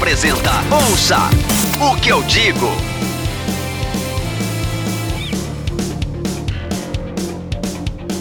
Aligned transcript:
Apresenta 0.00 0.50
Ouça 0.74 1.18
o 1.78 1.94
que 2.00 2.08
eu 2.08 2.22
digo. 2.22 2.68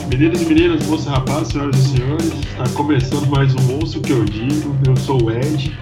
Meninos 0.10 0.42
e 0.42 0.46
meninas, 0.46 0.86
moças 0.88 1.05
e 1.05 1.10
rapazes, 1.10 1.54
senhoras 1.54 1.78
e 1.78 1.97
senhores, 1.97 2.34
está 2.34 2.70
começando 2.75 3.28
mais 3.28 3.55
um 3.55 3.75
Ouça 3.75 3.97
o 3.97 4.02
que 4.02 4.11
eu 4.11 4.25
digo. 4.25 4.75
Eu 4.86 4.97
sou 4.97 5.23
o 5.23 5.32
Ed 5.32 5.73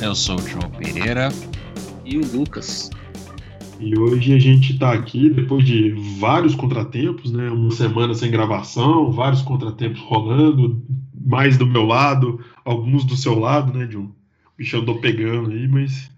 Eu 0.00 0.14
sou 0.14 0.36
o 0.36 0.48
João 0.48 0.70
Pereira. 0.70 1.28
E 2.02 2.16
o 2.16 2.26
Lucas. 2.34 2.88
e 3.78 3.96
hoje 3.98 4.32
a 4.32 4.38
gente 4.38 4.72
está 4.72 4.94
aqui 4.94 5.28
depois 5.28 5.66
de 5.66 5.90
vários 6.18 6.54
contratempos, 6.54 7.30
né? 7.30 7.50
Uma 7.50 7.72
semana 7.72 8.14
sem 8.14 8.30
gravação, 8.30 9.12
vários 9.12 9.42
contratempos 9.42 10.00
rolando, 10.00 10.82
mais 11.14 11.58
do 11.58 11.66
meu 11.66 11.84
lado, 11.84 12.40
alguns 12.64 13.04
do 13.04 13.14
seu 13.18 13.38
lado, 13.38 13.78
né, 13.78 13.86
John? 13.86 14.16
O 14.56 14.58
bicho 14.58 14.78
andou 14.78 14.98
pegando 14.98 15.50
aí, 15.50 15.68
mas 15.68 16.10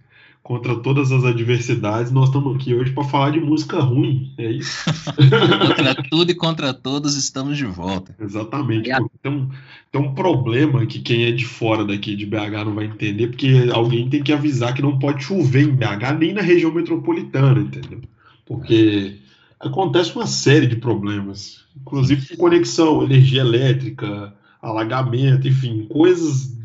contra 0.45 0.77
todas 0.77 1.12
as 1.12 1.24
adversidades, 1.24 2.12
nós 2.12 2.28
estamos 2.28 2.56
aqui 2.56 2.73
hoje 2.73 2.92
para 2.92 3.05
falar 3.05 3.33
de 3.33 3.41
música 3.41 3.80
ruim, 3.80 4.33
é 4.38 4.51
isso? 4.52 4.83
Contra 5.77 5.95
tudo 6.09 6.30
e 6.30 6.34
contra 6.34 6.73
todos, 6.73 7.16
estamos 7.16 7.59
de 7.59 7.66
volta. 7.66 8.16
Exatamente. 8.19 8.91
É 8.91 8.98
porque 8.98 9.19
Tem 9.23 9.30
um, 9.30 9.48
tem 9.92 10.01
um 10.01 10.14
problema 10.14 10.87
que 10.87 11.01
quem 11.01 11.24
é 11.24 11.33
de 11.33 11.45
fora 11.45 11.84
daqui 11.84 12.16
de 12.16 12.24
BH 12.24 12.64
não 12.64 12.74
vai 12.74 12.87
entender, 12.87 13.27
porque 13.27 13.69
alguém 13.70 14.09
tem 14.09 14.23
que 14.23 14.33
avisar 14.33 14.73
que 14.73 14.80
não 14.80 14.98
pode 14.98 15.23
chover 15.23 15.64
em 15.64 15.75
BH 15.77 16.19
nem 16.19 16.33
na 16.33 16.41
região 16.41 16.73
metropolitana, 16.73 17.61
entendeu? 17.61 18.00
Porque 18.47 19.17
acontece 19.61 20.14
uma 20.17 20.27
série 20.27 20.67
de 20.67 20.77
problemas, 20.77 21.64
inclusive 21.78 22.27
com 22.28 22.36
conexão, 22.36 23.02
energia 23.02 23.42
elétrica, 23.42 24.33
alagamento, 24.62 25.47
enfim, 25.47 25.86
coisas 25.91 26.58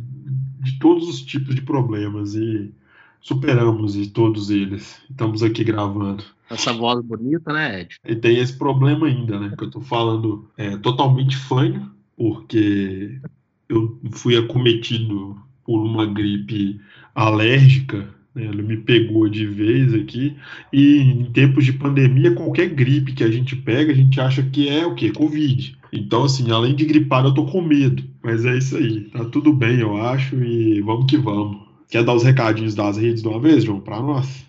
de 0.64 0.80
todos 0.80 1.08
os 1.08 1.22
tipos 1.22 1.54
de 1.54 1.62
problemas 1.62 2.34
e 2.36 2.74
superamos 3.22 3.96
todos 4.08 4.50
eles. 4.50 5.02
Estamos 5.10 5.44
aqui 5.44 5.64
gravando. 5.64 6.24
Essa 6.50 6.74
voz 6.74 7.04
bonita, 7.04 7.52
né, 7.52 7.82
Ed? 7.82 7.96
E 8.06 8.16
tem 8.16 8.38
esse 8.38 8.58
problema 8.58 9.08
ainda, 9.08 9.40
né? 9.40 9.54
Que 9.58 9.64
eu 9.64 9.70
tô 9.70 9.82
falando 9.82 10.50
é, 10.58 10.78
totalmente 10.78 11.36
fanho, 11.36 11.92
porque 12.18 13.20
eu 13.68 14.00
fui 14.12 14.38
acometido 14.38 15.38
por 15.66 15.82
uma 15.84 16.06
gripe 16.06 16.80
alérgica, 17.16 18.14
né? 18.36 18.46
Ela 18.46 18.62
me 18.62 18.78
pegou 18.78 19.30
de 19.30 19.46
vez 19.46 19.94
aqui. 19.94 20.36
E 20.72 20.98
em 20.98 21.32
tempos 21.32 21.66
de 21.66 21.74
pandemia, 21.74 22.34
qualquer 22.34 22.70
gripe 22.70 23.14
que 23.14 23.24
a 23.24 23.32
gente 23.32 23.56
pega, 23.56 23.92
a 23.92 23.96
gente 23.96 24.20
acha 24.20 24.44
que 24.44 24.70
é 24.70 24.86
o 24.86 24.96
quê? 24.96 25.12
Covid. 25.12 25.78
Então, 25.94 26.24
assim, 26.24 26.50
além 26.52 26.76
de 26.76 26.86
gripar, 26.86 27.24
eu 27.24 27.34
tô 27.34 27.46
com 27.46 27.62
medo. 27.62 28.04
Mas 28.24 28.44
é 28.46 28.58
isso 28.58 28.76
aí. 28.76 29.02
Tá 29.12 29.26
tudo 29.26 29.54
bem, 29.54 29.80
eu 29.80 29.96
acho, 30.02 30.36
e 30.44 30.82
vamos 30.82 31.06
que 31.06 31.18
vamos. 31.18 31.62
Quer 31.90 32.04
dar 32.04 32.16
os 32.16 32.24
recadinhos 32.24 32.74
das 32.74 32.98
redes 32.98 33.22
de 33.22 33.28
uma 33.28 33.40
vez, 33.40 33.64
João, 33.64 33.80
pra 33.80 34.02
nós? 34.02 34.46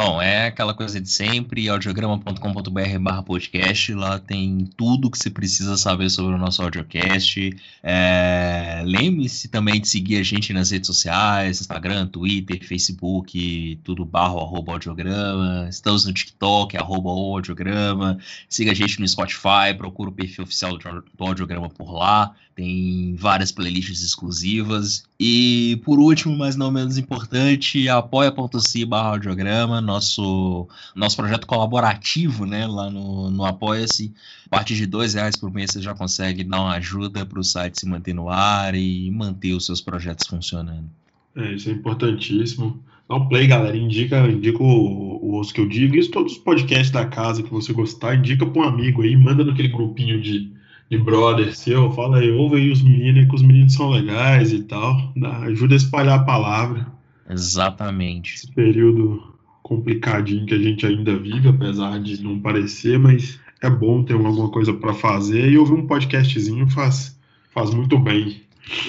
Bom, 0.00 0.22
é 0.22 0.46
aquela 0.46 0.72
coisa 0.74 1.00
de 1.00 1.10
sempre, 1.10 1.68
audiograma.com.br 1.68 2.98
barra 3.00 3.20
podcast, 3.20 3.92
lá 3.94 4.16
tem 4.16 4.64
tudo 4.76 5.10
que 5.10 5.18
você 5.18 5.28
precisa 5.28 5.76
saber 5.76 6.08
sobre 6.08 6.36
o 6.36 6.38
nosso 6.38 6.62
audiocast. 6.62 7.50
É, 7.82 8.80
Lembre-se 8.86 9.48
também 9.48 9.80
de 9.80 9.88
seguir 9.88 10.18
a 10.18 10.22
gente 10.22 10.52
nas 10.52 10.70
redes 10.70 10.86
sociais, 10.86 11.60
Instagram, 11.60 12.06
Twitter, 12.06 12.64
Facebook, 12.64 13.80
tudo 13.82 14.04
barro 14.04 14.38
arroba 14.38 14.74
audiograma. 14.74 15.66
Estamos 15.68 16.04
no 16.04 16.12
TikTok, 16.12 16.76
arroba 16.76 17.10
audiograma. 17.10 18.20
Siga 18.48 18.70
a 18.70 18.74
gente 18.76 19.00
no 19.00 19.08
Spotify, 19.08 19.74
procura 19.76 20.10
o 20.10 20.12
perfil 20.12 20.44
oficial 20.44 20.78
do, 20.78 21.04
audiograma 21.18 21.68
por 21.68 21.92
lá. 21.92 22.36
Tem 22.54 23.16
várias 23.16 23.50
playlists 23.50 24.04
exclusivas. 24.04 25.07
E 25.20 25.80
por 25.84 25.98
último, 25.98 26.36
mas 26.36 26.54
não 26.54 26.70
menos 26.70 26.96
importante, 26.96 27.88
apoia.se 27.88 28.84
barra 28.84 29.08
audiograma, 29.08 29.80
nosso, 29.80 30.68
nosso 30.94 31.16
projeto 31.16 31.44
colaborativo, 31.44 32.46
né? 32.46 32.68
Lá 32.68 32.88
no, 32.88 33.28
no 33.28 33.44
Apoia-se. 33.44 34.14
A 34.46 34.50
partir 34.50 34.76
de 34.76 34.86
dois 34.86 35.14
reais 35.14 35.34
por 35.34 35.52
mês 35.52 35.72
você 35.72 35.82
já 35.82 35.92
consegue 35.92 36.44
dar 36.44 36.60
uma 36.60 36.76
ajuda 36.76 37.26
para 37.26 37.40
o 37.40 37.44
site 37.44 37.80
se 37.80 37.88
manter 37.88 38.14
no 38.14 38.28
ar 38.28 38.76
e 38.76 39.10
manter 39.10 39.54
os 39.54 39.66
seus 39.66 39.80
projetos 39.80 40.24
funcionando. 40.28 40.88
É, 41.34 41.52
isso 41.52 41.68
é 41.68 41.72
importantíssimo. 41.72 42.80
Dá 43.08 43.16
um 43.16 43.28
play, 43.28 43.48
galera. 43.48 43.76
Indica, 43.76 44.24
indica 44.28 44.62
o, 44.62 45.18
o 45.20 45.38
osso 45.40 45.52
que 45.52 45.60
eu 45.60 45.68
digo. 45.68 45.96
Isso 45.96 46.12
todos 46.12 46.34
os 46.34 46.38
podcasts 46.38 46.92
da 46.92 47.06
casa 47.06 47.42
que 47.42 47.50
você 47.50 47.72
gostar, 47.72 48.14
indica 48.14 48.46
para 48.46 48.62
um 48.62 48.64
amigo 48.64 49.02
aí, 49.02 49.16
manda 49.16 49.44
naquele 49.44 49.68
grupinho 49.68 50.20
de, 50.20 50.52
de 50.90 50.98
brother 50.98 51.54
seu, 51.54 51.90
fala 51.92 52.18
aí, 52.18 52.30
ouve 52.30 52.56
aí 52.56 52.70
os 52.70 52.82
meninos, 52.82 53.28
que 53.28 53.34
os 53.34 53.42
meninos 53.42 53.74
são 53.74 53.90
legais 53.90 54.52
e 54.52 54.62
tal. 54.62 55.12
Dá- 55.16 55.38
ajuda 55.40 55.74
a 55.74 55.76
espalhar 55.76 56.20
a 56.20 56.24
palavra. 56.24 56.86
Exatamente. 57.28 58.36
Esse 58.36 58.52
período 58.52 59.22
complicadinho 59.62 60.46
que 60.46 60.54
a 60.54 60.58
gente 60.58 60.86
ainda 60.86 61.16
vive, 61.18 61.48
apesar 61.48 62.00
de 62.00 62.22
não 62.22 62.40
parecer, 62.40 62.98
mas 62.98 63.38
é 63.60 63.68
bom 63.68 64.02
ter 64.02 64.14
alguma 64.14 64.50
coisa 64.50 64.72
para 64.72 64.94
fazer. 64.94 65.50
E 65.50 65.58
ouvir 65.58 65.74
um 65.74 65.86
podcastzinho 65.86 66.68
faz, 66.70 67.18
faz 67.52 67.74
muito 67.74 67.98
bem. 67.98 68.42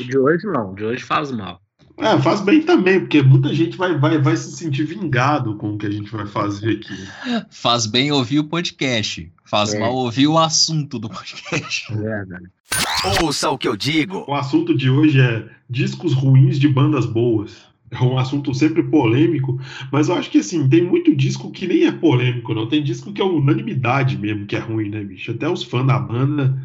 De 0.06 0.18
hoje 0.18 0.46
não, 0.48 0.74
de 0.74 0.86
hoje 0.86 1.04
faz 1.04 1.32
mal. 1.32 1.62
É, 2.00 2.18
faz 2.22 2.42
bem 2.42 2.62
também, 2.62 3.00
porque 3.00 3.22
muita 3.22 3.54
gente 3.54 3.78
vai, 3.78 3.98
vai, 3.98 4.18
vai 4.20 4.36
se 4.38 4.52
sentir 4.56 4.84
vingado 4.86 5.56
com 5.56 5.74
o 5.74 5.78
que 5.78 5.86
a 5.86 5.92
gente 5.92 6.10
vai 6.12 6.26
fazer 6.26 6.72
aqui. 6.78 7.44
Faz 7.50 7.86
bem 7.86 8.12
ouvir 8.12 8.40
o 8.40 8.44
podcast, 8.46 9.32
faz 9.46 9.74
É. 9.74 9.80
mal 9.80 9.94
ouvir 9.96 10.28
o 10.28 10.38
assunto 10.38 10.98
do 10.98 11.10
podcast. 11.10 11.92
É 11.92 11.96
verdade. 11.96 12.46
Ouça 13.24 13.50
o 13.50 13.58
que 13.58 13.68
eu 13.68 13.76
digo. 13.76 14.24
O 14.28 14.34
assunto 14.34 14.76
de 14.76 14.90
hoje 14.90 15.20
é 15.20 15.46
discos 15.70 16.14
ruins 16.14 16.60
de 16.60 16.68
bandas 16.68 17.06
boas. 17.06 17.68
É 17.92 18.04
um 18.04 18.20
assunto 18.20 18.54
sempre 18.54 18.84
polêmico, 18.84 19.60
mas 19.92 20.10
eu 20.10 20.16
acho 20.16 20.30
que 20.30 20.38
assim, 20.38 20.70
tem 20.70 20.84
muito 20.84 21.16
disco 21.16 21.50
que 21.50 21.66
nem 21.66 21.86
é 21.88 21.92
polêmico, 21.92 22.54
não. 22.54 22.68
Tem 22.68 22.84
disco 22.84 23.12
que 23.12 23.20
é 23.20 23.26
unanimidade 23.26 24.16
mesmo 24.16 24.46
que 24.46 24.56
é 24.56 24.60
ruim, 24.60 24.90
né, 24.90 25.04
bicho? 25.04 25.32
Até 25.32 25.50
os 25.50 25.64
fãs 25.64 25.88
da 25.88 25.98
banda 25.98 26.56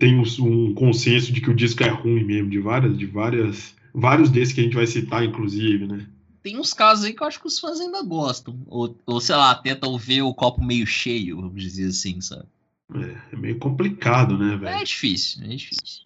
têm 0.00 0.18
um, 0.18 0.24
um 0.40 0.74
consenso 0.74 1.32
de 1.32 1.40
que 1.40 1.50
o 1.50 1.54
disco 1.54 1.84
é 1.84 1.88
ruim 1.88 2.24
mesmo, 2.24 2.50
de 2.50 2.58
várias, 2.58 2.98
de 2.98 3.06
várias, 3.06 3.76
vários 3.94 4.30
desses 4.30 4.54
que 4.54 4.60
a 4.60 4.64
gente 4.64 4.76
vai 4.76 4.86
citar, 4.86 5.24
inclusive, 5.24 5.86
né? 5.86 6.06
Tem 6.42 6.58
uns 6.58 6.74
casos 6.74 7.04
aí 7.04 7.12
que 7.12 7.22
eu 7.22 7.26
acho 7.26 7.40
que 7.40 7.46
os 7.46 7.58
fãs 7.58 7.80
ainda 7.80 8.02
gostam. 8.02 8.58
Ou, 8.66 8.96
ou 9.06 9.20
sei 9.20 9.36
lá, 9.36 9.54
tentam 9.54 9.96
ver 9.96 10.22
o 10.22 10.34
copo 10.34 10.62
meio 10.62 10.86
cheio, 10.86 11.36
vamos 11.36 11.62
dizer 11.62 11.88
assim, 11.88 12.20
sabe? 12.20 12.46
É, 12.94 13.16
é 13.32 13.36
meio 13.36 13.58
complicado, 13.58 14.36
né, 14.36 14.56
velho? 14.56 14.76
É 14.76 14.84
difícil, 14.84 15.44
é 15.44 15.48
difícil. 15.48 16.02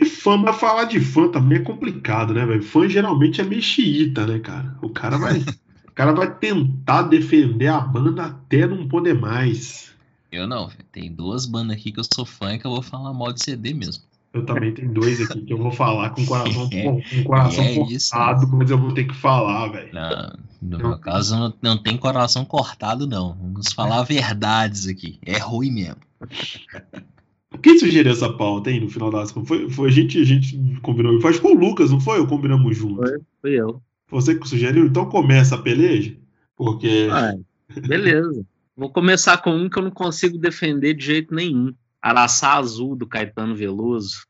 E 0.00 0.04
fã, 0.04 0.36
mas 0.36 0.56
falar 0.56 0.84
de 0.84 1.00
fã 1.00 1.28
também 1.28 1.58
é 1.58 1.62
complicado, 1.62 2.32
né, 2.32 2.46
velho? 2.46 2.62
Fã 2.62 2.88
geralmente 2.88 3.40
é 3.40 3.44
meio 3.44 3.60
xiita, 3.60 4.24
né, 4.26 4.38
cara? 4.38 4.76
O 4.80 4.88
cara 4.88 5.18
vai, 5.18 5.38
o 5.88 5.92
cara 5.92 6.12
vai 6.12 6.32
tentar 6.32 7.02
defender 7.02 7.66
a 7.66 7.80
banda 7.80 8.26
até 8.26 8.66
não 8.68 8.86
poder 8.86 9.14
mais. 9.14 9.92
Eu 10.30 10.46
não, 10.46 10.68
velho. 10.68 10.84
Tem 10.92 11.12
duas 11.12 11.46
bandas 11.46 11.76
aqui 11.76 11.90
que 11.90 11.98
eu 11.98 12.04
sou 12.14 12.24
fã 12.24 12.54
e 12.54 12.58
que 12.58 12.66
eu 12.66 12.70
vou 12.70 12.82
falar 12.82 13.12
mal 13.12 13.32
de 13.32 13.42
CD 13.42 13.74
mesmo. 13.74 14.04
Eu 14.34 14.44
também 14.44 14.74
tenho 14.74 14.92
dois 14.92 15.20
aqui 15.20 15.42
que 15.42 15.52
eu 15.52 15.58
vou 15.58 15.70
falar 15.70 16.10
com 16.10 16.22
o 16.22 16.26
coração, 16.26 16.68
É, 16.72 16.82
com 16.82 16.98
o 17.20 17.24
coração 17.24 17.62
é 17.64 17.72
isso. 17.92 18.10
cortado, 18.10 18.48
mas 18.48 18.68
eu 18.70 18.76
vou 18.78 18.92
ter 18.92 19.04
que 19.04 19.14
falar, 19.14 19.68
velho. 19.68 19.94
Na- 19.94 20.36
no 20.60 20.78
Não. 20.78 20.88
meu 20.90 20.98
caso, 20.98 21.36
não, 21.38 21.54
não 21.62 21.76
tem 21.82 21.96
coração 21.96 22.44
cortado, 22.44 23.06
não. 23.06 23.34
Vamos 23.40 23.72
falar 23.72 24.02
verdades 24.04 24.88
aqui. 24.88 25.18
É 25.24 25.38
ruim 25.38 25.70
mesmo. 25.70 25.96
Quem 27.62 27.78
sugeriu 27.78 28.10
essa 28.12 28.32
pauta, 28.32 28.70
hein, 28.70 28.80
no 28.80 28.88
final 28.90 29.10
das 29.10 29.30
contas? 29.30 29.48
Foi, 29.48 29.70
foi 29.70 29.88
a 29.88 29.92
gente, 29.92 30.18
a 30.20 30.24
gente 30.24 30.58
combinou. 30.82 31.16
Acho 31.18 31.40
que 31.40 31.46
foi 31.46 31.54
o 31.54 31.58
Lucas, 31.58 31.90
não 31.90 32.00
foi? 32.00 32.18
Ou 32.18 32.26
combinamos 32.26 32.76
junto? 32.76 32.96
Foi, 32.96 33.18
fui 33.40 33.52
eu. 33.60 33.80
Você 34.10 34.34
que 34.34 34.48
sugeriu? 34.48 34.86
Então 34.86 35.06
começa 35.06 35.54
a 35.54 35.58
peleja? 35.58 36.16
Porque. 36.56 37.08
Ah, 37.12 37.34
beleza. 37.86 38.44
Vou 38.76 38.90
começar 38.90 39.38
com 39.38 39.50
um 39.54 39.68
que 39.68 39.78
eu 39.78 39.82
não 39.84 39.90
consigo 39.90 40.36
defender 40.38 40.94
de 40.94 41.04
jeito 41.04 41.32
nenhum. 41.34 41.72
Araçá 42.08 42.54
Azul, 42.58 42.94
do 42.94 43.06
Caetano 43.06 43.56
Veloso. 43.56 44.26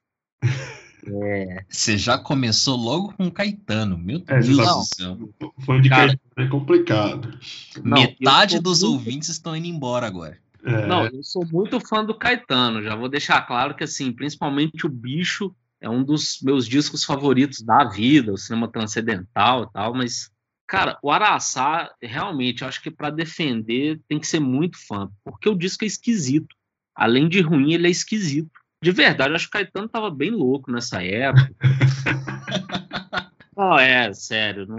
É, 1.07 1.65
Você 1.69 1.99
já 1.99 2.17
começou 2.17 2.77
logo 2.77 3.13
com 3.15 3.27
o 3.27 3.33
Caetano. 3.33 3.99
Meu 3.99 4.23
É, 4.29 4.41
Deus 4.41 4.57
não. 4.59 4.79
do 4.81 4.85
céu. 4.85 5.19
fã 5.67 5.81
de 5.81 5.89
Cara- 5.89 6.07
Caetano 6.09 6.47
é 6.47 6.47
complicado. 6.49 7.39
Não, 7.83 8.01
Metade 8.01 8.61
dos 8.61 8.83
muito- 8.83 8.95
ouvintes 8.95 9.29
estão 9.29 9.55
indo 9.57 9.67
embora 9.67 10.07
agora. 10.07 10.39
É, 10.65 10.87
Não, 10.87 11.05
eu 11.07 11.23
sou 11.23 11.45
muito 11.47 11.79
fã 11.81 12.03
do 12.05 12.15
Caetano. 12.17 12.83
Já 12.83 12.95
vou 12.95 13.09
deixar 13.09 13.43
claro 13.43 13.75
que, 13.75 13.85
assim, 13.85 14.11
principalmente 14.13 14.87
o 14.87 14.89
Bicho 14.89 15.55
é 15.81 15.91
um 15.91 16.03
dos 16.03 16.39
meus 16.43 16.67
discos 16.67 17.05
favoritos 17.05 17.61
da 17.61 17.85
vida, 17.85 18.33
o 18.33 18.39
cinema 18.39 18.67
transcendental 18.69 19.65
e 19.65 19.73
tal, 19.75 19.93
mas, 19.95 20.31
cara, 20.67 20.97
o 21.03 21.11
Araçá, 21.11 21.91
realmente, 22.01 22.63
eu 22.63 22.69
acho 22.69 22.81
que 22.81 22.91
para 22.91 23.11
defender 23.11 24.01
tem 24.09 24.19
que 24.19 24.27
ser 24.27 24.41
muito 24.41 24.79
fã, 24.87 25.11
porque 25.23 25.49
o 25.51 25.55
disco 25.59 25.85
é 25.85 25.87
esquisito. 25.87 26.57
Além 26.95 27.29
de 27.29 27.41
ruim, 27.41 27.73
ele 27.73 27.89
é 27.89 27.91
esquisito. 27.91 28.51
De 28.83 28.93
verdade, 28.93 29.31
eu 29.31 29.37
acho 29.37 29.51
que 29.51 29.57
o 29.57 29.61
Caetano 29.61 29.89
tava 29.89 30.11
bem 30.11 30.31
louco 30.31 30.71
nessa 30.71 31.03
época. 31.03 31.55
não, 33.57 33.79
é, 33.79 34.13
sério, 34.13 34.67
não, 34.67 34.79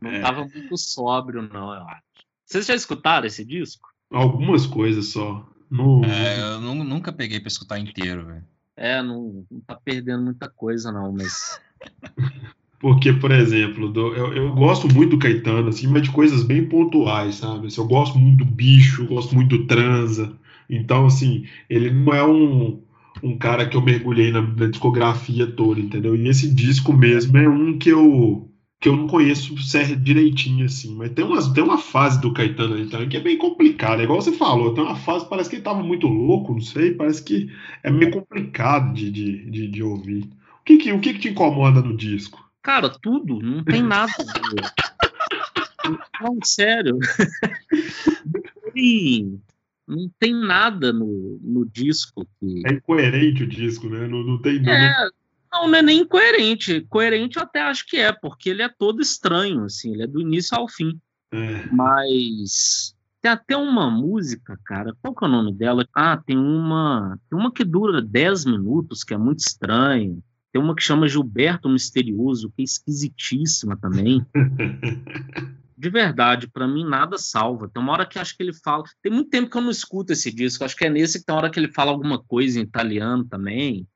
não 0.00 0.10
É. 0.10 0.20
tava 0.20 0.40
muito 0.42 0.76
sóbrio, 0.76 1.42
não, 1.42 1.74
eu 1.74 1.82
acho. 1.82 2.02
Vocês 2.44 2.66
já 2.66 2.74
escutaram 2.74 3.26
esse 3.26 3.44
disco? 3.44 3.88
Algumas 4.10 4.66
coisas 4.66 5.08
só. 5.08 5.46
No, 5.70 6.02
É, 6.04 6.40
eu 6.40 6.60
nu- 6.60 6.82
nunca 6.84 7.12
peguei 7.12 7.38
pra 7.38 7.48
escutar 7.48 7.78
inteiro, 7.78 8.24
velho. 8.24 8.44
É, 8.74 9.02
não, 9.02 9.44
não 9.50 9.60
tá 9.60 9.74
perdendo 9.74 10.22
muita 10.22 10.48
coisa, 10.48 10.90
não, 10.90 11.12
mas. 11.12 11.60
Porque, 12.80 13.12
por 13.12 13.32
exemplo, 13.32 13.88
do, 13.88 14.14
eu, 14.14 14.32
eu, 14.32 14.54
gosto 14.54 14.88
muito 14.88 15.10
do 15.10 15.18
Caetano, 15.18 15.68
assim, 15.68 15.88
mas 15.88 16.02
de 16.02 16.12
coisas 16.12 16.44
bem 16.44 16.68
pontuais, 16.68 17.34
sabe? 17.34 17.66
Assim, 17.66 17.80
eu 17.80 17.86
gosto 17.88 18.16
muito 18.16 18.44
do 18.44 18.50
bicho, 18.50 19.02
eu 19.02 19.08
gosto 19.08 19.34
muito 19.34 19.58
do 19.58 19.66
transa. 19.66 20.32
Então, 20.68 21.06
assim, 21.06 21.46
ele 21.68 21.90
não 21.90 22.12
é 22.12 22.24
um, 22.24 22.82
um 23.22 23.38
cara 23.38 23.66
que 23.66 23.76
eu 23.76 23.82
mergulhei 23.82 24.30
na, 24.30 24.42
na, 24.42 24.66
discografia 24.66 25.46
toda, 25.46 25.80
entendeu? 25.80 26.14
E 26.14 26.28
esse 26.28 26.52
disco 26.52 26.92
mesmo 26.92 27.36
é 27.38 27.48
um 27.48 27.78
que 27.78 27.90
eu 27.90 28.44
que 28.80 28.88
eu 28.88 28.96
não 28.96 29.08
conheço 29.08 29.56
direitinho, 29.96 30.64
assim, 30.64 30.94
mas 30.94 31.10
tem, 31.10 31.24
umas, 31.24 31.48
tem 31.48 31.64
uma 31.64 31.78
fase 31.78 32.20
do 32.20 32.32
Caetano 32.32 32.74
ali 32.74 32.86
também 32.86 33.08
que 33.08 33.16
é 33.16 33.20
bem 33.20 33.36
complicada, 33.36 34.00
é 34.00 34.04
igual 34.04 34.22
você 34.22 34.30
falou, 34.30 34.72
tem 34.72 34.84
uma 34.84 34.94
fase, 34.94 35.28
parece 35.28 35.50
que 35.50 35.56
ele 35.56 35.64
tava 35.64 35.82
muito 35.82 36.06
louco, 36.06 36.52
não 36.52 36.60
sei, 36.60 36.94
parece 36.94 37.24
que 37.24 37.50
é 37.82 37.90
meio 37.90 38.12
complicado 38.12 38.94
de, 38.94 39.10
de, 39.10 39.50
de, 39.50 39.66
de 39.66 39.82
ouvir. 39.82 40.30
O 40.60 40.64
que 40.64 40.76
que, 40.76 40.92
o 40.92 41.00
que 41.00 41.14
que 41.14 41.18
te 41.18 41.28
incomoda 41.30 41.82
no 41.82 41.96
disco? 41.96 42.48
Cara, 42.62 42.88
tudo, 42.88 43.40
não 43.40 43.64
tem 43.64 43.82
nada. 43.82 44.12
não, 46.22 46.38
sério. 46.44 47.00
não 49.88 50.10
tem 50.18 50.34
nada 50.34 50.92
no, 50.92 51.40
no 51.42 51.66
disco 51.66 52.28
que. 52.38 52.62
É 52.66 52.74
incoerente 52.74 53.42
o 53.42 53.48
disco, 53.48 53.88
né? 53.88 54.06
Não, 54.06 54.22
não 54.22 54.40
tem. 54.40 54.56
É, 54.68 55.08
não, 55.50 55.68
não 55.68 55.74
é 55.74 55.82
nem 55.82 56.00
incoerente. 56.00 56.82
Coerente 56.82 57.38
eu 57.38 57.42
até 57.42 57.62
acho 57.62 57.86
que 57.86 57.96
é, 57.96 58.12
porque 58.12 58.50
ele 58.50 58.62
é 58.62 58.68
todo 58.68 59.00
estranho, 59.00 59.64
assim, 59.64 59.92
ele 59.94 60.02
é 60.02 60.06
do 60.06 60.20
início 60.20 60.56
ao 60.56 60.68
fim. 60.68 61.00
É. 61.32 61.66
Mas 61.72 62.94
tem 63.22 63.30
até 63.32 63.56
uma 63.56 63.90
música, 63.90 64.58
cara. 64.64 64.94
Qual 65.00 65.14
que 65.14 65.24
é 65.24 65.28
o 65.28 65.30
nome 65.30 65.52
dela? 65.52 65.86
Ah, 65.94 66.16
tem 66.16 66.36
uma. 66.36 67.18
Tem 67.30 67.38
uma 67.38 67.50
que 67.50 67.64
dura 67.64 68.02
10 68.02 68.44
minutos, 68.44 69.02
que 69.02 69.14
é 69.14 69.18
muito 69.18 69.40
estranho. 69.40 70.22
Tem 70.52 70.62
uma 70.62 70.74
que 70.74 70.82
chama 70.82 71.08
Gilberto 71.08 71.68
Misterioso, 71.68 72.50
que 72.54 72.62
é 72.62 72.64
esquisitíssima 72.64 73.76
também. 73.76 74.24
de 75.78 75.90
verdade, 75.90 76.48
para 76.48 76.66
mim 76.66 76.84
nada 76.84 77.16
salva. 77.16 77.70
Tem 77.72 77.80
uma 77.80 77.92
hora 77.92 78.06
que 78.06 78.18
acho 78.18 78.36
que 78.36 78.42
ele 78.42 78.52
fala. 78.52 78.82
Tem 79.00 79.12
muito 79.12 79.30
tempo 79.30 79.48
que 79.48 79.56
eu 79.56 79.62
não 79.62 79.70
escuto 79.70 80.12
esse 80.12 80.32
disco. 80.32 80.64
Acho 80.64 80.76
que 80.76 80.84
é 80.84 80.90
nesse 80.90 81.20
que 81.20 81.24
tem 81.24 81.32
uma 81.32 81.42
hora 81.42 81.50
que 81.50 81.60
ele 81.60 81.72
fala 81.72 81.92
alguma 81.92 82.18
coisa 82.18 82.58
em 82.58 82.64
italiano 82.64 83.24
também. 83.24 83.86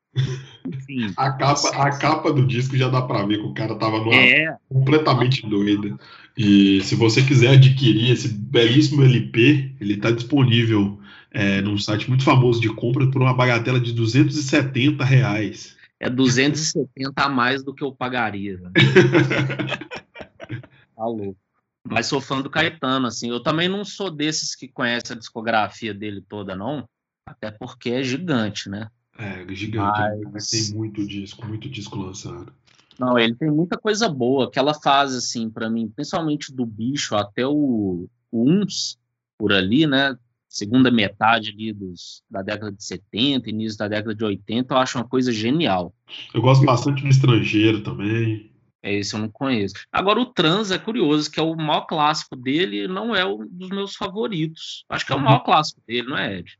Enfim. 0.65 1.13
a, 1.17 1.33
capa, 1.33 1.69
a 1.71 1.99
capa 1.99 2.33
do 2.33 2.47
disco 2.47 2.77
já 2.77 2.89
dá 2.89 3.03
para 3.03 3.27
ver 3.27 3.39
que 3.39 3.47
o 3.47 3.53
cara 3.53 3.75
tava 3.75 3.99
numa 3.99 4.15
é. 4.15 4.57
completamente 4.69 5.45
doida. 5.45 5.99
E 6.39 6.81
se 6.83 6.95
você 6.95 7.21
quiser 7.21 7.55
adquirir 7.55 8.13
esse 8.13 8.29
belíssimo 8.29 9.03
LP, 9.03 9.75
ele 9.81 9.95
está 9.95 10.13
disponível 10.13 11.01
é, 11.33 11.61
num 11.63 11.77
site 11.77 12.09
muito 12.09 12.23
famoso 12.23 12.61
de 12.61 12.69
compra 12.69 13.11
por 13.11 13.21
uma 13.21 13.35
bagatela 13.35 13.81
de 13.81 13.93
270 13.93 15.05
reais. 15.05 15.77
É 15.99 16.09
270 16.09 17.13
a 17.17 17.29
mais 17.29 17.65
do 17.65 17.75
que 17.75 17.83
eu 17.83 17.93
pagaria. 17.93 18.57
Né? 18.59 18.71
tá 20.95 21.05
louco. 21.05 21.42
Mas 21.85 22.07
sou 22.07 22.21
fã 22.21 22.41
do 22.41 22.51
Caetano, 22.51 23.07
assim. 23.07 23.29
Eu 23.31 23.43
também 23.43 23.69
não 23.69 23.85
sou 23.85 24.11
desses 24.11 24.55
que 24.55 24.69
conhece 24.69 25.13
a 25.13 25.17
discografia 25.17 25.93
dele 25.93 26.21
toda, 26.21 26.55
não. 26.55 26.89
Até 27.27 27.51
porque 27.51 27.91
é 27.91 28.03
gigante, 28.03 28.69
né? 28.69 28.89
É, 29.19 29.47
gigante. 29.55 30.01
Mas... 30.33 30.49
Tem 30.49 30.75
muito 30.75 31.07
disco, 31.07 31.47
muito 31.47 31.69
disco 31.69 31.99
lançado. 31.99 32.53
Não, 32.99 33.19
ele 33.19 33.35
tem 33.35 33.51
muita 33.51 33.77
coisa 33.77 34.09
boa. 34.09 34.47
Aquela 34.47 34.75
fase, 34.75 35.19
assim, 35.19 35.51
para 35.51 35.69
mim, 35.69 35.89
principalmente 35.89 36.55
do 36.55 36.65
bicho 36.65 37.17
até 37.17 37.47
o, 37.47 38.09
o 38.31 38.51
Uns, 38.51 38.99
por 39.39 39.53
ali, 39.53 39.87
né? 39.87 40.17
Segunda 40.49 40.91
metade 40.91 41.49
ali 41.49 41.73
dos, 41.73 42.23
da 42.31 42.43
década 42.43 42.71
de 42.71 42.85
70, 42.85 43.49
início 43.49 43.79
da 43.79 43.89
década 43.89 44.15
de 44.15 44.23
80, 44.23 44.73
eu 44.73 44.79
acho 44.79 44.99
uma 44.99 45.09
coisa 45.09 45.33
genial. 45.33 45.95
Eu 46.35 46.43
gosto 46.43 46.65
bastante 46.65 47.03
do 47.03 47.09
estrangeiro 47.09 47.83
também. 47.83 48.52
É, 48.83 48.93
esse 48.95 49.15
eu 49.15 49.21
não 49.21 49.29
conheço. 49.29 49.75
Agora, 49.93 50.21
o 50.21 50.27
Trans 50.27 50.71
é 50.71 50.79
curioso, 50.79 51.31
que 51.31 51.39
é 51.39 51.43
o 51.43 51.55
maior 51.55 51.83
clássico 51.83 52.35
dele, 52.35 52.89
não 52.89 53.15
é 53.15 53.25
um 53.25 53.47
dos 53.49 53.69
meus 53.69 53.95
favoritos. 53.95 54.85
Acho 54.89 55.07
que 55.07 55.13
é 55.13 55.17
o 55.17 55.21
maior 55.21 55.41
clássico 55.41 55.81
dele, 55.87 56.09
não 56.09 56.19
é, 56.19 56.39
Ed? 56.39 56.59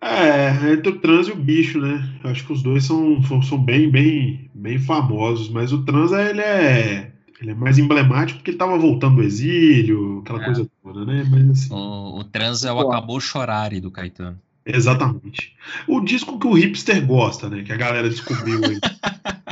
É, 0.00 0.72
entre 0.72 0.90
o 0.90 1.00
Trans 1.00 1.28
e 1.28 1.32
o 1.32 1.36
Bicho, 1.36 1.80
né? 1.80 2.06
Acho 2.24 2.44
que 2.46 2.52
os 2.52 2.62
dois 2.62 2.84
são, 2.84 3.22
são 3.42 3.58
bem, 3.58 3.90
bem, 3.90 4.50
bem 4.54 4.78
famosos, 4.78 5.48
mas 5.48 5.72
o 5.72 5.82
Trans 5.82 6.12
ele 6.12 6.42
é, 6.42 7.12
ele 7.40 7.52
é 7.52 7.54
mais 7.54 7.78
emblemático 7.78 8.38
porque 8.38 8.50
ele 8.50 8.58
tava 8.58 8.76
voltando 8.76 9.16
do 9.16 9.22
exílio, 9.22 10.20
aquela 10.20 10.42
é. 10.42 10.44
coisa 10.44 10.70
toda, 10.82 11.06
né? 11.06 11.24
Mas, 11.30 11.50
assim, 11.50 11.72
o, 11.72 12.18
o 12.18 12.24
Trans 12.24 12.64
é 12.64 12.72
o 12.72 12.80
Acabou 12.80 13.18
Chorare 13.18 13.80
do 13.80 13.90
Caetano. 13.90 14.38
Exatamente. 14.66 15.54
O 15.86 16.00
disco 16.00 16.38
que 16.38 16.46
o 16.46 16.54
hipster 16.54 17.04
gosta, 17.06 17.48
né? 17.48 17.62
Que 17.62 17.72
a 17.72 17.76
galera 17.76 18.08
descobriu 18.08 18.60
aí. 18.64 18.78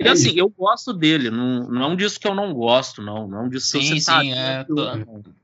E 0.00 0.08
é 0.08 0.12
assim, 0.12 0.32
eu 0.34 0.48
gosto 0.48 0.94
dele, 0.94 1.30
não, 1.30 1.68
não 1.68 1.82
é 1.82 1.86
um 1.88 1.94
disco 1.94 2.20
que 2.20 2.26
eu 2.26 2.34
não 2.34 2.54
gosto, 2.54 3.02
não. 3.02 3.28
Não 3.28 3.40
é 3.40 3.42
um 3.42 3.48
disco 3.50 3.78
sim, 3.78 3.80
que 3.80 4.00
você 4.00 4.10
tá 4.10 4.20
sim, 4.22 4.30
tá 4.30 4.36
é, 4.36 4.64
tô, 4.64 4.74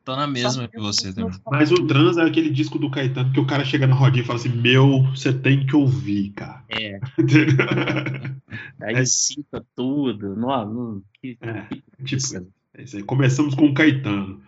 tô, 0.02 0.16
na 0.16 0.26
mesma 0.26 0.66
que 0.66 0.78
você 0.78 1.12
também. 1.12 1.38
Mas 1.50 1.70
o 1.70 1.86
Trans 1.86 2.16
é 2.16 2.22
aquele 2.22 2.48
disco 2.48 2.78
do 2.78 2.90
Caetano 2.90 3.30
que 3.34 3.40
o 3.40 3.46
cara 3.46 3.66
chega 3.66 3.86
na 3.86 3.94
rodinha 3.94 4.22
e 4.22 4.26
fala 4.26 4.38
assim: 4.38 4.48
Meu, 4.48 5.02
você 5.14 5.30
tem 5.30 5.66
que 5.66 5.76
ouvir, 5.76 6.30
cara. 6.30 6.64
É. 6.70 6.98
aí 8.80 8.94
é. 8.94 9.04
cita 9.04 9.62
tudo. 9.76 10.34
Não, 10.34 10.64
não, 10.64 11.02
que, 11.20 11.36
é, 11.42 11.62
que 12.06 12.16
tipo, 12.16 12.48
é 12.78 12.82
isso 12.82 12.96
aí. 12.96 13.02
Começamos 13.02 13.54
com 13.54 13.66
o 13.66 13.74
Caetano. 13.74 14.40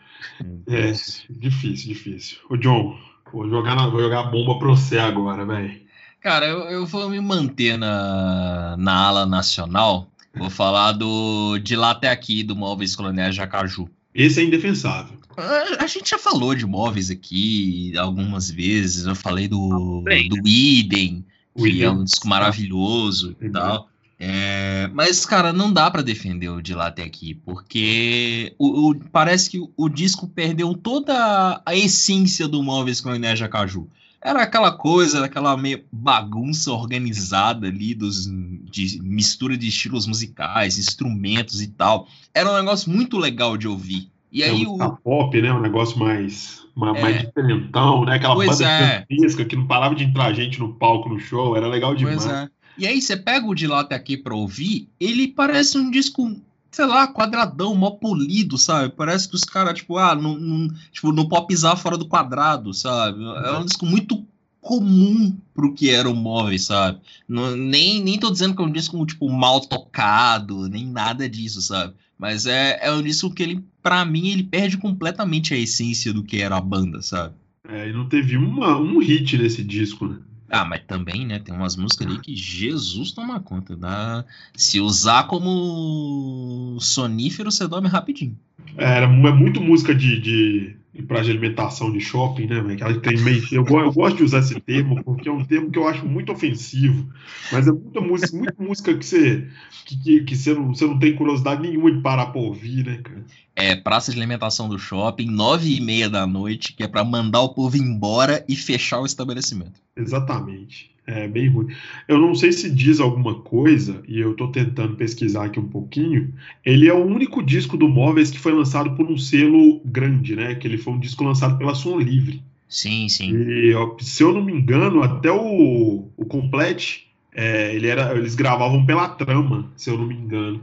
Hum, 0.43 0.63
é, 0.67 0.93
difícil, 1.29 1.89
difícil. 1.89 2.39
Ô, 2.49 2.57
John, 2.57 2.99
vou 3.31 3.47
jogar, 3.47 3.77
na, 3.77 3.89
vou 3.89 4.01
jogar 4.01 4.21
a 4.21 4.31
bomba 4.31 4.59
pra 4.59 4.69
você 4.69 4.97
agora, 4.97 5.45
velho. 5.45 5.87
Cara, 6.21 6.47
eu, 6.47 6.61
eu 6.65 6.87
vou 6.87 7.09
me 7.09 7.21
manter 7.21 7.79
na, 7.79 8.77
na 8.77 8.95
ala 8.95 9.27
nacional. 9.27 10.11
Vou 10.35 10.51
falar 10.51 10.93
do 10.93 11.59
de 11.59 11.75
lá 11.75 11.91
até 11.91 12.11
aqui, 12.11 12.43
do 12.43 12.55
Móveis 12.55 12.95
Coloniais 12.95 13.35
Jacaju. 13.35 13.89
Esse 14.15 14.41
é 14.41 14.45
indefensável. 14.45 15.17
A, 15.37 15.85
a, 15.85 15.87
gente 15.87 16.11
já 16.11 16.19
falou 16.19 16.55
de 16.55 16.67
móveis 16.67 17.11
aqui 17.11 17.97
algumas 17.97 18.51
vezes. 18.51 19.07
Eu 19.07 19.15
falei 19.15 19.47
do, 19.47 20.05
ah, 20.07 20.29
do 20.29 20.49
Idem, 20.49 21.25
que 21.57 21.69
Idem. 21.69 21.83
é 21.83 21.91
um 21.91 22.05
disco 22.05 22.27
maravilhoso 22.27 23.37
e 23.41 23.49
tal. 23.49 23.89
É, 24.21 24.91
mas, 24.93 25.25
cara, 25.25 25.53
não 25.53 25.73
dá 25.73 25.89
para 25.89 26.03
defender 26.03 26.49
o 26.49 26.61
de 26.61 26.75
lá 26.75 26.89
até 26.89 27.05
aqui, 27.05 27.35
porque 27.35 28.53
o, 28.59 28.91
o, 28.91 28.95
parece 29.13 29.49
que 29.49 29.61
o, 29.61 29.71
o, 29.77 29.89
disco 29.89 30.27
perdeu 30.27 30.75
toda 30.75 31.63
a 31.65 31.77
essência 31.77 32.49
do 32.49 32.61
Móveis 32.61 33.01
Coloniais 33.01 33.39
Jacaju. 33.39 33.89
Era 34.21 34.43
aquela 34.43 34.73
coisa, 34.73 35.25
aquela 35.25 35.57
meio 35.57 35.85
bagunça 35.93 36.73
organizada 36.73 37.69
ali 37.69 37.95
dos, 37.95 38.27
de 38.27 39.01
mistura 39.03 39.57
de 39.57 39.69
estilos 39.69 40.07
musicais, 40.07 40.77
instrumentos 40.77 41.63
e 41.63 41.69
tal. 41.69 42.09
Era 42.35 42.51
um 42.51 42.57
negócio 42.57 42.91
muito 42.91 43.17
legal 43.17 43.57
de 43.57 43.69
ouvir. 43.69 44.11
E 44.31 44.43
é 44.43 44.51
aí 44.51 44.67
o 44.67 44.77
pop, 44.97 45.41
né? 45.41 45.53
Um 45.53 45.61
negócio 45.61 45.99
mais 45.99 46.67
mais, 46.79 46.97
é. 46.97 47.01
mais 47.03 47.21
diferentão, 47.21 48.05
né? 48.05 48.17
Aquela 48.17 48.35
pois 48.35 48.59
banda 48.59 48.71
é. 48.71 49.07
que 49.45 49.57
não 49.57 49.67
parava 49.67 49.95
de 49.97 50.05
entrar 50.05 50.33
gente 50.33 50.61
no 50.61 50.75
palco 50.75 51.09
no 51.09 51.19
show, 51.19 51.57
era 51.57 51.67
legal 51.67 51.95
demais. 51.95 52.25
Pois 52.25 52.33
é. 52.33 52.49
E 52.79 52.87
aí 52.87 53.03
você 53.03 53.17
pega 53.17 53.45
o 53.45 53.55
de 53.55 53.67
lá 53.67 53.81
até 53.81 53.97
aqui 53.97 54.17
para 54.17 54.37
ouvir, 54.37 54.89
ele 55.01 55.27
parece 55.27 55.77
um 55.77 55.91
disco 55.91 56.41
sei 56.71 56.87
lá, 56.87 57.07
quadradão, 57.07 57.75
mó 57.75 57.91
polido, 57.91 58.59
sabe? 58.59 58.95
Parece 58.95 59.29
que 59.29 59.35
os 59.35 59.45
caras, 59.45 59.75
tipo, 59.75 59.97
ah, 59.97 60.15
não, 60.15 60.39
não, 60.39 60.69
tipo, 60.93 61.13
não 61.13 61.29
pode 61.29 61.47
pisar 61.47 61.77
fora 61.77 61.97
do 61.97 62.07
quadrado, 62.07 62.73
sabe? 62.75 63.23
É 63.23 63.53
um 63.59 63.65
disco 63.65 63.87
muito 63.87 64.25
comum 64.61 65.35
pro 65.55 65.73
que 65.73 65.91
era 65.91 66.11
o 66.11 66.15
móvel, 66.15 66.59
sabe? 66.59 67.01
Não, 67.27 67.57
nem, 67.57 68.03
nem 68.03 68.19
tô 68.19 68.31
dizendo 68.31 68.55
que 68.55 68.63
é 68.63 68.65
um 68.65 68.73
disco, 68.73 69.05
tipo, 69.07 69.29
mal 69.31 69.61
tocado, 69.61 70.69
nem 70.69 70.87
nada 70.87 71.29
disso, 71.29 71.63
sabe? 71.63 71.95
Mas 72.19 72.47
é, 72.47 72.79
é 72.83 72.93
um 72.93 73.03
disco 73.03 73.33
que 73.33 73.43
ele, 73.43 73.65
para 73.83 74.05
mim, 74.05 74.29
ele 74.29 74.43
perde 74.43 74.77
completamente 74.77 75.55
a 75.55 75.57
essência 75.57 76.13
do 76.13 76.25
que 76.25 76.43
era 76.43 76.57
a 76.57 76.61
banda, 76.61 77.01
sabe? 77.01 77.35
É, 77.69 77.89
e 77.89 77.93
não 77.93 78.09
teve 78.09 78.37
uma, 78.37 78.77
um 78.77 78.99
hit 78.99 79.39
nesse 79.39 79.63
disco, 79.63 80.07
né? 80.07 80.19
Ah, 80.51 80.65
mas 80.65 80.83
também, 80.87 81.27
né? 81.27 81.39
Tem 81.39 81.55
umas 81.55 81.77
músicas 81.77 82.07
ali 82.07 82.19
que 82.21 82.35
Jesus 82.35 83.13
toma 83.13 83.39
conta. 83.41 83.77
Dá... 83.77 84.25
Se 84.57 84.81
usar 84.81 85.27
como 85.27 86.79
sonífero, 86.81 87.51
você 87.51 87.69
dorme 87.69 87.89
rapidinho. 87.89 88.39
É, 88.77 88.97
era, 88.97 89.07
é 89.07 89.33
muito 89.33 89.61
música 89.61 89.95
de, 89.95 90.21
de, 90.21 90.77
de 90.93 91.03
praia 91.03 91.25
de 91.25 91.31
alimentação 91.31 91.93
de 91.93 92.01
shopping, 92.01 92.47
né, 92.47 92.61
velho? 92.61 93.01
tem 93.01 93.19
meio. 93.19 93.43
Eu, 93.53 93.65
eu 93.65 93.93
gosto 93.93 94.17
de 94.17 94.25
usar 94.25 94.39
esse 94.41 94.59
termo, 94.61 95.03
porque 95.05 95.29
é 95.29 95.33
um 95.33 95.45
termo 95.45 95.71
que 95.71 95.79
eu 95.79 95.87
acho 95.87 96.07
muito 96.07 96.33
ofensivo. 96.33 97.09
Mas 97.53 97.67
é 97.69 97.73
muita 97.73 98.01
música, 98.01 98.37
muita 98.37 98.63
música 98.63 98.95
que 98.95 99.05
você, 99.05 99.47
que, 99.85 100.25
que, 100.25 100.37
você, 100.37 100.55
não, 100.55 100.75
você 100.75 100.87
não 100.87 100.99
tem 100.99 101.15
curiosidade 101.15 101.63
nenhuma 101.63 101.93
de 101.93 102.01
parar 102.01 102.27
pra 102.27 102.41
ouvir, 102.41 102.85
né, 102.85 103.01
cara? 103.03 103.25
É, 103.55 103.77
praça 103.77 104.13
de 104.13 104.19
alimentação 104.19 104.69
do 104.69 104.79
shopping, 104.79 105.27
nove 105.27 105.77
e 105.77 105.81
meia 105.81 106.09
da 106.09 106.27
noite, 106.27 106.73
que 106.73 106.83
é 106.83 106.89
para 106.89 107.05
mandar 107.05 107.41
o 107.41 107.51
povo 107.51 107.77
embora 107.77 108.45
e 108.49 108.57
fechar 108.57 109.01
o 109.01 109.07
estabelecimento. 109.07 109.81
Exatamente. 109.97 110.91
É 111.11 111.27
bem 111.27 111.49
ruim. 111.49 111.69
Eu 112.07 112.19
não 112.19 112.35
sei 112.35 112.53
se 112.53 112.69
diz 112.71 113.01
alguma 113.01 113.37
coisa, 113.37 114.03
e 114.07 114.21
eu 114.21 114.33
estou 114.33 114.49
tentando 114.53 114.95
pesquisar 114.95 115.47
aqui 115.47 115.59
um 115.59 115.67
pouquinho. 115.67 116.35
Ele 116.63 116.87
é 116.87 116.93
o 116.93 117.03
único 117.03 117.43
disco 117.43 117.79
do 117.79 117.89
Móveis 117.89 118.31
que 118.31 118.39
foi 118.39 118.53
lançado 118.53 118.91
por 118.95 119.11
um 119.11 119.17
selo 119.17 119.81
grande, 119.87 120.37
né? 120.37 120.55
Que 120.55 120.69
ele 120.69 120.77
foi 120.77 120.93
um 120.93 120.99
disco 121.01 121.25
lançado 121.25 121.57
pela 121.57 121.75
Som 121.75 121.99
Livre. 121.99 122.43
Sim, 122.69 123.09
sim. 123.09 123.33
E, 123.35 123.73
se 124.01 124.23
eu 124.23 124.35
não 124.35 124.45
me 124.45 124.53
engano, 124.53 125.03
até 125.03 125.33
o, 125.33 126.09
o 126.15 126.25
Complete, 126.27 127.07
é, 127.35 127.75
ele 127.75 127.87
era, 127.87 128.15
eles 128.15 128.35
gravavam 128.35 128.85
pela 128.85 129.09
trama, 129.09 129.71
se 129.77 129.89
eu 129.89 129.97
não 129.97 130.05
me 130.07 130.15
engano. 130.15 130.61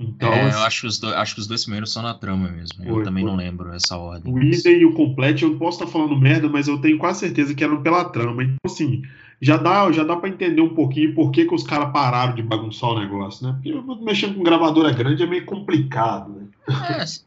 Então, 0.00 0.32
É, 0.32 0.42
assim, 0.42 0.58
eu 0.60 0.64
acho 0.64 0.80
que, 0.82 0.86
os 0.86 0.98
dois, 1.00 1.14
acho 1.14 1.34
que 1.34 1.40
os 1.40 1.48
dois 1.48 1.64
primeiros 1.64 1.92
são 1.92 2.04
na 2.04 2.14
trama 2.14 2.48
mesmo. 2.48 2.84
Eu 2.84 2.94
Foi, 2.94 3.02
também 3.02 3.24
foi. 3.24 3.32
não 3.32 3.36
lembro 3.36 3.72
essa 3.72 3.96
ordem. 3.96 4.32
o 4.32 4.40
Idem 4.40 4.82
e 4.82 4.84
o 4.84 4.92
Complete, 4.92 5.42
eu 5.42 5.56
posso 5.56 5.82
estar 5.82 5.90
falando 5.90 6.16
merda, 6.16 6.48
mas 6.48 6.68
eu 6.68 6.78
tenho 6.78 6.98
quase 6.98 7.18
certeza 7.18 7.52
que 7.52 7.64
eram 7.64 7.82
pela 7.82 8.04
trama. 8.04 8.44
Então, 8.44 8.56
assim, 8.64 9.02
já 9.40 9.56
dá, 9.56 9.90
já 9.92 10.04
dá 10.04 10.16
para 10.16 10.28
entender 10.28 10.60
um 10.60 10.74
pouquinho 10.74 11.14
por 11.14 11.30
que, 11.30 11.44
que 11.44 11.54
os 11.54 11.62
caras 11.62 11.92
pararam 11.92 12.34
de 12.34 12.42
bagunçar 12.42 12.90
o 12.90 12.98
negócio, 12.98 13.46
né? 13.46 13.56
Porque 13.62 14.04
mexendo 14.04 14.34
com 14.34 14.42
gravadora 14.42 14.90
grande 14.90 15.22
é 15.22 15.26
meio 15.26 15.44
complicado, 15.44 16.32
né? 16.32 16.48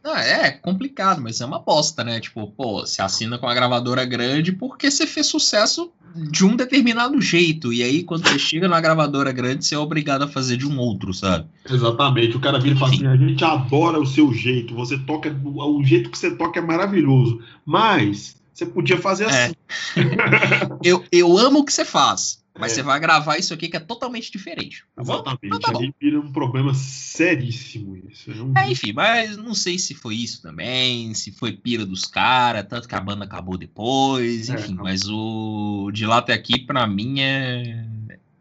É, 0.04 0.46
é 0.46 0.50
complicado, 0.52 1.20
mas 1.20 1.40
é 1.40 1.46
uma 1.46 1.58
bosta, 1.58 2.04
né? 2.04 2.20
Tipo, 2.20 2.46
pô, 2.46 2.80
você 2.80 3.02
assina 3.02 3.38
com 3.38 3.46
a 3.46 3.54
gravadora 3.54 4.04
grande 4.04 4.52
porque 4.52 4.90
você 4.90 5.06
fez 5.06 5.26
sucesso 5.26 5.90
de 6.14 6.44
um 6.44 6.54
determinado 6.54 7.20
jeito. 7.20 7.72
E 7.72 7.82
aí, 7.82 8.04
quando 8.04 8.28
você 8.28 8.38
chega 8.38 8.68
na 8.68 8.80
gravadora 8.80 9.32
grande, 9.32 9.64
você 9.64 9.74
é 9.74 9.78
obrigado 9.78 10.22
a 10.22 10.28
fazer 10.28 10.56
de 10.56 10.66
um 10.66 10.78
outro, 10.78 11.12
sabe? 11.12 11.46
Exatamente. 11.68 12.36
O 12.36 12.40
cara 12.40 12.58
vira 12.58 12.76
e 12.76 12.78
fala 12.78 12.92
assim: 12.92 13.06
a 13.06 13.16
gente 13.16 13.44
adora 13.44 13.98
o 13.98 14.06
seu 14.06 14.32
jeito, 14.32 14.74
você 14.74 14.98
toca, 14.98 15.34
o 15.44 15.82
jeito 15.82 16.10
que 16.10 16.18
você 16.18 16.36
toca 16.36 16.60
é 16.60 16.62
maravilhoso, 16.62 17.40
mas 17.64 18.36
você 18.52 18.66
podia 18.66 18.98
fazer 18.98 19.24
É. 19.24 19.44
assim. 19.46 19.54
Eu, 20.84 21.04
eu 21.12 21.38
amo 21.38 21.60
o 21.60 21.64
que 21.64 21.72
você 21.72 21.84
faz, 21.84 22.42
mas 22.58 22.72
É. 22.72 22.74
você 22.76 22.82
vai 22.82 22.98
gravar 23.00 23.38
isso 23.38 23.54
aqui 23.54 23.68
que 23.68 23.76
é 23.76 23.80
totalmente 23.80 24.30
diferente. 24.32 24.84
Tá? 24.94 25.02
Exatamente. 25.02 25.38
Então 25.44 25.60
tá. 25.60 25.78
Aí 25.78 25.94
vira 26.00 26.20
um 26.20 26.32
problema 26.32 26.74
seríssimo 26.74 27.96
isso. 28.10 28.30
É 28.30 28.34
um- 28.42 28.52
É, 28.56 28.70
enfim, 28.70 28.92
mas 28.92 29.36
não 29.36 29.54
sei 29.54 29.78
se 29.78 29.94
foi 29.94 30.16
isso 30.16 30.42
também, 30.42 31.14
se 31.14 31.30
foi 31.32 31.52
pira 31.52 31.86
dos 31.86 32.04
caras, 32.04 32.66
tanto 32.68 32.88
que 32.88 32.94
a 32.94 33.00
banda 33.00 33.24
acabou 33.24 33.56
depois, 33.56 34.48
É, 34.50 34.54
enfim, 34.54 34.74
não. 34.74 34.84
mas 34.84 35.02
o 35.08 35.90
de 35.92 36.04
lá 36.06 36.18
até 36.18 36.32
aqui, 36.32 36.58
pra 36.60 36.86
mim, 36.86 37.20
é, 37.20 37.84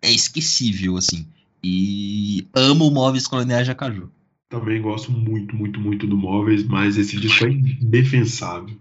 é 0.01 0.11
esquecível, 0.11 0.97
assim. 0.97 1.27
E 1.63 2.47
amo 2.55 2.89
móveis 2.89 3.27
coloniais 3.27 3.65
de 3.65 3.71
Acaju. 3.71 4.09
Também 4.49 4.81
gosto 4.81 5.11
muito, 5.11 5.55
muito, 5.55 5.79
muito 5.79 6.05
do 6.07 6.17
Móveis, 6.17 6.63
mas 6.63 6.97
esse 6.97 7.15
disco 7.17 7.45
é 7.45 7.51
indefensável. 7.51 8.75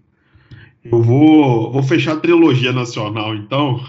Eu 0.84 1.02
vou, 1.02 1.72
vou 1.72 1.82
fechar 1.82 2.14
a 2.14 2.20
trilogia 2.20 2.72
nacional, 2.72 3.34
então, 3.34 3.84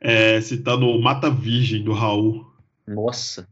é, 0.00 0.40
citando 0.40 0.86
o 0.86 1.02
Mata 1.02 1.30
Virgem, 1.30 1.82
do 1.82 1.92
Raul. 1.92 2.46
Nossa. 2.86 3.48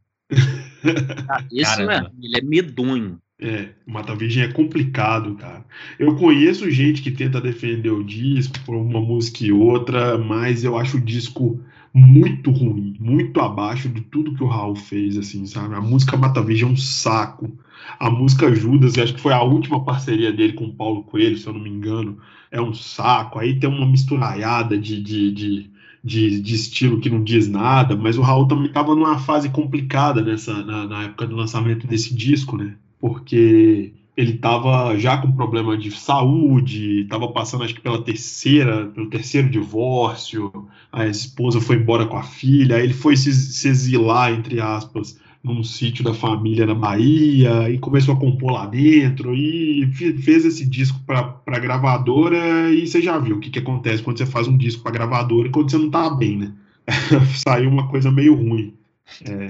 Cara, 1.27 1.47
esse 1.51 1.83
é, 1.83 2.07
ele 2.23 2.39
é 2.39 2.43
medonho. 2.43 3.19
É, 3.41 3.71
o 3.87 3.91
Mata 3.91 4.15
Virgem 4.15 4.45
é 4.45 4.53
complicado, 4.53 5.35
cara. 5.35 5.65
Eu 5.99 6.15
conheço 6.17 6.71
gente 6.71 7.03
que 7.03 7.11
tenta 7.11 7.41
defender 7.41 7.91
o 7.91 8.05
disco 8.05 8.59
por 8.65 8.77
uma 8.77 9.01
música 9.01 9.45
e 9.45 9.53
outra, 9.53 10.17
mas 10.17 10.63
eu 10.63 10.79
acho 10.79 10.99
o 10.99 11.01
disco 11.01 11.61
muito 11.93 12.51
ruim, 12.51 12.97
muito 12.99 13.41
abaixo 13.41 13.89
de 13.89 14.01
tudo 14.03 14.35
que 14.35 14.43
o 14.43 14.49
Raul 14.49 14.77
fez, 14.77 15.17
assim, 15.17 15.47
sabe? 15.47 15.75
A 15.75 15.81
música 15.81 16.17
Mata 16.17 16.43
Virgem 16.43 16.69
é 16.69 16.73
um 16.73 16.77
saco. 16.77 17.57
A 17.99 18.09
música 18.09 18.55
Judas, 18.55 18.97
eu 18.97 19.05
acho 19.05 19.15
que 19.15 19.21
foi 19.21 19.33
a 19.33 19.43
última 19.43 19.85
parceria 19.85 20.33
dele 20.33 20.55
com 20.55 20.67
o 20.67 20.75
Paulo 20.75 21.03
Coelho, 21.05 21.37
se 21.37 21.47
eu 21.47 21.53
não 21.53 21.61
me 21.61 21.71
engano, 21.71 22.19
é 22.55 22.63
um 22.63 22.73
saco. 22.73 23.41
Aí 23.41 23.59
tem 23.59 23.69
uma 23.69 23.85
misturaiada 23.85 24.79
de, 24.79 25.03
de, 25.03 25.33
de, 25.33 25.71
de, 26.03 26.41
de 26.41 26.55
estilo 26.55 27.01
que 27.01 27.11
não 27.11 27.23
diz 27.23 27.49
nada, 27.49 27.97
mas 27.97 28.17
o 28.17 28.23
Raul 28.23 28.47
também 28.47 28.67
estava 28.67 28.95
numa 28.95 29.19
fase 29.19 29.51
complicada 29.51 30.23
nessa, 30.23 30.63
na, 30.65 30.87
na 30.87 31.03
época 31.03 31.27
do 31.27 31.35
lançamento 31.35 31.87
desse 31.87 32.15
disco, 32.15 32.57
né? 32.57 32.77
Porque 33.01 33.93
ele 34.17 34.35
estava 34.35 34.97
já 34.97 35.19
com 35.19 35.33
problema 35.33 35.77
de 35.77 35.91
saúde, 35.91 37.01
estava 37.01 37.27
passando 37.33 37.65
acho 37.65 37.75
que 37.75 37.81
pela 37.81 38.01
terceira, 38.01 38.87
pelo 38.87 39.11
terceiro 39.11 39.51
divórcio, 39.51 40.53
a 40.93 41.05
esposa 41.09 41.61
foi 41.61 41.77
embora 41.77 42.07
com 42.07 42.17
a 42.17 42.23
filha, 42.23 42.77
aí 42.77 42.85
ele 42.85 42.95
foi 42.95 43.17
se, 43.17 43.33
se 43.35 43.69
exilar, 43.69 44.33
entre 44.33 44.61
aspas, 44.61 45.19
num 45.45 45.63
sítio 45.63 46.03
da 46.03 46.15
família 46.15 46.65
na 46.67 46.75
Bahia, 46.75 47.69
e 47.71 47.79
começou 47.79 48.15
a 48.15 48.19
compor 48.19 48.51
lá 48.53 48.65
dentro, 48.67 49.35
e 49.35 49.87
fe- 49.93 50.17
fez 50.17 50.45
esse 50.47 50.65
disco 50.65 50.99
para 51.07 51.59
gravadora, 51.61 52.73
e 52.73 52.87
você 52.87 53.03
já 53.03 53.19
viu 53.19 53.37
o 53.37 53.41
que, 53.41 53.51
que 53.51 53.59
acontece 53.59 54.03
quando 54.03 54.17
você 54.17 54.25
faz 54.27 54.49
um 54.49 54.57
disco 54.57 54.83
para 54.83 54.93
gravadora 54.93 55.49
e 55.49 55.51
quando 55.51 55.71
você 55.71 55.77
não 55.77 55.91
tá 55.91 56.09
bem, 56.09 56.39
né? 56.39 56.53
Saiu 57.47 57.69
uma 57.71 57.89
coisa 57.89 58.11
meio 58.11 58.35
ruim. 58.35 58.73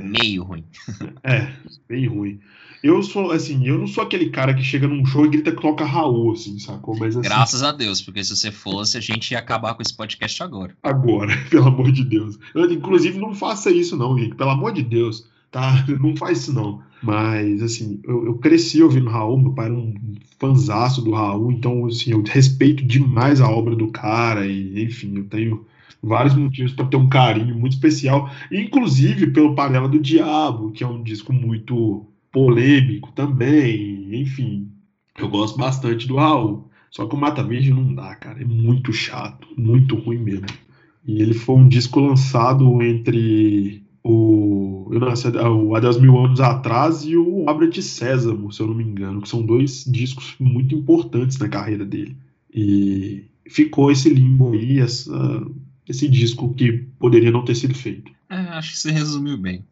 Meio 0.02 0.42
ruim. 0.42 0.64
É, 1.22 1.52
bem 1.88 2.06
ruim. 2.06 2.40
Eu 2.82 3.02
sou, 3.02 3.30
assim, 3.30 3.66
eu 3.66 3.78
não 3.78 3.86
sou 3.86 4.04
aquele 4.04 4.28
cara 4.28 4.52
que 4.52 4.62
chega 4.62 4.86
num 4.86 5.06
show 5.06 5.24
e 5.24 5.28
grita 5.30 5.52
que 5.52 5.62
toca 5.62 5.86
Raul, 5.86 6.32
assim, 6.32 6.58
sacou? 6.58 6.94
Mas 6.98 7.16
assim, 7.16 7.26
Graças 7.26 7.62
a 7.62 7.72
Deus, 7.72 8.02
porque 8.02 8.22
se 8.22 8.36
você 8.36 8.50
fosse, 8.50 8.98
a 8.98 9.00
gente 9.00 9.30
ia 9.30 9.38
acabar 9.38 9.72
com 9.74 9.80
esse 9.80 9.96
podcast 9.96 10.42
agora. 10.42 10.76
agora, 10.82 11.34
pelo 11.48 11.68
amor 11.68 11.90
de 11.92 12.04
Deus. 12.04 12.38
Eu, 12.54 12.70
inclusive, 12.70 13.18
não 13.18 13.32
faça 13.32 13.70
isso, 13.70 13.96
não, 13.96 14.18
gente. 14.18 14.34
Pelo 14.34 14.50
amor 14.50 14.72
de 14.72 14.82
Deus, 14.82 15.26
tá? 15.54 15.86
Não 16.02 16.16
faz 16.16 16.40
isso, 16.40 16.52
não. 16.52 16.82
Mas, 17.00 17.62
assim, 17.62 18.00
eu, 18.02 18.26
eu 18.26 18.34
cresci 18.38 18.82
ouvindo 18.82 19.08
Raul, 19.08 19.38
meu 19.40 19.52
pai 19.52 19.66
era 19.66 19.74
um 19.74 19.94
fanzaço 20.38 21.00
do 21.00 21.12
Raul, 21.12 21.52
então, 21.52 21.86
assim, 21.86 22.10
eu 22.10 22.22
respeito 22.22 22.84
demais 22.84 23.40
a 23.40 23.48
obra 23.48 23.76
do 23.76 23.88
cara, 23.88 24.46
e, 24.46 24.82
enfim, 24.82 25.14
eu 25.16 25.24
tenho 25.24 25.64
vários 26.02 26.34
motivos 26.34 26.72
para 26.72 26.86
ter 26.86 26.96
um 26.96 27.08
carinho 27.08 27.54
muito 27.54 27.74
especial, 27.74 28.30
inclusive 28.50 29.28
pelo 29.28 29.54
Panela 29.54 29.88
do 29.88 30.00
Diabo, 30.00 30.72
que 30.72 30.82
é 30.82 30.86
um 30.86 31.02
disco 31.02 31.32
muito 31.32 32.06
polêmico 32.32 33.12
também, 33.12 34.08
enfim, 34.20 34.68
eu 35.16 35.28
gosto 35.28 35.56
bastante 35.56 36.08
do 36.08 36.16
Raul. 36.16 36.68
Só 36.90 37.06
que 37.06 37.14
o 37.14 37.18
Mata 37.18 37.42
Verde 37.42 37.72
não 37.72 37.94
dá, 37.94 38.14
cara, 38.14 38.40
é 38.40 38.44
muito 38.44 38.92
chato, 38.92 39.48
muito 39.56 39.96
ruim 39.96 40.18
mesmo. 40.18 40.46
E 41.06 41.20
ele 41.20 41.34
foi 41.34 41.56
um 41.56 41.68
disco 41.68 42.00
lançado 42.00 42.80
entre 42.82 43.83
o, 44.04 44.88
eu 44.92 45.00
não 45.00 45.16
sei, 45.16 45.30
o 45.30 45.74
Adeus 45.74 45.98
Mil 45.98 46.18
Anos 46.18 46.38
Atrás 46.38 47.02
e 47.04 47.16
o 47.16 47.48
Abra-te 47.48 47.82
Sésamo, 47.82 48.52
se 48.52 48.60
eu 48.60 48.66
não 48.66 48.74
me 48.74 48.84
engano, 48.84 49.22
que 49.22 49.28
são 49.28 49.42
dois 49.42 49.84
discos 49.84 50.34
muito 50.38 50.74
importantes 50.74 51.38
na 51.38 51.48
carreira 51.48 51.86
dele. 51.86 52.14
E 52.52 53.24
ficou 53.48 53.90
esse 53.90 54.10
limbo 54.10 54.52
aí, 54.52 54.78
essa, 54.78 55.42
esse 55.88 56.06
disco 56.06 56.52
que 56.52 56.84
poderia 56.98 57.30
não 57.30 57.44
ter 57.44 57.54
sido 57.54 57.74
feito. 57.74 58.12
É, 58.28 58.36
acho 58.36 58.72
que 58.72 58.78
você 58.78 58.90
resumiu 58.90 59.38
bem. 59.38 59.64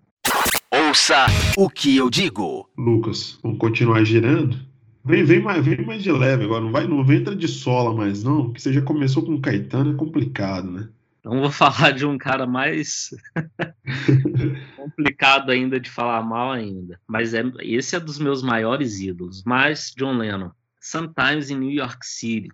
Ouça 0.89 1.27
o 1.57 1.69
que 1.69 1.95
eu 1.97 2.09
digo. 2.09 2.67
Lucas, 2.77 3.39
vamos 3.43 3.59
continuar 3.59 4.03
girando? 4.05 4.59
Vem, 5.05 5.25
vem, 5.25 5.43
mais, 5.43 5.65
vem 5.65 5.85
mais 5.85 6.03
de 6.03 6.11
leve 6.11 6.45
agora, 6.45 6.65
não 6.65 6.73
vai, 6.73 6.87
não 6.87 7.01
entra 7.13 7.35
de 7.35 7.49
sola 7.49 7.95
mais 7.95 8.23
não, 8.23 8.45
porque 8.45 8.61
você 8.61 8.73
já 8.73 8.81
começou 8.81 9.23
com 9.25 9.35
o 9.35 9.41
Caetano, 9.41 9.93
é 9.93 9.97
complicado, 9.97 10.71
né? 10.71 10.89
Então 11.23 11.41
vou 11.41 11.51
falar 11.53 11.93
de 11.93 12.05
um 12.05 12.19
cara 12.19 12.47
mais 12.47 13.11
complicado 14.77 15.51
ainda 15.51 15.79
de 15.79 15.89
falar 15.89 16.21
mal 16.23 16.51
ainda. 16.51 17.01
Mas 17.07 17.33
é, 17.33 17.45
esse 17.61 17.95
é 17.95 18.01
dos 18.01 18.19
meus 18.19 18.43
maiores 18.43 18.99
ídolos. 18.99 19.45
Mas 19.45 19.95
John 19.97 20.19
Lennon, 20.19 20.51
Sometimes 20.83 21.49
in 21.49 21.61
New 21.61 21.71
York 21.71 22.05
City. 22.05 22.49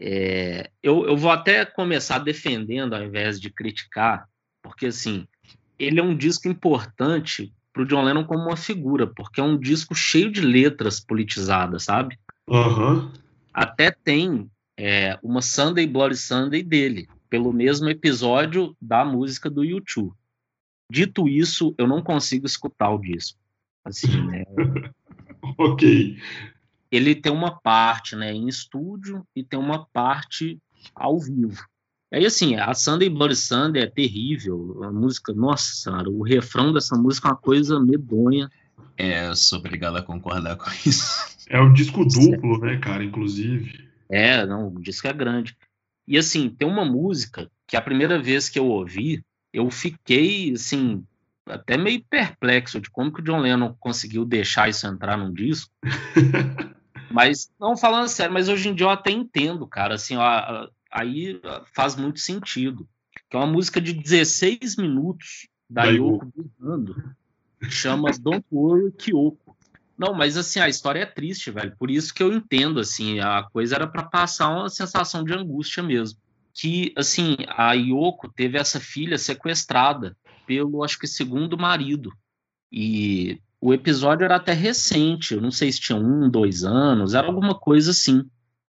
É, 0.00 0.70
eu, 0.80 1.04
eu 1.06 1.16
vou 1.16 1.32
até 1.32 1.64
começar 1.64 2.20
defendendo 2.20 2.94
ao 2.94 3.02
invés 3.02 3.40
de 3.40 3.50
criticar, 3.50 4.28
porque 4.62 4.86
assim, 4.86 5.26
ele 5.76 5.98
é 5.98 6.02
um 6.02 6.16
disco 6.16 6.46
importante 6.46 7.52
para 7.72 7.82
o 7.82 7.84
John 7.86 8.04
Lennon 8.04 8.22
como 8.22 8.44
uma 8.44 8.56
figura, 8.56 9.08
porque 9.08 9.40
é 9.40 9.42
um 9.42 9.58
disco 9.58 9.92
cheio 9.92 10.30
de 10.30 10.40
letras 10.40 11.00
politizadas, 11.00 11.82
sabe? 11.82 12.16
Aham. 12.48 13.12
Até 13.52 13.90
tem 13.90 14.48
é, 14.76 15.18
uma 15.20 15.42
Sunday 15.42 15.86
Bloody 15.86 16.16
Sunday 16.16 16.62
dele, 16.62 17.08
pelo 17.28 17.52
mesmo 17.52 17.88
episódio 17.88 18.76
da 18.80 19.04
música 19.04 19.50
do 19.50 19.64
YouTube. 19.64 20.14
Dito 20.90 21.28
isso, 21.28 21.74
eu 21.76 21.86
não 21.86 22.02
consigo 22.02 22.46
escutar 22.46 22.90
o 22.90 22.98
disco. 22.98 23.38
Assim, 23.84 24.08
né? 24.26 24.44
Ok. 25.56 26.18
Ele 26.90 27.14
tem 27.14 27.30
uma 27.30 27.58
parte 27.60 28.16
né, 28.16 28.32
em 28.32 28.48
estúdio 28.48 29.26
e 29.36 29.44
tem 29.44 29.58
uma 29.58 29.84
parte 29.86 30.58
ao 30.94 31.18
vivo. 31.18 31.62
Aí, 32.10 32.24
assim, 32.24 32.56
a 32.56 32.72
Sunday 32.72 33.10
Bloody 33.10 33.36
Sunday 33.36 33.82
é 33.82 33.86
terrível. 33.86 34.82
A 34.82 34.90
música, 34.90 35.34
nossa 35.34 35.74
senhora, 35.74 36.08
o 36.08 36.22
refrão 36.22 36.72
dessa 36.72 36.96
música 36.96 37.28
é 37.28 37.30
uma 37.32 37.36
coisa 37.36 37.78
medonha. 37.78 38.50
É, 38.96 39.28
eu 39.28 39.36
sou 39.36 39.58
obrigado 39.58 39.96
a 39.96 40.02
concordar 40.02 40.56
com 40.56 40.70
isso. 40.86 41.36
É 41.50 41.60
um 41.60 41.72
disco 41.72 42.04
duplo, 42.06 42.58
né, 42.60 42.78
cara, 42.78 43.04
inclusive. 43.04 43.86
É, 44.08 44.46
não, 44.46 44.68
o 44.68 44.80
disco 44.80 45.06
é 45.06 45.12
grande. 45.12 45.54
E 46.08 46.16
assim, 46.16 46.48
tem 46.48 46.66
uma 46.66 46.86
música 46.86 47.50
que 47.66 47.76
a 47.76 47.82
primeira 47.82 48.18
vez 48.18 48.48
que 48.48 48.58
eu 48.58 48.66
ouvi, 48.66 49.22
eu 49.52 49.70
fiquei 49.70 50.52
assim, 50.54 51.04
até 51.44 51.76
meio 51.76 52.02
perplexo 52.08 52.80
de 52.80 52.90
como 52.90 53.12
que 53.12 53.20
o 53.20 53.22
John 53.22 53.40
Lennon 53.40 53.74
conseguiu 53.78 54.24
deixar 54.24 54.70
isso 54.70 54.86
entrar 54.86 55.18
num 55.18 55.30
disco. 55.30 55.70
mas, 57.12 57.50
não 57.60 57.76
falando 57.76 58.08
sério, 58.08 58.32
mas 58.32 58.48
hoje 58.48 58.70
em 58.70 58.74
dia 58.74 58.86
eu 58.86 58.90
até 58.90 59.10
entendo, 59.10 59.66
cara, 59.66 59.96
assim, 59.96 60.16
ó, 60.16 60.68
aí 60.90 61.38
faz 61.74 61.94
muito 61.94 62.20
sentido. 62.20 62.88
Que 63.28 63.36
é 63.36 63.40
uma 63.40 63.46
música 63.46 63.78
de 63.78 63.92
16 63.92 64.76
minutos 64.76 65.46
da 65.68 65.84
Yoko 65.84 66.32
berrando, 66.34 67.14
chama 67.68 68.10
Don't 68.18 68.46
Worry 68.50 68.92
Kyoko. 68.92 69.47
Não, 69.98 70.14
mas 70.14 70.36
assim, 70.36 70.60
a 70.60 70.68
história 70.68 71.00
é 71.00 71.06
triste, 71.06 71.50
velho. 71.50 71.74
Por 71.76 71.90
isso 71.90 72.14
que 72.14 72.22
eu 72.22 72.32
entendo, 72.32 72.78
assim, 72.78 73.18
a 73.18 73.42
coisa 73.42 73.74
era 73.74 73.86
para 73.86 74.04
passar 74.04 74.48
uma 74.48 74.68
sensação 74.68 75.24
de 75.24 75.34
angústia 75.34 75.82
mesmo. 75.82 76.18
Que, 76.54 76.92
assim, 76.96 77.36
a 77.48 77.72
Yoko 77.72 78.32
teve 78.32 78.56
essa 78.56 78.78
filha 78.78 79.18
sequestrada 79.18 80.16
pelo, 80.46 80.84
acho 80.84 80.98
que, 80.98 81.06
segundo 81.08 81.58
marido. 81.58 82.12
E 82.70 83.40
o 83.60 83.74
episódio 83.74 84.24
era 84.24 84.36
até 84.36 84.52
recente, 84.52 85.34
eu 85.34 85.40
não 85.40 85.50
sei 85.50 85.72
se 85.72 85.80
tinha 85.80 85.98
um, 85.98 86.30
dois 86.30 86.62
anos, 86.64 87.14
era 87.14 87.26
alguma 87.26 87.54
coisa 87.54 87.90
assim. 87.90 88.24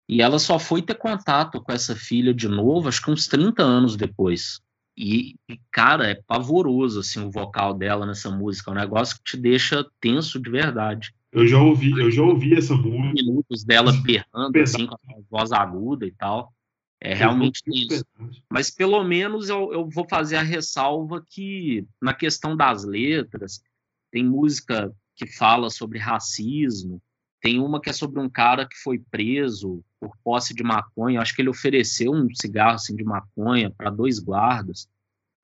E 0.09 0.23
ela 0.23 0.39
só 0.39 0.59
foi 0.59 0.81
ter 0.81 0.95
contato 0.95 1.61
com 1.61 1.71
essa 1.71 1.95
filha 1.95 2.33
de 2.33 2.49
novo, 2.49 2.89
acho 2.89 3.03
que 3.03 3.11
uns 3.11 3.27
30 3.27 3.63
anos 3.63 3.97
depois. 3.97 4.61
E, 5.00 5.37
cara, 5.71 6.11
é 6.11 6.14
pavoroso 6.17 6.99
assim 6.99 7.21
o 7.21 7.31
vocal 7.31 7.73
dela 7.73 8.05
nessa 8.05 8.28
música, 8.33 8.69
é 8.69 8.75
um 8.75 8.76
negócio 8.76 9.17
que 9.19 9.23
te 9.23 9.37
deixa 9.37 9.87
tenso 10.00 10.40
de 10.40 10.50
verdade. 10.50 11.14
Eu 11.31 11.47
já 11.47 11.57
ouvi, 11.61 11.93
eu 11.93 12.11
já 12.11 12.23
ouvi 12.23 12.55
essa 12.55 12.75
música. 12.75 13.12
Minutos 13.12 13.62
dela 13.62 13.93
berrando 14.02 14.59
assim 14.61 14.87
com 14.87 14.95
a 14.95 15.21
voz 15.31 15.52
aguda 15.52 16.05
e 16.05 16.11
tal. 16.11 16.52
É 17.00 17.14
realmente 17.14 17.62
isso. 17.69 18.05
Mas 18.50 18.71
pelo 18.71 19.05
menos 19.05 19.49
eu, 19.49 19.73
eu 19.73 19.88
vou 19.88 20.05
fazer 20.09 20.35
a 20.35 20.43
ressalva 20.43 21.25
que 21.31 21.87
na 22.02 22.12
questão 22.12 22.57
das 22.57 22.85
letras, 22.85 23.62
tem 24.11 24.25
música 24.25 24.93
que 25.14 25.28
fala 25.28 25.71
sobre 25.71 26.00
racismo, 26.00 27.00
tem 27.40 27.61
uma 27.61 27.80
que 27.80 27.90
é 27.90 27.92
sobre 27.92 28.21
um 28.21 28.28
cara 28.28 28.66
que 28.66 28.76
foi 28.76 28.99
preso 29.11 29.83
por 30.00 30.16
posse 30.25 30.54
de 30.54 30.62
maconha. 30.62 31.21
Acho 31.21 31.35
que 31.35 31.42
ele 31.42 31.49
ofereceu 31.49 32.12
um 32.12 32.28
cigarro 32.35 32.75
assim, 32.75 32.97
de 32.97 33.04
maconha 33.04 33.71
para 33.71 33.90
dois 33.90 34.18
guardas, 34.18 34.88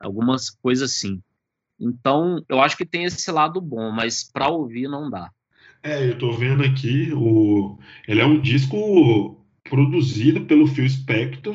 algumas 0.00 0.50
coisas 0.50 0.90
assim. 0.90 1.22
Então, 1.78 2.44
eu 2.48 2.60
acho 2.60 2.76
que 2.76 2.86
tem 2.86 3.04
esse 3.04 3.30
lado 3.30 3.60
bom, 3.60 3.90
mas 3.90 4.24
para 4.24 4.48
ouvir 4.48 4.88
não 4.88 5.10
dá. 5.10 5.30
É, 5.82 6.08
eu 6.08 6.16
tô 6.16 6.32
vendo 6.32 6.62
aqui, 6.64 7.12
o... 7.12 7.78
ele 8.08 8.20
é 8.20 8.24
um 8.24 8.40
disco 8.40 9.44
produzido 9.62 10.44
pelo 10.46 10.66
Phil 10.66 10.88
Spector. 10.88 11.54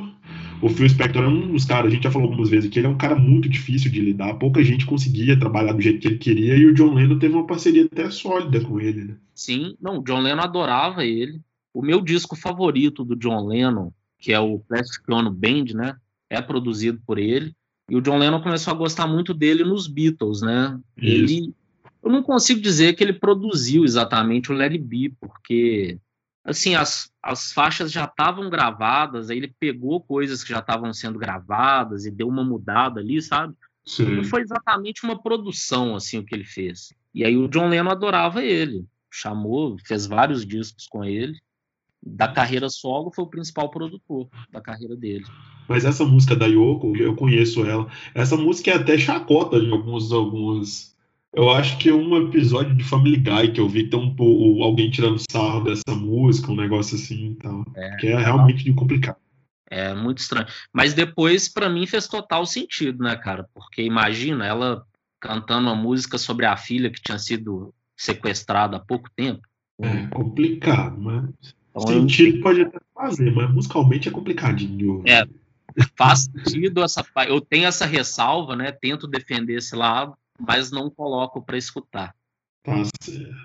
O 0.61 0.69
Phil 0.69 0.89
Spector 0.89 1.23
é 1.23 1.27
um 1.27 1.53
dos 1.53 1.63
caras, 1.63 1.91
a 1.91 1.95
gente 1.95 2.03
já 2.03 2.11
falou 2.11 2.27
algumas 2.27 2.49
vezes 2.49 2.69
que 2.69 2.79
ele 2.79 2.87
é 2.87 2.89
um 2.89 2.97
cara 2.97 3.15
muito 3.15 3.47
difícil 3.47 3.89
de 3.89 4.01
lidar, 4.01 4.33
pouca 4.35 4.61
gente 4.63 4.85
conseguia 4.85 5.39
trabalhar 5.39 5.71
do 5.71 5.81
jeito 5.81 5.99
que 5.99 6.07
ele 6.07 6.17
queria, 6.17 6.55
e 6.55 6.65
o 6.65 6.73
John 6.73 6.93
Lennon 6.93 7.17
teve 7.17 7.33
uma 7.33 7.47
parceria 7.47 7.85
até 7.85 8.09
sólida 8.09 8.59
com 8.61 8.79
ele, 8.79 9.05
né? 9.05 9.15
Sim, 9.33 9.75
não, 9.81 9.99
o 9.99 10.03
John 10.03 10.19
Lennon 10.19 10.41
adorava 10.41 11.05
ele. 11.05 11.39
O 11.73 11.81
meu 11.81 12.01
disco 12.01 12.35
favorito 12.35 13.05
do 13.05 13.15
John 13.15 13.47
Lennon, 13.47 13.91
que 14.17 14.33
é 14.33 14.39
o 14.39 14.59
Plastic 14.59 15.07
Ono 15.09 15.31
Band, 15.31 15.73
né, 15.73 15.95
é 16.29 16.41
produzido 16.41 16.99
por 17.05 17.17
ele, 17.17 17.53
e 17.89 17.95
o 17.95 18.01
John 18.01 18.17
Lennon 18.17 18.41
começou 18.41 18.73
a 18.73 18.77
gostar 18.77 19.07
muito 19.07 19.33
dele 19.33 19.63
nos 19.63 19.87
Beatles, 19.87 20.41
né? 20.41 20.79
Isso. 20.97 21.33
Ele, 21.33 21.53
eu 22.03 22.11
não 22.11 22.21
consigo 22.21 22.61
dizer 22.61 22.93
que 22.93 23.03
ele 23.03 23.13
produziu 23.13 23.83
exatamente 23.83 24.51
o 24.51 24.61
It 24.61 24.77
Be, 24.77 25.13
porque 25.19 25.97
assim, 26.49 26.75
as, 26.75 27.11
as 27.21 27.51
faixas 27.51 27.91
já 27.91 28.05
estavam 28.05 28.49
gravadas, 28.49 29.29
aí 29.29 29.37
ele 29.37 29.53
pegou 29.59 30.01
coisas 30.01 30.43
que 30.43 30.49
já 30.49 30.59
estavam 30.59 30.91
sendo 30.93 31.19
gravadas 31.19 32.05
e 32.05 32.11
deu 32.11 32.27
uma 32.27 32.43
mudada 32.43 32.99
ali, 32.99 33.21
sabe? 33.21 33.53
Sim. 33.85 34.15
Não 34.15 34.23
foi 34.23 34.41
exatamente 34.41 35.03
uma 35.03 35.21
produção, 35.21 35.95
assim, 35.95 36.17
o 36.17 36.25
que 36.25 36.33
ele 36.35 36.45
fez. 36.45 36.93
E 37.13 37.23
aí 37.23 37.37
o 37.37 37.47
John 37.47 37.69
Lennon 37.69 37.91
adorava 37.91 38.43
ele, 38.43 38.85
chamou, 39.11 39.77
fez 39.85 40.05
vários 40.05 40.45
discos 40.45 40.87
com 40.87 41.03
ele. 41.03 41.37
Da 42.01 42.29
carreira 42.29 42.69
solo, 42.69 43.11
foi 43.13 43.25
o 43.25 43.29
principal 43.29 43.69
produtor 43.69 44.29
da 44.49 44.61
carreira 44.61 44.95
dele. 44.95 45.25
Mas 45.67 45.83
essa 45.83 46.05
música 46.05 46.35
da 46.35 46.45
Yoko, 46.45 46.95
eu 46.95 47.13
conheço 47.15 47.65
ela. 47.65 47.91
Essa 48.15 48.37
música 48.37 48.71
é 48.71 48.75
até 48.75 48.97
chacota 48.97 49.59
de 49.59 49.69
alguns, 49.69 50.11
alguns 50.11 50.95
eu 51.33 51.49
acho 51.49 51.77
que 51.77 51.91
um 51.91 52.27
episódio 52.27 52.75
de 52.75 52.83
Family 52.83 53.17
Guy 53.17 53.51
que 53.53 53.61
eu 53.61 53.69
vi 53.69 53.89
tem 53.89 53.99
um, 53.99 54.63
alguém 54.63 54.89
tirando 54.89 55.21
sarro 55.31 55.63
dessa 55.63 55.95
música, 55.95 56.51
um 56.51 56.55
negócio 56.55 56.95
assim 56.95 57.25
então, 57.27 57.63
é, 57.75 57.95
que 57.97 58.07
é 58.07 58.17
realmente 58.17 58.63
de 58.63 58.73
complicado. 58.73 59.17
É 59.69 59.93
muito 59.93 60.17
estranho. 60.17 60.47
Mas 60.73 60.95
depois, 60.95 61.47
para 61.47 61.69
mim, 61.69 61.85
fez 61.85 62.07
total 62.07 62.45
sentido, 62.45 63.03
né, 63.03 63.15
cara? 63.15 63.47
Porque 63.53 63.83
imagina 63.83 64.45
ela 64.45 64.83
cantando 65.19 65.67
uma 65.67 65.75
música 65.75 66.17
sobre 66.17 66.45
a 66.45 66.57
filha 66.57 66.89
que 66.89 67.01
tinha 67.01 67.19
sido 67.19 67.73
sequestrada 67.95 68.77
há 68.77 68.79
pouco 68.79 69.09
tempo. 69.15 69.41
É 69.79 70.07
complicado, 70.07 70.99
mas 70.99 71.29
então, 71.69 71.87
sentido 71.87 72.37
eu... 72.37 72.41
pode 72.41 72.61
até 72.61 72.79
fazer, 72.93 73.31
mas 73.31 73.53
musicalmente 73.53 74.09
é 74.09 74.11
complicadinho. 74.11 75.03
É, 75.07 75.23
faz 75.95 76.21
sentido 76.21 76.83
essa. 76.83 77.05
Eu 77.27 77.39
tenho 77.39 77.67
essa 77.67 77.85
ressalva, 77.85 78.55
né? 78.55 78.71
Tento 78.71 79.07
defender 79.07 79.57
esse 79.57 79.75
lado, 79.75 80.17
mas 80.39 80.71
não 80.71 80.89
coloco 80.89 81.41
para 81.41 81.57
escutar. 81.57 82.15
Tá 82.63 82.73
certo. 83.01 83.35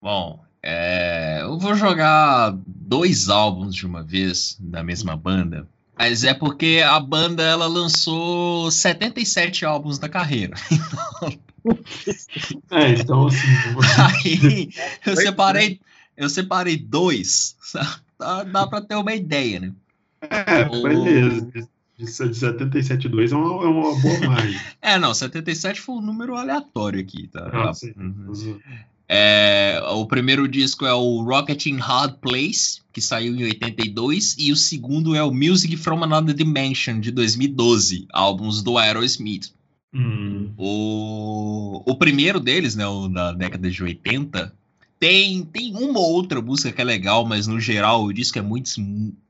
Bom, 0.00 0.44
é, 0.62 1.40
eu 1.42 1.58
vou 1.58 1.74
jogar 1.74 2.56
dois 2.66 3.28
álbuns 3.28 3.74
de 3.74 3.86
uma 3.86 4.02
vez 4.02 4.56
da 4.60 4.82
mesma 4.82 5.16
banda, 5.16 5.66
mas 5.96 6.24
é 6.24 6.34
porque 6.34 6.82
a 6.84 6.98
banda 7.00 7.42
ela 7.42 7.66
lançou 7.66 8.70
77 8.70 9.64
álbuns 9.64 9.98
da 9.98 10.08
carreira. 10.08 10.54
é, 12.70 12.90
então 12.90 13.26
assim. 13.26 13.48
Aí, 14.24 14.70
eu 15.06 15.16
separei, 15.16 15.80
eu 16.16 16.28
separei 16.28 16.76
dois, 16.76 17.56
dá, 18.18 18.44
dá 18.44 18.66
para 18.66 18.82
ter 18.82 18.96
uma 18.96 19.14
ideia, 19.14 19.60
né? 19.60 19.72
É, 20.20 20.64
beleza 20.64 21.68
de 21.96 22.06
77,2 22.06 23.32
é 23.32 23.36
uma, 23.36 23.64
é 23.64 23.66
uma 23.66 24.00
boa 24.00 24.20
margem. 24.26 24.60
é, 24.82 24.98
não, 24.98 25.14
77 25.14 25.80
foi 25.80 25.96
um 25.96 26.00
número 26.00 26.34
aleatório 26.34 27.00
aqui, 27.00 27.28
tá? 27.28 27.48
Ah, 27.52 27.72
sim. 27.72 27.92
Uhum. 27.96 28.58
É, 29.08 29.80
o 29.90 30.06
primeiro 30.06 30.48
disco 30.48 30.86
é 30.86 30.94
o 30.94 31.22
Rocket 31.22 31.66
in 31.66 31.76
Hard 31.76 32.16
Place, 32.20 32.80
que 32.92 33.00
saiu 33.00 33.36
em 33.36 33.44
82, 33.44 34.36
e 34.38 34.50
o 34.50 34.56
segundo 34.56 35.14
é 35.14 35.22
o 35.22 35.32
Music 35.32 35.76
from 35.76 36.02
Another 36.02 36.34
Dimension, 36.34 36.98
de 36.98 37.10
2012, 37.10 38.06
álbuns 38.12 38.62
do 38.62 38.78
Aerosmith. 38.78 39.52
Hum. 39.92 40.52
O, 40.56 41.82
o 41.86 41.96
primeiro 41.96 42.40
deles, 42.40 42.74
né, 42.74 42.86
o 42.86 43.08
da 43.08 43.32
década 43.32 43.70
de 43.70 43.82
80, 43.82 44.52
tem, 45.04 45.44
tem 45.44 45.76
uma 45.76 46.00
ou 46.00 46.14
outra 46.14 46.40
música 46.40 46.72
que 46.72 46.80
é 46.80 46.84
legal, 46.84 47.26
mas 47.26 47.46
no 47.46 47.60
geral 47.60 48.04
o 48.04 48.12
disco 48.12 48.38
é 48.38 48.42
muito, 48.42 48.70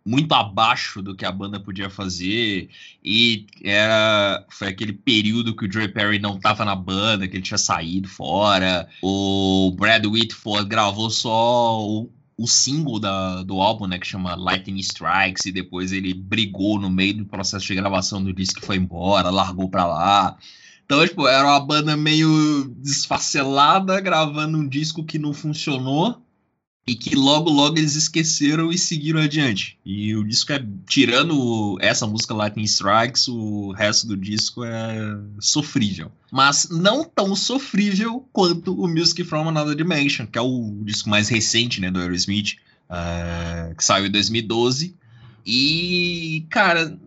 muito 0.07 0.33
abaixo 0.33 1.03
do 1.03 1.17
que 1.17 1.27
a 1.27 1.33
banda 1.33 1.59
podia 1.59 1.91
fazer. 1.91 2.69
E 3.05 3.45
era, 3.65 4.47
foi 4.51 4.69
aquele 4.69 4.93
período 4.93 5.57
que 5.57 5.67
o 5.67 5.73
Joey 5.73 5.89
Perry 5.89 6.21
não 6.21 6.39
tava 6.39 6.65
na 6.65 6.77
banda, 6.77 7.27
que 7.27 7.35
ele 7.35 7.43
tinha 7.43 7.59
saído 7.59 8.09
fora. 8.09 8.89
O 9.03 9.75
Brad 9.77 10.07
Whitford 10.07 10.69
gravou 10.69 11.11
só 11.11 11.85
o, 11.85 12.09
o 12.39 12.47
single 12.47 13.01
da, 13.01 13.43
do 13.43 13.61
álbum, 13.61 13.89
né, 13.89 13.99
que 13.99 14.07
chama 14.07 14.37
Lightning 14.37 14.79
Strikes, 14.79 15.45
e 15.47 15.51
depois 15.51 15.91
ele 15.91 16.15
brigou 16.15 16.79
no 16.79 16.89
meio 16.89 17.15
do 17.15 17.25
processo 17.27 17.67
de 17.67 17.75
gravação 17.75 18.23
do 18.23 18.33
disco 18.33 18.61
que 18.61 18.67
foi 18.67 18.77
embora, 18.77 19.29
largou 19.29 19.69
pra 19.69 19.85
lá. 19.87 20.37
Então, 20.85 21.07
tipo, 21.07 21.27
era 21.27 21.47
uma 21.47 21.61
banda 21.61 21.97
meio 21.97 22.65
desfacelada, 22.77 24.01
gravando 24.01 24.59
um 24.59 24.69
disco 24.69 25.05
que 25.05 25.19
não 25.19 25.33
funcionou 25.33 26.23
e 26.87 26.95
que 26.95 27.17
logo, 27.17 27.51
logo 27.51 27.79
eles 27.79 27.95
esqueceram 27.95 28.71
e 28.71 28.77
seguiram 28.77 29.21
adiante. 29.21 29.79
E 29.85 30.15
o 30.15 30.23
disco 30.23 30.53
é, 30.53 30.63
tirando 30.87 31.79
essa 31.81 32.07
música 32.07 32.35
Lightning 32.35 32.65
Strikes, 32.65 33.27
o 33.29 33.73
resto 33.73 34.07
do 34.07 34.17
disco 34.17 34.63
é 34.63 35.19
sofrível. 35.41 36.13
Mas 36.31 36.69
não 36.71 37.03
tão 37.03 37.35
sofrível 37.35 38.29
quanto 38.33 38.79
o 38.79 38.87
Music 38.87 39.25
from 39.25 39.49
Another 39.49 39.75
Dimension, 39.75 40.27
que 40.27 40.39
é 40.39 40.43
o 40.43 40.83
disco 40.85 41.09
mais 41.09 41.29
recente, 41.29 41.81
né, 41.81 41.91
do 41.91 42.01
Aerosmith, 42.01 42.57
uh, 42.91 43.75
que 43.75 43.83
saiu 43.83 44.07
em 44.07 44.11
2012. 44.11 44.95
E, 45.47 46.47
cara, 46.51 46.99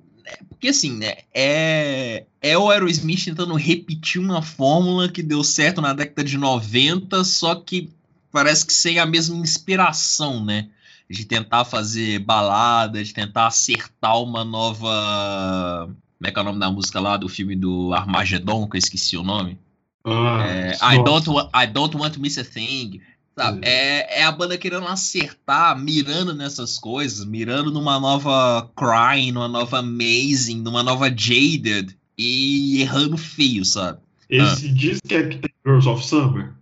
porque 0.50 0.70
assim, 0.70 0.98
né? 0.98 1.18
É, 1.34 2.26
é 2.48 2.58
o 2.58 2.70
Aerosmith 2.70 3.26
tentando 3.26 3.56
repetir 3.56 4.22
uma 4.22 4.42
fórmula 4.42 5.10
que 5.10 5.22
deu 5.22 5.44
certo 5.44 5.82
na 5.82 5.94
década 5.94 6.24
de 6.24 6.38
90, 6.38 7.24
só 7.24 7.56
que 7.56 7.90
parece 8.32 8.66
que 8.66 8.74
sem 8.74 9.00
a 9.00 9.06
mesma 9.06 9.38
inspiração, 9.38 10.44
né? 10.44 10.70
De 11.10 11.26
tentar 11.26 11.66
fazer 11.66 12.20
balada, 12.20 13.04
de 13.04 13.14
tentar 13.14 13.48
acertar 13.48 14.22
uma 14.22 14.44
nova. 14.44 15.90
Como 16.18 16.28
é 16.28 16.32
que 16.32 16.40
é 16.40 16.42
o 16.42 16.46
nome 16.46 16.60
da 16.60 16.72
música 16.72 17.00
lá 17.00 17.18
do 17.18 17.30
filme 17.30 17.56
do 17.56 17.94
Armageddon, 17.94 18.68
que 18.68 18.78
eu 18.78 18.80
esqueci 18.80 19.16
o 19.16 19.24
nome? 19.24 19.58
Ah, 20.04 20.46
é, 20.48 20.78
I, 20.82 21.04
don't, 21.04 21.30
I 21.54 21.68
don't 21.68 21.96
want 21.98 22.14
to 22.14 22.20
miss 22.20 22.38
a 22.38 22.44
thing. 22.44 23.02
Sabe? 23.38 23.62
É, 23.64 24.22
é 24.22 24.24
a 24.24 24.32
banda 24.32 24.58
querendo 24.58 24.88
acertar, 24.88 25.78
mirando 25.78 26.34
nessas 26.34 26.80
coisas, 26.80 27.24
mirando 27.24 27.70
numa 27.70 28.00
nova 28.00 28.70
Crying, 28.76 29.32
numa 29.32 29.48
nova 29.48 29.80
Amazing, 29.80 30.62
numa 30.62 30.82
nova 30.82 31.08
Jaded 31.10 31.96
e 32.18 32.82
errando 32.82 33.18
feio, 33.18 33.64
sabe? 33.64 34.00
Esse 34.30 34.68
ah. 34.68 34.74
disco 34.74 35.08
é 35.12 35.24
que 35.24 35.38
tem 35.38 35.52
Girls 35.66 35.88
of 35.88 36.06
Summer? 36.06 36.54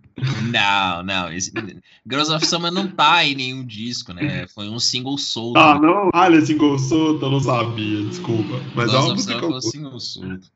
Não, 0.50 1.02
não. 1.02 1.32
Esse, 1.32 1.52
Girls 2.08 2.32
of 2.32 2.46
Summer 2.46 2.72
não 2.72 2.88
tá 2.88 3.24
em 3.24 3.34
nenhum 3.34 3.64
disco, 3.64 4.12
né? 4.12 4.46
Foi 4.48 4.68
um 4.68 4.78
single 4.78 5.18
solto. 5.18 5.58
Ah, 5.58 5.78
não? 5.78 6.10
Ah, 6.14 6.26
ele 6.26 6.38
é 6.38 6.44
single 6.44 6.78
solto? 6.78 7.24
Eu 7.24 7.30
não 7.30 7.40
sabia, 7.40 8.04
desculpa. 8.04 8.60
Mas 8.74 8.90
Girls 8.90 8.96
é 8.96 8.98
uma 8.98 9.12
of 9.12 9.22
Summer 9.22 9.40
foi 9.40 9.54
um 9.54 9.60
single 9.60 10.00
solto. 10.00 10.50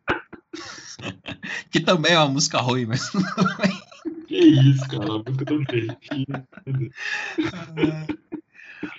que 1.71 1.81
também 1.81 2.13
é 2.13 2.19
uma 2.19 2.29
música 2.29 2.59
ruim, 2.61 2.87
mas. 2.87 3.11
Que 4.29 4.39
isso, 4.39 4.87
cara, 4.89 5.05
a 5.05 5.19
música 5.19 5.43
é 5.43 5.45
tão 5.45 5.65
divertida. 5.65 6.49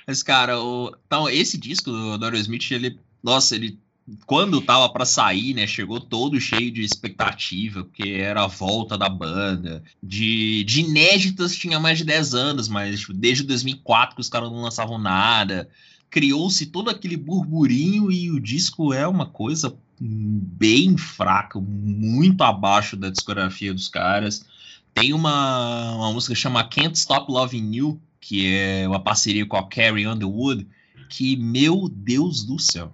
Mas, 0.05 0.21
cara, 0.21 0.59
o... 0.59 0.93
então, 1.05 1.29
esse 1.29 1.57
disco 1.57 1.89
do 1.91 2.25
Aerosmith, 2.25 2.71
ele. 2.71 2.99
Nossa, 3.23 3.55
ele 3.55 3.79
quando 4.25 4.61
tava 4.61 4.89
para 4.89 5.05
sair, 5.05 5.53
né, 5.53 5.67
chegou 5.67 5.99
todo 5.99 6.39
cheio 6.39 6.71
de 6.71 6.81
expectativa, 6.81 7.83
porque 7.83 8.09
era 8.09 8.43
a 8.43 8.47
volta 8.47 8.97
da 8.97 9.07
banda. 9.07 9.83
De, 10.01 10.63
de 10.63 10.81
inéditas 10.81 11.55
tinha 11.55 11.79
mais 11.79 11.99
de 11.99 12.05
10 12.05 12.33
anos, 12.33 12.67
mas 12.67 13.01
tipo, 13.01 13.13
desde 13.13 13.43
2004 13.43 14.15
que 14.15 14.21
os 14.21 14.29
caras 14.29 14.51
não 14.51 14.61
lançavam 14.61 14.97
nada. 14.97 15.69
Criou-se 16.09 16.65
todo 16.65 16.89
aquele 16.89 17.15
burburinho 17.15 18.11
e 18.11 18.31
o 18.31 18.39
disco 18.39 18.93
é 18.93 19.07
uma 19.07 19.25
coisa 19.25 19.77
bem 19.99 20.97
fraca, 20.97 21.59
muito 21.59 22.43
abaixo 22.43 22.97
da 22.97 23.09
discografia 23.09 23.73
dos 23.73 23.87
caras. 23.87 24.45
Tem 24.93 25.13
uma, 25.13 25.95
uma 25.95 26.11
música 26.11 26.33
que 26.33 26.39
chama 26.39 26.63
Can't 26.63 26.97
Stop 26.97 27.31
Loving 27.31 27.75
You, 27.75 28.01
que 28.19 28.53
é 28.53 28.87
uma 28.87 28.99
parceria 28.99 29.45
com 29.45 29.55
a 29.55 29.67
Carrie 29.67 30.07
Underwood, 30.07 30.67
que, 31.07 31.37
meu 31.37 31.87
Deus 31.87 32.43
do 32.43 32.59
céu. 32.59 32.93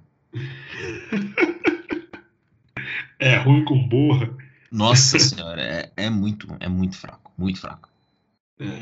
É 3.20 3.38
ruim 3.38 3.66
com 3.66 3.88
borra. 3.88 4.30
Nossa 4.72 5.18
senhora, 5.18 5.62
é, 5.62 5.92
é 5.98 6.10
muito, 6.10 6.48
é 6.60 6.68
muito 6.68 6.96
fraco, 6.98 7.32
muito 7.38 7.60
fraco. 7.60 7.90
É. 8.60 8.82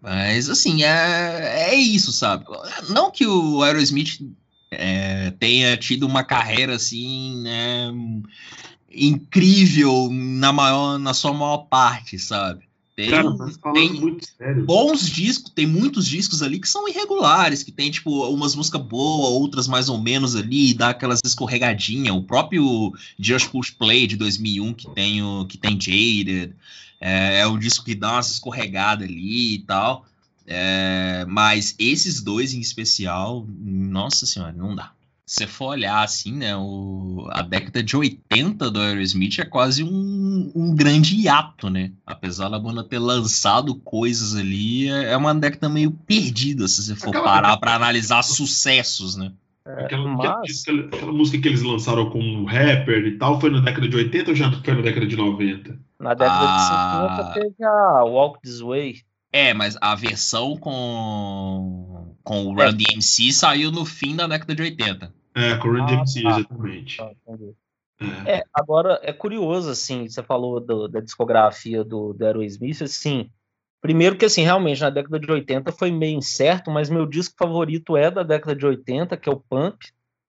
Mas 0.00 0.48
assim, 0.48 0.82
é, 0.82 1.70
é 1.70 1.74
isso, 1.74 2.12
sabe? 2.12 2.44
Não 2.88 3.10
que 3.10 3.26
o 3.26 3.62
Aerosmith 3.62 4.20
é, 4.70 5.30
tenha 5.32 5.76
tido 5.76 6.06
uma 6.06 6.24
carreira 6.24 6.74
assim, 6.74 7.40
né, 7.42 7.92
incrível 8.90 10.08
na 10.10 10.52
maior, 10.52 10.98
na 10.98 11.14
sua 11.14 11.32
maior 11.32 11.58
parte, 11.58 12.18
sabe? 12.18 12.68
Tem, 12.94 13.08
Cara, 13.08 13.34
tem 13.72 14.14
bons 14.66 15.08
discos, 15.08 15.50
tem 15.50 15.66
muitos 15.66 16.06
discos 16.06 16.42
ali 16.42 16.60
que 16.60 16.68
são 16.68 16.86
irregulares, 16.86 17.62
que 17.62 17.72
tem, 17.72 17.90
tipo, 17.90 18.28
umas 18.28 18.54
músicas 18.54 18.82
boas, 18.82 19.30
outras 19.30 19.66
mais 19.66 19.88
ou 19.88 19.98
menos 19.98 20.36
ali, 20.36 20.74
dá 20.74 20.90
aquelas 20.90 21.20
escorregadinhas. 21.24 22.14
O 22.14 22.22
próprio 22.22 22.92
Just 23.18 23.48
Push 23.48 23.70
Play 23.70 24.06
de 24.06 24.16
2001, 24.16 24.74
que 24.74 24.90
tem, 24.90 25.22
o, 25.22 25.46
que 25.46 25.56
tem 25.56 25.80
Jaded, 25.80 26.54
é, 27.00 27.40
é 27.40 27.46
um 27.46 27.58
disco 27.58 27.84
que 27.84 27.94
dá 27.94 28.12
umas 28.12 28.30
escorregadas 28.30 29.08
ali 29.08 29.54
e 29.54 29.58
tal. 29.60 30.04
É, 30.46 31.24
mas 31.26 31.74
esses 31.78 32.20
dois 32.20 32.52
em 32.52 32.60
especial, 32.60 33.46
nossa 33.58 34.26
senhora, 34.26 34.52
não 34.52 34.74
dá 34.74 34.92
se 35.32 35.38
você 35.38 35.46
for 35.46 35.68
olhar 35.68 36.04
assim, 36.04 36.30
né, 36.30 36.54
o, 36.54 37.26
a 37.30 37.40
década 37.40 37.82
de 37.82 37.96
80 37.96 38.70
do 38.70 38.78
Aerosmith 38.78 39.38
é 39.38 39.46
quase 39.46 39.82
um, 39.82 40.52
um 40.54 40.76
grande 40.76 41.16
hiato, 41.16 41.70
né? 41.70 41.90
Apesar 42.04 42.50
da 42.50 42.58
banda 42.58 42.84
ter 42.84 42.98
lançado 42.98 43.74
coisas 43.76 44.36
ali, 44.36 44.90
é, 44.90 45.12
é 45.12 45.16
uma 45.16 45.34
década 45.34 45.70
meio 45.70 45.90
perdida 45.90 46.68
se 46.68 46.82
você 46.82 46.94
for 46.94 47.12
parar 47.12 47.56
para 47.56 47.74
analisar 47.74 48.22
sucessos, 48.22 49.16
né? 49.16 49.32
É, 49.66 49.84
aquela, 49.84 50.06
mas... 50.06 50.60
aquela, 50.60 50.84
aquela, 50.88 51.12
música 51.12 51.40
que 51.40 51.48
eles 51.48 51.62
lançaram 51.62 52.10
como 52.10 52.44
rapper 52.44 53.06
e 53.06 53.16
tal, 53.16 53.40
foi 53.40 53.48
na 53.48 53.60
década 53.60 53.88
de 53.88 53.96
80 53.96 54.30
ou 54.32 54.36
já 54.36 54.52
foi 54.52 54.74
na 54.74 54.82
década 54.82 55.06
de 55.06 55.16
90? 55.16 55.78
Na 55.98 56.12
década 56.12 56.40
ah... 56.42 57.24
de 57.24 57.32
50 57.32 57.40
teve 57.40 57.64
a 57.64 58.04
Walk 58.04 58.38
This 58.42 58.60
Way. 58.60 58.96
É, 59.32 59.54
mas 59.54 59.78
a 59.80 59.94
versão 59.94 60.58
com, 60.58 62.14
com 62.22 62.48
o 62.48 62.54
Run 62.54 62.64
é. 62.64 62.72
DMC 62.72 63.32
saiu 63.32 63.72
no 63.72 63.86
fim 63.86 64.14
da 64.14 64.26
década 64.26 64.54
de 64.54 64.60
80. 64.60 65.21
É, 65.34 65.56
com 65.56 65.68
o 65.68 65.78
Run 65.78 65.86
DMC, 65.86 66.20
ah, 66.20 66.22
tá. 66.22 66.38
exatamente. 66.38 66.96
Tá, 66.96 67.12
é. 68.26 68.38
é. 68.38 68.44
agora 68.52 69.00
é 69.02 69.12
curioso, 69.12 69.70
assim, 69.70 70.08
você 70.08 70.22
falou 70.22 70.60
do, 70.60 70.88
da 70.88 71.00
discografia 71.00 71.82
do, 71.84 72.12
do 72.12 72.24
Aerosmith, 72.24 72.82
assim, 72.82 73.30
primeiro 73.80 74.16
que, 74.16 74.24
assim, 74.24 74.42
realmente, 74.42 74.80
na 74.80 74.90
década 74.90 75.18
de 75.18 75.30
80 75.30 75.72
foi 75.72 75.90
meio 75.90 76.18
incerto, 76.18 76.70
mas 76.70 76.90
meu 76.90 77.06
disco 77.06 77.34
favorito 77.38 77.96
é 77.96 78.10
da 78.10 78.22
década 78.22 78.54
de 78.54 78.66
80, 78.66 79.16
que 79.16 79.28
é 79.28 79.32
o 79.32 79.40
Pump, 79.40 79.78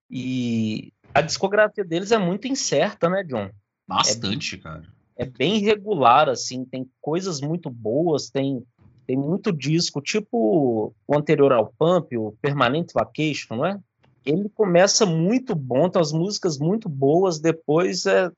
e 0.09 0.93
a 1.13 1.21
discografia 1.21 1.83
deles 1.83 2.11
é 2.11 2.17
muito 2.17 2.47
incerta, 2.47 3.09
né, 3.09 3.23
John? 3.23 3.49
Bastante, 3.87 4.55
é, 4.55 4.57
cara. 4.59 4.83
É 5.15 5.25
bem 5.25 5.57
irregular, 5.57 6.29
assim, 6.29 6.65
tem 6.65 6.89
coisas 7.01 7.41
muito 7.41 7.69
boas, 7.69 8.29
tem 8.29 8.63
tem 9.05 9.17
muito 9.17 9.51
disco, 9.51 10.01
tipo 10.01 10.93
o 11.05 11.15
anterior 11.15 11.51
ao 11.51 11.73
Pump, 11.77 12.15
o 12.17 12.31
Permanent 12.41 12.91
Vacation, 12.93 13.57
não 13.57 13.65
é? 13.65 13.79
Ele 14.25 14.49
começa 14.49 15.05
muito 15.05 15.55
bom, 15.55 15.89
tem 15.89 16.01
as 16.01 16.11
músicas 16.11 16.57
muito 16.57 16.87
boas, 16.87 17.39
depois 17.39 18.05
é 18.05 18.31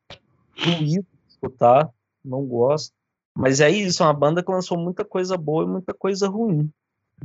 ruim 0.58 1.04
escutar, 1.28 1.90
não 2.24 2.44
gosto. 2.46 2.92
Mas 3.38 3.60
é 3.60 3.70
isso, 3.70 4.02
é 4.02 4.06
uma 4.06 4.14
banda 4.14 4.42
que 4.42 4.52
lançou 4.52 4.78
muita 4.78 5.04
coisa 5.04 5.38
boa 5.38 5.66
e 5.66 5.68
muita 5.68 5.94
coisa 5.94 6.28
ruim. 6.28 6.70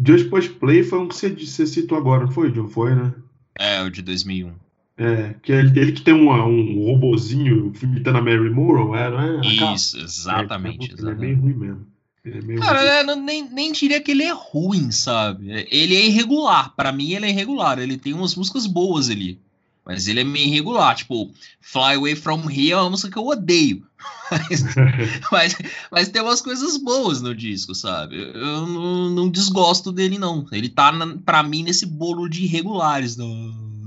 Just 0.05 0.29
Push 0.29 0.49
Play 0.49 0.83
foi 0.83 0.99
um 0.99 1.09
que 1.09 1.15
você, 1.15 1.31
você 1.31 1.67
citou 1.67 1.97
agora, 1.97 2.25
não 2.25 2.33
foi, 2.33 2.51
John? 2.51 2.69
Foi, 2.69 2.95
né? 2.95 3.15
É, 3.59 3.83
o 3.83 3.91
de 3.91 4.03
2001. 4.03 4.53
É, 4.97 5.35
que 5.43 5.53
é 5.53 5.61
ele, 5.61 5.81
ele 5.81 5.93
que 5.93 6.03
tem 6.03 6.13
um, 6.13 6.31
um 6.31 6.85
robozinho 6.85 7.73
imitando 7.83 8.17
a 8.17 8.23
Mary 8.23 8.51
Morrow, 8.51 8.95
é, 8.95 9.11
não 9.11 9.21
é? 9.21 9.41
Isso, 9.75 9.99
exatamente. 9.99 10.91
É, 10.91 10.95
exatamente. 10.95 11.17
é 11.17 11.27
bem 11.27 11.35
ruim 11.35 11.55
mesmo. 11.55 11.87
É 12.25 12.57
Cara, 12.59 12.83
é, 12.83 13.17
nem, 13.17 13.49
nem 13.51 13.73
diria 13.73 14.01
que 14.01 14.11
ele 14.11 14.25
é 14.25 14.33
ruim, 14.33 14.91
sabe? 14.91 15.51
Ele 15.71 15.97
é 15.97 16.07
irregular. 16.07 16.75
para 16.77 16.93
mim, 16.93 17.13
ele 17.13 17.27
é 17.27 17.31
irregular. 17.31 17.79
Ele 17.79 17.97
tem 17.97 18.13
umas 18.13 18.35
músicas 18.35 18.67
boas 18.67 19.09
ali. 19.09 19.41
Mas 19.85 20.07
ele 20.07 20.21
é 20.21 20.25
meio 20.25 20.47
irregular. 20.47 20.95
Tipo, 20.95 21.31
Fly 21.61 21.95
Away 21.95 22.15
From 22.15 22.49
Here 22.51 22.73
é 22.73 22.77
uma 22.77 22.91
música 22.91 23.11
que 23.11 23.19
eu 23.19 23.27
odeio. 23.27 23.87
Mas, 24.31 24.65
mas, 25.33 25.57
mas, 25.91 26.09
tem 26.09 26.23
umas 26.23 26.41
coisas 26.41 26.77
boas 26.77 27.21
no 27.21 27.35
disco, 27.35 27.75
sabe? 27.75 28.17
Eu 28.17 28.65
não, 28.65 29.11
não 29.11 29.29
desgosto 29.29 29.91
dele, 29.91 30.19
não. 30.19 30.47
Ele 30.53 30.69
tá, 30.69 30.93
na, 30.93 31.17
pra 31.19 31.43
mim, 31.43 31.65
nesse 31.65 31.85
bolo 31.85 32.29
de 32.29 32.45
irregulares 32.45 33.17
do, 33.17 33.27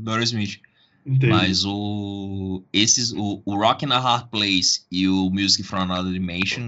do 0.02 0.12
Aerosmith. 0.12 0.60
Entendi. 1.06 1.28
Mas 1.28 1.64
o, 1.66 2.62
esses, 2.72 3.14
o, 3.14 3.42
o 3.46 3.56
Rock 3.56 3.86
in 3.86 3.92
a 3.92 4.00
Hard 4.00 4.28
Place 4.28 4.82
e 4.92 5.08
o 5.08 5.30
Music 5.30 5.64
from 5.64 5.84
Another 5.84 6.12
Dimension 6.12 6.62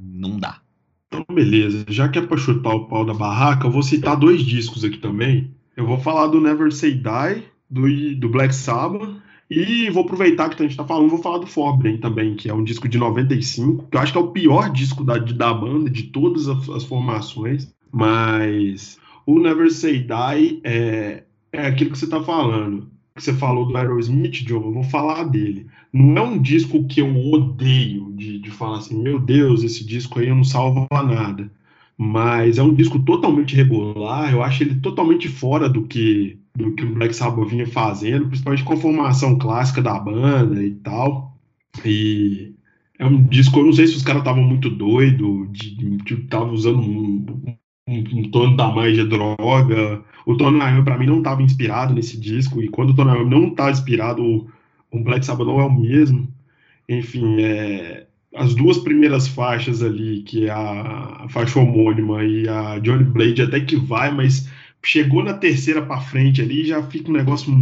não 0.00 0.38
dá. 0.38 0.60
Então, 1.08 1.24
beleza. 1.34 1.84
Já 1.88 2.08
que 2.08 2.18
é 2.18 2.22
para 2.22 2.36
chutar 2.36 2.74
o 2.74 2.86
pau 2.86 3.04
da 3.04 3.14
barraca, 3.14 3.66
eu 3.66 3.70
vou 3.70 3.82
citar 3.82 4.16
dois 4.16 4.42
discos 4.42 4.84
aqui 4.84 4.98
também. 4.98 5.50
Eu 5.76 5.86
vou 5.86 5.98
falar 5.98 6.26
do 6.28 6.40
Never 6.40 6.70
Say 6.72 6.92
Die, 6.92 7.44
do, 7.68 8.16
do 8.16 8.28
Black 8.28 8.54
Sabbath, 8.54 9.16
e 9.50 9.88
vou 9.90 10.04
aproveitar 10.04 10.50
que 10.50 10.56
a 10.56 10.62
gente 10.62 10.72
está 10.72 10.84
falando, 10.84 11.08
vou 11.08 11.22
falar 11.22 11.38
do 11.38 11.46
Forbren 11.46 11.96
também, 11.96 12.36
que 12.36 12.50
é 12.50 12.54
um 12.54 12.62
disco 12.62 12.86
de 12.88 12.98
95, 12.98 13.86
que 13.90 13.96
eu 13.96 14.00
acho 14.00 14.12
que 14.12 14.18
é 14.18 14.20
o 14.20 14.28
pior 14.28 14.70
disco 14.70 15.02
da, 15.02 15.16
da 15.16 15.54
banda, 15.54 15.88
de 15.88 16.04
todas 16.04 16.48
as, 16.48 16.68
as 16.68 16.84
formações, 16.84 17.72
mas 17.90 18.98
o 19.24 19.38
Never 19.38 19.72
Say 19.72 20.00
Die 20.00 20.60
é, 20.64 21.24
é 21.50 21.66
aquilo 21.66 21.90
que 21.90 21.98
você 21.98 22.04
está 22.04 22.22
falando 22.22 22.90
que 23.18 23.24
você 23.24 23.34
falou 23.34 23.66
do 23.66 23.76
Aerosmith, 23.76 24.44
John, 24.44 24.62
eu 24.64 24.72
vou 24.72 24.84
falar 24.84 25.24
dele. 25.24 25.66
Não 25.92 26.34
um 26.34 26.42
disco 26.42 26.86
que 26.86 27.00
eu 27.00 27.16
odeio, 27.30 28.12
de, 28.14 28.38
de 28.38 28.50
falar 28.50 28.78
assim, 28.78 29.00
meu 29.02 29.18
Deus, 29.18 29.62
esse 29.62 29.84
disco 29.84 30.18
aí 30.18 30.28
não 30.28 30.44
salva 30.44 30.86
nada. 30.92 31.50
Mas 31.96 32.58
é 32.58 32.62
um 32.62 32.74
disco 32.74 32.98
totalmente 33.00 33.56
regular, 33.56 34.32
eu 34.32 34.42
acho 34.42 34.62
ele 34.62 34.76
totalmente 34.76 35.28
fora 35.28 35.68
do 35.68 35.82
que, 35.82 36.38
do 36.54 36.72
que 36.72 36.84
o 36.84 36.94
Black 36.94 37.14
Sabbath 37.14 37.48
vinha 37.48 37.66
fazendo, 37.66 38.28
principalmente 38.28 38.62
com 38.62 38.74
a 38.74 38.76
formação 38.76 39.36
clássica 39.36 39.82
da 39.82 39.98
banda 39.98 40.62
e 40.62 40.70
tal. 40.76 41.36
E 41.84 42.54
é 42.98 43.06
um 43.06 43.22
disco, 43.24 43.58
eu 43.58 43.66
não 43.66 43.72
sei 43.72 43.86
se 43.86 43.96
os 43.96 44.02
caras 44.02 44.22
estavam 44.22 44.42
muito 44.42 44.70
doidos, 44.70 45.48
estavam 46.08 46.52
usando 46.52 46.80
um, 46.80 47.24
um, 47.88 48.30
um 48.34 48.56
da 48.56 48.70
mais 48.70 48.94
de 48.94 49.04
droga. 49.04 50.02
O 50.26 50.36
Tony 50.36 50.58
Iommi, 50.58 50.84
para 50.84 50.98
mim, 50.98 51.06
não 51.06 51.18
estava 51.18 51.42
inspirado 51.42 51.94
nesse 51.94 52.18
disco, 52.20 52.62
e 52.62 52.68
quando 52.68 52.90
o 52.90 52.94
Tony 52.94 53.10
Iommi 53.10 53.30
não 53.30 53.48
está 53.48 53.70
inspirado, 53.70 54.46
o 54.90 55.00
Black 55.00 55.24
Sabbath 55.24 55.46
não 55.46 55.60
é 55.60 55.64
o 55.64 55.72
mesmo. 55.72 56.28
Enfim, 56.88 57.40
é, 57.40 58.06
as 58.34 58.54
duas 58.54 58.78
primeiras 58.78 59.28
faixas 59.28 59.82
ali, 59.82 60.22
que 60.22 60.46
é 60.46 60.50
a, 60.50 61.24
a 61.24 61.28
faixa 61.28 61.58
homônima 61.58 62.24
e 62.24 62.48
a 62.48 62.78
Johnny 62.78 63.04
Blade, 63.04 63.42
até 63.42 63.60
que 63.60 63.76
vai, 63.76 64.10
mas 64.14 64.48
chegou 64.82 65.22
na 65.22 65.34
terceira 65.34 65.82
para 65.82 66.00
frente 66.00 66.40
ali, 66.40 66.64
já 66.66 66.82
fica 66.82 67.10
um 67.10 67.14
negócio 67.14 67.52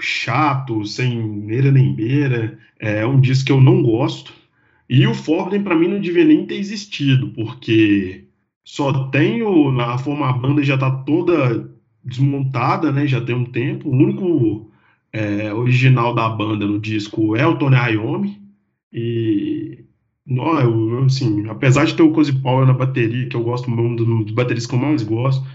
chato, 0.00 0.84
sem 0.84 1.18
neira 1.18 1.70
nem 1.70 1.94
beira. 1.94 2.58
É 2.78 3.06
um 3.06 3.20
disco 3.20 3.46
que 3.46 3.52
eu 3.52 3.60
não 3.60 3.82
gosto. 3.82 4.32
E 4.88 5.06
o 5.06 5.14
Forden, 5.14 5.62
para 5.62 5.74
mim, 5.74 5.88
não 5.88 6.00
devia 6.00 6.24
nem 6.24 6.46
ter 6.46 6.56
existido, 6.56 7.28
porque 7.30 8.24
só 8.64 9.08
tem 9.08 9.42
o, 9.42 9.70
na 9.72 9.98
forma 9.98 10.28
a 10.28 10.32
banda 10.32 10.62
já 10.62 10.78
tá 10.78 10.90
toda 10.90 11.70
desmontada, 12.04 12.92
né? 12.92 13.06
Já 13.06 13.20
tem 13.20 13.34
um 13.34 13.44
tempo. 13.44 13.88
O 13.88 13.92
único 13.92 14.67
é, 15.12 15.52
original 15.52 16.14
da 16.14 16.28
banda 16.28 16.66
no 16.66 16.78
disco 16.78 17.36
é 17.36 17.46
o 17.46 17.56
Tony 17.56 17.76
e 18.92 19.84
não, 20.26 20.60
eu, 20.60 21.04
assim, 21.04 21.48
apesar 21.48 21.86
de 21.86 21.94
ter 21.94 22.02
o 22.02 22.12
Cozy 22.12 22.32
Power 22.32 22.66
na 22.66 22.74
bateria, 22.74 23.28
que 23.28 23.36
eu 23.36 23.42
gosto 23.42 23.70
muito 23.70 24.04
dos 24.04 24.32
bateristas 24.32 24.70
que 24.70 24.76
eu 24.76 24.80
mais 24.80 25.02
gosto, 25.02 25.46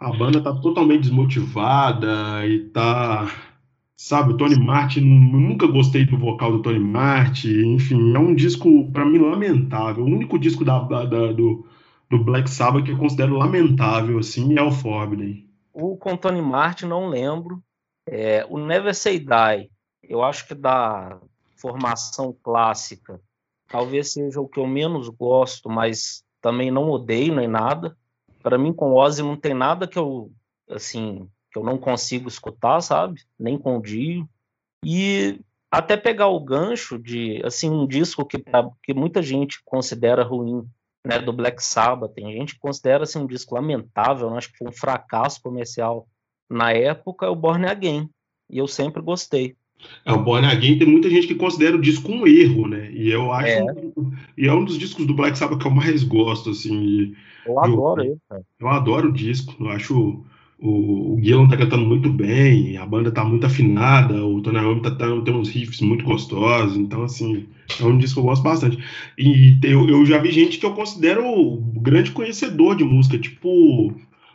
a 0.00 0.10
banda 0.10 0.40
tá 0.40 0.54
totalmente 0.54 1.02
desmotivada 1.02 2.46
e 2.46 2.60
tá 2.70 3.30
sabe, 4.02 4.32
o 4.32 4.36
Tony 4.36 4.58
Martin, 4.58 5.00
nunca 5.00 5.64
gostei 5.66 6.04
do 6.04 6.18
vocal 6.18 6.50
do 6.50 6.62
Tony 6.62 6.80
Martin, 6.80 7.74
enfim, 7.74 8.14
é 8.14 8.18
um 8.18 8.34
disco 8.34 8.90
para 8.90 9.04
mim 9.04 9.18
lamentável. 9.18 10.02
O 10.02 10.08
único 10.08 10.38
disco 10.38 10.64
da, 10.64 10.80
da, 10.80 11.04
da 11.04 11.32
do, 11.32 11.64
do 12.10 12.18
Black 12.18 12.50
Sabbath 12.50 12.84
que 12.84 12.90
eu 12.90 12.98
considero 12.98 13.36
lamentável, 13.36 14.18
assim, 14.18 14.58
é 14.58 14.62
o 14.62 14.72
Forbidden. 14.72 15.46
O 15.72 15.96
com 15.96 16.16
Tony 16.16 16.42
Martin, 16.42 16.86
não 16.86 17.08
lembro. 17.08 17.62
É, 18.06 18.44
o 18.48 18.58
Never 18.58 18.94
Say 18.94 19.18
Die, 19.18 19.70
eu 20.02 20.22
acho 20.22 20.46
que 20.46 20.54
da 20.54 21.20
formação 21.56 22.36
clássica, 22.42 23.20
talvez 23.68 24.12
seja 24.12 24.40
o 24.40 24.48
que 24.48 24.58
eu 24.58 24.66
menos 24.66 25.08
gosto, 25.08 25.70
mas 25.70 26.24
também 26.40 26.70
não 26.70 26.90
odeio 26.90 27.34
nem 27.34 27.46
nada. 27.46 27.96
Para 28.42 28.58
mim, 28.58 28.72
com 28.72 28.94
Ozzy 28.94 29.22
não 29.22 29.36
tem 29.36 29.54
nada 29.54 29.86
que 29.86 29.98
eu, 29.98 30.32
assim, 30.68 31.28
que 31.52 31.58
eu 31.58 31.62
não 31.62 31.78
consigo 31.78 32.28
escutar, 32.28 32.80
sabe? 32.80 33.22
Nem 33.38 33.56
com 33.56 33.78
o 33.78 33.82
Dio. 33.82 34.28
E 34.84 35.40
até 35.70 35.96
pegar 35.96 36.26
o 36.26 36.40
gancho 36.40 36.98
de, 36.98 37.40
assim, 37.44 37.70
um 37.70 37.86
disco 37.86 38.26
que, 38.26 38.42
que 38.82 38.92
muita 38.92 39.22
gente 39.22 39.62
considera 39.64 40.24
ruim, 40.24 40.68
né, 41.06 41.18
do 41.18 41.32
Black 41.32 41.62
Sabbath. 41.62 42.12
Tem 42.12 42.32
gente 42.32 42.54
que 42.54 42.60
considera 42.60 43.04
assim, 43.04 43.20
um 43.20 43.26
disco 43.26 43.54
lamentável, 43.54 44.30
né? 44.30 44.38
acho 44.38 44.50
que 44.50 44.58
foi 44.58 44.68
um 44.68 44.72
fracasso 44.72 45.40
comercial 45.40 46.06
na 46.52 46.72
época, 46.72 47.26
é 47.26 47.28
o 47.28 47.36
Born 47.36 47.66
Again. 47.66 48.08
E 48.50 48.58
eu 48.58 48.68
sempre 48.68 49.02
gostei. 49.02 49.56
É, 50.04 50.12
o 50.12 50.22
Born 50.22 50.46
Again 50.46 50.78
tem 50.78 50.86
muita 50.86 51.10
gente 51.10 51.26
que 51.26 51.34
considera 51.34 51.76
o 51.76 51.80
disco 51.80 52.12
um 52.12 52.26
erro, 52.26 52.68
né? 52.68 52.90
E 52.92 53.10
eu 53.10 53.32
acho. 53.32 53.48
É. 53.48 53.74
E 54.36 54.46
é 54.46 54.52
um 54.52 54.64
dos 54.64 54.78
discos 54.78 55.06
do 55.06 55.14
Black 55.14 55.36
Sabbath 55.36 55.60
que 55.60 55.66
eu 55.66 55.70
mais 55.70 56.04
gosto, 56.04 56.50
assim. 56.50 57.14
Eu 57.46 57.58
adoro 57.58 58.02
ele, 58.02 58.16
cara. 58.28 58.42
Eu 58.60 58.68
adoro 58.68 59.08
o 59.08 59.12
disco. 59.12 59.56
Eu 59.58 59.68
acho. 59.70 60.24
O, 60.58 61.14
o 61.14 61.20
Gillan 61.20 61.48
tá 61.48 61.56
cantando 61.56 61.84
muito 61.84 62.08
bem, 62.08 62.76
a 62.76 62.86
banda 62.86 63.10
tá 63.10 63.24
muito 63.24 63.44
afinada, 63.44 64.24
o 64.24 64.40
Tony 64.40 64.58
Iommi 64.58 64.80
tá, 64.80 64.92
tá, 64.92 65.06
tem 65.20 65.34
uns 65.34 65.48
riffs 65.48 65.80
muito 65.80 66.04
gostosos, 66.04 66.76
então, 66.76 67.02
assim, 67.02 67.48
é 67.80 67.84
um 67.84 67.98
disco 67.98 68.14
que 68.14 68.20
eu 68.20 68.28
gosto 68.28 68.44
bastante. 68.44 68.78
E 69.18 69.58
eu, 69.64 69.88
eu 69.88 70.06
já 70.06 70.18
vi 70.18 70.30
gente 70.30 70.58
que 70.58 70.64
eu 70.64 70.72
considero 70.72 71.56
grande 71.80 72.12
conhecedor 72.12 72.76
de 72.76 72.84
música, 72.84 73.18
tipo 73.18 73.92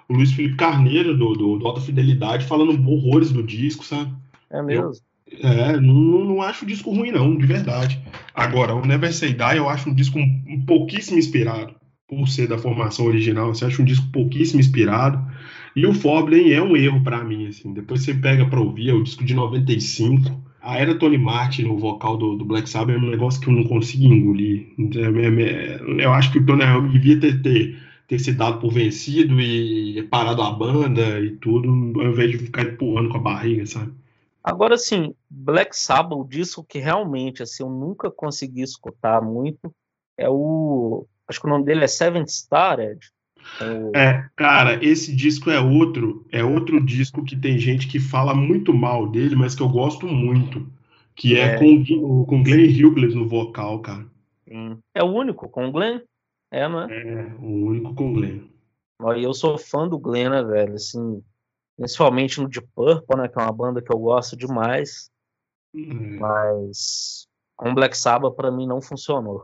o 0.10 0.14
Luiz 0.14 0.32
Felipe 0.32 0.56
Carneiro, 0.56 1.18
do, 1.18 1.34
do, 1.34 1.58
do 1.58 1.68
Alta 1.68 1.82
Fidelidade, 1.82 2.46
falando 2.46 2.72
horrores 2.90 3.32
do 3.32 3.44
disco, 3.44 3.84
sabe? 3.84 4.12
É 4.50 4.62
mesmo? 4.62 4.92
Eu, 5.32 5.50
é, 5.50 5.80
não, 5.80 6.26
não 6.26 6.42
acho 6.42 6.64
o 6.64 6.68
disco 6.68 6.92
ruim, 6.92 7.12
não, 7.12 7.36
de 7.36 7.46
verdade. 7.46 8.02
Agora, 8.34 8.74
o 8.74 8.86
Never 8.86 9.14
Say 9.14 9.34
Die 9.34 9.58
eu 9.58 9.68
acho 9.68 9.90
um 9.90 9.94
disco 9.94 10.18
um, 10.18 10.44
um 10.48 10.66
pouquíssimo 10.66 11.20
inspirado, 11.20 11.76
por 12.08 12.28
ser 12.28 12.48
da 12.48 12.58
formação 12.58 13.06
original. 13.06 13.54
Você 13.54 13.66
acha 13.66 13.82
um 13.82 13.86
disco 13.86 14.08
pouquíssimo 14.12 14.60
inspirado. 14.60 15.22
E 15.76 15.86
o 15.86 15.94
Foblen 15.94 16.54
é 16.54 16.62
um 16.62 16.76
erro 16.76 17.04
para 17.04 17.24
mim, 17.24 17.48
assim. 17.48 17.74
Depois 17.74 18.02
você 18.02 18.14
pega 18.14 18.46
para 18.46 18.60
ouvir, 18.60 18.90
é 18.90 18.94
o 18.94 19.04
disco 19.04 19.24
de 19.26 19.34
95. 19.34 20.48
A 20.62 20.78
era 20.78 20.96
Tony 20.96 21.18
Martin 21.18 21.64
no 21.64 21.78
vocal 21.78 22.18
do, 22.18 22.36
do, 22.36 22.44
Black 22.44 22.70
Sabbath 22.70 22.96
é 22.96 23.00
um 23.00 23.10
negócio 23.10 23.40
que 23.40 23.48
eu 23.48 23.54
não 23.54 23.64
consigo 23.64 24.06
engolir. 24.06 24.68
É, 24.80 26.02
é, 26.02 26.06
eu 26.06 26.12
acho 26.12 26.32
que 26.32 26.40
o 26.40 26.46
Tony 26.46 26.64
devia 26.92 27.20
ter, 27.20 27.42
ter, 27.42 27.78
ter 28.08 28.20
se 28.20 28.32
dado 28.32 28.60
por 28.60 28.72
vencido 28.72 29.40
e 29.40 30.02
parado 30.04 30.42
a 30.42 30.52
banda 30.52 31.20
e 31.20 31.36
tudo, 31.36 31.70
ao 31.70 32.08
invés 32.08 32.32
de 32.32 32.38
ficar 32.38 32.64
empurrando 32.64 33.10
com 33.10 33.18
a 33.18 33.22
barriga, 33.22 33.66
sabe? 33.66 33.92
Agora, 34.44 34.76
assim, 34.76 35.14
Black 35.30 35.78
Sabbath, 35.78 36.18
o 36.18 36.24
disco 36.24 36.64
que 36.64 36.80
realmente 36.80 37.44
assim, 37.44 37.64
eu 37.64 37.70
nunca 37.70 38.10
consegui 38.10 38.62
escutar 38.62 39.22
muito 39.22 39.74
é 40.18 40.30
o. 40.30 41.06
Acho 41.28 41.42
que 41.42 41.48
o 41.48 41.50
nome 41.50 41.66
dele 41.66 41.84
é 41.84 41.88
Seventh 41.88 42.30
Star, 42.30 42.80
Ed. 42.80 43.00
É, 43.94 44.26
cara, 44.36 44.84
esse 44.84 45.14
disco 45.14 45.50
é 45.50 45.60
outro, 45.60 46.26
é 46.32 46.44
outro 46.44 46.84
disco 46.84 47.24
que 47.24 47.36
tem 47.36 47.58
gente 47.60 47.88
que 47.88 48.00
fala 48.00 48.34
muito 48.34 48.74
mal 48.74 49.08
dele, 49.10 49.36
mas 49.36 49.56
que 49.56 49.62
eu 49.62 49.70
gosto 49.70 50.08
muito, 50.08 50.66
que 51.16 51.38
é, 51.38 51.56
é 51.56 51.58
com, 51.58 52.26
com 52.26 52.44
Glenn 52.44 52.70
Hughes 52.70 53.16
no 53.16 53.28
vocal, 53.28 53.80
cara. 53.80 54.06
É 54.94 55.04
o 55.04 55.08
único 55.08 55.50
com 55.50 55.68
o 55.68 55.72
Glenn? 55.72 56.00
É, 56.52 56.68
não 56.68 56.82
é? 56.82 57.04
É, 57.04 57.36
o 57.40 57.66
único 57.68 57.94
com 57.94 58.12
o 58.12 58.14
Glenn. 58.14 58.42
E 59.18 59.24
eu 59.24 59.34
sou 59.34 59.58
fã 59.58 59.88
do 59.88 60.00
Glenn, 60.00 60.30
né, 60.30 60.44
velho? 60.44 60.74
Assim, 60.74 61.22
principalmente 61.78 62.42
no 62.42 62.50
Deep 62.50 62.68
Purple, 62.76 63.18
né, 63.18 63.28
que 63.28 63.40
é 63.40 63.44
uma 63.44 63.54
banda 63.54 63.82
que 63.82 63.94
eu 63.94 64.00
gosto 64.00 64.36
demais. 64.36 65.10
Hum. 65.74 66.18
Mas 66.20 67.28
com 67.56 67.74
Black 67.74 67.98
Sabbath 67.98 68.36
para 68.36 68.52
mim 68.52 68.68
não 68.68 68.82
funcionou. 68.82 69.44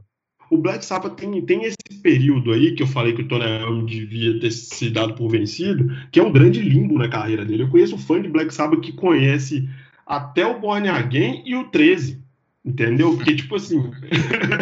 O 0.49 0.57
Black 0.57 0.85
Sabbath 0.85 1.15
tem, 1.15 1.43
tem 1.45 1.63
esse 1.63 2.01
período 2.01 2.51
aí 2.51 2.75
que 2.75 2.83
eu 2.83 2.87
falei 2.87 3.13
que 3.13 3.23
o 3.23 3.27
Tony 3.27 3.45
Iommi 3.45 3.85
devia 3.85 4.39
ter 4.39 4.51
se 4.51 4.89
dado 4.89 5.15
por 5.15 5.29
vencido, 5.29 5.89
que 6.11 6.19
é 6.19 6.23
um 6.23 6.31
grande 6.31 6.61
limbo 6.61 6.97
na 6.97 7.09
carreira 7.09 7.43
dele. 7.43 7.63
Eu 7.63 7.69
conheço 7.69 7.97
fã 7.97 8.21
de 8.21 8.29
Black 8.29 8.53
Sabbath 8.53 8.81
que 8.81 8.93
conhece 8.93 9.67
até 10.05 10.45
o 10.45 10.59
Born 10.59 10.87
Again 10.87 11.43
e 11.45 11.55
o 11.55 11.69
13, 11.69 12.21
entendeu? 12.63 13.15
Porque, 13.15 13.35
tipo 13.35 13.55
assim, 13.55 13.89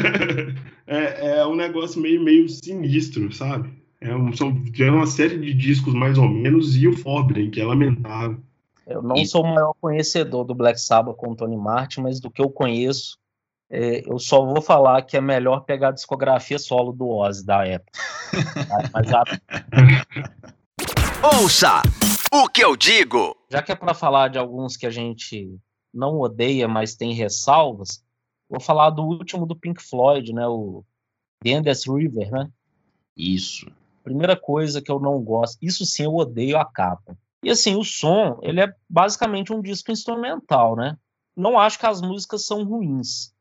é, 0.92 1.38
é, 1.38 1.48
um 1.48 1.56
negócio 1.56 2.02
meio, 2.02 2.22
meio 2.22 2.50
sinistro, 2.50 3.32
sabe? 3.32 3.72
É, 4.02 4.14
um, 4.14 4.36
são, 4.36 4.62
é 4.78 4.92
uma 4.92 5.08
série 5.08 5.38
de 5.38 5.54
discos 5.54 5.94
mais 5.94 6.18
ou 6.18 6.28
menos 6.28 6.76
e 6.76 6.86
o 6.88 6.98
Forbidden, 6.98 7.50
que 7.50 7.62
é 7.62 7.66
lamentável. 7.66 8.38
Eu 8.86 9.02
não 9.02 9.16
sou 9.24 9.44
o 9.44 9.48
maior 9.48 9.74
conhecedor 9.80 10.44
do 10.44 10.54
Black 10.54 10.82
Sabbath 10.82 11.16
com 11.16 11.32
o 11.32 11.36
Tony 11.36 11.56
Martin, 11.56 12.02
mas 12.02 12.20
do 12.20 12.30
que 12.30 12.42
eu 12.42 12.50
conheço, 12.50 13.18
é, 13.70 14.04
eu 14.06 14.20
só 14.20 14.44
vou 14.44 14.62
falar 14.62 15.04
que 15.04 15.16
é 15.16 15.22
melhor 15.22 15.62
pegar 15.62 15.90
a 15.90 15.94
discografia 15.94 16.60
solo 16.60 16.92
do 16.92 17.08
Ozzy 17.08 17.46
da 17.46 17.66
época. 17.66 17.92
mas 18.94 19.14
a... 19.14 19.24
Ouça 21.24 21.82
o 22.34 22.50
que 22.50 22.64
eu 22.64 22.76
digo! 22.76 23.38
Já 23.50 23.62
que 23.62 23.72
é 23.72 23.76
para 23.76 23.94
falar 23.94 24.28
de 24.28 24.38
alguns 24.38 24.76
que 24.76 24.86
a 24.86 24.90
gente 24.90 25.58
não 25.94 26.20
odeia, 26.20 26.68
mas 26.68 26.96
tem 26.96 27.14
ressalvas, 27.14 28.04
vou 28.52 28.60
falar 28.60 28.90
do 28.90 29.04
último 29.04 29.46
do 29.46 29.56
Pink 29.56 29.82
Floyd, 29.82 30.34
né? 30.34 30.46
O 30.46 30.84
The 31.42 31.52
Endless 31.52 31.90
River, 31.90 32.30
né? 32.30 32.52
Isso. 33.16 33.72
Primeira 34.04 34.36
coisa 34.36 34.82
que 34.82 34.92
eu 34.92 35.00
não 35.00 35.22
gosto, 35.22 35.58
isso 35.62 35.86
sim 35.86 36.04
eu 36.04 36.16
odeio 36.16 36.58
a 36.58 36.66
capa. 36.66 37.18
E 37.44 37.50
assim, 37.50 37.76
o 37.76 37.84
som, 37.84 38.40
ele 38.44 38.62
é 38.62 38.76
basicamente 38.90 39.54
um 39.54 39.62
disco 39.62 39.92
instrumental, 39.92 40.76
né? 40.76 40.98
Não 41.36 41.58
acho 41.58 41.80
que 41.80 41.86
as 41.86 42.02
músicas 42.02 42.46
são 42.46 42.64
ruins. 42.64 43.34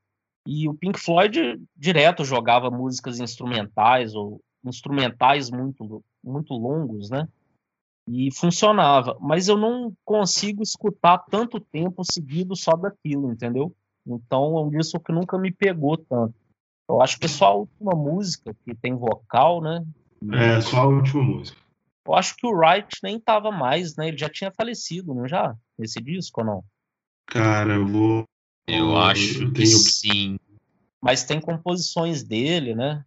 E 0.47 0.69
o 0.69 0.75
Pink 0.75 0.99
Floyd 0.99 1.61
direto 1.77 2.25
jogava 2.25 2.71
músicas 2.71 3.19
instrumentais 3.19 4.15
ou 4.15 4.41
instrumentais 4.65 5.51
muito 5.51 6.03
muito 6.23 6.55
longos, 6.55 7.11
né? 7.11 7.27
E 8.09 8.33
funcionava, 8.35 9.17
mas 9.21 9.49
eu 9.49 9.57
não 9.57 9.93
consigo 10.05 10.63
escutar 10.63 11.19
tanto 11.31 11.61
tempo 11.61 12.03
seguido 12.05 12.55
só 12.57 12.73
daquilo, 12.73 13.31
entendeu? 13.31 13.75
Então 14.07 14.57
é 14.59 14.63
um 14.63 14.71
disco 14.71 15.01
que 15.01 15.13
nunca 15.13 15.39
me 15.39 15.53
pegou 15.53 15.97
tanto. 15.97 16.35
Eu 16.89 17.01
acho 17.01 17.19
que 17.19 17.27
é 17.27 17.29
só 17.29 17.47
a 17.47 17.55
última 17.55 17.93
música 17.93 18.55
que 18.65 18.75
tem 18.75 18.95
vocal, 18.95 19.61
né? 19.61 19.85
É, 20.33 20.61
só 20.61 20.79
a 20.79 20.87
última 20.87 21.23
música. 21.23 21.59
Eu 22.07 22.15
acho 22.15 22.35
que 22.35 22.47
o 22.47 22.51
Wright 22.51 22.99
nem 23.03 23.21
tava 23.21 23.53
mais, 23.53 23.95
né? 23.97 24.09
Ele 24.09 24.19
já 24.19 24.29
tinha 24.29 24.51
falecido, 24.51 25.15
não 25.15 25.29
já? 25.29 25.55
Nesse 25.79 26.01
disco 26.01 26.41
ou 26.41 26.47
não? 26.47 26.65
Cara, 27.27 27.75
eu 27.75 27.87
vou. 27.87 28.25
Eu 28.67 28.97
acho 28.99 29.45
eu 29.45 29.53
tenho... 29.53 29.55
que 29.55 29.67
sim. 29.67 30.39
Mas 31.01 31.25
tem 31.25 31.41
composições 31.41 32.23
dele, 32.23 32.75
né? 32.75 33.05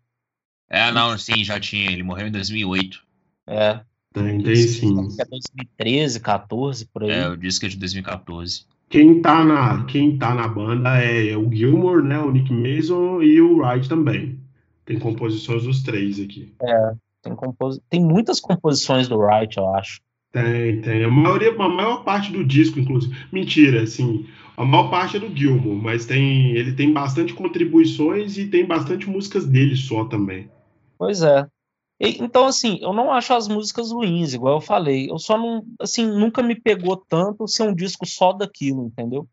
É, 0.70 0.92
não, 0.92 1.18
sim, 1.18 1.44
já 1.44 1.60
tinha. 1.60 1.92
Ele 1.92 2.04
morreu 2.04 2.28
em 2.28 2.32
2008. 2.32 3.06
É. 3.48 3.82
Tem, 4.14 4.42
tem 4.42 4.56
sim. 4.56 4.96
É 5.20 5.26
2013, 5.26 6.20
14, 6.20 6.86
por 6.86 7.04
aí. 7.04 7.12
É, 7.12 7.28
o 7.28 7.36
disco 7.36 7.66
é 7.66 7.70
de 7.70 7.78
2014. 7.78 8.66
Quem 8.94 9.24
tá 9.24 9.44
na, 9.44 9.86
quem 9.86 10.20
tá 10.20 10.36
na 10.36 10.48
banda 10.48 11.00
é 11.00 11.36
o 11.36 11.52
Gilmore, 11.52 12.04
né? 12.04 12.20
O 12.20 12.30
Nick 12.30 12.54
Mason 12.54 13.24
e 13.24 13.42
o 13.42 13.58
Wright 13.58 13.90
também. 13.90 14.38
Tem 14.86 15.00
composições 15.00 15.64
dos 15.64 15.82
três 15.82 16.20
aqui. 16.20 16.54
É, 16.62 16.94
tem, 17.24 17.36
compos... 17.36 17.80
tem 17.90 18.00
muitas 18.00 18.40
composições 18.40 19.08
do 19.08 19.18
Wright, 19.18 19.58
eu 19.58 19.68
acho. 19.74 20.00
Tem, 20.32 20.80
tem. 20.82 21.04
A, 21.04 21.10
maioria, 21.10 21.56
a 21.58 21.70
maior 21.70 22.04
parte 22.04 22.32
do 22.32 22.46
disco, 22.46 22.80
inclusive. 22.80 23.16
Mentira, 23.32 23.82
assim. 23.82 24.28
A 24.56 24.64
maior 24.64 24.92
parte 24.92 25.18
é 25.18 25.20
do 25.20 25.36
Gilmore, 25.36 25.82
mas 25.82 26.06
tem, 26.06 26.52
ele 26.52 26.74
tem 26.74 26.94
bastante 26.94 27.34
contribuições 27.34 28.38
e 28.38 28.46
tem 28.46 28.64
bastante 28.64 29.10
músicas 29.10 29.48
dele 29.48 29.76
só 29.76 30.06
também. 30.06 30.52
Pois 31.00 31.24
é. 31.24 31.48
Então, 32.06 32.46
assim, 32.46 32.80
eu 32.82 32.92
não 32.92 33.12
acho 33.12 33.34
as 33.34 33.48
músicas 33.48 33.92
ruins, 33.92 34.34
igual 34.34 34.56
eu 34.56 34.62
falei. 34.62 35.10
Eu 35.10 35.18
só 35.18 35.38
não, 35.38 35.64
assim, 35.80 36.06
nunca 36.06 36.44
me 36.44 36.54
pegou 36.54 36.98
tanto 36.98 37.48
ser 37.48 37.64
um 37.64 37.74
disco 37.74 38.06
só 38.06 38.34
daquilo, 38.34 38.88
entendeu? 38.88 39.28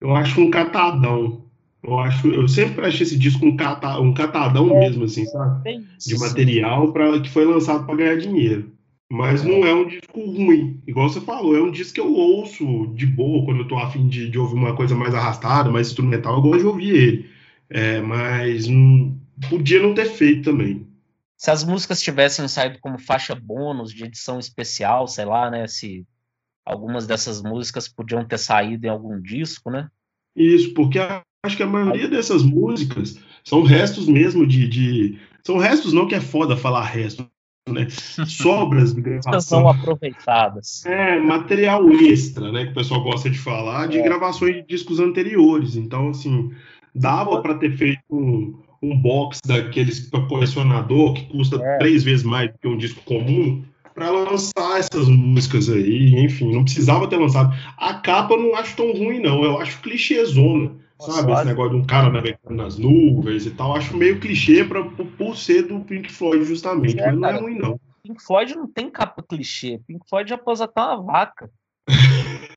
Eu 0.00 0.14
acho 0.14 0.40
um 0.40 0.50
catadão. 0.50 1.44
Eu 1.82 1.98
acho, 1.98 2.28
eu 2.28 2.48
sempre 2.48 2.86
achei 2.86 3.02
esse 3.02 3.18
disco 3.18 3.44
um, 3.44 3.56
cata, 3.56 4.00
um 4.00 4.12
catadão 4.12 4.70
é, 4.70 4.80
mesmo, 4.80 5.04
assim, 5.04 5.24
sabe? 5.26 5.84
Isso, 5.98 6.08
de 6.08 6.18
material 6.18 6.92
para 6.92 7.20
que 7.20 7.28
foi 7.28 7.44
lançado 7.44 7.84
para 7.84 7.96
ganhar 7.96 8.16
dinheiro. 8.16 8.72
Mas 9.08 9.44
não 9.44 9.64
é 9.64 9.72
um 9.72 9.86
disco 9.86 10.18
ruim, 10.18 10.80
igual 10.84 11.08
você 11.08 11.20
falou, 11.20 11.56
é 11.56 11.62
um 11.62 11.70
disco 11.70 11.94
que 11.94 12.00
eu 12.00 12.12
ouço 12.12 12.88
de 12.96 13.06
boa 13.06 13.44
quando 13.44 13.60
eu 13.60 13.68
tô 13.68 13.76
afim 13.76 14.08
de, 14.08 14.28
de 14.28 14.36
ouvir 14.36 14.56
uma 14.56 14.74
coisa 14.74 14.96
mais 14.96 15.14
arrastada, 15.14 15.70
mais 15.70 15.88
instrumental, 15.88 16.36
eu 16.36 16.42
gosto 16.42 16.60
de 16.60 16.66
ouvir 16.66 16.96
ele. 16.96 17.30
É, 17.70 18.00
mas 18.00 18.66
hum, 18.66 19.16
podia 19.48 19.80
não 19.80 19.94
ter 19.94 20.06
feito 20.06 20.50
também. 20.50 20.85
Se 21.36 21.50
as 21.50 21.62
músicas 21.62 22.00
tivessem 22.00 22.48
saído 22.48 22.78
como 22.80 22.98
faixa 22.98 23.34
bônus 23.34 23.92
de 23.92 24.04
edição 24.04 24.38
especial, 24.38 25.06
sei 25.06 25.24
lá, 25.24 25.50
né? 25.50 25.66
Se 25.66 26.06
algumas 26.64 27.06
dessas 27.06 27.42
músicas 27.42 27.88
podiam 27.88 28.24
ter 28.24 28.38
saído 28.38 28.86
em 28.86 28.90
algum 28.90 29.20
disco, 29.20 29.70
né? 29.70 29.88
Isso, 30.34 30.72
porque 30.74 30.98
acho 30.98 31.56
que 31.56 31.62
a 31.62 31.66
maioria 31.66 32.08
dessas 32.08 32.42
músicas 32.42 33.18
são 33.44 33.62
restos 33.62 34.08
mesmo 34.08 34.46
de, 34.46 34.66
de. 34.68 35.18
São 35.44 35.58
restos, 35.58 35.92
não 35.92 36.08
que 36.08 36.14
é 36.14 36.20
foda 36.20 36.56
falar 36.56 36.84
resto, 36.84 37.28
né? 37.68 37.86
Sobras 38.26 38.94
de 38.94 39.00
gravação. 39.02 39.40
São 39.40 39.68
aproveitadas. 39.68 40.84
É, 40.86 41.20
material 41.20 41.88
extra, 41.90 42.50
né? 42.50 42.64
Que 42.64 42.72
o 42.72 42.74
pessoal 42.74 43.02
gosta 43.02 43.30
de 43.30 43.38
falar, 43.38 43.88
de 43.88 43.98
É. 43.98 44.02
gravações 44.02 44.56
de 44.56 44.62
discos 44.66 44.98
anteriores. 44.98 45.76
Então, 45.76 46.08
assim, 46.08 46.50
dava 46.94 47.40
para 47.40 47.54
ter 47.54 47.76
feito 47.76 48.65
um, 48.82 48.96
box 48.98 49.40
daqueles 49.44 50.00
para 50.10 50.26
colecionador 50.26 51.14
que 51.14 51.24
custa 51.26 51.56
É. 51.56 51.78
três 51.78 52.02
vezes 52.04 52.24
mais 52.24 52.50
do 52.50 52.58
que 52.58 52.68
um 52.68 52.76
disco 52.76 53.02
comum 53.04 53.64
para 53.94 54.10
lançar 54.10 54.78
essas 54.78 55.08
músicas 55.08 55.70
aí, 55.70 56.14
enfim, 56.22 56.52
não 56.52 56.64
precisava 56.64 57.08
ter 57.08 57.16
lançado. 57.16 57.54
A 57.78 57.94
capa 57.94 58.34
eu 58.34 58.42
não 58.42 58.54
acho 58.54 58.76
tão 58.76 58.92
ruim, 58.92 59.20
não. 59.20 59.42
Eu 59.42 59.58
acho 59.58 59.80
clichêzona. 59.80 60.72
Nossa, 60.98 61.12
Sabe, 61.12 61.30
olha. 61.30 61.38
esse 61.38 61.46
negócio 61.48 61.70
de 61.72 61.76
um 61.76 61.84
cara 61.84 62.10
navegando 62.10 62.54
nas 62.54 62.78
nuvens 62.78 63.46
e 63.46 63.50
tal, 63.50 63.74
acho 63.76 63.96
meio 63.96 64.18
clichê 64.20 64.64
pra, 64.64 64.82
por, 64.82 65.36
ser 65.36 65.62
do 65.62 65.80
Pink 65.80 66.10
Floyd, 66.12 66.44
justamente, 66.44 66.98
É, 66.98 67.06
mas 67.12 67.18
não 67.18 67.28
é 67.28 67.38
ruim, 67.38 67.58
não. 67.58 67.80
Pink 68.02 68.22
Floyd 68.22 68.54
não 68.54 68.66
tem 68.66 68.90
capa 68.90 69.22
clichê. 69.22 69.80
Pink 69.86 70.06
Floyd 70.08 70.28
já 70.30 70.38
pôs 70.38 70.60
até 70.60 70.80
uma 70.80 71.02
vaca. 71.02 71.50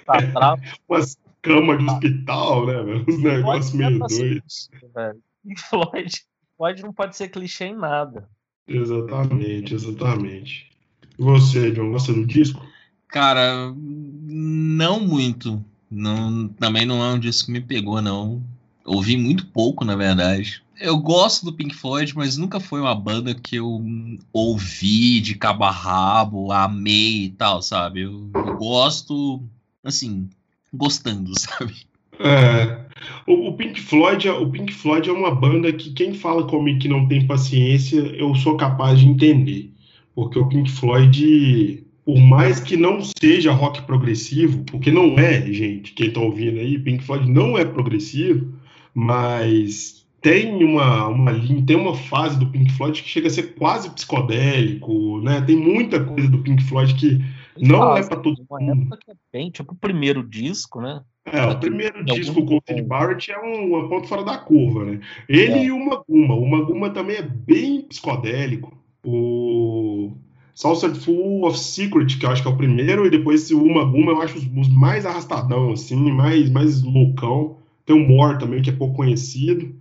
Tá 0.05 0.13
atrás. 0.19 0.61
Umas 0.87 1.17
camas 1.41 1.79
de 1.79 1.85
hospital, 1.85 2.65
né, 2.65 2.83
velho? 2.83 3.05
Uns 3.07 3.23
negócios 3.23 3.73
é 3.73 3.77
meio 3.77 3.99
doidos. 3.99 4.69
velho. 4.93 5.19
Pink 5.49 5.61
Floyd, 5.61 6.11
Floyd 6.55 6.83
não 6.83 6.93
pode 6.93 7.17
ser 7.17 7.29
clichê 7.29 7.65
em 7.65 7.75
nada. 7.75 8.29
Exatamente, 8.67 9.73
exatamente. 9.73 10.69
E 11.17 11.23
você, 11.23 11.71
John, 11.71 11.91
gosta 11.91 12.13
do 12.13 12.25
disco? 12.27 12.63
Cara, 13.07 13.73
não 13.75 14.99
muito. 14.99 15.63
Não, 15.89 16.47
também 16.49 16.85
não 16.85 17.03
é 17.03 17.13
um 17.13 17.19
disco 17.19 17.47
que 17.47 17.51
me 17.51 17.61
pegou, 17.61 17.99
não. 17.99 18.43
Ouvi 18.85 19.17
muito 19.17 19.47
pouco, 19.47 19.83
na 19.83 19.95
verdade. 19.95 20.61
Eu 20.79 20.97
gosto 20.99 21.45
do 21.45 21.53
Pink 21.53 21.75
Floyd, 21.75 22.15
mas 22.15 22.37
nunca 22.37 22.59
foi 22.59 22.79
uma 22.79 22.93
banda 22.93 23.33
que 23.33 23.55
eu 23.55 23.83
ouvi 24.31 25.19
de 25.19 25.33
cabo 25.33 25.63
a 25.63 25.71
rabo, 25.71 26.51
amei 26.51 27.25
e 27.25 27.29
tal, 27.31 27.61
sabe? 27.63 28.01
Eu, 28.01 28.29
eu 28.35 28.55
gosto, 28.55 29.43
assim, 29.83 30.29
gostando, 30.71 31.33
sabe? 31.37 31.88
É, 32.19 32.79
o, 33.25 33.47
o 33.49 33.53
Pink 33.53 33.79
Floyd, 33.79 34.27
é- 34.27 34.31
o 34.33 34.49
Pink 34.49 34.73
Floyd 34.73 35.09
é 35.09 35.13
uma 35.13 35.33
banda 35.33 35.71
que 35.71 35.91
quem 35.93 36.13
fala 36.13 36.45
comigo 36.45 36.79
que 36.79 36.87
não 36.89 37.07
tem 37.07 37.25
paciência, 37.25 37.97
eu 37.99 38.35
sou 38.35 38.57
capaz 38.57 38.99
de 38.99 39.07
entender. 39.07 39.71
Porque 40.13 40.37
o 40.37 40.47
Pink 40.47 40.69
Floyd, 40.69 41.83
por 42.05 42.17
mais 42.19 42.59
que 42.59 42.75
não 42.75 42.99
seja 43.19 43.51
rock 43.53 43.81
progressivo, 43.83 44.63
porque 44.65 44.91
não 44.91 45.17
é, 45.17 45.51
gente, 45.53 45.93
quem 45.93 46.11
tá 46.11 46.19
ouvindo 46.19 46.59
aí, 46.59 46.77
Pink 46.77 47.03
Floyd 47.03 47.29
não 47.31 47.57
é 47.57 47.63
progressivo, 47.63 48.53
mas 48.93 50.05
tem 50.21 50.61
uma, 50.63 51.07
uma 51.07 51.31
linha, 51.31 51.65
tem 51.65 51.77
uma 51.77 51.95
fase 51.95 52.37
do 52.37 52.47
Pink 52.47 52.73
Floyd 52.73 53.01
que 53.01 53.07
chega 53.07 53.27
a 53.27 53.31
ser 53.31 53.55
quase 53.55 53.89
psicodélico, 53.91 55.21
né? 55.21 55.39
Tem 55.41 55.55
muita 55.55 56.03
coisa 56.03 56.27
do 56.27 56.39
Pink 56.39 56.61
Floyd 56.63 56.93
que 56.95 57.19
não 57.57 57.95
é 57.95 58.05
pra 58.05 58.17
todo 58.17 58.41
Uma 58.49 58.59
mundo. 58.59 58.81
época 58.81 58.97
que 59.05 59.11
é 59.11 59.15
bem, 59.31 59.49
tipo 59.49 59.73
o 59.73 59.77
primeiro 59.77 60.21
disco, 60.27 60.81
né? 60.81 61.01
É, 61.31 61.45
o 61.45 61.59
primeiro 61.59 62.05
Tem 62.05 62.15
disco 62.15 62.45
com 62.45 62.57
o. 62.57 62.83
Barrett 62.83 63.31
é 63.31 63.39
um, 63.39 63.67
uma 63.75 63.89
ponta 63.89 64.07
fora 64.07 64.23
da 64.23 64.37
curva, 64.37 64.85
né? 64.85 64.99
Ele 65.27 65.51
É. 65.53 65.63
e 65.65 65.71
o 65.71 65.79
Maguma. 65.85 66.35
O 66.35 66.49
Maguma 66.49 66.89
também 66.89 67.17
é 67.17 67.21
bem 67.21 67.81
psicodélico. 67.81 68.77
O 69.03 70.11
Saucer 70.53 70.93
Full 70.95 71.45
of 71.45 71.57
Secret, 71.57 72.17
que 72.17 72.25
eu 72.25 72.29
acho 72.29 72.41
que 72.41 72.47
é 72.47 72.51
o 72.51 72.57
primeiro, 72.57 73.05
e 73.05 73.09
depois 73.09 73.49
o 73.51 73.65
Maguma 73.65 74.11
eu 74.11 74.21
acho 74.21 74.37
os, 74.37 74.43
os 74.57 74.67
mais 74.69 75.05
arrastadão, 75.05 75.71
assim, 75.71 75.95
mais, 76.11 76.49
mais 76.49 76.81
loucão. 76.83 77.57
Tem 77.85 77.95
o 77.95 78.07
More 78.07 78.37
também, 78.37 78.61
que 78.61 78.69
é 78.69 78.73
pouco 78.73 78.95
conhecido. 78.95 79.73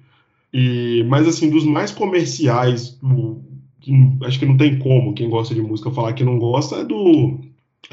E, 0.52 1.04
mas, 1.08 1.26
assim, 1.28 1.50
dos 1.50 1.64
mais 1.64 1.90
comerciais, 1.90 2.98
o- 3.02 3.38
acho 4.24 4.38
que 4.38 4.46
não 4.46 4.56
tem 4.56 4.78
como 4.78 5.14
quem 5.14 5.28
gosta 5.28 5.54
de 5.54 5.60
música 5.62 5.90
falar 5.90 6.12
que 6.12 6.24
não 6.24 6.38
gosta, 6.38 6.76
é 6.76 6.84
do 6.84 7.38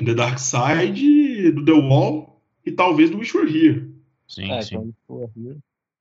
The 0.03 0.13
Dark 0.13 0.37
Side, 0.39 1.51
do 1.51 1.65
The 1.65 1.71
Wall 1.73 2.34
e 2.65 2.71
talvez 2.71 3.09
do 3.09 3.17
Wish 3.19 3.35
Were 3.37 3.49
Here. 3.49 3.89
Sim, 4.27 4.51
É, 4.51 4.61
sim. 4.61 4.75
então. 5.07 5.29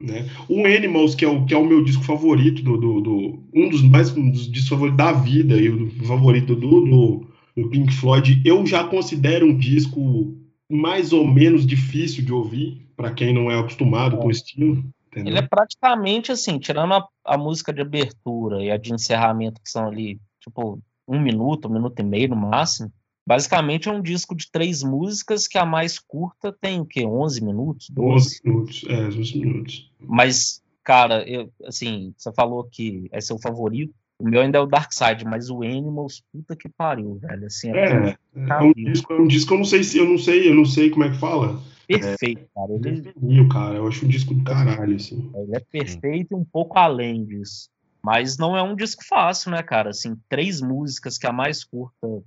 Né? 0.00 0.26
O 0.48 0.66
Animals, 0.66 1.14
que 1.14 1.24
é 1.24 1.28
o, 1.28 1.44
que 1.46 1.54
é 1.54 1.56
o 1.56 1.64
meu 1.64 1.82
disco 1.84 2.02
favorito, 2.02 2.62
do, 2.62 2.76
do, 2.76 3.00
do- 3.00 3.42
um 3.54 3.68
dos 3.68 3.82
mais 3.82 4.14
um 4.16 4.30
dos 4.30 4.50
discos 4.50 4.68
favoritos 4.70 4.96
da 4.98 5.12
vida 5.12 5.56
e 5.56 5.68
o 5.68 5.90
favorito 6.04 6.54
do, 6.56 6.80
do, 6.84 7.26
do 7.56 7.70
Pink 7.70 7.92
Floyd, 7.94 8.42
eu 8.44 8.66
já 8.66 8.84
considero 8.84 9.46
um 9.46 9.56
disco 9.56 10.36
mais 10.70 11.12
ou 11.12 11.26
menos 11.26 11.66
difícil 11.66 12.24
de 12.24 12.32
ouvir, 12.32 12.82
para 12.96 13.12
quem 13.12 13.32
não 13.32 13.50
é 13.50 13.58
acostumado 13.58 14.16
com 14.16 14.26
o 14.28 14.30
estilo. 14.30 14.84
entendeu? 15.08 15.32
Ele 15.32 15.38
é 15.38 15.42
praticamente 15.42 16.32
assim, 16.32 16.58
tirando 16.58 16.94
a, 16.94 17.06
a 17.24 17.38
música 17.38 17.72
de 17.72 17.80
abertura 17.80 18.62
e 18.62 18.70
a 18.70 18.76
de 18.76 18.92
encerramento, 18.92 19.60
que 19.62 19.70
são 19.70 19.86
ali, 19.86 20.18
tipo, 20.40 20.78
um 21.06 21.20
minuto, 21.20 21.68
um 21.68 21.72
minuto 21.72 21.98
e 22.00 22.02
meio 22.02 22.30
no 22.30 22.36
máximo. 22.36 22.90
Basicamente 23.26 23.88
é 23.88 23.92
um 23.92 24.02
disco 24.02 24.34
de 24.34 24.50
três 24.50 24.82
músicas 24.82 25.48
que 25.48 25.56
a 25.56 25.64
mais 25.64 25.98
curta 25.98 26.54
tem 26.60 26.80
o 26.80 26.84
quê? 26.84 27.06
11 27.06 27.42
minutos? 27.42 27.88
12? 27.90 28.26
11 28.26 28.40
minutos. 28.44 28.84
É, 28.88 29.06
11 29.06 29.38
minutos. 29.38 29.92
Mas, 29.98 30.62
cara, 30.82 31.26
eu, 31.28 31.50
assim, 31.64 32.12
você 32.16 32.32
falou 32.34 32.64
que 32.64 33.08
é 33.10 33.20
seu 33.20 33.38
favorito. 33.38 33.94
O 34.18 34.28
meu 34.28 34.42
ainda 34.42 34.58
é 34.58 34.60
o 34.60 34.66
Dark 34.66 34.92
Side, 34.92 35.24
mas 35.24 35.50
o 35.50 35.62
Animals, 35.62 36.22
puta 36.32 36.54
que 36.54 36.68
pariu, 36.68 37.16
velho. 37.16 37.46
Assim, 37.46 37.70
é, 37.70 38.10
É, 38.10 38.16
é 38.36 38.62
um 38.62 38.72
disco, 38.72 39.12
é 39.12 39.20
um 39.20 39.26
disco 39.26 39.54
eu 39.54 39.58
não 39.58 39.64
sei 39.64 39.82
se 39.82 39.98
eu 39.98 40.08
não 40.08 40.18
sei, 40.18 40.48
eu 40.48 40.54
não 40.54 40.64
sei 40.64 40.90
como 40.90 41.04
é 41.04 41.10
que 41.10 41.18
fala. 41.18 41.60
perfeito, 41.88 42.46
cara. 42.54 42.72
Ele, 42.72 43.00
Definir, 43.00 43.48
cara. 43.48 43.76
Eu 43.76 43.88
acho 43.88 44.04
um 44.04 44.08
disco 44.08 44.34
do 44.34 44.44
caralho, 44.44 44.96
assim. 44.96 45.30
ele 45.34 45.56
é 45.56 45.60
perfeito 45.60 46.32
e 46.32 46.34
um 46.36 46.44
pouco 46.44 46.78
além 46.78 47.24
disso. 47.24 47.70
Mas 48.02 48.36
não 48.36 48.54
é 48.54 48.62
um 48.62 48.76
disco 48.76 49.02
fácil, 49.02 49.50
né, 49.50 49.62
cara? 49.62 49.90
Assim, 49.90 50.14
três 50.28 50.60
músicas 50.60 51.16
que 51.16 51.26
a 51.26 51.32
mais 51.32 51.64
curta 51.64 52.22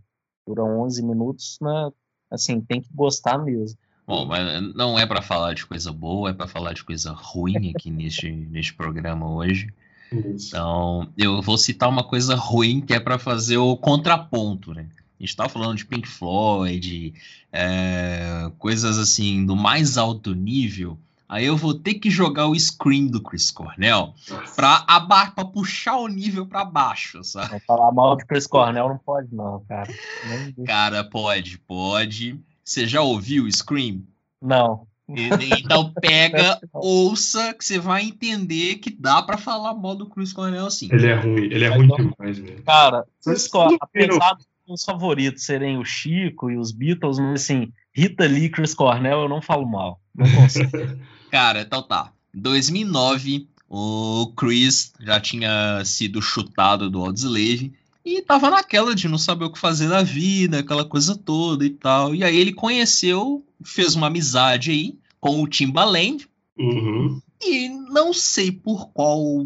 duram 0.47 0.79
11 0.81 1.03
minutos, 1.03 1.57
né? 1.61 1.91
Assim, 2.31 2.61
tem 2.61 2.81
que 2.81 2.89
gostar 2.93 3.37
mesmo. 3.37 3.77
Bom, 4.05 4.25
mas 4.25 4.73
não 4.73 4.97
é 4.97 5.05
pra 5.05 5.21
falar 5.21 5.53
de 5.53 5.65
coisa 5.65 5.91
boa, 5.91 6.29
é 6.29 6.33
pra 6.33 6.47
falar 6.47 6.73
de 6.73 6.83
coisa 6.83 7.11
ruim 7.11 7.73
aqui 7.75 7.91
neste, 7.91 8.31
neste 8.49 8.73
programa 8.73 9.29
hoje. 9.29 9.67
Isso. 10.11 10.47
Então, 10.47 11.09
eu 11.17 11.41
vou 11.41 11.57
citar 11.57 11.89
uma 11.89 12.03
coisa 12.03 12.33
ruim 12.35 12.79
que 12.79 12.93
é 12.93 12.99
pra 12.99 13.19
fazer 13.19 13.57
o 13.57 13.75
contraponto, 13.75 14.73
né? 14.73 14.87
A 15.19 15.23
gente 15.23 15.35
tá 15.35 15.49
falando 15.49 15.75
de 15.75 15.85
Pink 15.85 16.07
Floyd, 16.07 17.13
é, 17.51 18.51
coisas 18.57 18.97
assim 18.97 19.45
do 19.45 19.55
mais 19.55 19.97
alto 19.97 20.33
nível. 20.33 20.97
Aí 21.29 21.45
eu 21.45 21.57
vou 21.57 21.73
ter 21.73 21.95
que 21.95 22.09
jogar 22.09 22.47
o 22.47 22.57
Scream 22.57 23.07
do 23.07 23.21
Chris 23.21 23.51
Cornell 23.51 24.13
pra, 24.55 24.85
aba 24.87 25.29
pra 25.31 25.43
puxar 25.43 25.97
o 25.97 26.07
nível 26.07 26.45
pra 26.45 26.63
baixo, 26.63 27.21
sabe? 27.21 27.51
Não 27.51 27.59
falar 27.59 27.91
mal 27.91 28.15
de 28.15 28.25
Chris 28.25 28.47
Cornell 28.47 28.87
não 28.87 28.97
pode, 28.97 29.27
não, 29.35 29.63
cara. 29.67 29.93
Cara, 30.65 31.03
pode, 31.03 31.57
pode. 31.59 32.39
Você 32.63 32.87
já 32.87 33.01
ouviu 33.01 33.43
o 33.43 33.51
Scream? 33.51 34.03
Não. 34.41 34.87
Então 35.09 35.91
pega, 35.99 36.59
ouça, 36.73 37.53
que 37.53 37.63
você 37.63 37.77
vai 37.77 38.03
entender 38.03 38.75
que 38.75 38.89
dá 38.89 39.21
pra 39.21 39.37
falar 39.37 39.73
mal 39.73 39.95
do 39.95 40.07
Chris 40.07 40.31
Cornell 40.31 40.69
sim. 40.69 40.87
Ele 40.91 41.07
é 41.07 41.15
ruim, 41.15 41.43
ele 41.43 41.65
é 41.65 41.69
ruim 41.69 41.87
demais, 41.87 42.37
velho. 42.37 42.63
Cara, 42.63 43.05
Chris 43.23 43.47
Cornell, 43.47 43.77
apesar 43.81 44.37
dos 44.65 44.83
favoritos 44.83 45.43
serem 45.43 45.77
o 45.77 45.85
Chico 45.85 46.49
e 46.51 46.57
os 46.57 46.71
Beatles, 46.71 47.19
mas 47.19 47.41
assim, 47.41 47.71
Rita 47.93 48.25
Lee 48.25 48.45
e 48.45 48.49
Chris 48.49 48.73
Cornell 48.73 49.21
eu 49.21 49.29
não 49.29 49.41
falo 49.41 49.65
mal. 49.65 50.01
Não 50.15 50.29
consigo. 50.29 50.71
Cara, 51.31 51.61
então 51.61 51.81
tá. 51.81 52.11
2009, 52.33 53.47
o 53.69 54.31
Chris 54.35 54.93
já 54.99 55.19
tinha 55.19 55.83
sido 55.85 56.21
chutado 56.21 56.89
do 56.89 57.01
Audioslave 57.01 57.73
e 58.05 58.21
tava 58.21 58.49
naquela 58.49 58.95
de 58.95 59.07
não 59.07 59.17
saber 59.17 59.45
o 59.45 59.51
que 59.51 59.59
fazer 59.59 59.87
na 59.87 60.01
vida, 60.03 60.59
aquela 60.59 60.85
coisa 60.85 61.15
toda 61.15 61.65
e 61.65 61.69
tal. 61.71 62.15
E 62.15 62.23
aí 62.23 62.37
ele 62.37 62.53
conheceu, 62.53 63.45
fez 63.63 63.95
uma 63.95 64.07
amizade 64.07 64.71
aí 64.71 64.97
com 65.19 65.41
o 65.41 65.47
Timbaland 65.47 66.27
Uhum. 66.59 67.21
e 67.39 67.69
não 67.69 68.11
sei 68.11 68.51
por 68.51 68.87
qual, 68.89 69.45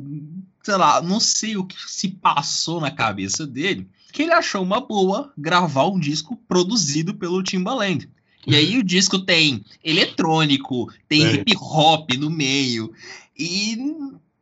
sei 0.63 0.75
lá, 0.77 1.01
não 1.01 1.19
sei 1.19 1.57
o 1.57 1.65
que 1.65 1.75
se 1.91 2.07
passou 2.07 2.79
na 2.79 2.89
cabeça 2.89 3.45
dele, 3.45 3.89
que 4.13 4.21
ele 4.23 4.31
achou 4.31 4.63
uma 4.63 4.79
boa 4.79 5.33
gravar 5.37 5.87
um 5.87 5.99
disco 5.99 6.37
produzido 6.47 7.13
pelo 7.13 7.43
Timbaland. 7.43 8.07
E 8.47 8.55
aí 8.55 8.77
o 8.77 8.83
disco 8.83 9.19
tem 9.19 9.63
eletrônico, 9.83 10.91
tem 11.07 11.23
É. 11.25 11.33
hip 11.33 11.55
hop 11.57 12.11
no 12.17 12.29
meio 12.29 12.91
e 13.37 13.77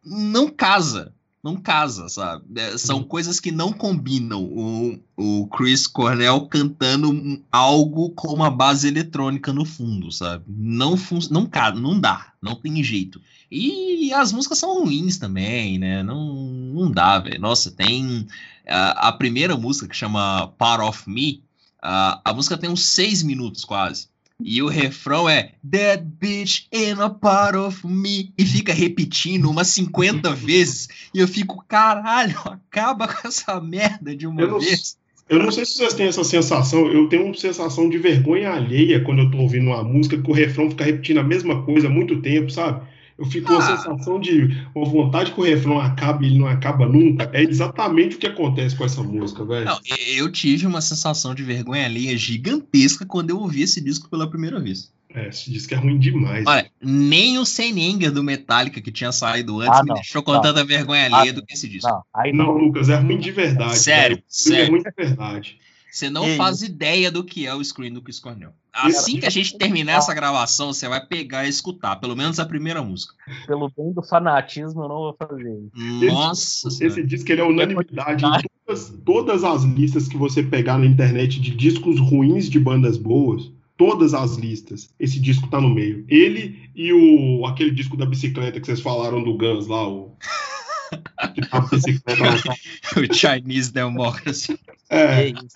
não 0.05 0.47
casa. 0.49 1.13
Não 1.41 1.55
casa, 1.55 2.09
sabe? 2.09 2.43
É, 2.59 2.77
São 2.77 3.01
coisas 3.01 3.39
que 3.39 3.49
não 3.49 3.71
combinam. 3.71 4.43
O, 4.43 4.99
o 5.15 5.47
Chris 5.47 5.87
Cornell 5.87 6.41
cantando 6.47 7.41
algo 7.49 8.09
com 8.09 8.33
uma 8.33 8.51
base 8.51 8.89
eletrônica 8.89 9.53
no 9.53 9.63
fundo, 9.63 10.11
sabe? 10.11 10.43
Não, 10.49 10.95
não, 11.31 11.45
ca- 11.45 11.71
não 11.73 11.97
dá, 11.97 12.33
não 12.41 12.55
tem 12.55 12.83
jeito. 12.83 13.21
E 13.49 14.11
as 14.13 14.33
músicas 14.33 14.57
são 14.57 14.83
ruins 14.83 15.17
também, 15.17 15.79
né? 15.79 16.03
Não, 16.03 16.33
não 16.73 16.91
dá, 16.91 17.17
velho. 17.19 17.39
Nossa, 17.39 17.71
tem 17.71 18.27
a, 18.67 19.07
a 19.07 19.11
primeira 19.13 19.55
música 19.55 19.87
que 19.87 19.95
chama 19.95 20.47
Part 20.57 20.83
of 20.83 21.09
Me. 21.09 21.41
A 21.81 22.21
a 22.23 22.33
música 22.33 22.57
tem 22.57 22.69
uns 22.69 22.85
seis 22.85 23.23
minutos 23.23 23.65
quase. 23.65 24.07
E 24.41 24.61
o 24.61 24.67
refrão 24.67 25.27
é 25.27 25.51
That 25.69 26.03
bitch 26.03 26.67
in 26.71 27.01
a 27.01 27.09
part 27.09 27.57
of 27.57 27.85
me. 27.85 28.31
E 28.37 28.45
fica 28.45 28.71
repetindo 28.71 29.49
umas 29.49 29.67
50 29.67 30.31
vezes. 30.35 30.87
E 31.13 31.19
eu 31.19 31.27
fico, 31.27 31.63
caralho, 31.67 32.37
acaba 32.45 33.07
com 33.07 33.27
essa 33.27 33.59
merda 33.59 34.15
de 34.15 34.25
uma 34.25 34.41
Eu 34.41 34.47
não 34.51 34.59
vez. 34.59 34.97
Eu 35.27 35.37
não 35.37 35.51
sei 35.51 35.63
se 35.63 35.77
vocês 35.77 35.93
têm 35.93 36.07
essa 36.07 36.23
sensação, 36.23 36.91
eu 36.91 37.07
tenho 37.07 37.25
uma 37.25 37.35
sensação 37.35 37.87
de 37.87 37.99
vergonha 37.99 38.49
alheia 38.49 39.03
quando 39.03 39.19
eu 39.19 39.29
tô 39.29 39.37
ouvindo 39.37 39.67
uma 39.67 39.83
música 39.83 40.19
que 40.19 40.31
o 40.31 40.33
refrão 40.33 40.71
fica 40.71 40.83
repetindo 40.83 41.19
a 41.19 41.23
mesma 41.23 41.63
coisa 41.63 41.85
há 41.85 41.89
muito 41.89 42.19
tempo, 42.19 42.49
sabe? 42.49 42.81
Eu 43.19 43.25
fico 43.25 43.47
com 43.47 43.53
a 43.53 43.57
Ah. 43.57 43.77
sensação 43.77 44.17
de 44.19 44.63
uma 44.73 44.85
vontade 44.89 45.33
que 45.33 45.39
o 45.39 45.43
refrão 45.43 45.77
acabe 45.77 46.25
e 46.25 46.29
ele 46.29 46.39
não 46.39 46.47
acaba 46.47 46.85
nunca. 46.87 47.29
É 47.33 47.43
exatamente 47.43 48.15
o 48.15 48.19
que 48.19 48.25
acontece 48.27 48.77
com 48.77 48.85
essa 48.85 49.03
música, 49.03 49.43
velho. 49.43 49.69
Eu 50.15 50.31
tive 50.31 50.65
uma 50.65 50.79
sensação 50.79 51.35
de 51.35 51.43
vergonha 51.43 51.83
alheia 51.85 52.17
gigantesca 52.17 53.05
quando 53.05 53.31
eu 53.31 53.39
ouvi 53.39 53.63
esse 53.63 53.81
disco 53.81 54.09
pela 54.09 54.29
primeira 54.29 54.57
vez. 54.59 54.91
É, 55.13 55.31
se 55.31 55.51
diz 55.51 55.65
que 55.65 55.73
é 55.73 55.77
ruim 55.77 55.97
demais. 55.99 56.45
Olha, 56.47 56.69
nem 56.81 57.37
o 57.39 57.45
Senenger 57.45 58.11
do 58.11 58.23
Metallica 58.23 58.79
que 58.79 58.91
tinha 58.91 59.11
saído 59.11 59.59
antes 59.59 59.79
Ah, 59.79 59.83
me 59.83 59.89
não, 59.89 59.95
deixou 59.95 60.21
com 60.21 60.39
tanta 60.39 60.63
vergonha 60.63 61.05
alheia 61.05 61.31
Ah, 61.31 61.33
do 61.33 61.43
que 61.43 61.53
esse 61.55 61.67
disco. 61.67 61.89
Não, 61.89 62.03
aí 62.15 62.31
Não, 62.31 62.45
não. 62.45 62.57
Lucas, 62.57 62.89
é 62.89 62.95
ruim 62.95 63.17
de 63.17 63.31
verdade. 63.31 63.79
Sério, 63.79 64.17
velho. 64.17 64.23
sério. 64.29 64.65
É 64.65 64.69
ruim 64.69 64.83
de 64.83 64.91
verdade. 64.95 65.57
Você 65.91 66.09
não 66.09 66.25
faz 66.35 66.61
ideia 66.61 67.11
do 67.11 67.23
que 67.23 67.47
é 67.47 67.53
o 67.53 67.63
Screen 67.63 67.91
do 67.91 68.01
Chris 68.01 68.19
Cornell. 68.19 68.53
Assim 68.71 69.19
que 69.19 69.25
a 69.25 69.29
gente 69.29 69.57
terminar 69.57 69.93
essa 69.93 70.13
gravação, 70.13 70.71
você 70.71 70.87
vai 70.87 71.03
pegar 71.05 71.45
e 71.45 71.49
escutar, 71.49 71.95
pelo 71.97 72.15
menos 72.15 72.39
a 72.39 72.45
primeira 72.45 72.81
música. 72.83 73.13
Pelo 73.47 73.71
bem 73.75 73.91
do 73.91 74.01
fanatismo, 74.03 74.83
eu 74.83 74.87
não 74.87 74.95
vou 74.95 75.15
fazer 75.17 75.51
isso. 75.51 76.05
Nossa 76.05 76.67
Esse 76.67 76.77
Senhora. 76.77 77.07
disco 77.07 77.31
ele 77.31 77.41
é 77.41 77.43
unanimidade 77.43 78.25
em 78.25 78.31
todas, 78.65 78.93
todas 79.03 79.43
as 79.43 79.63
listas 79.63 80.07
que 80.07 80.15
você 80.15 80.43
pegar 80.43 80.77
na 80.77 80.85
internet 80.85 81.39
de 81.39 81.51
discos 81.51 81.99
ruins 81.99 82.49
de 82.49 82.59
bandas 82.59 82.97
boas. 82.97 83.51
Todas 83.75 84.13
as 84.13 84.35
listas. 84.35 84.93
Esse 84.99 85.19
disco 85.19 85.47
tá 85.47 85.59
no 85.59 85.69
meio. 85.69 86.05
Ele 86.09 86.69
e 86.75 86.91
o 86.91 87.45
aquele 87.45 87.71
disco 87.71 87.95
da 87.95 88.05
bicicleta 88.05 88.59
que 88.59 88.65
vocês 88.65 88.81
falaram 88.81 89.23
do 89.23 89.37
Guns 89.37 89.67
lá, 89.67 89.87
o. 89.87 90.15
tá 91.49 91.57
a 91.57 91.61
bicicleta 91.61 92.21
lá. 92.21 92.55
o 93.01 93.13
Chinese 93.13 93.71
Democracy. 93.71 94.59
É, 94.89 95.31
Que 95.31 95.45
isso. 95.45 95.55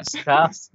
Escasso. 0.00 0.70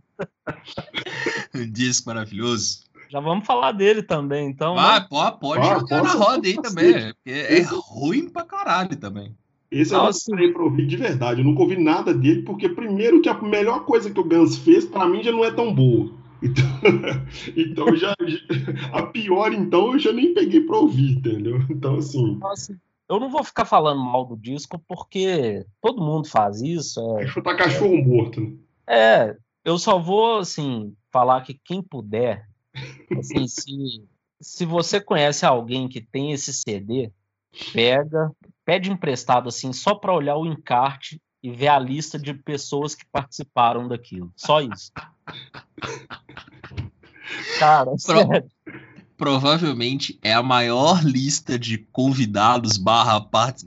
Um 1.55 1.69
disco 1.71 2.07
maravilhoso. 2.07 2.83
Já 3.09 3.19
vamos 3.19 3.45
falar 3.45 3.73
dele 3.73 4.01
também, 4.01 4.47
então. 4.47 4.75
né? 4.75 4.81
Ah, 4.81 5.01
pode, 5.01 5.39
pode 5.39 5.67
Ah, 5.67 5.79
jogar 5.79 6.03
na 6.03 6.13
roda 6.13 6.47
aí 6.47 6.55
também. 6.61 6.93
ser. 6.93 7.13
Porque 7.15 7.29
é 7.31 7.53
Esse- 7.59 7.73
ruim 7.75 8.29
pra 8.29 8.43
caralho 8.45 8.95
também. 8.95 9.35
esse 9.69 9.93
eu 9.93 9.97
Não, 10.03 10.53
pra 10.53 10.63
ouvir 10.63 10.87
de 10.87 10.95
verdade. 10.95 11.41
Eu 11.41 11.45
nunca 11.45 11.61
ouvi 11.61 11.77
nada 11.81 12.13
dele, 12.13 12.43
porque 12.43 12.69
primeiro 12.69 13.21
que 13.21 13.27
a 13.27 13.41
melhor 13.41 13.83
coisa 13.85 14.09
que 14.09 14.19
o 14.19 14.23
Guns 14.23 14.57
fez, 14.59 14.85
pra 14.85 15.07
mim, 15.07 15.21
já 15.23 15.31
não 15.31 15.43
é 15.43 15.51
tão 15.51 15.73
boa. 15.73 16.09
Então, 16.41 16.63
então 17.55 17.95
já, 17.95 18.15
a 18.93 19.03
pior, 19.03 19.53
então, 19.53 19.93
eu 19.93 19.99
já 19.99 20.11
nem 20.13 20.33
peguei 20.33 20.61
pra 20.61 20.77
ouvir, 20.77 21.11
entendeu? 21.17 21.61
Então, 21.69 21.97
assim, 21.97 22.31
Então, 22.31 22.49
assim, 22.51 22.75
eu 23.11 23.19
não 23.19 23.29
vou 23.29 23.43
ficar 23.43 23.65
falando 23.65 24.01
mal 24.01 24.23
do 24.25 24.37
disco, 24.37 24.79
porque 24.87 25.65
todo 25.81 26.01
mundo 26.01 26.29
faz 26.29 26.61
isso. 26.61 27.01
é 27.17 27.23
É, 27.23 27.27
chutar 27.27 27.57
cachorro 27.57 28.01
morto, 28.01 28.39
né? 28.39 28.53
é, 28.87 29.37
eu 29.65 29.77
só 29.77 29.99
vou, 29.99 30.39
assim, 30.39 30.95
falar 31.11 31.41
que 31.41 31.53
quem 31.53 31.83
puder, 31.83 32.47
assim, 33.17 33.45
se, 33.49 34.05
se 34.39 34.65
você 34.65 35.01
conhece 35.01 35.45
alguém 35.45 35.89
que 35.89 35.99
tem 35.99 36.31
esse 36.31 36.53
CD, 36.53 37.11
pega, 37.73 38.31
pede 38.63 38.89
emprestado, 38.89 39.49
assim, 39.49 39.73
só 39.73 39.93
para 39.93 40.13
olhar 40.13 40.37
o 40.37 40.45
encarte 40.45 41.21
e 41.43 41.51
ver 41.51 41.67
a 41.67 41.77
lista 41.77 42.17
de 42.17 42.33
pessoas 42.33 42.95
que 42.95 43.03
participaram 43.11 43.89
daquilo. 43.89 44.31
Só 44.37 44.61
isso. 44.61 44.89
Cara, 47.59 47.97
sério. 47.97 48.49
Provavelmente 49.21 50.17
é 50.23 50.33
a 50.33 50.41
maior 50.41 51.03
lista 51.05 51.59
de 51.59 51.77
convidados 51.77 52.75
barra 52.79 53.21
part- 53.21 53.59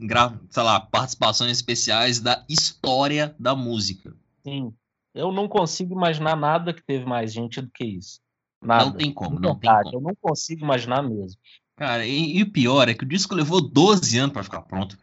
sei 0.49 0.63
lá, 0.63 0.81
participações 0.81 1.51
especiais 1.53 2.19
da 2.19 2.43
história 2.49 3.33
da 3.39 3.55
música. 3.55 4.13
Sim. 4.43 4.73
Eu 5.13 5.31
não 5.31 5.47
consigo 5.47 5.93
imaginar 5.93 6.35
nada 6.35 6.73
que 6.73 6.83
teve 6.83 7.05
mais 7.05 7.31
gente 7.31 7.61
do 7.61 7.69
que 7.73 7.85
isso. 7.85 8.19
Nada. 8.61 8.83
Não 8.83 8.91
tem 8.91 9.09
como, 9.13 9.39
não 9.39 9.55
tem 9.55 9.71
como. 9.71 9.95
Eu 9.95 10.01
não 10.01 10.13
consigo 10.21 10.65
imaginar 10.65 11.01
mesmo. 11.01 11.39
Cara, 11.77 12.05
e, 12.05 12.35
e 12.37 12.43
o 12.43 12.51
pior 12.51 12.89
é 12.89 12.93
que 12.93 13.05
o 13.05 13.07
disco 13.07 13.33
levou 13.33 13.61
12 13.61 14.17
anos 14.17 14.33
pra 14.33 14.43
ficar 14.43 14.61
pronto. 14.63 14.97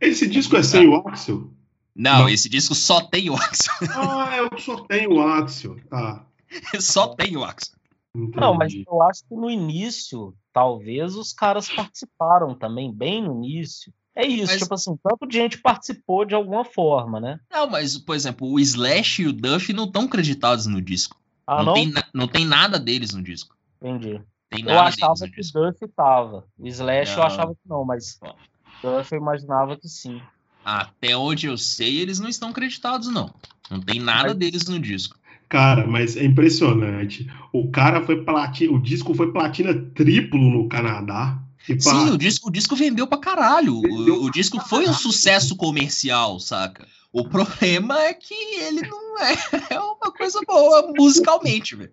Esse 0.00 0.28
disco 0.28 0.56
é 0.56 0.62
sem 0.62 0.86
o 0.88 0.94
Axel? 1.08 1.50
Não, 1.96 2.20
Não. 2.20 2.28
esse 2.28 2.48
disco 2.48 2.76
só 2.76 3.00
tem 3.00 3.28
o 3.28 3.34
Axel. 3.34 3.74
Ah, 3.92 4.36
eu 4.36 4.56
só 4.60 4.76
tenho 4.84 5.14
o 5.14 5.20
Axel. 5.20 5.76
Tá. 5.90 6.24
só 6.80 7.08
tem 7.08 7.36
o 7.36 7.42
Axel. 7.42 7.74
Entendi. 8.16 8.40
Não, 8.40 8.54
mas 8.54 8.72
eu 8.74 9.02
acho 9.02 9.22
que 9.28 9.34
no 9.34 9.50
início, 9.50 10.34
talvez 10.52 11.14
os 11.14 11.32
caras 11.32 11.68
participaram 11.68 12.54
também, 12.54 12.92
bem 12.92 13.22
no 13.22 13.34
início. 13.44 13.92
É 14.14 14.26
isso, 14.26 14.46
Mas- 14.52 14.62
tipo 14.62 14.72
assim, 14.74 14.96
tanto 15.02 15.26
de 15.26 15.36
gente 15.36 15.58
participou 15.58 16.24
de 16.24 16.34
alguma 16.34 16.64
forma, 16.64 17.20
né? 17.20 17.38
Não, 17.52 17.68
mas, 17.68 17.98
por 17.98 18.16
exemplo, 18.16 18.48
o 18.50 18.58
Slash 18.58 19.22
e 19.22 19.26
o 19.26 19.32
Duff 19.32 19.70
não 19.74 19.84
estão 19.84 20.08
creditados 20.08 20.64
no 20.66 20.80
disco. 20.80 21.20
Ah, 21.46 21.58
não, 21.58 21.66
não? 21.66 21.74
Tem, 21.74 21.92
não 22.14 22.26
tem 22.28 22.44
nada 22.46 22.78
deles 22.78 23.12
no 23.12 23.22
disco. 23.22 23.54
Entendi. 23.80 24.20
Tem 24.48 24.64
Eu 24.64 24.78
achava 24.80 25.28
que 25.28 25.40
o. 25.40 25.52
Duff 25.52 25.86
tava. 25.94 26.46
O 26.58 26.66
Slash 26.66 27.10
eu 27.12 27.18
Não. 27.18 27.24
achava 27.26 27.52
que 27.54 27.60
não, 27.68 27.84
mas 27.84 28.18
Ó. 28.22 28.34
Duff 28.82 29.12
eu 29.12 29.20
imaginava 29.20 29.76
que 29.76 29.88
sim. 29.88 30.20
Até 30.64 31.16
onde 31.16 31.46
eu 31.46 31.58
sei, 31.58 31.98
eles 32.00 32.18
não 32.18 32.28
estão 32.28 32.52
creditados, 32.52 33.08
não. 33.08 33.32
Não 33.70 33.80
tem 33.80 34.00
nada 34.00 34.28
Mas- 34.28 34.36
deles 34.38 34.66
no 34.66 34.80
disco. 34.80 35.18
Cara, 35.48 35.86
mas 35.86 36.16
é 36.16 36.24
impressionante. 36.24 37.30
O 37.52 37.70
cara 37.70 38.04
foi 38.04 38.24
platina, 38.24 38.72
o 38.72 38.80
disco 38.82 39.14
foi 39.14 39.32
platina 39.32 39.72
triplo 39.94 40.40
no 40.40 40.68
Canadá. 40.68 41.38
E 41.68 41.80
Sim, 41.80 41.90
pla- 41.90 42.10
o 42.12 42.18
disco, 42.18 42.48
o 42.48 42.52
disco 42.52 42.74
vendeu 42.76 43.06
pra 43.06 43.18
caralho. 43.18 43.80
Vendeu 43.80 44.16
O, 44.16 44.22
pra 44.24 44.30
disco 44.32 44.58
foi 44.60 44.80
um 44.80 44.84
caralho. 44.86 45.00
sucesso 45.02 45.56
comercial, 45.56 46.38
saca? 46.40 46.86
O 47.12 47.28
problema 47.28 47.98
é 48.00 48.12
que 48.14 48.34
ele 48.34 48.82
não 48.88 49.18
é, 49.18 49.32
é 49.74 49.80
uma 49.80 50.12
coisa 50.12 50.40
boa 50.46 50.92
musicalmente, 50.96 51.74
velho. 51.76 51.92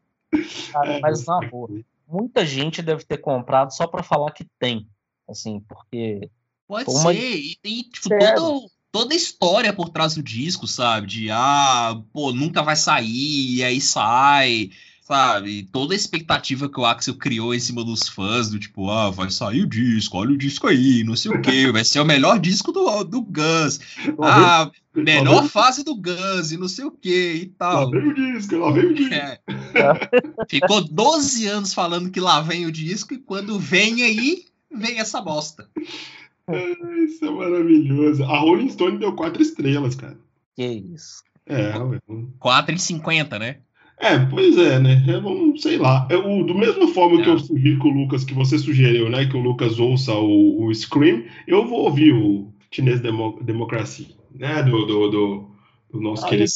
Cara, 0.72 0.94
É, 0.94 1.00
mas 1.00 1.26
na 1.26 1.40
boa, 1.42 1.70
muita 2.08 2.46
gente 2.46 2.82
deve 2.82 3.04
ter 3.06 3.18
comprado 3.18 3.72
só 3.74 3.86
pra 3.88 4.04
falar 4.04 4.32
que 4.32 4.46
tem. 4.60 4.88
Assim, 5.30 5.60
porque. 5.70 6.30
Pode 6.68 6.90
uma- 6.90 7.14
ser. 7.14 7.36
E 7.38 7.56
tem, 7.62 7.84
tipo, 7.84 8.10
todo, 8.10 8.68
toda 8.94 9.16
a 9.16 9.18
história 9.18 9.74
por 9.74 9.90
trás 9.90 10.14
do 10.14 10.22
disco, 10.22 10.68
sabe? 10.68 11.08
De, 11.08 11.32
ah, 11.32 12.00
pô, 12.14 12.32
nunca 12.32 12.62
vai 12.62 12.76
sair, 12.76 13.56
e 13.56 13.64
aí 13.64 13.82
sai, 13.82 14.70
sabe? 15.02 15.64
Toda 15.64 15.96
a 15.96 15.98
expectativa 15.98 16.70
que 16.70 16.80
o 16.80 16.86
Axel 16.86 17.16
criou 17.16 17.56
em 17.56 17.60
cima 17.60 17.84
dos 17.84 18.08
fãs, 18.08 18.52
do 18.52 18.60
tipo, 18.60 18.92
ah, 18.92 19.10
vai 19.10 19.32
sair 19.32 19.64
o 19.64 19.68
disco, 19.68 20.16
olha 20.16 20.30
o 20.30 20.38
disco 20.38 20.68
aí, 20.68 21.04
não 21.04 21.16
sei 21.16 21.32
o 21.32 21.42
quê, 21.42 21.72
vai 21.72 21.84
ser 21.84 22.02
o 22.02 22.06
melhor 22.06 22.40
disco 22.40 22.72
do, 22.72 23.04
do 23.04 23.24
Guns. 23.24 23.80
Ah, 24.22 24.70
melhor 24.96 25.50
fase 25.50 25.84
do 25.84 25.96
Guns, 25.96 26.52
e 26.52 26.58
não 26.58 26.68
sei 26.68 26.86
o 26.86 26.92
quê, 26.92 27.34
e 27.34 27.46
Lá 27.60 27.72
tal. 27.72 27.90
veio 27.90 28.12
o 28.12 28.14
disco, 28.14 28.56
lá 28.58 28.72
veio 28.72 28.92
o 28.92 28.94
disco. 28.94 29.14
É. 29.16 29.40
Ficou 30.48 30.82
12 30.82 31.48
anos 31.48 31.74
falando 31.74 32.12
que 32.12 32.20
lá 32.20 32.42
vem 32.42 32.68
o 32.68 32.72
disco, 32.72 33.16
e 33.16 33.18
quando 33.18 33.58
vem 33.58 34.04
aí, 34.04 34.46
vem 34.72 35.00
essa 35.00 35.20
bosta. 35.20 35.68
Isso 37.06 37.24
é 37.26 37.32
maravilhoso. 37.32 38.24
A 38.24 38.38
Rolling 38.40 38.70
Stone 38.70 38.98
deu 38.98 39.14
quatro 39.14 39.42
estrelas, 39.42 39.96
cara. 39.96 40.18
Que 40.56 40.66
isso. 40.66 41.24
É, 41.46 41.78
ué. 41.78 42.00
4,50, 42.40 43.40
né? 43.40 43.58
É, 44.00 44.20
pois 44.26 44.58
é, 44.58 44.80
né? 44.80 45.04
É, 45.08 45.20
vamos, 45.20 45.62
sei 45.62 45.78
lá. 45.78 46.08
É, 46.10 46.16
o, 46.18 46.44
do 46.44 46.54
mesma 46.58 46.88
forma 46.88 47.22
que 47.22 47.30
É. 47.30 47.34
eu 47.34 47.40
sugiro 47.40 47.80
que 47.80 47.88
o 47.88 47.92
Lucas, 47.92 48.24
que 48.24 48.34
você 48.34 48.58
sugeriu, 48.58 49.10
né? 49.10 49.26
Que 49.26 49.38
o 49.38 49.42
Lucas 49.42 49.80
ouça 49.80 50.14
o, 50.14 50.66
o 50.66 50.74
Scream, 50.74 51.24
eu 51.48 51.66
vou 51.66 51.86
ouvir 51.86 52.12
o 52.14 52.52
Chinês 52.72 53.00
Demo, 53.00 53.40
Democracy, 53.42 54.16
né? 54.34 54.64
Do, 54.64 54.86
do, 54.86 55.10
do, 55.10 55.52
do 55.92 56.02
nosso 56.02 56.26
Ah, 56.26 56.30
querido 56.30 56.50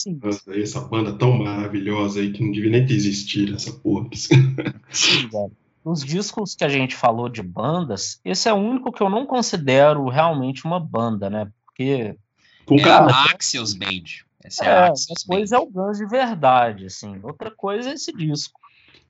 aí, 0.50 0.62
essa 0.62 0.82
banda 0.82 1.14
tão 1.14 1.38
maravilhosa 1.38 2.20
aí 2.20 2.32
que 2.32 2.44
não 2.44 2.52
devia 2.52 2.72
nem 2.72 2.86
ter 2.86 2.96
existido, 2.96 3.56
essa 3.56 3.72
porra. 3.72 4.10
Sim, 4.14 5.28
velho. 5.32 5.52
Os 5.90 6.04
discos 6.04 6.54
que 6.54 6.66
a 6.66 6.70
gente 6.70 6.96
falou 6.96 7.30
de 7.30 7.42
bandas, 7.42 8.20
esse 8.26 8.50
é 8.50 8.54
o 8.54 8.58
único 8.58 8.92
que 8.92 9.02
eu 9.02 9.10
não 9.10 9.26
considero 9.26 10.10
realmente 10.10 10.66
uma 10.66 10.80
banda, 10.80 11.30
né? 11.30 11.50
Porque 11.66 12.16
Com 12.66 12.76
É 12.76 12.90
a 12.92 13.06
Axios 13.34 13.74
Band. 13.74 14.04
Essa 14.44 14.66
é, 14.66 14.68
é, 14.68 14.72
a 14.72 14.82
uma 14.82 14.92
Axios 14.92 15.24
Band. 15.26 15.36
coisa 15.36 15.56
é 15.56 15.60
o 15.60 15.66
Guns 15.66 15.98
de 15.98 16.06
verdade, 16.08 16.86
assim. 16.88 17.20
Outra 17.24 17.50
coisa 17.50 17.90
é 17.90 17.94
esse 17.94 18.12
disco. 18.12 18.60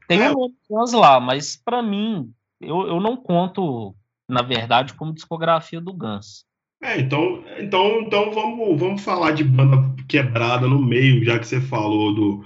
Tem 0.07 0.21
É. 0.21 0.31
um 0.31 0.53
Guns 0.69 0.93
lá, 0.93 1.19
mas 1.19 1.55
pra 1.55 1.81
mim, 1.81 2.31
eu, 2.61 2.87
eu 2.87 2.99
não 3.01 3.17
conto, 3.17 3.95
na 4.29 4.41
verdade, 4.43 4.93
como 4.93 5.13
discografia 5.13 5.81
do 5.81 5.91
Guns. 5.93 6.45
É, 6.81 6.99
então, 6.99 7.43
então, 7.57 8.01
então 8.01 8.31
vamos, 8.31 8.79
vamos 8.79 9.01
falar 9.01 9.31
de 9.31 9.43
banda 9.43 9.77
quebrada 10.07 10.67
no 10.67 10.79
meio, 10.79 11.23
já 11.25 11.39
que 11.39 11.47
você 11.47 11.59
falou 11.59 12.13
do, 12.13 12.45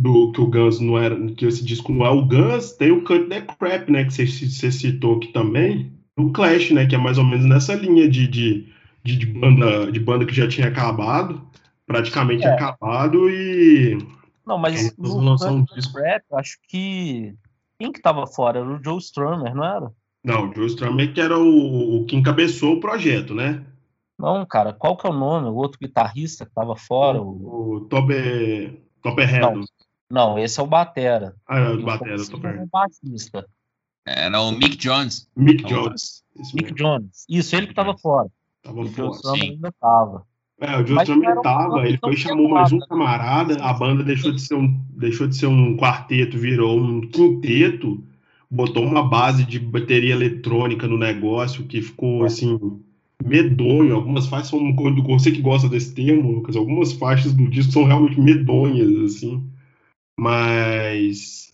do 0.00 0.32
que 0.32 0.40
o 0.40 0.46
Guns 0.46 0.80
não 0.80 0.98
era, 0.98 1.14
que 1.32 1.44
esse 1.44 1.62
disco 1.62 1.92
não 1.92 2.06
é 2.06 2.10
o 2.10 2.24
Guns, 2.24 2.72
tem 2.72 2.90
o 2.90 3.04
Cut 3.04 3.28
the 3.28 3.42
Crap, 3.42 3.90
né, 3.90 4.04
que 4.04 4.12
você, 4.12 4.72
citou 4.72 5.16
aqui 5.16 5.28
também, 5.28 5.92
o 6.18 6.32
Clash, 6.32 6.70
né, 6.70 6.86
que 6.86 6.94
é 6.94 6.98
mais 6.98 7.18
ou 7.18 7.24
menos 7.24 7.44
nessa 7.44 7.74
linha 7.74 8.08
de, 8.08 8.26
de, 8.26 8.66
de, 9.04 9.18
de 9.18 9.26
banda, 9.26 9.92
de 9.92 10.00
banda 10.00 10.24
que 10.24 10.34
já 10.34 10.48
tinha 10.48 10.68
acabado, 10.68 11.42
praticamente 11.86 12.46
É. 12.46 12.48
acabado 12.54 13.28
e 13.28 13.98
Não, 14.46 14.56
mas 14.56 14.88
É, 14.88 14.92
no 14.96 15.08
vão 15.10 15.24
lançar 15.24 15.52
um 15.52 15.58
Guns 15.58 15.74
disco. 15.74 15.98
Rap, 15.98 16.24
acho 16.32 16.56
que 16.66 17.34
quem 17.78 17.92
que 17.92 18.00
tava 18.00 18.26
fora? 18.26 18.60
Era 18.60 18.68
o 18.74 18.82
Joe 18.82 18.98
Strummer, 18.98 19.54
não 19.54 19.64
era? 19.64 19.92
não, 20.24 20.48
o 20.48 20.54
Joe 20.54 20.66
Strummer 20.66 21.12
que 21.12 21.20
era 21.20 21.38
o, 21.38 22.00
o 22.00 22.06
que 22.06 22.16
encabeçou 22.16 22.76
o 22.76 22.80
projeto, 22.80 23.34
né? 23.34 23.62
Não, 24.18 24.46
cara, 24.46 24.72
qual 24.72 24.96
que 24.96 25.06
é 25.06 25.10
o 25.10 25.14
nome? 25.14 25.48
O 25.48 25.54
outro 25.54 25.78
guitarrista 25.78 26.46
que 26.46 26.54
tava 26.54 26.74
fora? 26.74 27.20
O... 27.20 27.76
O 27.76 27.80
Tobe. 27.82 28.80
Redo. 29.02 29.64
Não, 30.10 30.38
esse 30.38 30.58
é 30.58 30.62
o 30.62 30.66
Batera. 30.66 31.34
Ah, 31.46 31.58
é 31.58 31.68
o 31.70 31.80
E 31.80 31.84
Batera, 31.84 32.16
Paul 32.16 32.26
Tobe 32.26 32.42
Simon 32.42 32.46
é 32.48 32.52
Redo. 32.58 32.70
o. 32.70 33.46
Era 34.06 34.40
o 34.40 34.52
Mick 34.52 34.76
Jones. 34.76 35.28
Mick 35.36 35.62
Não, 35.62 35.70
Jones. 35.70 36.24
Isso 36.38 36.56
Mick. 36.56 36.74
Jones. 36.74 37.24
Isso, 37.28 37.54
ele 37.56 37.66
que 37.68 37.74
tava 37.74 37.96
fora. 37.96 38.28
Tava 38.62 38.80
O 38.80 38.88
fora. 38.88 39.12
Sim. 39.36 39.50
ainda 39.52 39.72
tava. 39.80 40.26
É, 40.60 40.76
o 40.78 40.86
Joe 40.86 40.98
era 41.24 41.38
um 41.40 41.42
tava, 41.42 41.86
ele 41.86 41.96
foi 41.96 42.12
e 42.12 42.16
chamou 42.18 42.50
mais 42.50 42.70
um 42.70 42.78
camarada, 42.80 43.62
a 43.64 43.72
banda 43.72 44.04
deixou 44.04 44.30
de 44.30 44.42
ser 44.42 44.56
um, 44.56 44.78
deixou 44.90 45.26
de 45.26 45.34
ser 45.34 45.46
um 45.46 45.74
quarteto, 45.74 46.36
virou 46.36 46.78
um 46.78 47.00
quinteto, 47.00 48.04
botou 48.50 48.84
uma 48.84 49.08
base 49.08 49.44
de 49.46 49.58
bateria 49.58 50.12
eletrônica 50.12 50.86
no 50.86 50.98
negócio 50.98 51.64
que 51.64 51.80
ficou 51.80 52.24
assim 52.24 52.58
medonho. 53.24 53.94
Algumas 53.94 54.26
faixas 54.26 54.48
são 54.48 54.74
você 55.02 55.30
que 55.32 55.40
gosta 55.40 55.66
desse 55.66 55.94
termo, 55.94 56.30
Lucas, 56.30 56.56
algumas 56.56 56.92
faixas 56.92 57.32
do 57.32 57.48
disco 57.48 57.72
são 57.72 57.84
realmente 57.84 58.20
medonhas 58.20 59.14
assim. 59.16 59.42
Mas 60.20 61.52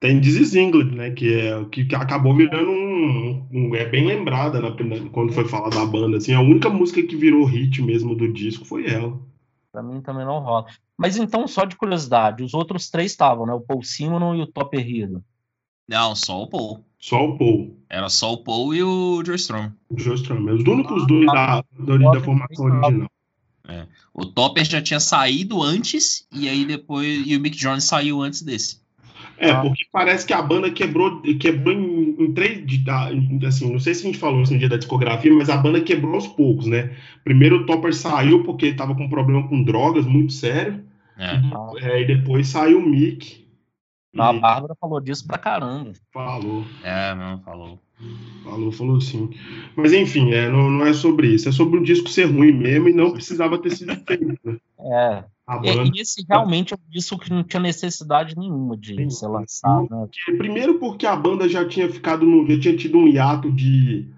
tem 0.00 0.20
This 0.20 0.36
Is 0.36 0.54
England, 0.54 0.92
né, 0.94 1.10
que 1.10 1.34
é 1.34 1.64
que, 1.66 1.84
que 1.84 1.94
acabou 1.94 2.34
virando 2.36 2.70
um, 2.70 3.46
um- 3.52 3.74
é 3.74 3.84
bem 3.86 4.06
lembrada 4.06 4.60
na, 4.60 4.70
quando 5.10 5.32
foi 5.32 5.44
falar 5.46 5.70
da 5.70 5.84
banda 5.84 6.16
assim, 6.18 6.32
a 6.32 6.40
única 6.40 6.70
música 6.70 7.02
que 7.02 7.16
virou 7.16 7.44
hit 7.44 7.82
mesmo 7.82 8.14
do 8.14 8.32
disco 8.32 8.64
foi 8.64 8.86
ela. 8.86 9.18
Pra 9.72 9.82
mim 9.82 10.00
também 10.00 10.24
não 10.24 10.38
rola. 10.38 10.66
Mas 10.96 11.16
então, 11.18 11.46
só 11.46 11.64
de 11.64 11.76
curiosidade, 11.76 12.42
os 12.42 12.54
outros 12.54 12.88
três 12.88 13.10
estavam, 13.10 13.44
né? 13.44 13.52
O 13.52 13.60
Paul 13.60 13.82
Simon 13.82 14.34
e 14.36 14.40
o 14.42 14.46
Topper 14.46 14.88
Hill. 14.88 15.22
Não, 15.88 16.14
só 16.16 16.42
o 16.42 16.46
Paul. 16.48 16.84
Só 16.98 17.22
o 17.24 17.36
Paul, 17.36 17.76
Era 17.90 18.08
só 18.08 18.32
o 18.32 18.42
Paul 18.42 18.74
e 18.74 18.82
o 18.82 19.22
Joe 19.24 19.36
Strummer. 19.36 19.72
o 19.90 19.98
Joe 19.98 20.14
Strummer, 20.14 20.54
os 20.54 20.64
únicos 20.64 21.06
dois 21.06 21.26
da, 21.26 21.62
da, 21.78 21.96
da 22.12 22.20
formação 22.20 22.64
original. 22.66 23.08
O 24.14 24.24
Topper 24.26 24.64
já 24.64 24.80
tinha 24.80 25.00
saído 25.00 25.62
antes, 25.62 26.26
e 26.32 26.48
aí 26.48 26.64
depois. 26.64 27.22
E 27.26 27.36
o 27.36 27.40
Mick 27.40 27.56
Jones 27.56 27.84
saiu 27.84 28.22
antes 28.22 28.42
desse. 28.42 28.80
É, 29.38 29.50
Ah. 29.50 29.60
porque 29.60 29.84
parece 29.92 30.26
que 30.26 30.32
a 30.32 30.40
banda 30.40 30.70
quebrou, 30.70 31.20
quebrou 31.38 31.74
em, 31.74 32.16
em 32.18 32.32
três. 32.32 32.64
ah, 32.88 33.10
Assim, 33.46 33.70
não 33.70 33.78
sei 33.78 33.94
se 33.94 34.00
a 34.02 34.06
gente 34.06 34.18
falou 34.18 34.42
isso 34.42 34.52
no 34.52 34.58
dia 34.58 34.68
da 34.68 34.78
discografia, 34.78 35.32
mas 35.34 35.50
a 35.50 35.56
banda 35.58 35.80
quebrou 35.80 36.14
aos 36.14 36.26
poucos, 36.26 36.66
né? 36.66 36.96
Primeiro 37.22 37.56
o 37.58 37.66
Topper 37.66 37.94
saiu 37.94 38.42
porque 38.44 38.66
estava 38.66 38.94
com 38.94 39.04
um 39.04 39.10
problema 39.10 39.46
com 39.46 39.62
drogas 39.62 40.06
muito 40.06 40.32
sério, 40.32 40.82
É. 41.18 41.40
é, 41.82 42.02
e 42.02 42.06
depois 42.06 42.48
saiu 42.48 42.78
o 42.78 42.88
Mick. 42.88 43.45
A 44.18 44.34
e 44.34 44.40
Bárbara 44.40 44.74
falou 44.80 45.00
disso 45.00 45.26
pra 45.26 45.38
caramba. 45.38 45.92
falou, 46.12 46.64
É, 46.82 47.14
não, 47.14 47.38
falou. 47.40 47.78
falou, 48.44 48.72
falou 48.72 49.00
sim. 49.00 49.30
Mas 49.74 49.92
enfim, 49.92 50.32
é, 50.32 50.48
não, 50.48 50.70
não 50.70 50.86
é 50.86 50.92
sobre 50.92 51.28
isso, 51.28 51.48
é 51.48 51.52
sobre 51.52 51.78
o 51.78 51.82
disco 51.82 52.08
ser 52.08 52.24
ruim 52.24 52.52
mesmo 52.52 52.88
e 52.88 52.92
não 52.92 53.12
precisava 53.12 53.58
ter 53.58 53.70
sido 53.70 53.94
feito. 54.06 54.38
Né? 54.44 54.58
É. 54.78 55.24
E, 55.62 55.98
e 55.98 56.00
esse 56.00 56.24
realmente 56.28 56.74
é 56.74 56.76
um 56.76 56.90
disco 56.90 57.18
que 57.18 57.30
não 57.30 57.44
tinha 57.44 57.60
necessidade 57.60 58.34
nenhuma 58.36 58.76
de 58.76 58.96
Sim. 58.96 59.10
ser 59.10 59.28
lançado, 59.28 59.86
né? 59.88 60.08
Primeiro 60.36 60.78
porque 60.78 61.06
a 61.06 61.14
banda 61.14 61.48
já 61.48 61.66
tinha 61.66 61.88
ficado 61.88 62.26
no, 62.26 62.46
já 62.48 62.58
tinha 62.60 62.76
tido 62.76 62.98
um 62.98 63.06
hiato 63.06 63.50
de 63.52 64.08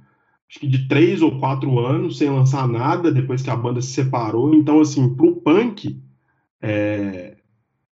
acho 0.48 0.60
que 0.60 0.66
de 0.66 0.88
três 0.88 1.20
ou 1.20 1.38
quatro 1.38 1.78
anos 1.78 2.16
sem 2.16 2.30
lançar 2.30 2.66
nada 2.66 3.12
depois 3.12 3.42
que 3.42 3.50
a 3.50 3.56
banda 3.56 3.82
se 3.82 3.88
separou. 3.92 4.54
Então 4.54 4.80
assim, 4.80 5.14
pro 5.14 5.36
punk, 5.36 6.00
é, 6.62 7.36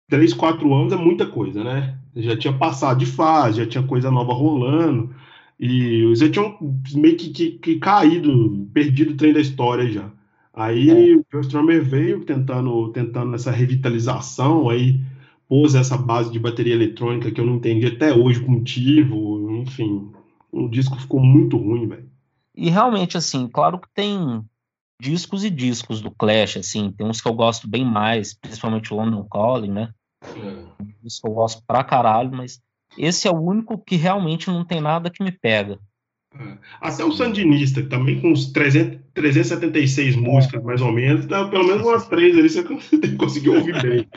três, 0.09 0.33
quatro 0.33 0.73
anos 0.75 0.93
é 0.93 0.97
muita 0.97 1.27
coisa, 1.27 1.63
né? 1.63 1.96
Já 2.17 2.37
tinha 2.37 2.53
passado 2.53 2.99
de 2.99 3.07
fase, 3.07 3.59
já 3.59 3.67
tinha 3.67 3.83
coisa 3.83 4.11
nova 4.11 4.33
rolando 4.33 5.15
e 5.59 6.05
eles 6.05 6.19
já 6.19 6.31
tinham 6.31 6.57
meio 6.95 7.17
que, 7.17 7.31
que, 7.31 7.51
que 7.53 7.79
caído, 7.79 8.69
perdido 8.73 9.13
o 9.13 9.17
trem 9.17 9.33
da 9.33 9.41
história 9.41 9.91
já. 9.91 10.11
Aí 10.53 11.15
o 11.15 11.25
Joe 11.31 11.43
Strummer 11.43 11.85
veio 11.85 12.25
tentando, 12.25 12.89
tentando 12.89 13.35
essa 13.35 13.51
revitalização, 13.51 14.71
aí 14.71 14.99
pôs 15.47 15.75
essa 15.75 15.99
base 15.99 16.33
de 16.33 16.39
bateria 16.39 16.75
eletrônica 16.75 17.31
que 17.31 17.41
eu 17.41 17.45
não 17.45 17.57
entendi 17.57 17.87
até 17.87 18.15
hoje 18.15 18.41
o 18.41 18.51
motivo, 18.51 19.51
enfim. 19.59 20.11
O 20.51 20.69
disco 20.69 20.99
ficou 20.99 21.21
muito 21.21 21.59
ruim, 21.59 21.87
velho. 21.87 22.09
E 22.55 22.71
realmente, 22.71 23.19
assim, 23.19 23.47
claro 23.47 23.79
que 23.79 23.89
tem 23.95 24.43
discos 25.01 25.45
e 25.45 25.51
discos 25.51 26.01
do 26.01 26.11
Clash, 26.11 26.57
assim, 26.57 26.91
tem 26.91 27.07
uns 27.07 27.21
que 27.21 27.29
eu 27.29 27.35
gosto 27.35 27.69
bem 27.69 27.85
mais, 27.85 28.33
principalmente 28.33 28.93
o 28.93 28.97
London 28.97 29.25
Calling, 29.31 29.71
né? 29.71 29.93
Isso 31.05 31.21
eu 31.25 31.33
gosto 31.33 31.63
pra 31.67 31.85
caralho, 31.85 32.31
mas 32.33 32.61
esse 32.97 33.29
é 33.29 33.31
o 33.31 33.41
único 33.41 33.79
que 33.79 33.97
realmente 33.97 34.49
não 34.49 34.65
tem 34.65 34.81
nada 34.81 35.11
que 35.11 35.23
me 35.23 35.31
pega. 35.31 35.79
Até 36.81 37.05
o 37.05 37.13
Sandinista, 37.13 37.83
que 37.83 37.89
também 37.89 38.21
com 38.21 38.31
uns 38.31 38.53
300, 38.53 39.01
376 39.15 40.17
músicas, 40.17 40.63
mais 40.63 40.83
ou 40.83 40.93
menos, 40.93 41.27
dá 41.27 41.49
pelo 41.49 41.67
menos 41.67 41.87
umas 41.87 42.07
três 42.09 42.37
ali, 42.37 42.49
você 42.49 42.63
conseguiu 43.17 43.55
ouvir 43.55 43.81
bem. 43.83 44.09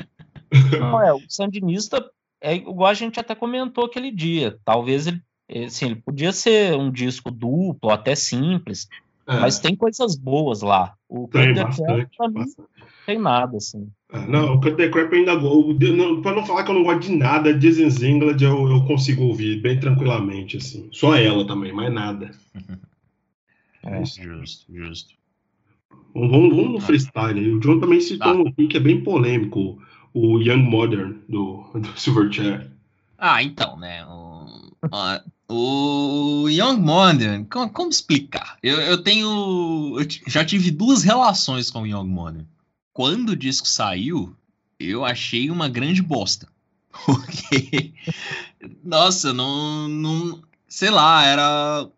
Não, 0.79 1.01
é, 1.01 1.13
o 1.13 1.21
Sandinista, 1.29 2.03
é 2.41 2.55
igual 2.55 2.89
a 2.89 2.93
gente 2.93 3.19
até 3.19 3.35
comentou 3.35 3.85
aquele 3.85 4.11
dia, 4.11 4.57
talvez 4.65 5.07
ele, 5.07 5.21
assim, 5.65 5.85
ele 5.85 5.95
podia 5.95 6.31
ser 6.31 6.75
um 6.75 6.91
disco 6.91 7.31
duplo, 7.31 7.91
até 7.91 8.15
simples, 8.15 8.87
mas 9.39 9.59
tem 9.59 9.75
coisas 9.75 10.15
boas 10.15 10.61
lá. 10.61 10.93
O 11.07 11.27
tem 11.27 11.53
the 11.53 11.63
bastante. 11.63 12.17
Crap, 12.17 12.29
mim, 12.33 12.39
bastante. 12.39 12.69
não 12.79 12.87
tem 13.05 13.19
nada, 13.19 13.57
assim. 13.57 13.89
É, 14.11 14.25
Não, 14.27 14.55
o 14.55 14.61
Cut 14.61 14.75
the 14.75 14.89
Crap 14.89 15.13
ainda 15.13 15.35
gosto. 15.35 15.75
Pra 16.21 16.33
não 16.33 16.45
falar 16.45 16.63
que 16.63 16.71
eu 16.71 16.75
não 16.75 16.83
gosto 16.83 17.01
de 17.01 17.15
nada, 17.15 17.53
Disney's 17.53 18.01
England 18.01 18.37
eu, 18.41 18.67
eu 18.69 18.85
consigo 18.85 19.23
ouvir 19.23 19.61
bem 19.61 19.79
tranquilamente, 19.79 20.57
assim. 20.57 20.89
Só 20.91 21.15
ela 21.15 21.45
também, 21.45 21.71
mais 21.73 21.93
nada. 21.93 22.31
É. 23.81 24.03
Justo, 24.03 24.65
justo. 24.75 25.13
Vamos, 26.13 26.53
vamos- 26.55 26.71
no 26.73 26.79
freestyle. 26.81 27.53
O 27.55 27.59
John 27.61 27.79
também 27.79 28.01
citou 28.01 28.33
Tá. 28.33 28.37
um 28.37 28.47
aqui 28.49 28.67
que 28.67 28.75
é 28.75 28.79
bem 28.79 29.01
polêmico, 29.01 29.81
o 30.13 30.37
Young 30.39 30.63
Modern 30.69 31.13
do, 31.29 31.63
do 31.73 31.87
Silverchair. 31.97 32.69
Ah, 33.17 33.41
então, 33.41 33.77
né? 33.79 34.05
O, 34.05 34.45
o 35.49 36.47
Young 36.47 36.79
Modern, 36.79 37.43
como, 37.45 37.89
explicar? 37.89 38.57
Eu, 38.61 38.79
eu 38.81 38.97
tenho. 38.99 39.97
Eu 39.99 40.05
já 40.27 40.45
tive 40.45 40.69
duas 40.69 41.01
relações 41.01 41.71
com 41.71 41.81
o 41.81 41.87
Young 41.87 42.07
Modern. 42.07 42.45
Quando 42.93 43.29
o 43.29 43.35
disco 43.35 43.67
saiu, 43.67 44.35
eu 44.79 45.03
achei 45.03 45.49
uma 45.49 45.67
grande 45.67 46.03
bosta. 46.03 46.47
Porque. 47.05 47.93
Nossa, 48.83 49.33
não. 49.33 49.87
não 49.87 50.41
sei 50.67 50.91
lá, 50.91 51.25
era. 51.25 51.89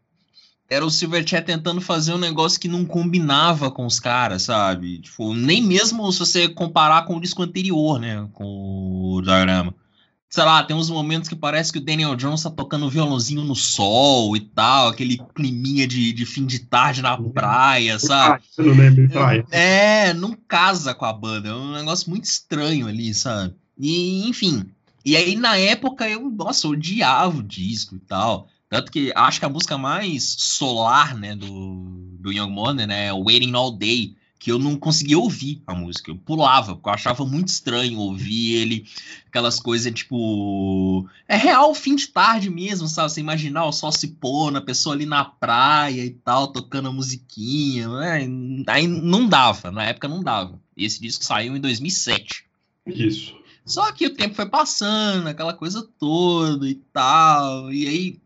Era 0.70 0.86
o 0.86 0.90
Silverchair 0.90 1.44
tentando 1.44 1.82
fazer 1.82 2.14
um 2.14 2.18
negócio 2.18 2.58
que 2.58 2.70
não 2.70 2.86
combinava 2.86 3.70
com 3.70 3.86
os 3.86 4.00
caras, 4.00 4.44
sabe? 4.44 5.00
Tipo, 5.00 5.34
nem 5.34 5.62
mesmo 5.62 6.10
se 6.14 6.20
você 6.20 6.48
comparar 6.48 7.04
com 7.04 7.18
o 7.18 7.20
disco 7.20 7.44
anterior, 7.44 8.00
né? 8.00 8.30
Com 8.32 9.16
o 9.16 9.22
Diagrama 9.22 9.76
sei 10.32 10.46
lá, 10.46 10.64
tem 10.64 10.74
uns 10.74 10.90
momentos 10.90 11.28
que 11.28 11.36
parece 11.36 11.74
que 11.74 11.78
o 11.78 11.84
Daniel 11.84 12.16
Jones 12.16 12.42
tá 12.42 12.50
tocando 12.50 12.90
violãozinho 12.90 13.44
no 13.44 13.54
sol 13.54 14.36
e 14.38 14.40
tal, 14.40 14.88
aquele 14.88 15.22
climinha 15.36 15.86
de, 15.86 16.14
de 16.14 16.26
fim 16.26 16.46
de 16.46 16.60
tarde 16.60 17.02
na 17.02 17.18
praia, 17.18 18.00
sabe? 18.00 18.42
Eu 18.58 18.68
não 18.68 18.74
lembro, 18.74 19.10
trai. 19.10 19.44
É, 19.52 20.14
não 20.14 20.34
casa 20.48 20.96
com 20.96 21.04
a 21.04 21.12
banda, 21.12 21.50
é 21.50 21.54
um 21.54 21.74
negócio 21.74 22.10
muito 22.10 22.24
estranho 22.24 22.88
ali, 22.88 23.14
sabe? 23.14 23.54
E, 23.78 24.30
enfim. 24.30 24.66
E 25.04 25.18
aí, 25.18 25.36
na 25.36 25.58
época, 25.58 26.10
eu, 26.10 26.32
nossa, 26.32 26.66
eu 26.66 26.72
odiava 26.72 27.38
o 27.38 27.44
disco 27.44 27.96
e 27.98 28.00
tal. 28.00 28.48
Tanto 28.70 28.90
que 28.90 29.12
acho 29.14 29.38
que 29.38 29.46
a 29.46 29.50
música 29.50 29.78
mais 29.78 30.24
solar, 30.40 31.14
né, 31.14 31.36
do, 31.36 32.16
do 32.22 32.32
Young 32.32 32.52
Money, 32.52 32.88
né, 32.88 33.08
é 33.08 33.14
Waiting 33.14 33.54
All 33.54 33.72
Day, 33.78 34.16
que 34.42 34.52
eu 34.52 34.58
não 34.58 34.76
conseguia 34.76 35.20
ouvir 35.20 35.62
a 35.68 35.76
música. 35.76 36.10
Eu 36.10 36.16
pulava, 36.16 36.74
porque 36.74 36.90
eu 36.90 36.94
achava 36.94 37.24
muito 37.24 37.50
estranho 37.50 38.00
ouvir 38.00 38.56
ele, 38.56 38.88
aquelas 39.28 39.60
coisas 39.60 39.94
tipo. 39.94 41.08
É 41.28 41.38
real 41.38 41.76
fim 41.76 41.96
de 41.96 42.08
tarde 42.08 42.50
mesmo, 42.50 42.88
sabe? 42.88 43.12
Você 43.12 43.20
imaginar 43.20 43.66
o 43.66 43.72
sol 43.72 43.92
se 43.92 44.08
pôr, 44.08 44.58
a 44.58 44.60
pessoa 44.60 44.96
ali 44.96 45.06
na 45.06 45.24
praia 45.24 46.04
e 46.04 46.10
tal, 46.10 46.48
tocando 46.48 46.90
a 46.90 46.92
musiquinha. 46.92 47.88
Né? 47.88 48.66
Aí 48.66 48.88
não 48.88 49.28
dava, 49.28 49.70
na 49.70 49.86
época 49.86 50.08
não 50.08 50.24
dava. 50.24 50.60
Esse 50.76 51.00
disco 51.00 51.24
saiu 51.24 51.56
em 51.56 51.62
2007. 51.62 52.44
Isso. 52.88 53.36
Só 53.64 53.92
que 53.92 54.08
o 54.08 54.16
tempo 54.16 54.34
foi 54.34 54.48
passando, 54.48 55.28
aquela 55.28 55.54
coisa 55.54 55.88
toda 56.00 56.68
e 56.68 56.82
tal. 56.92 57.72
E 57.72 57.88
aí, 57.88 58.20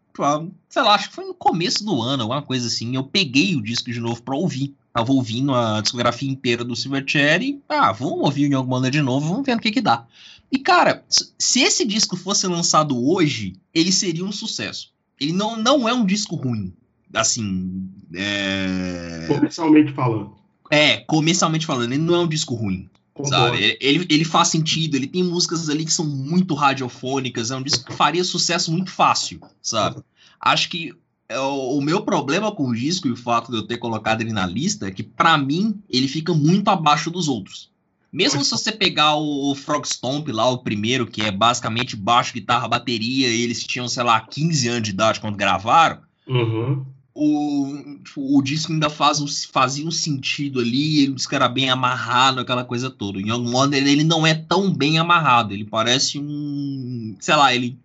sei 0.70 0.82
lá, 0.82 0.96
acho 0.96 1.10
que 1.10 1.16
foi 1.16 1.26
no 1.26 1.34
começo 1.34 1.84
do 1.84 2.02
ano, 2.02 2.24
alguma 2.24 2.42
coisa 2.42 2.68
assim. 2.68 2.96
Eu 2.96 3.04
peguei 3.04 3.54
o 3.58 3.62
disco 3.62 3.92
de 3.92 4.00
novo 4.00 4.24
pra 4.24 4.34
ouvir. 4.34 4.74
Tava 4.96 5.12
ouvindo 5.12 5.54
a 5.54 5.82
discografia 5.82 6.32
inteira 6.32 6.64
do 6.64 6.74
Silverchair 6.74 7.60
ah, 7.68 7.92
vamos 7.92 8.22
ouvir 8.22 8.50
Young 8.50 8.66
Money 8.66 8.90
de 8.90 9.02
novo, 9.02 9.28
vamos 9.28 9.46
ver 9.46 9.58
o 9.58 9.60
que 9.60 9.70
que 9.70 9.82
dá. 9.82 10.08
E, 10.50 10.58
cara, 10.58 11.04
se 11.38 11.60
esse 11.60 11.86
disco 11.86 12.16
fosse 12.16 12.48
lançado 12.48 12.98
hoje, 13.06 13.58
ele 13.74 13.92
seria 13.92 14.24
um 14.24 14.32
sucesso. 14.32 14.94
Ele 15.20 15.34
não, 15.34 15.58
não 15.58 15.90
é 15.90 15.94
um 15.94 16.06
disco 16.06 16.38
ruim. 16.38 16.72
Assim, 17.14 17.90
é... 18.14 19.26
Comercialmente 19.28 19.92
falando. 19.92 20.34
É, 20.72 20.96
comercialmente 21.00 21.66
falando, 21.66 21.92
ele 21.92 22.02
não 22.02 22.16
é 22.16 22.20
um 22.20 22.28
disco 22.28 22.56
ruim. 22.56 22.90
Concordo. 23.14 23.58
Sabe? 23.58 23.78
Ele, 23.82 24.06
ele 24.10 24.24
faz 24.24 24.48
sentido, 24.48 24.96
ele 24.96 25.08
tem 25.08 25.26
músicas 25.26 25.70
ali 25.70 25.84
que 25.84 25.92
são 25.92 26.06
muito 26.06 26.54
radiofônicas, 26.54 27.52
é 27.52 27.58
um 27.58 27.62
disco 27.62 27.84
que 27.84 27.94
faria 27.94 28.24
sucesso 28.24 28.72
muito 28.72 28.92
fácil, 28.92 29.42
sabe? 29.62 30.02
Acho 30.40 30.70
que 30.70 30.94
o, 31.32 31.78
o 31.78 31.82
meu 31.82 32.02
problema 32.04 32.52
com 32.52 32.68
o 32.68 32.76
disco 32.76 33.08
e 33.08 33.12
o 33.12 33.16
fato 33.18 33.52
de 33.52 33.58
eu 33.58 33.64
ter 33.68 33.78
colocado 33.78 34.22
ele 34.22 34.32
na 34.34 34.46
lista 34.46 34.88
é 34.88 34.92
que, 34.92 35.04
pra 35.04 35.38
mim, 35.38 35.80
ele 35.90 36.08
fica 36.08 36.34
muito 36.34 36.70
abaixo 36.70 37.10
dos 37.10 37.28
outros. 37.28 37.70
Mesmo 38.12 38.44
se 38.44 38.52
você 38.52 38.72
pegar 38.72 39.16
o, 39.16 39.52
o 39.52 39.56
Frog 39.56 39.86
Stomp 39.86 40.30
lá, 40.30 40.48
o 40.50 40.60
primeiro, 40.60 41.06
que 41.06 41.22
é 41.22 41.32
basicamente 41.32 41.96
baixo, 41.98 42.34
guitarra, 42.34 42.68
bateria, 42.68 43.28
e 43.28 43.42
eles 43.42 43.64
tinham, 43.64 43.88
sei 43.90 44.04
lá, 44.04 44.22
15 44.22 44.68
anos 44.70 44.84
de 44.84 44.92
idade 44.92 45.20
quando 45.20 45.36
gravaram, 45.36 46.00
Uhum. 46.28 46.86
o, 47.14 48.00
tipo, 48.04 48.38
o 48.38 48.42
disco 48.42 48.72
ainda 48.72 48.90
faz 48.90 49.20
um, 49.20 49.28
fazia 49.52 49.86
um 49.86 49.92
sentido 49.92 50.60
ali, 50.60 51.10
o 51.10 51.16
disco 51.16 51.36
era 51.36 51.48
bem 51.50 51.70
amarrado, 51.70 52.40
aquela 52.40 52.64
coisa 52.64 52.90
toda. 52.90 53.18
O 53.18 53.22
Young 53.22 53.50
Wonder, 53.54 53.86
ele 53.86 54.04
não 54.04 54.26
é 54.26 54.34
tão 54.34 54.74
bem 54.74 54.98
amarrado, 54.98 55.54
ele 55.54 55.66
parece 55.66 56.18
um, 56.18 57.16
sei 57.20 57.36
lá, 57.36 57.54
ele 57.54 57.78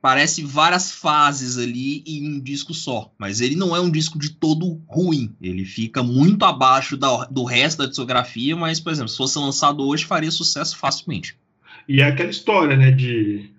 parece 0.00 0.42
várias 0.42 0.90
fases 0.92 1.58
ali 1.58 2.02
em 2.06 2.26
um 2.34 2.40
disco 2.40 2.72
só, 2.72 3.12
mas 3.18 3.40
ele 3.40 3.54
não 3.54 3.74
é 3.76 3.80
um 3.80 3.90
disco 3.90 4.18
de 4.18 4.30
todo 4.30 4.80
ruim, 4.88 5.34
ele 5.40 5.64
fica 5.64 6.02
muito 6.02 6.44
abaixo 6.44 6.96
da- 6.96 7.24
do 7.26 7.44
resto 7.44 7.78
da 7.78 7.86
discografia, 7.86 8.56
mas, 8.56 8.80
por 8.80 8.92
exemplo, 8.92 9.10
se 9.10 9.16
fosse 9.16 9.38
lançado 9.38 9.86
hoje, 9.86 10.04
faria 10.04 10.30
sucesso 10.30 10.76
facilmente. 10.76 11.36
E 11.88 12.00
é 12.00 12.04
aquela 12.04 12.30
história, 12.30 12.76
né, 12.76 12.90
de, 12.90 13.50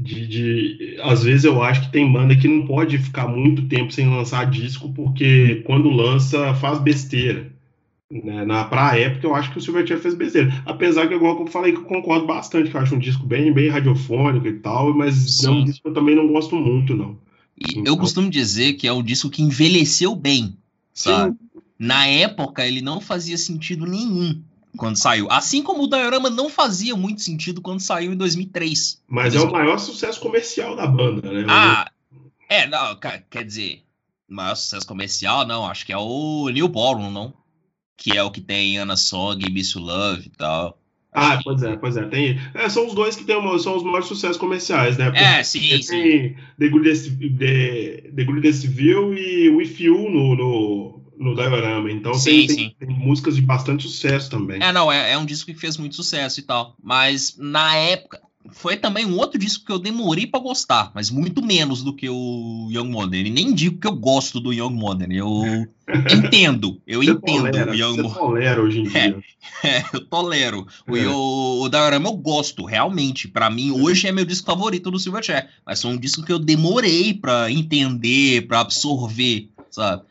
de, 0.00 0.26
de- 0.26 1.00
Às 1.02 1.22
vezes 1.22 1.44
eu 1.44 1.62
acho 1.62 1.82
que 1.82 1.92
tem 1.92 2.10
banda 2.10 2.36
que 2.36 2.48
não 2.48 2.66
pode 2.66 2.96
ficar 2.98 3.28
muito 3.28 3.68
tempo 3.68 3.92
sem 3.92 4.08
lançar 4.08 4.50
disco, 4.50 4.92
porque 4.92 5.62
quando 5.66 5.90
lança 5.90 6.54
faz 6.54 6.78
besteira. 6.80 7.52
Né? 8.20 8.44
Na, 8.44 8.64
pra 8.64 8.98
época, 8.98 9.26
eu 9.26 9.34
acho 9.34 9.50
que 9.52 9.58
o 9.58 9.60
Silverchair 9.60 9.98
fez 10.00 10.14
besteira. 10.14 10.52
Apesar 10.66 11.08
que, 11.08 11.14
igual 11.14 11.40
eu 11.40 11.46
falei, 11.46 11.72
que 11.72 11.78
eu 11.78 11.84
concordo 11.84 12.26
bastante, 12.26 12.70
que 12.70 12.76
eu 12.76 12.80
acho 12.80 12.94
um 12.94 12.98
disco 12.98 13.24
bem, 13.24 13.50
bem 13.52 13.70
radiofônico 13.70 14.46
e 14.46 14.58
tal, 14.58 14.92
mas 14.94 15.42
é 15.42 15.48
um 15.50 15.60
Sim. 15.60 15.64
disco 15.64 15.82
que 15.82 15.88
eu 15.88 15.94
também 15.94 16.14
não 16.14 16.28
gosto 16.28 16.54
muito, 16.54 16.94
não. 16.94 17.16
E 17.58 17.72
Então- 17.78 17.84
eu 17.86 17.96
costumo 17.96 18.28
dizer 18.28 18.74
que 18.74 18.86
é 18.86 18.92
um 18.92 19.02
disco 19.02 19.30
que 19.30 19.42
envelheceu 19.42 20.14
bem, 20.14 20.56
sabe? 20.92 21.36
Na 21.78 22.06
época, 22.06 22.66
ele 22.66 22.82
não 22.82 23.00
fazia 23.00 23.38
sentido 23.38 23.86
nenhum 23.86 24.42
quando 24.76 24.96
saiu. 24.96 25.30
Assim 25.30 25.62
como 25.62 25.84
o 25.84 25.88
Diorama 25.88 26.28
não 26.28 26.50
fazia 26.50 26.94
muito 26.94 27.22
sentido 27.22 27.60
quando 27.62 27.80
saiu 27.80 28.12
em 28.12 28.16
2003. 28.16 29.00
Mas 29.08 29.34
é 29.34 29.40
o 29.40 29.50
maior 29.50 29.78
sucesso 29.78 30.20
comercial 30.20 30.76
da 30.76 30.86
banda, 30.86 31.32
né? 31.32 31.44
Ah, 31.48 31.90
é, 32.48 32.66
não, 32.68 32.94
quer 33.30 33.44
dizer, 33.44 33.82
maior 34.28 34.54
sucesso 34.54 34.86
comercial, 34.86 35.46
não, 35.46 35.66
acho 35.66 35.84
que 35.86 35.92
é 35.92 35.98
o 35.98 36.48
New 36.50 36.68
Ballroom, 36.68 37.10
não? 37.10 37.32
Que 38.02 38.16
é 38.16 38.22
o 38.22 38.30
que 38.30 38.40
tem 38.40 38.78
Anna 38.78 38.96
Song 38.96 39.44
e 39.46 39.50
Miss 39.50 39.74
Love 39.74 40.26
e 40.26 40.30
tal. 40.30 40.78
Ah, 41.12 41.38
pois 41.44 41.62
é, 41.62 41.76
pois 41.76 41.96
é. 41.96 42.04
Tem, 42.06 42.38
é, 42.54 42.68
são 42.70 42.86
os 42.86 42.94
dois 42.94 43.14
que 43.14 43.24
tem, 43.24 43.36
uma- 43.36 43.58
são 43.58 43.76
os 43.76 43.82
maiores 43.82 44.08
sucessos 44.08 44.38
comerciais, 44.38 44.96
né? 44.96 45.10
Porque 45.10 45.22
É, 45.22 45.42
sim, 45.44 45.60
sim. 45.82 45.86
tem 46.02 46.36
The 46.58 46.68
Greatest, 46.68 47.10
The, 47.38 48.10
The 48.16 48.24
Greatest 48.24 48.66
View 48.66 49.14
e 49.14 49.50
With 49.50 49.76
You 49.78 50.08
no, 50.10 50.34
no, 50.34 51.02
no 51.18 51.34
Diorama. 51.34 51.92
Então 51.92 52.14
Sim, 52.14 52.30
tem, 52.30 52.46
tem- 52.46 52.56
sim. 52.56 52.74
tem 52.78 52.88
músicas 52.88 53.36
de 53.36 53.42
bastante 53.42 53.82
sucesso 53.82 54.30
também. 54.30 54.62
É, 54.62 54.72
não, 54.72 54.90
é, 54.90 55.12
é 55.12 55.18
um 55.18 55.26
disco 55.26 55.52
que 55.52 55.58
fez 55.58 55.76
muito 55.76 55.94
sucesso 55.94 56.40
e 56.40 56.42
tal. 56.44 56.74
Mas 56.82 57.36
na 57.38 57.76
época, 57.76 58.20
foi 58.50 58.76
também 58.76 59.06
um 59.06 59.16
outro 59.18 59.38
disco 59.38 59.64
que 59.64 59.72
eu 59.72 59.78
demorei 59.78 60.26
pra 60.26 60.40
gostar, 60.40 60.90
mas 60.94 61.10
muito 61.10 61.42
menos 61.42 61.82
do 61.82 61.94
que 61.94 62.08
o 62.08 62.68
Young 62.70 62.88
Modern. 62.90 63.26
E 63.26 63.30
nem 63.30 63.54
digo 63.54 63.78
que 63.78 63.86
eu 63.86 63.94
gosto 63.96 64.40
do 64.40 64.52
Young 64.52 64.74
Modern, 64.74 65.12
eu 65.12 65.42
entendo, 66.12 66.80
eu 66.86 67.02
Você 67.02 67.10
entendo 67.12 67.50
tolera, 67.50 67.70
o 67.70 67.74
Young 67.74 67.96
você 67.96 68.02
Modern. 68.02 68.18
tolera 68.18 68.62
hoje 68.62 68.80
em 68.80 68.82
dia. 68.88 69.18
É, 69.62 69.84
eu 69.94 70.04
tolero. 70.06 70.66
O, 70.88 70.96
É. 70.96 71.06
o, 71.08 71.62
o 71.62 71.68
Diorama 71.68 72.08
eu 72.08 72.16
gosto, 72.16 72.64
realmente. 72.64 73.28
Pra 73.28 73.48
mim, 73.50 73.70
hoje 73.70 74.06
é 74.06 74.12
meu 74.12 74.24
disco 74.24 74.46
favorito 74.46 74.90
do 74.90 74.98
Silverchair. 74.98 75.48
Mas 75.64 75.80
foi 75.82 75.90
um 75.90 75.96
disco 75.96 76.22
que 76.24 76.32
eu 76.32 76.38
demorei 76.38 77.14
pra 77.14 77.50
entender, 77.50 78.46
pra 78.46 78.60
absorver, 78.60 79.48
sabe? 79.70 80.02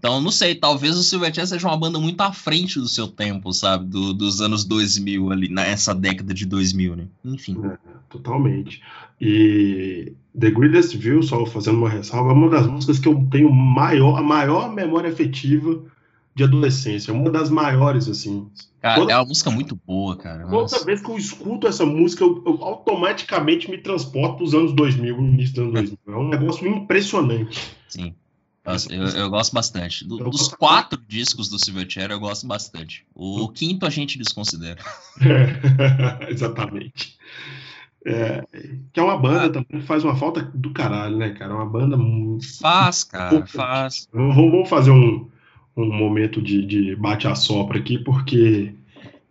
Então, 0.00 0.18
não 0.18 0.30
sei, 0.30 0.54
talvez 0.54 0.96
o 0.96 1.02
Silverchair 1.02 1.46
seja 1.46 1.68
uma 1.68 1.76
banda 1.76 1.98
muito 2.00 2.18
à 2.22 2.32
frente 2.32 2.78
do 2.80 2.88
seu 2.88 3.06
tempo, 3.06 3.52
sabe? 3.52 3.84
Do- 3.84 4.14
dos 4.14 4.40
anos 4.40 4.64
2000 4.64 5.30
ali, 5.30 5.46
nessa 5.50 5.94
década 5.94 6.32
de 6.32 6.46
2000, 6.46 6.96
né? 6.96 7.04
Enfim. 7.22 7.54
Totalmente. 8.08 8.80
E 9.20 10.14
The 10.38 10.50
Greatest 10.52 10.96
View, 10.96 11.22
só 11.22 11.44
fazendo 11.44 11.76
uma 11.76 11.90
ressalva, 11.90 12.30
é 12.30 12.32
uma 12.32 12.48
das 12.48 12.66
músicas 12.66 12.98
que 12.98 13.08
eu 13.08 13.26
tenho 13.30 13.52
maior, 13.52 14.16
a 14.18 14.22
maior 14.22 14.72
memória 14.74 15.10
afetiva 15.10 15.78
de 16.34 16.44
adolescência. 16.44 17.12
Uma 17.12 17.30
das 17.30 17.50
maiores, 17.50 18.08
assim. 18.08 18.48
Cara, 18.80 19.00
Toda- 19.00 19.12
é 19.12 19.16
uma 19.16 19.26
música 19.26 19.50
muito 19.50 19.78
boa, 19.86 20.16
cara. 20.16 20.44
Toda 20.44 20.50
Nossa. 20.62 20.82
vez 20.82 21.02
que 21.02 21.10
eu 21.10 21.18
escuto 21.18 21.66
essa 21.66 21.84
música, 21.84 22.24
eu, 22.24 22.42
eu 22.46 22.64
automaticamente 22.64 23.70
me 23.70 23.76
transporto 23.76 24.36
para 24.36 24.44
os 24.44 24.54
anos 24.54 24.72
2000, 24.72 25.18
o 25.18 25.20
início 25.20 25.56
dos 25.56 25.64
anos 25.64 25.90
2000. 25.90 25.98
É 26.14 26.16
um 26.16 26.28
negócio 26.30 26.66
impressionante. 26.66 27.60
Sim. 27.86 28.14
Nossa, 28.72 28.94
eu, 28.94 29.04
eu 29.08 29.30
gosto 29.30 29.52
bastante. 29.52 30.06
Do- 30.06 30.18
Eu 30.18 30.30
dos 30.30 30.42
gosto 30.42 30.56
quatro 30.58 31.00
discos 31.08 31.48
do 31.48 31.58
Silverchair, 31.58 32.10
eu 32.10 32.20
gosto 32.20 32.46
bastante. 32.46 33.04
O 33.14 33.48
quinto 33.48 33.86
a 33.86 33.90
gente 33.90 34.18
desconsidera. 34.18 34.80
Exatamente. 36.28 37.18
É, 38.04 38.42
que 38.92 38.98
é 38.98 39.02
uma 39.02 39.18
banda 39.18 39.50
também 39.50 39.80
que 39.80 39.86
faz 39.86 40.02
uma 40.04 40.16
falta 40.16 40.42
do 40.54 40.70
caralho, 40.70 41.16
né, 41.16 41.30
cara? 41.30 41.54
Uma 41.54 41.66
banda. 41.66 41.98
Faz, 42.60 43.04
cara, 43.04 43.46
faz. 43.46 44.08
Vamos, 44.12 44.68
fazer 44.68 44.90
um, 44.90 45.28
um 45.76 45.92
momento 45.92 46.40
de, 46.40 46.64
de 46.64 46.96
bate-a-sopra 46.96 47.78
aqui, 47.78 47.98
porque 47.98 48.72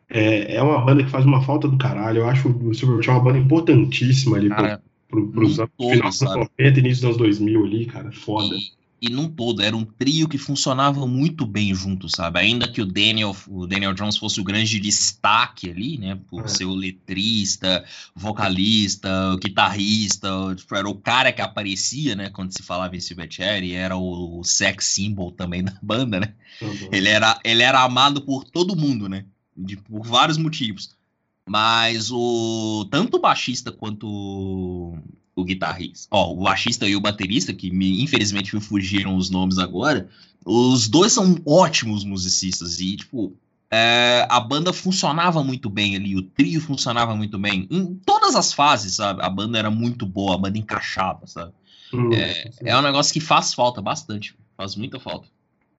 é, 0.07 0.55
é 0.55 0.61
uma 0.61 0.79
banda 0.85 1.03
que 1.03 1.09
faz 1.09 1.25
uma 1.25 1.41
falta 1.41 1.67
do 1.67 1.77
caralho. 1.77 2.19
Eu 2.19 2.27
acho 2.29 2.47
o 2.49 2.73
Silverchair 2.73 3.17
uma 3.17 3.23
banda 3.23 3.39
importantíssima 3.39 4.37
ali 4.37 4.49
Cara, 4.49 4.81
pro, 5.07 5.27
pro, 5.27 5.31
pros 5.31 5.59
anos, 5.59 5.71
final 5.77 6.09
dos 6.09 6.21
anos 6.21 6.33
sabe? 6.33 6.49
90, 6.59 6.79
início 6.79 6.95
dos 7.01 7.03
anos 7.05 7.17
2000 7.17 7.65
ali, 7.65 7.85
cara. 7.87 8.11
Foda. 8.11 8.53
E, 8.55 8.78
e 9.01 9.09
num 9.09 9.29
todo, 9.29 9.61
era 9.61 9.75
um 9.75 9.85
trio 9.85 10.27
que 10.27 10.37
funcionava 10.37 11.07
muito 11.07 11.45
bem 11.45 11.73
junto, 11.73 12.09
sabe? 12.09 12.39
Ainda 12.39 12.67
que 12.67 12.81
o 12.81 12.85
Daniel, 12.85 13.35
o 13.47 13.65
Daniel 13.65 13.93
Jones 13.93 14.17
fosse 14.17 14.39
o 14.41 14.43
grande 14.43 14.79
destaque 14.79 15.69
ali, 15.69 15.97
né? 15.97 16.19
Por 16.27 16.45
É. 16.45 16.47
ser 16.47 16.65
o 16.65 16.73
letrista, 16.75 17.83
vocalista, 18.15 19.09
o 19.33 19.37
guitarrista, 19.37 20.29
tipo, 20.55 20.75
era 20.75 20.89
o 20.89 20.95
cara 20.95 21.31
que 21.31 21.41
aparecia, 21.41 22.15
né? 22.15 22.29
Quando 22.29 22.51
se 22.51 22.63
falava 22.63 22.95
em 22.95 22.99
Silverchair, 22.99 23.73
era 23.73 23.95
o 23.97 24.43
sex 24.43 24.85
symbol 24.85 25.31
também 25.31 25.63
da 25.63 25.77
banda, 25.81 26.19
né? 26.19 26.33
Ele 26.91 27.07
era, 27.09 27.39
ele 27.43 27.63
era 27.63 27.81
amado 27.81 28.21
por 28.21 28.43
todo 28.43 28.75
mundo, 28.75 29.07
né? 29.07 29.25
De- 29.55 29.77
por 29.77 30.05
vários 30.05 30.37
motivos. 30.37 30.97
Mas 31.47 32.11
o 32.11 32.85
tanto 32.91 33.17
o 33.17 33.19
baixista 33.19 33.71
quanto 33.71 34.97
o, 35.39 35.43
guitarrista, 35.43 36.07
ó, 36.11 36.31
o 36.33 36.43
baixista 36.43 36.87
e 36.87 36.95
o 36.95 37.01
baterista, 37.01 37.53
que 37.53 37.71
me, 37.71 38.03
infelizmente 38.03 38.55
me 38.55 38.61
fugiram 38.61 39.15
os 39.15 39.29
nomes 39.29 39.57
agora, 39.57 40.09
os 40.45 40.87
dois 40.87 41.13
são 41.13 41.37
ótimos 41.45 42.03
musicistas 42.03 42.79
e, 42.79 42.95
tipo, 42.95 43.33
é, 43.71 44.25
a 44.29 44.39
banda 44.39 44.73
funcionava 44.73 45.43
muito 45.43 45.69
bem 45.69 45.95
ali, 45.95 46.15
o 46.15 46.23
trio 46.23 46.59
funcionava 46.59 47.15
muito 47.15 47.37
bem. 47.37 47.67
Em 47.69 47.95
todas 48.05 48.35
as 48.35 48.51
fases, 48.51 48.95
sabe? 48.95 49.21
A 49.21 49.29
banda 49.29 49.57
era 49.59 49.69
muito 49.69 50.05
boa, 50.05 50.35
a 50.35 50.37
banda 50.37 50.57
encaixava, 50.57 51.27
sabe? 51.27 51.51
Hum, 51.93 52.09
É 52.61 52.77
um 52.77 52.81
negócio 52.81 53.13
que 53.13 53.19
faz 53.19 53.53
falta 53.53 53.81
bastante, 53.81 54.35
faz 54.57 54.75
muita 54.75 54.99
falta. 54.99 55.27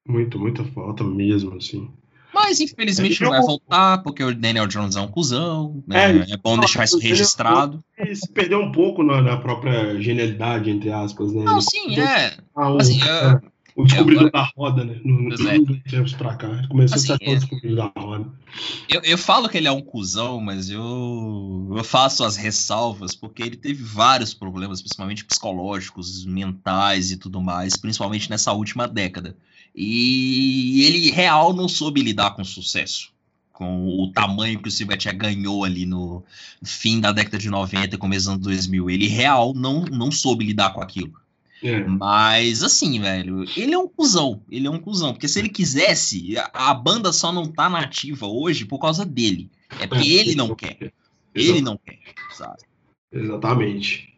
Muito, 0.06 0.38
muita 0.38 0.64
falta 0.64 1.04
mesmo, 1.04 1.56
assim. 1.56 1.90
Mas 2.32 2.60
infelizmente 2.60 3.20
É, 3.20 3.24
não 3.24 3.32
vai 3.32 3.40
voltar, 3.42 3.98
porque 4.02 4.22
o 4.22 4.34
Daniel 4.34 4.66
Jones 4.66 4.96
é 4.96 5.00
um 5.00 5.08
cuzão, 5.08 5.82
né? 5.86 6.18
É, 6.28 6.32
É, 6.32 6.36
bom 6.36 6.58
deixar 6.58 6.84
isso 6.84 6.98
registrado. 6.98 7.82
E 7.98 8.14
se 8.14 8.28
perdeu 8.32 8.60
um 8.60 8.72
pouco 8.72 9.02
na, 9.02 9.20
na 9.20 9.36
própria 9.36 10.00
genialidade, 10.00 10.70
entre 10.70 10.90
aspas, 10.90 11.32
né? 11.32 11.44
Não, 11.44 11.52
Ele 11.54 11.62
sim, 11.62 11.98
é. 12.00 12.36
a- 12.54 12.70
o, 12.72 12.78
Assim, 12.80 13.00
o 13.76 13.84
descobridor 13.84 14.30
da 14.30 14.50
roda, 14.56 14.84
né? 14.84 15.00
No, 15.04 15.28
Pois 15.28 15.40
é. 15.46 15.58
no 15.58 15.80
tempos 15.82 16.12
pra 16.12 16.34
cá. 16.36 16.48
Ele 16.48 16.68
começou 16.68 16.96
Assim, 16.96 17.12
a 17.12 17.16
ser 17.16 17.24
é. 17.24 17.30
o 17.32 17.34
descobridor 17.36 17.76
da 17.94 18.00
roda. 18.00 18.28
Eu, 18.88 19.00
eu 19.02 19.16
falo 19.18 19.48
que 19.48 19.56
ele 19.56 19.68
é 19.68 19.72
um 19.72 19.80
cuzão, 19.80 20.40
mas 20.40 20.70
eu, 20.70 21.72
eu 21.76 21.84
faço 21.84 22.24
as 22.24 22.36
ressalvas 22.36 23.14
porque 23.14 23.42
ele 23.42 23.56
teve 23.56 23.82
vários 23.82 24.34
problemas, 24.34 24.80
principalmente 24.82 25.24
psicológicos, 25.24 26.24
mentais 26.26 27.10
e 27.10 27.16
tudo 27.16 27.40
mais, 27.40 27.76
principalmente 27.76 28.28
nessa 28.28 28.52
última 28.52 28.86
década. 28.88 29.36
E 29.74 30.82
ele 30.84 31.10
real 31.10 31.52
não 31.52 31.68
soube 31.68 32.02
lidar 32.02 32.32
com 32.32 32.44
sucesso. 32.44 33.12
Com 33.52 33.86
o 33.86 34.10
tamanho 34.12 34.60
que 34.60 34.68
o 34.68 34.70
Silverchair 34.70 35.16
ganhou 35.16 35.64
ali 35.64 35.84
no 35.84 36.24
fim 36.62 36.98
da 36.98 37.12
década 37.12 37.38
de 37.38 37.50
90 37.50 37.94
e 37.94 37.98
começo 37.98 38.30
anos 38.30 38.42
2000. 38.42 38.88
Ele 38.88 39.06
real 39.06 39.52
não, 39.54 39.82
não 39.82 40.10
soube 40.10 40.44
lidar 40.44 40.72
com 40.72 40.80
aquilo. 40.80 41.12
É. 41.62 41.84
Mas 41.84 42.62
assim, 42.62 42.98
velho, 42.98 43.44
ele 43.56 43.74
é 43.74 43.78
um 43.78 43.86
cuzão. 43.86 44.42
Ele 44.50 44.66
é 44.66 44.70
um 44.70 44.78
cuzão. 44.78 45.12
Porque 45.12 45.28
se 45.28 45.38
ele 45.38 45.50
quisesse, 45.50 46.38
a, 46.38 46.70
a 46.70 46.74
banda 46.74 47.12
só 47.12 47.30
não 47.30 47.46
tá 47.46 47.68
nativa 47.68 48.26
hoje 48.26 48.64
por 48.64 48.78
causa 48.78 49.04
dele. 49.04 49.50
É 49.78 49.86
porque 49.86 50.08
ele 50.10 50.34
não 50.34 50.54
quer. 50.54 50.92
Ele 51.34 51.60
não 51.60 51.76
quer, 51.76 51.98
sabe? 52.32 52.62
Exatamente. 53.12 54.09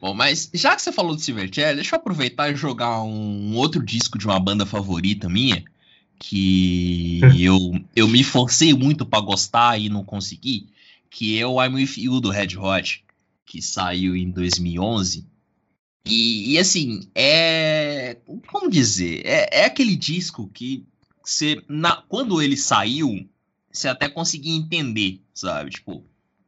Bom, 0.00 0.14
mas 0.14 0.50
já 0.54 0.74
que 0.74 0.80
você 0.80 0.90
falou 0.90 1.14
do 1.14 1.20
Silverchair, 1.20 1.74
deixa 1.74 1.94
eu 1.94 1.98
aproveitar 1.98 2.50
e 2.50 2.56
jogar 2.56 3.02
um 3.02 3.54
outro 3.54 3.84
disco 3.84 4.16
de 4.16 4.26
uma 4.26 4.40
banda 4.40 4.64
favorita 4.64 5.28
minha, 5.28 5.62
que 6.18 7.20
eu, 7.38 7.58
eu 7.94 8.08
me 8.08 8.24
forcei 8.24 8.72
muito 8.72 9.04
pra 9.04 9.20
gostar 9.20 9.78
e 9.78 9.90
não 9.90 10.02
consegui, 10.02 10.68
que 11.10 11.38
é 11.38 11.46
o 11.46 11.62
I'm 11.62 11.74
With 11.74 11.98
You 11.98 12.20
do 12.20 12.30
Red 12.30 12.56
Hot, 12.56 13.04
que 13.44 13.60
saiu 13.60 14.16
em 14.16 14.30
2011. 14.30 15.26
E, 16.06 16.54
e, 16.54 16.58
assim, 16.58 17.08
é, 17.14 18.12
é, 18.12 18.16
como 18.46 18.70
dizer, 18.70 19.20
é, 19.26 19.60
é 19.60 19.64
aquele 19.66 19.94
disco 19.94 20.48
que 20.48 20.86
você, 21.22 21.62
na, 21.68 21.96
quando 22.08 22.40
ele 22.40 22.56
saiu, 22.56 23.28
você 23.70 23.86
até 23.86 24.08
conseguia 24.08 24.56
entender, 24.56 25.20
sabe? 25.34 25.70
Tipo, 25.70 26.02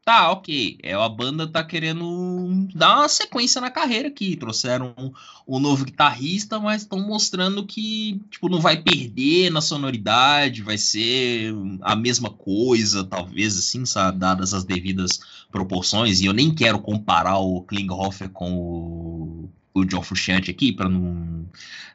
tá, 0.04 0.32
ok, 0.32 0.78
é, 0.82 0.94
a 0.94 1.08
banda 1.08 1.46
tá 1.46 1.62
querendo 1.62 2.66
dar 2.74 2.98
uma 2.98 3.08
sequência 3.08 3.60
na 3.60 3.70
carreira 3.70 4.08
aqui, 4.08 4.36
trouxeram 4.36 4.92
um, 4.98 5.12
um 5.46 5.60
novo 5.60 5.84
guitarrista, 5.84 6.58
mas 6.58 6.82
estão 6.82 6.98
mostrando 7.00 7.64
que, 7.64 8.20
tipo, 8.28 8.48
não 8.48 8.60
vai 8.60 8.82
perder 8.82 9.50
na 9.50 9.60
sonoridade, 9.60 10.62
vai 10.62 10.76
ser 10.76 11.54
a 11.82 11.94
mesma 11.94 12.30
coisa, 12.30 13.04
talvez, 13.04 13.56
assim, 13.56 13.86
sabe, 13.86 14.18
dadas 14.18 14.52
as 14.52 14.64
devidas 14.64 15.20
proporções, 15.50 16.20
e 16.20 16.26
eu 16.26 16.32
nem 16.32 16.52
quero 16.52 16.80
comparar 16.80 17.38
o 17.38 17.62
Klinghoffer 17.62 18.28
com 18.30 18.52
o, 18.52 19.50
o 19.72 19.84
John 19.84 20.02
Frusciante 20.02 20.50
aqui, 20.50 20.72
para 20.72 20.88
não, 20.88 21.46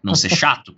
não 0.01 0.15
ser 0.15 0.29
chato, 0.35 0.73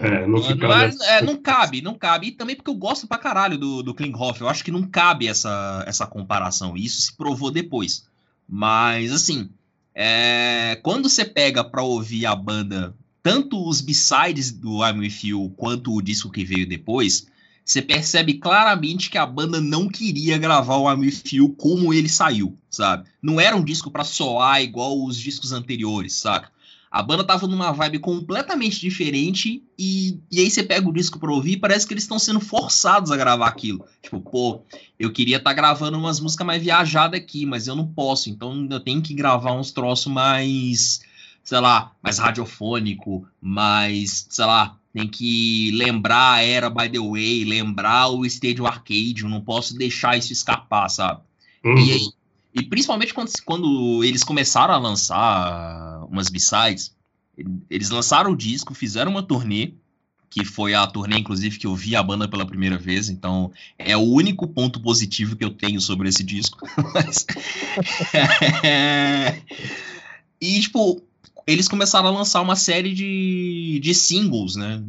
É, 0.00 0.22
não, 0.22 0.38
não, 0.38 0.42
ficar 0.42 0.90
é, 1.02 1.22
não 1.22 1.36
cabe, 1.36 1.82
não 1.82 1.94
cabe. 1.94 2.28
E 2.28 2.32
também 2.32 2.56
porque 2.56 2.70
eu 2.70 2.74
gosto 2.74 3.06
pra 3.06 3.18
caralho 3.18 3.58
do, 3.58 3.82
do 3.82 3.94
Klinghoffer. 3.94 4.42
Eu 4.42 4.48
acho 4.48 4.64
que 4.64 4.70
não 4.70 4.82
cabe 4.82 5.28
essa, 5.28 5.84
essa 5.86 6.06
comparação. 6.06 6.76
E 6.76 6.86
isso 6.86 7.02
se 7.02 7.14
provou 7.14 7.50
depois. 7.50 8.06
Mas, 8.48 9.12
assim, 9.12 9.50
é, 9.94 10.80
quando 10.82 11.08
você 11.08 11.24
pega 11.24 11.62
pra 11.62 11.82
ouvir 11.82 12.24
a 12.24 12.34
banda, 12.34 12.94
tanto 13.22 13.62
os 13.68 13.82
b-sides 13.82 14.50
do 14.50 14.84
I'm 14.84 15.00
With 15.00 15.20
You 15.22 15.52
quanto 15.54 15.94
o 15.94 16.00
disco 16.00 16.30
que 16.30 16.44
veio 16.44 16.66
depois, 16.66 17.26
você 17.62 17.82
percebe 17.82 18.34
claramente 18.34 19.10
que 19.10 19.18
a 19.18 19.26
banda 19.26 19.60
não 19.60 19.86
queria 19.86 20.38
gravar 20.38 20.76
o 20.76 20.90
I'm 20.90 21.00
With 21.00 21.22
You 21.32 21.50
como 21.50 21.92
ele 21.92 22.08
saiu, 22.08 22.56
sabe? 22.70 23.06
Não 23.20 23.38
era 23.38 23.54
um 23.54 23.62
disco 23.62 23.90
pra 23.90 24.02
soar 24.02 24.62
igual 24.62 25.04
os 25.04 25.18
discos 25.18 25.52
anteriores, 25.52 26.14
saca? 26.14 26.50
A 26.90 27.02
banda 27.04 27.22
tava 27.22 27.46
numa 27.46 27.70
vibe 27.70 28.00
completamente 28.00 28.80
diferente 28.80 29.62
e, 29.78 30.18
e 30.30 30.40
aí 30.40 30.50
você 30.50 30.60
pega 30.60 30.88
o 30.88 30.92
disco 30.92 31.20
pra 31.20 31.30
ouvir 31.30 31.52
e 31.52 31.56
parece 31.56 31.86
que 31.86 31.94
eles 31.94 32.02
estão 32.02 32.18
sendo 32.18 32.40
forçados 32.40 33.12
a 33.12 33.16
gravar 33.16 33.46
aquilo. 33.46 33.84
Tipo, 34.02 34.20
pô, 34.20 34.62
eu 34.98 35.12
queria 35.12 35.36
estar 35.36 35.50
tá 35.50 35.54
gravando 35.54 35.96
umas 35.96 36.18
músicas 36.18 36.44
mais 36.44 36.60
viajadas 36.60 37.20
aqui, 37.20 37.46
mas 37.46 37.68
eu 37.68 37.76
não 37.76 37.86
posso, 37.86 38.28
então 38.28 38.66
eu 38.68 38.80
tenho 38.80 39.00
que 39.00 39.14
gravar 39.14 39.52
uns 39.52 39.70
troços 39.70 40.12
mais, 40.12 41.00
sei 41.44 41.60
lá, 41.60 41.92
mais 42.02 42.18
radiofônico, 42.18 43.24
mais, 43.40 44.26
sei 44.28 44.44
lá, 44.44 44.76
tem 44.92 45.06
que 45.06 45.70
lembrar 45.70 46.32
a 46.32 46.42
era 46.42 46.68
By 46.68 46.88
The 46.88 46.98
Way, 46.98 47.44
lembrar 47.44 48.08
o 48.08 48.26
Stadium 48.26 48.66
Arcade, 48.66 49.22
eu 49.22 49.28
não 49.28 49.40
posso 49.40 49.76
deixar 49.76 50.18
isso 50.18 50.32
escapar, 50.32 50.88
sabe? 50.88 51.20
Uhum. 51.64 51.78
E 51.78 51.92
aí, 51.92 52.08
e 52.54 52.62
principalmente 52.62 53.14
quando, 53.14 53.30
quando 53.44 54.04
eles 54.04 54.24
começaram 54.24 54.74
a 54.74 54.78
lançar 54.78 56.04
umas 56.08 56.28
B-sides, 56.28 56.94
eles 57.68 57.90
lançaram 57.90 58.32
o 58.32 58.36
disco, 58.36 58.74
fizeram 58.74 59.10
uma 59.10 59.22
turnê, 59.22 59.72
que 60.28 60.44
foi 60.44 60.74
a 60.74 60.86
turnê, 60.86 61.18
inclusive, 61.18 61.58
que 61.58 61.66
eu 61.66 61.74
vi 61.74 61.96
a 61.96 62.02
banda 62.02 62.28
pela 62.28 62.46
primeira 62.46 62.78
vez, 62.78 63.08
então 63.08 63.50
é 63.76 63.96
o 63.96 64.00
único 64.00 64.46
ponto 64.46 64.80
positivo 64.80 65.34
que 65.34 65.44
eu 65.44 65.50
tenho 65.50 65.80
sobre 65.80 66.08
esse 66.08 66.22
disco. 66.22 66.58
Mas, 66.94 67.26
é... 68.64 69.40
E, 70.40 70.60
tipo, 70.60 71.02
eles 71.46 71.68
começaram 71.68 72.08
a 72.08 72.12
lançar 72.12 72.40
uma 72.40 72.56
série 72.56 72.92
de, 72.92 73.80
de 73.82 73.94
singles, 73.94 74.56
né? 74.56 74.82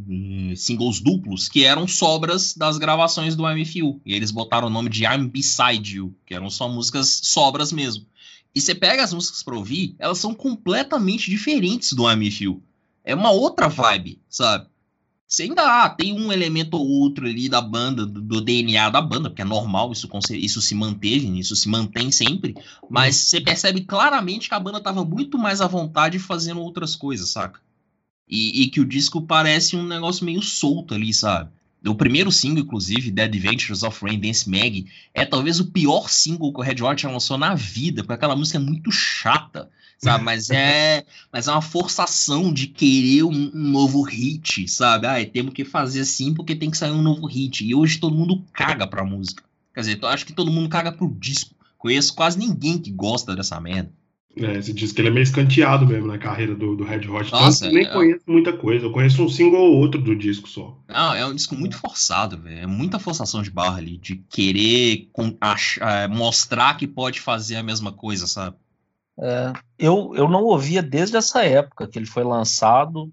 Singles 0.55 0.99
duplos, 0.99 1.47
que 1.47 1.63
eram 1.63 1.87
sobras 1.87 2.53
das 2.55 2.77
gravações 2.77 3.35
do 3.35 3.43
MFU. 3.43 4.01
E 4.05 4.13
eles 4.13 4.31
botaram 4.31 4.67
o 4.67 4.71
nome 4.71 4.89
de 4.89 5.03
I'm 5.03 5.27
Beside 5.27 5.97
You, 5.97 6.15
que 6.25 6.33
eram 6.33 6.49
só 6.49 6.67
músicas 6.69 7.21
sobras 7.23 7.71
mesmo. 7.71 8.05
E 8.53 8.59
você 8.59 8.75
pega 8.75 9.03
as 9.03 9.13
músicas 9.13 9.43
pra 9.43 9.55
ouvir, 9.55 9.95
elas 9.97 10.17
são 10.17 10.33
completamente 10.33 11.29
diferentes 11.29 11.93
do 11.93 12.03
MFU. 12.03 12.61
É 13.03 13.15
uma 13.15 13.31
outra 13.31 13.67
vibe, 13.67 14.19
sabe? 14.29 14.67
Você 15.31 15.43
ainda 15.43 15.85
ah, 15.85 15.87
tem 15.87 16.11
um 16.11 16.29
elemento 16.29 16.75
ou 16.75 16.85
outro 16.85 17.25
ali 17.25 17.47
da 17.47 17.61
banda, 17.61 18.05
do, 18.05 18.19
do, 18.19 18.41
DNA 18.41 18.89
da 18.89 19.01
banda, 19.01 19.29
porque 19.29 19.41
é 19.41 19.45
normal, 19.45 19.89
isso, 19.93 20.09
isso 20.31 20.61
se 20.61 20.75
manteve, 20.75 21.39
isso 21.39 21.55
se 21.55 21.69
mantém 21.69 22.11
sempre, 22.11 22.53
mas 22.89 23.15
você 23.15 23.39
percebe 23.39 23.79
claramente 23.85 24.49
que 24.49 24.55
a 24.55 24.59
banda 24.59 24.81
tava 24.81 25.05
muito 25.05 25.37
mais 25.37 25.61
à 25.61 25.67
vontade 25.67 26.19
fazendo 26.19 26.59
outras 26.59 26.97
coisas, 26.97 27.29
saca? 27.29 27.61
E, 28.27 28.63
e, 28.63 28.69
que 28.69 28.81
o 28.81 28.85
disco 28.85 29.21
parece 29.21 29.77
um 29.77 29.87
negócio 29.87 30.25
meio 30.25 30.41
solto 30.41 30.93
ali, 30.93 31.13
sabe? 31.13 31.49
O 31.87 31.95
primeiro 31.95 32.29
single, 32.29 32.63
inclusive, 32.63 33.09
The 33.09 33.23
Adventures 33.23 33.83
of 33.83 34.03
Rain 34.03 34.19
Dance 34.19 34.49
Mag, 34.49 34.85
é 35.13 35.25
talvez 35.25 35.61
o 35.61 35.71
pior 35.71 36.09
single 36.09 36.51
que 36.51 36.59
o 36.59 36.63
Red 36.63 36.83
Hot 36.83 37.07
lançou 37.07 37.37
na 37.37 37.55
vida, 37.55 38.03
porque 38.03 38.15
aquela 38.15 38.35
música 38.35 38.57
é 38.57 38.61
muito 38.61 38.91
chata 38.91 39.69
sabe? 40.03 40.23
Mas 40.23 40.49
é, 40.49 41.05
mas 41.31 41.47
é 41.47 41.51
uma 41.51 41.61
forçação 41.61 42.51
de 42.51 42.67
querer 42.67 43.23
um, 43.23 43.51
um 43.53 43.69
novo 43.69 44.01
hit, 44.01 44.67
sabe? 44.67 45.07
Ah, 45.07 45.23
temos 45.25 45.53
que 45.53 45.63
fazer 45.63 46.01
assim 46.01 46.33
porque 46.33 46.55
tem 46.55 46.71
que 46.71 46.77
sair 46.77 46.91
um 46.91 47.01
novo 47.01 47.25
hit. 47.27 47.65
E 47.65 47.75
hoje 47.75 47.99
todo 47.99 48.15
mundo 48.15 48.43
caga 48.53 48.87
pra 48.87 49.05
música. 49.05 49.43
Quer 49.73 49.81
dizer, 49.81 49.99
eu 50.01 50.07
acho 50.07 50.25
que 50.25 50.33
todo 50.33 50.51
mundo 50.51 50.69
caga 50.69 50.91
pro 50.91 51.13
disco. 51.19 51.55
Conheço 51.77 52.13
quase 52.13 52.37
ninguém 52.37 52.77
que 52.77 52.91
gosta 52.91 53.35
dessa 53.35 53.59
merda. 53.59 53.91
É, 54.35 54.57
esse 54.57 54.71
disco 54.71 54.99
ele 55.01 55.09
é 55.09 55.11
meio 55.11 55.23
escanteado 55.23 55.85
mesmo 55.85 56.07
na 56.07 56.17
carreira 56.17 56.55
do, 56.55 56.75
do 56.75 56.85
Red 56.85 57.05
Hot. 57.07 57.29
Nossa, 57.31 57.65
eu 57.65 57.73
nem 57.73 57.85
é... 57.85 57.89
conheço 57.89 58.23
muita 58.25 58.53
coisa. 58.53 58.85
Eu 58.85 58.91
conheço 58.91 59.21
um 59.21 59.29
single 59.29 59.59
ou 59.59 59.77
outro 59.77 60.01
do 60.01 60.15
disco 60.15 60.47
só. 60.47 60.77
Não, 60.87 61.13
é 61.13 61.25
um 61.25 61.35
disco 61.35 61.53
muito 61.55 61.77
forçado, 61.77 62.37
velho. 62.37 62.59
É 62.59 62.67
muita 62.67 62.97
forçação 62.97 63.41
de 63.41 63.51
barra 63.51 63.77
ali, 63.77 63.97
de 63.97 64.17
querer 64.29 65.09
com, 65.11 65.35
achar, 65.41 66.07
mostrar 66.07 66.77
que 66.77 66.87
pode 66.87 67.19
fazer 67.19 67.57
a 67.57 67.63
mesma 67.63 67.91
coisa, 67.91 68.25
sabe? 68.25 68.55
É, 69.21 69.53
eu, 69.77 70.13
eu 70.15 70.27
não 70.27 70.43
ouvia 70.43 70.81
desde 70.81 71.15
essa 71.15 71.43
época 71.43 71.87
que 71.87 71.99
ele 71.99 72.07
foi 72.07 72.23
lançado 72.23 73.11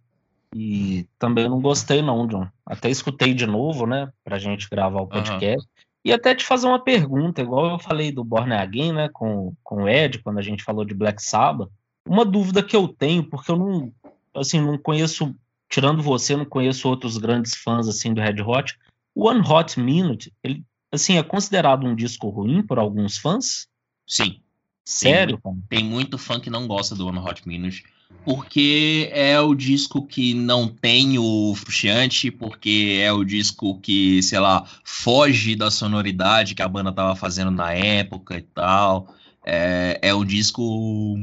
e 0.54 1.06
também 1.18 1.48
não 1.48 1.60
gostei 1.60 2.00
não, 2.00 2.26
John. 2.26 2.48
Até 2.64 2.88
escutei 2.88 3.34
de 3.34 3.46
novo, 3.46 3.86
né, 3.86 4.10
pra 4.24 4.38
gente 4.38 4.68
gravar 4.70 5.02
o 5.02 5.06
podcast. 5.06 5.66
Uhum. 5.66 5.84
E 6.04 6.12
até 6.12 6.34
te 6.34 6.44
fazer 6.44 6.66
uma 6.66 6.82
pergunta, 6.82 7.42
igual 7.42 7.72
eu 7.72 7.78
falei 7.78 8.10
do 8.10 8.24
Born 8.24 8.54
Again, 8.54 8.92
né, 8.92 9.08
com, 9.12 9.52
com 9.62 9.82
o 9.82 9.88
Ed, 9.88 10.20
quando 10.20 10.38
a 10.38 10.42
gente 10.42 10.64
falou 10.64 10.84
de 10.84 10.94
Black 10.94 11.22
Sabbath. 11.22 11.68
Uma 12.06 12.24
dúvida 12.24 12.62
que 12.62 12.74
eu 12.74 12.88
tenho, 12.88 13.22
porque 13.22 13.50
eu 13.50 13.56
não, 13.56 13.92
assim, 14.34 14.58
não 14.60 14.78
conheço, 14.78 15.34
tirando 15.68 16.02
você, 16.02 16.34
não 16.34 16.46
conheço 16.46 16.88
outros 16.88 17.18
grandes 17.18 17.54
fãs, 17.54 17.86
assim, 17.86 18.14
do 18.14 18.22
Red 18.22 18.40
Hot. 18.40 18.78
O 19.14 19.28
One 19.28 19.42
Hot 19.46 19.78
Minute, 19.78 20.32
ele, 20.42 20.64
assim, 20.90 21.18
é 21.18 21.22
considerado 21.22 21.86
um 21.86 21.94
disco 21.94 22.30
ruim 22.30 22.62
por 22.62 22.78
alguns 22.78 23.18
fãs? 23.18 23.66
Sim. 24.06 24.40
Sério? 24.88 25.38
Tem, 25.44 25.62
tem, 25.68 25.84
muito 25.84 26.16
fã 26.16 26.40
que 26.40 26.48
não 26.48 26.66
gosta 26.66 26.94
do 26.94 27.06
One 27.06 27.18
Hot 27.18 27.46
Minute. 27.46 27.84
Porque 28.24 29.10
é 29.12 29.38
o 29.38 29.54
disco 29.54 30.06
que 30.06 30.32
não 30.32 30.66
tem 30.66 31.18
o 31.18 31.54
frustrante, 31.54 32.30
porque 32.30 32.98
é 33.02 33.12
o 33.12 33.22
disco 33.22 33.78
que, 33.80 34.22
sei 34.22 34.38
lá, 34.38 34.64
foge 34.82 35.54
da 35.54 35.70
sonoridade 35.70 36.54
que 36.54 36.62
a 36.62 36.68
banda 36.68 36.90
tava 36.90 37.14
fazendo 37.14 37.50
na 37.50 37.70
época 37.70 38.38
e 38.38 38.42
tal. 38.42 39.14
É, 39.44 39.98
é 40.00 40.14
o 40.14 40.24
disco 40.24 41.14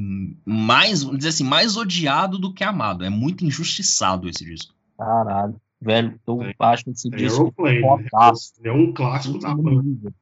mais, 0.46 1.02
vamos 1.02 1.18
dizer 1.18 1.30
assim, 1.30 1.44
mais 1.44 1.76
odiado 1.76 2.38
do 2.38 2.54
que 2.54 2.64
amado. 2.64 3.04
É 3.04 3.10
muito 3.10 3.44
injustiçado 3.44 4.30
esse 4.30 4.46
disco. 4.46 4.76
Caralho, 4.96 5.60
velho, 5.82 6.20
eu 6.28 6.44
é, 6.44 6.54
acho 6.60 6.88
esse 6.92 7.08
é 7.08 7.18
disco 7.18 7.52
Aeroplane, 7.66 7.82
né? 7.82 8.70
é 8.70 8.72
um 8.72 8.94
clássico 8.94 9.40
da 9.40 9.56
banda. 9.56 10.14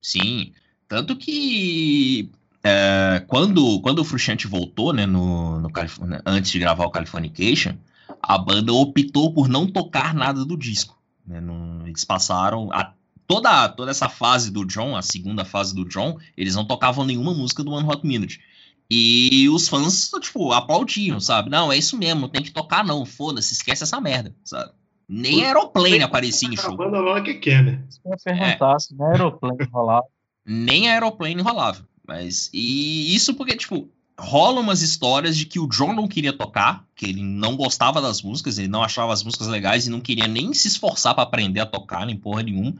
Sim, 0.00 0.52
tanto 0.86 1.16
que 1.16 2.30
é, 2.64 3.24
quando, 3.26 3.80
quando 3.80 3.98
o 3.98 4.04
Frusciante 4.04 4.46
voltou, 4.46 4.92
né, 4.92 5.04
no, 5.04 5.60
no 5.60 5.68
né, 6.06 6.20
antes 6.24 6.50
de 6.50 6.58
gravar 6.58 6.86
o 6.86 6.90
Californication, 6.90 7.74
a 8.22 8.38
banda 8.38 8.72
optou 8.72 9.32
por 9.32 9.48
não 9.48 9.66
tocar 9.66 10.14
nada 10.14 10.44
do 10.44 10.56
disco. 10.56 10.96
Né, 11.26 11.40
não, 11.40 11.86
eles 11.86 12.04
passaram 12.04 12.70
a, 12.72 12.92
toda, 13.26 13.68
toda 13.68 13.90
essa 13.90 14.08
fase 14.08 14.50
do 14.50 14.64
John, 14.64 14.96
a 14.96 15.02
segunda 15.02 15.44
fase 15.44 15.74
do 15.74 15.84
John, 15.84 16.18
eles 16.36 16.54
não 16.54 16.64
tocavam 16.64 17.04
nenhuma 17.04 17.34
música 17.34 17.64
do 17.64 17.72
One 17.72 17.88
Hot 17.88 18.06
Minute. 18.06 18.40
E 18.88 19.48
os 19.48 19.68
fãs, 19.68 20.10
tipo, 20.20 20.52
aplaudiam, 20.52 21.18
sabe? 21.18 21.48
Não, 21.48 21.72
é 21.72 21.78
isso 21.78 21.96
mesmo, 21.96 22.28
tem 22.28 22.42
que 22.42 22.50
tocar 22.50 22.84
não, 22.84 23.06
foda-se, 23.06 23.54
esquece 23.54 23.82
essa 23.82 24.00
merda, 24.00 24.34
sabe? 24.44 24.70
Nem 25.08 25.44
Aeroplane 25.44 26.02
aparecia 26.02 26.48
em 26.48 26.56
show. 26.56 26.72
A 26.72 26.76
banda 26.76 27.00
lá 27.00 27.20
que 27.20 27.34
quer, 27.34 27.62
né? 27.62 27.82
Se 27.88 28.00
eu 28.04 28.16
perguntasse, 28.22 28.94
é. 28.98 29.04
Aeroplane 29.04 29.68
rolava. 29.72 30.06
Nem 30.44 30.90
Aeroplane 30.90 31.42
rolava. 31.42 31.86
Mas. 32.12 32.50
E 32.52 33.14
isso 33.14 33.32
porque, 33.32 33.56
tipo, 33.56 33.88
rola 34.18 34.60
umas 34.60 34.82
histórias 34.82 35.34
de 35.34 35.46
que 35.46 35.58
o 35.58 35.66
John 35.66 35.94
não 35.94 36.06
queria 36.06 36.32
tocar, 36.32 36.86
que 36.94 37.06
ele 37.06 37.22
não 37.22 37.56
gostava 37.56 38.02
das 38.02 38.20
músicas, 38.20 38.58
ele 38.58 38.68
não 38.68 38.82
achava 38.82 39.14
as 39.14 39.22
músicas 39.22 39.48
legais 39.48 39.86
e 39.86 39.90
não 39.90 40.00
queria 40.00 40.28
nem 40.28 40.52
se 40.52 40.68
esforçar 40.68 41.14
para 41.14 41.24
aprender 41.24 41.60
a 41.60 41.66
tocar, 41.66 42.04
nem 42.04 42.14
porra 42.14 42.42
nenhuma. 42.42 42.74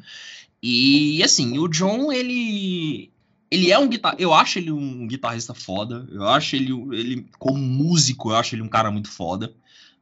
E 0.62 1.22
assim, 1.22 1.58
o 1.58 1.66
John, 1.66 2.12
ele. 2.12 3.10
Ele 3.50 3.70
é 3.70 3.78
um 3.78 3.86
guitar... 3.86 4.14
Eu 4.18 4.32
acho 4.32 4.58
ele 4.58 4.72
um 4.72 5.06
guitarrista 5.06 5.52
foda. 5.52 6.08
Eu 6.10 6.26
acho 6.26 6.56
ele, 6.56 6.72
ele, 6.92 7.26
como 7.38 7.58
músico, 7.58 8.30
eu 8.30 8.36
acho 8.36 8.54
ele 8.54 8.62
um 8.62 8.68
cara 8.68 8.90
muito 8.90 9.10
foda. 9.10 9.52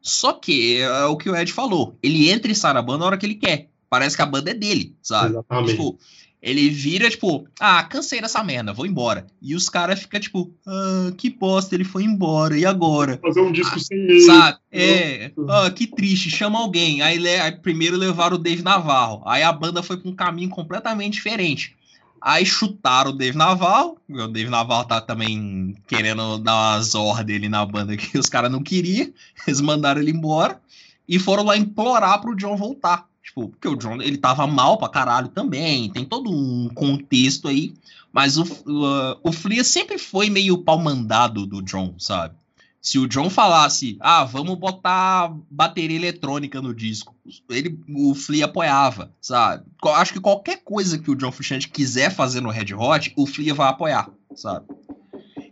Só 0.00 0.32
que 0.32 0.78
é 0.78 1.04
o 1.06 1.16
que 1.16 1.28
o 1.28 1.34
Ed 1.34 1.52
falou. 1.52 1.98
Ele 2.00 2.30
entra 2.30 2.52
e 2.52 2.54
sai 2.54 2.72
da 2.72 2.80
banda 2.80 2.98
na 2.98 3.06
hora 3.06 3.18
que 3.18 3.26
ele 3.26 3.34
quer. 3.34 3.68
Parece 3.88 4.14
que 4.14 4.22
a 4.22 4.26
banda 4.26 4.52
é 4.52 4.54
dele, 4.54 4.94
sabe? 5.02 5.30
Exatamente. 5.30 5.70
Tipo, 5.72 5.98
Ele 6.42 6.70
vira, 6.70 7.10
tipo, 7.10 7.46
ah, 7.58 7.82
cansei 7.84 8.20
dessa 8.20 8.42
merda, 8.42 8.72
vou 8.72 8.86
embora. 8.86 9.26
E 9.42 9.54
os 9.54 9.68
caras 9.68 10.00
ficam, 10.00 10.20
tipo, 10.20 10.54
ah, 10.66 11.12
que 11.16 11.28
bosta, 11.28 11.74
ele 11.74 11.84
foi 11.84 12.04
embora, 12.04 12.56
e 12.56 12.64
agora? 12.64 13.18
Fazer 13.22 13.40
um 13.40 13.52
disco 13.52 13.76
ah, 13.76 13.78
sem 13.78 13.98
ele. 13.98 14.20
Sabe? 14.20 14.58
É, 14.72 15.32
ah, 15.48 15.70
que 15.70 15.86
triste, 15.86 16.30
chama 16.30 16.58
alguém. 16.58 17.02
Aí, 17.02 17.26
aí 17.28 17.52
primeiro 17.52 17.96
levaram 17.96 18.36
o 18.36 18.38
Dave 18.38 18.62
Navarro. 18.62 19.22
Aí 19.26 19.42
a 19.42 19.52
banda 19.52 19.82
foi 19.82 19.98
pra 19.98 20.10
um 20.10 20.14
caminho 20.14 20.48
completamente 20.48 21.14
diferente. 21.14 21.76
Aí 22.20 22.44
chutaram 22.44 23.10
o 23.10 23.16
Dave 23.16 23.36
Navarro. 23.36 23.98
O 24.08 24.26
Dave 24.28 24.50
Navarro 24.50 24.84
tá 24.84 25.00
também 25.00 25.74
querendo 25.86 26.38
dar 26.38 26.74
umas 26.76 26.94
ordens 26.94 27.38
ali 27.38 27.48
na 27.48 27.64
banda 27.64 27.96
que 27.96 28.18
os 28.18 28.28
caras 28.28 28.50
não 28.50 28.62
queriam. 28.62 29.10
Eles 29.46 29.60
mandaram 29.60 30.00
ele 30.00 30.10
embora. 30.10 30.60
E 31.08 31.18
foram 31.18 31.44
lá 31.44 31.56
implorar 31.56 32.20
pro 32.20 32.36
John 32.36 32.56
voltar. 32.56 33.09
Tipo, 33.22 33.48
porque 33.48 33.68
o 33.68 33.76
John, 33.76 34.00
ele 34.00 34.16
tava 34.16 34.46
mal 34.46 34.78
pra 34.78 34.88
caralho 34.88 35.28
também, 35.28 35.90
tem 35.90 36.04
todo 36.04 36.30
um 36.30 36.68
contexto 36.68 37.48
aí, 37.48 37.74
mas 38.12 38.36
o, 38.38 38.44
o, 38.66 39.28
o 39.28 39.32
Flea 39.32 39.62
sempre 39.62 39.98
foi 39.98 40.30
meio 40.30 40.58
pau 40.58 40.78
mandado 40.78 41.46
do 41.46 41.62
John, 41.62 41.94
sabe? 41.98 42.34
Se 42.82 42.98
o 42.98 43.06
John 43.06 43.28
falasse, 43.28 43.98
ah, 44.00 44.24
vamos 44.24 44.58
botar 44.58 45.36
bateria 45.50 45.96
eletrônica 45.96 46.62
no 46.62 46.74
disco, 46.74 47.14
ele, 47.50 47.78
o 47.94 48.14
Flea 48.14 48.46
apoiava, 48.46 49.12
sabe? 49.20 49.64
Acho 49.84 50.14
que 50.14 50.20
qualquer 50.20 50.62
coisa 50.64 50.98
que 50.98 51.10
o 51.10 51.14
John 51.14 51.30
Frusciante 51.30 51.68
quiser 51.68 52.10
fazer 52.10 52.40
no 52.40 52.48
Red 52.48 52.74
Hot, 52.74 53.12
o 53.16 53.26
Flea 53.26 53.54
vai 53.54 53.68
apoiar, 53.68 54.10
sabe? 54.34 54.66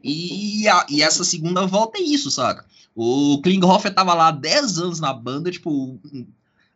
E, 0.03 0.67
a, 0.69 0.87
e 0.89 1.03
essa 1.03 1.23
segunda 1.23 1.67
volta 1.67 1.99
é 1.99 2.03
isso, 2.03 2.31
saca? 2.31 2.65
O 2.95 3.41
Klinghoffer 3.43 3.95
tava 3.95 4.15
lá 4.15 4.31
10 4.31 4.79
anos 4.79 5.01
na 5.01 5.13
banda, 5.13 5.51
tipo, 5.51 6.01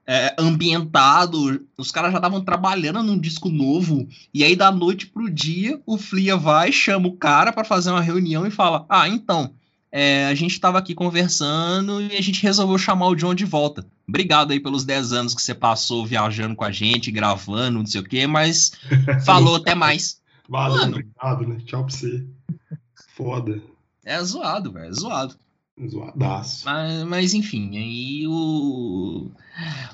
é, 0.07 0.35
ambientado, 0.39 1.65
os 1.77 1.91
caras 1.91 2.11
já 2.11 2.19
estavam 2.19 2.41
trabalhando 2.41 3.03
num 3.03 3.19
disco 3.19 3.49
novo, 3.49 4.09
e 4.35 4.43
aí 4.43 4.57
da 4.57 4.71
noite 4.71 5.07
pro 5.07 5.31
dia 5.31 5.81
o 5.87 5.97
Flia 5.97 6.37
vai, 6.37 6.73
chama 6.73 7.09
o 7.09 7.17
cara 7.17 7.53
para 7.53 7.65
fazer 7.65 7.91
uma 7.91 8.01
reunião 8.01 8.47
e 8.47 8.51
fala: 8.51 8.85
Ah, 8.89 9.09
então, 9.09 9.55
é, 9.91 10.27
a 10.27 10.35
gente 10.35 10.53
estava 10.53 10.79
aqui 10.79 10.95
conversando 10.95 12.01
e 12.01 12.17
a 12.17 12.21
gente 12.21 12.43
resolveu 12.43 12.79
chamar 12.79 13.09
o 13.09 13.15
John 13.15 13.35
de 13.35 13.45
volta. 13.45 13.87
Obrigado 14.09 14.51
aí 14.51 14.59
pelos 14.59 14.85
10 14.85 15.13
anos 15.13 15.35
que 15.35 15.43
você 15.43 15.55
passou 15.55 16.05
viajando 16.05 16.57
com 16.57 16.65
a 16.65 16.73
gente, 16.73 17.11
gravando, 17.11 17.79
não 17.79 17.87
sei 17.87 18.01
o 18.01 18.05
quê, 18.05 18.27
mas 18.27 18.73
falou 19.25 19.57
até 19.57 19.75
mais. 19.75 20.21
Valeu, 20.49 20.79
Mano, 20.79 20.93
obrigado, 20.97 21.47
né? 21.47 21.63
Tchau 21.65 21.85
pra 21.85 21.95
você. 21.95 22.27
Foda. 23.15 23.63
É 24.05 24.23
zoado, 24.23 24.73
velho, 24.73 24.89
é 24.89 24.93
zoado. 24.93 25.37
Zoadaço. 25.89 26.65
Mas, 26.65 27.05
mas 27.05 27.35
enfim, 27.35 27.77
aí 27.77 28.27
o. 28.27 29.31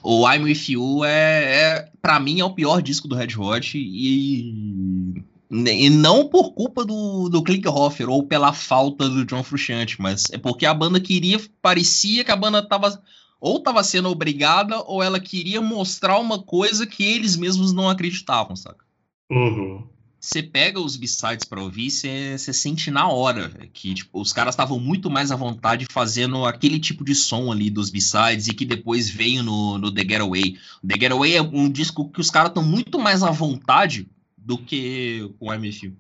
O 0.03 0.31
I'm 0.31 0.45
With 0.45 0.69
You 0.69 1.05
é, 1.05 1.45
é. 1.45 1.91
Pra 2.01 2.21
mim 2.21 2.41
é 2.41 2.45
o 2.45 2.55
pior 2.55 2.83
disco 2.83 3.09
do 3.09 3.15
Red 3.15 3.37
Hot 3.37 3.77
e. 3.77 5.25
E 5.51 5.89
não 5.89 6.29
por 6.29 6.53
culpa 6.53 6.85
do, 6.85 7.31
do 7.31 7.43
Klinghoffer 7.43 8.09
ou 8.11 8.23
pela 8.23 8.53
falta 8.53 9.09
do 9.09 9.25
John 9.25 9.43
Frusciante, 9.43 10.01
mas 10.01 10.25
é 10.31 10.37
porque 10.37 10.67
a 10.67 10.75
banda 10.75 11.01
queria. 11.01 11.41
Parecia 11.63 12.25
que 12.25 12.31
a 12.31 12.37
banda 12.37 12.63
tava. 12.63 13.03
Ou 13.41 13.61
tava 13.61 13.85
sendo 13.85 14.09
obrigada, 14.09 14.83
ou 14.83 15.03
ela 15.03 15.21
queria 15.21 15.61
mostrar 15.61 16.19
uma 16.19 16.43
coisa 16.43 16.87
que 16.87 17.05
eles 17.05 17.37
mesmos 17.37 17.73
não 17.73 17.89
acreditavam, 17.89 18.57
saca? 18.57 18.85
Uhum 19.31 19.87
você 20.21 20.43
pega 20.43 20.81
os 20.81 20.97
b-sides 20.97 21.45
pra 21.45 21.63
ouvir, 21.63 21.91
você 21.91 22.39
sente 22.53 22.91
na 22.91 23.09
hora 23.09 23.49
véio, 23.49 23.71
que 23.73 23.95
tipo, 23.95 24.21
os 24.21 24.33
caras 24.33 24.55
estavam 24.55 24.79
muito 24.79 25.09
mais 25.09 25.31
à 25.31 25.37
vontade 25.37 25.87
fazendo 25.91 26.45
aquele 26.45 26.81
tipo 26.81 27.05
de 27.05 27.15
som 27.15 27.53
ali 27.53 27.71
dos 27.71 27.91
b-sides 27.91 28.49
e 28.49 28.55
que 28.55 28.65
depois 28.65 29.09
veio 29.09 29.43
no, 29.43 29.79
no 29.79 29.93
The 29.93 30.03
Getaway. 30.03 30.57
The 30.87 31.01
Getaway 31.01 31.37
é 31.37 31.43
um 31.43 31.71
disco 31.71 32.09
que 32.11 32.21
os 32.21 32.31
caras 32.31 32.51
estão 32.51 32.65
muito 32.65 32.99
mais 32.99 33.23
à 33.23 33.31
vontade 33.31 34.09
do 34.37 34.59
que 34.59 35.31
o 35.39 35.53
MFU. 35.53 35.93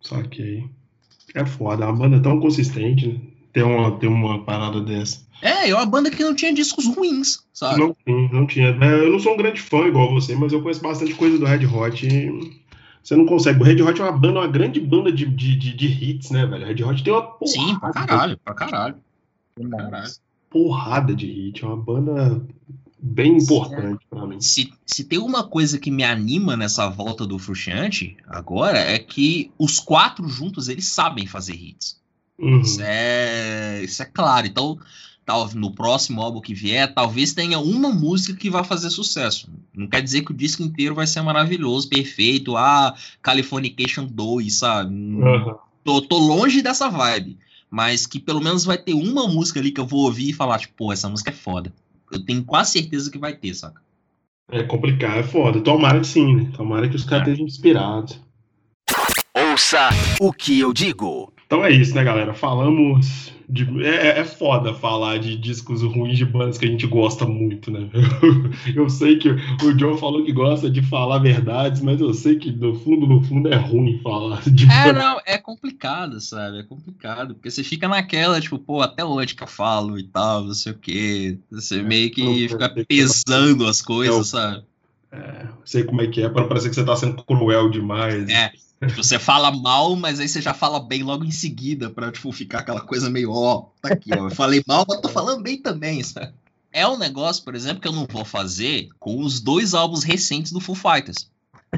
Saquei. 0.00 0.64
É 1.34 1.44
foda, 1.44 1.86
a 1.86 1.92
banda 1.92 2.16
é 2.16 2.20
tão 2.20 2.40
consistente, 2.40 3.06
né? 3.08 3.20
Tem 3.52 3.62
uma, 3.62 3.98
tem 3.98 4.08
uma 4.08 4.44
parada 4.44 4.80
dessa. 4.80 5.26
É, 5.42 5.70
é 5.70 5.74
uma 5.74 5.86
banda 5.86 6.10
que 6.10 6.22
não 6.22 6.34
tinha 6.34 6.52
discos 6.52 6.86
ruins, 6.86 7.40
sabe? 7.52 7.80
Não, 7.80 7.96
não 8.32 8.46
tinha. 8.46 8.68
É, 8.80 9.04
eu 9.04 9.10
não 9.10 9.18
sou 9.18 9.34
um 9.34 9.36
grande 9.36 9.60
fã 9.60 9.86
igual 9.86 10.12
você, 10.12 10.36
mas 10.36 10.52
eu 10.52 10.62
conheço 10.62 10.82
bastante 10.82 11.14
coisa 11.14 11.38
do 11.38 11.46
Red 11.46 11.66
Hot 11.66 12.06
e 12.06 12.60
você 13.02 13.16
não 13.16 13.26
consegue. 13.26 13.60
O 13.60 13.64
Red 13.64 13.82
Hot 13.82 14.00
é 14.00 14.04
uma 14.04 14.12
banda, 14.12 14.40
uma 14.40 14.48
grande 14.48 14.80
banda 14.80 15.10
de, 15.12 15.26
de, 15.26 15.56
de, 15.56 15.74
de 15.74 15.86
hits, 15.86 16.30
né, 16.30 16.46
velho? 16.46 16.66
Red 16.66 16.84
Hot 16.84 17.02
tem 17.02 17.12
uma 17.12 17.22
porrada. 17.22 17.46
Sim, 17.46 17.78
pra 17.78 17.92
caralho, 17.92 18.38
pra 18.38 18.54
caralho. 18.54 18.96
caralho. 19.70 20.12
Porrada 20.48 21.14
de 21.14 21.26
hit. 21.26 21.64
É 21.64 21.66
uma 21.66 21.76
banda 21.76 22.42
bem 23.02 23.38
importante 23.38 24.04
para 24.08 24.26
mim. 24.26 24.40
Se, 24.40 24.72
se 24.86 25.04
tem 25.04 25.18
uma 25.18 25.44
coisa 25.44 25.78
que 25.78 25.90
me 25.90 26.04
anima 26.04 26.56
nessa 26.56 26.88
volta 26.88 27.26
do 27.26 27.38
Frustrante 27.38 28.16
agora 28.26 28.78
é 28.78 28.98
que 28.98 29.50
os 29.58 29.78
quatro 29.78 30.28
juntos 30.28 30.68
eles 30.68 30.86
sabem 30.88 31.26
fazer 31.26 31.54
hits. 31.54 31.98
Uhum. 32.38 32.60
Isso, 32.60 32.80
é, 32.82 33.82
isso 33.82 34.02
é 34.02 34.06
claro. 34.06 34.46
Então, 34.46 34.78
tal, 35.30 35.48
no 35.54 35.70
próximo 35.70 36.20
álbum 36.20 36.40
que 36.40 36.52
vier, 36.52 36.92
talvez 36.92 37.32
tenha 37.32 37.60
uma 37.60 37.90
música 37.90 38.36
que 38.36 38.50
vai 38.50 38.64
fazer 38.64 38.90
sucesso. 38.90 39.48
Não 39.72 39.86
quer 39.86 40.02
dizer 40.02 40.22
que 40.22 40.32
o 40.32 40.36
disco 40.36 40.62
inteiro 40.62 40.94
vai 40.94 41.06
ser 41.06 41.22
maravilhoso, 41.22 41.88
perfeito, 41.88 42.56
ah, 42.56 42.94
Californication 43.22 44.06
2, 44.06 44.52
sabe? 44.52 44.92
Uhum. 44.92 45.54
Tô, 45.84 46.02
tô 46.02 46.18
longe 46.18 46.60
dessa 46.60 46.88
vibe. 46.88 47.38
Mas 47.70 48.04
que 48.04 48.18
pelo 48.18 48.40
menos 48.40 48.64
vai 48.64 48.76
ter 48.76 48.94
uma 48.94 49.28
música 49.28 49.60
ali 49.60 49.70
que 49.70 49.80
eu 49.80 49.86
vou 49.86 50.00
ouvir 50.00 50.30
e 50.30 50.32
falar, 50.32 50.58
tipo, 50.58 50.74
pô, 50.76 50.92
essa 50.92 51.08
música 51.08 51.30
é 51.30 51.34
foda. 51.34 51.72
Eu 52.10 52.24
tenho 52.24 52.42
quase 52.42 52.72
certeza 52.72 53.08
que 53.08 53.18
vai 53.18 53.32
ter, 53.32 53.54
saca? 53.54 53.80
É 54.50 54.64
complicado, 54.64 55.20
é 55.20 55.22
foda. 55.22 55.60
Tomara 55.60 56.00
que 56.00 56.08
sim, 56.08 56.34
né? 56.34 56.50
Tomara 56.56 56.88
que 56.88 56.96
os 56.96 57.04
caras 57.04 57.28
é. 57.28 57.30
estejam 57.30 57.46
inspirados. 57.46 58.20
Ouça 59.32 59.90
o 60.18 60.32
que 60.32 60.58
eu 60.58 60.72
digo. 60.72 61.32
Então 61.46 61.64
é 61.64 61.70
isso, 61.70 61.94
né, 61.94 62.02
galera? 62.02 62.34
Falamos 62.34 63.32
de, 63.50 63.84
é, 63.84 64.20
é 64.20 64.24
foda 64.24 64.72
falar 64.72 65.18
de 65.18 65.36
discos 65.36 65.82
ruins 65.82 66.16
de 66.16 66.24
bandas 66.24 66.56
que 66.56 66.64
a 66.64 66.68
gente 66.68 66.86
gosta 66.86 67.26
muito, 67.26 67.70
né? 67.70 67.90
Eu, 68.74 68.88
sei 68.88 69.18
que 69.18 69.28
o 69.28 69.74
John 69.76 69.96
falou 69.96 70.24
que 70.24 70.32
gosta 70.32 70.70
de 70.70 70.80
falar 70.82 71.18
verdades, 71.18 71.80
mas 71.80 72.00
eu 72.00 72.14
sei 72.14 72.36
que 72.36 72.52
no 72.52 72.74
fundo, 72.74 73.06
no 73.06 73.22
fundo 73.22 73.48
é 73.48 73.56
ruim 73.56 73.98
falar 74.02 74.42
de 74.42 74.66
É, 74.70 74.92
não, 74.92 75.20
é 75.26 75.36
complicado, 75.36 76.20
sabe? 76.20 76.60
É 76.60 76.62
complicado, 76.62 77.34
porque 77.34 77.50
você 77.50 77.64
fica 77.64 77.88
naquela, 77.88 78.40
tipo, 78.40 78.58
pô, 78.58 78.80
até 78.80 79.04
hoje 79.04 79.34
que 79.34 79.42
eu 79.42 79.48
falo 79.48 79.98
e 79.98 80.04
tal, 80.04 80.44
não 80.44 80.54
sei 80.54 80.72
o 80.72 80.78
quê. 80.78 81.38
Você 81.50 81.80
é, 81.80 81.82
meio 81.82 82.10
que 82.10 82.48
fica 82.48 82.68
pesando 82.86 83.66
as 83.66 83.82
coisas, 83.82 84.28
é, 84.28 84.30
sabe? 84.30 84.64
É, 85.12 85.46
sei 85.64 85.82
como 85.82 86.02
é 86.02 86.06
que 86.06 86.22
é, 86.22 86.28
para 86.28 86.46
parecer 86.46 86.68
que 86.68 86.74
você 86.76 86.84
tá 86.84 86.94
sendo 86.94 87.22
cruel 87.24 87.68
demais. 87.68 88.28
É. 88.28 88.52
Você 88.96 89.18
fala 89.18 89.50
mal, 89.50 89.94
mas 89.94 90.18
aí 90.18 90.26
você 90.26 90.40
já 90.40 90.54
fala 90.54 90.80
bem 90.80 91.02
logo 91.02 91.24
em 91.24 91.30
seguida, 91.30 91.90
pra 91.90 92.10
tipo, 92.10 92.32
ficar 92.32 92.60
aquela 92.60 92.80
coisa 92.80 93.10
meio, 93.10 93.30
ó, 93.30 93.66
tá 93.82 93.92
aqui, 93.92 94.10
ó. 94.14 94.28
Eu 94.28 94.30
falei 94.30 94.62
mal, 94.66 94.86
mas 94.88 95.00
tô 95.00 95.08
falando 95.08 95.42
bem 95.42 95.58
também, 95.58 96.02
sabe? 96.02 96.32
É 96.72 96.86
um 96.88 96.96
negócio, 96.96 97.44
por 97.44 97.54
exemplo, 97.54 97.80
que 97.80 97.88
eu 97.88 97.92
não 97.92 98.06
vou 98.06 98.24
fazer 98.24 98.88
com 98.98 99.20
os 99.20 99.40
dois 99.40 99.74
álbuns 99.74 100.02
recentes 100.02 100.50
do 100.50 100.60
Foo 100.60 100.74
Fighters. 100.74 101.30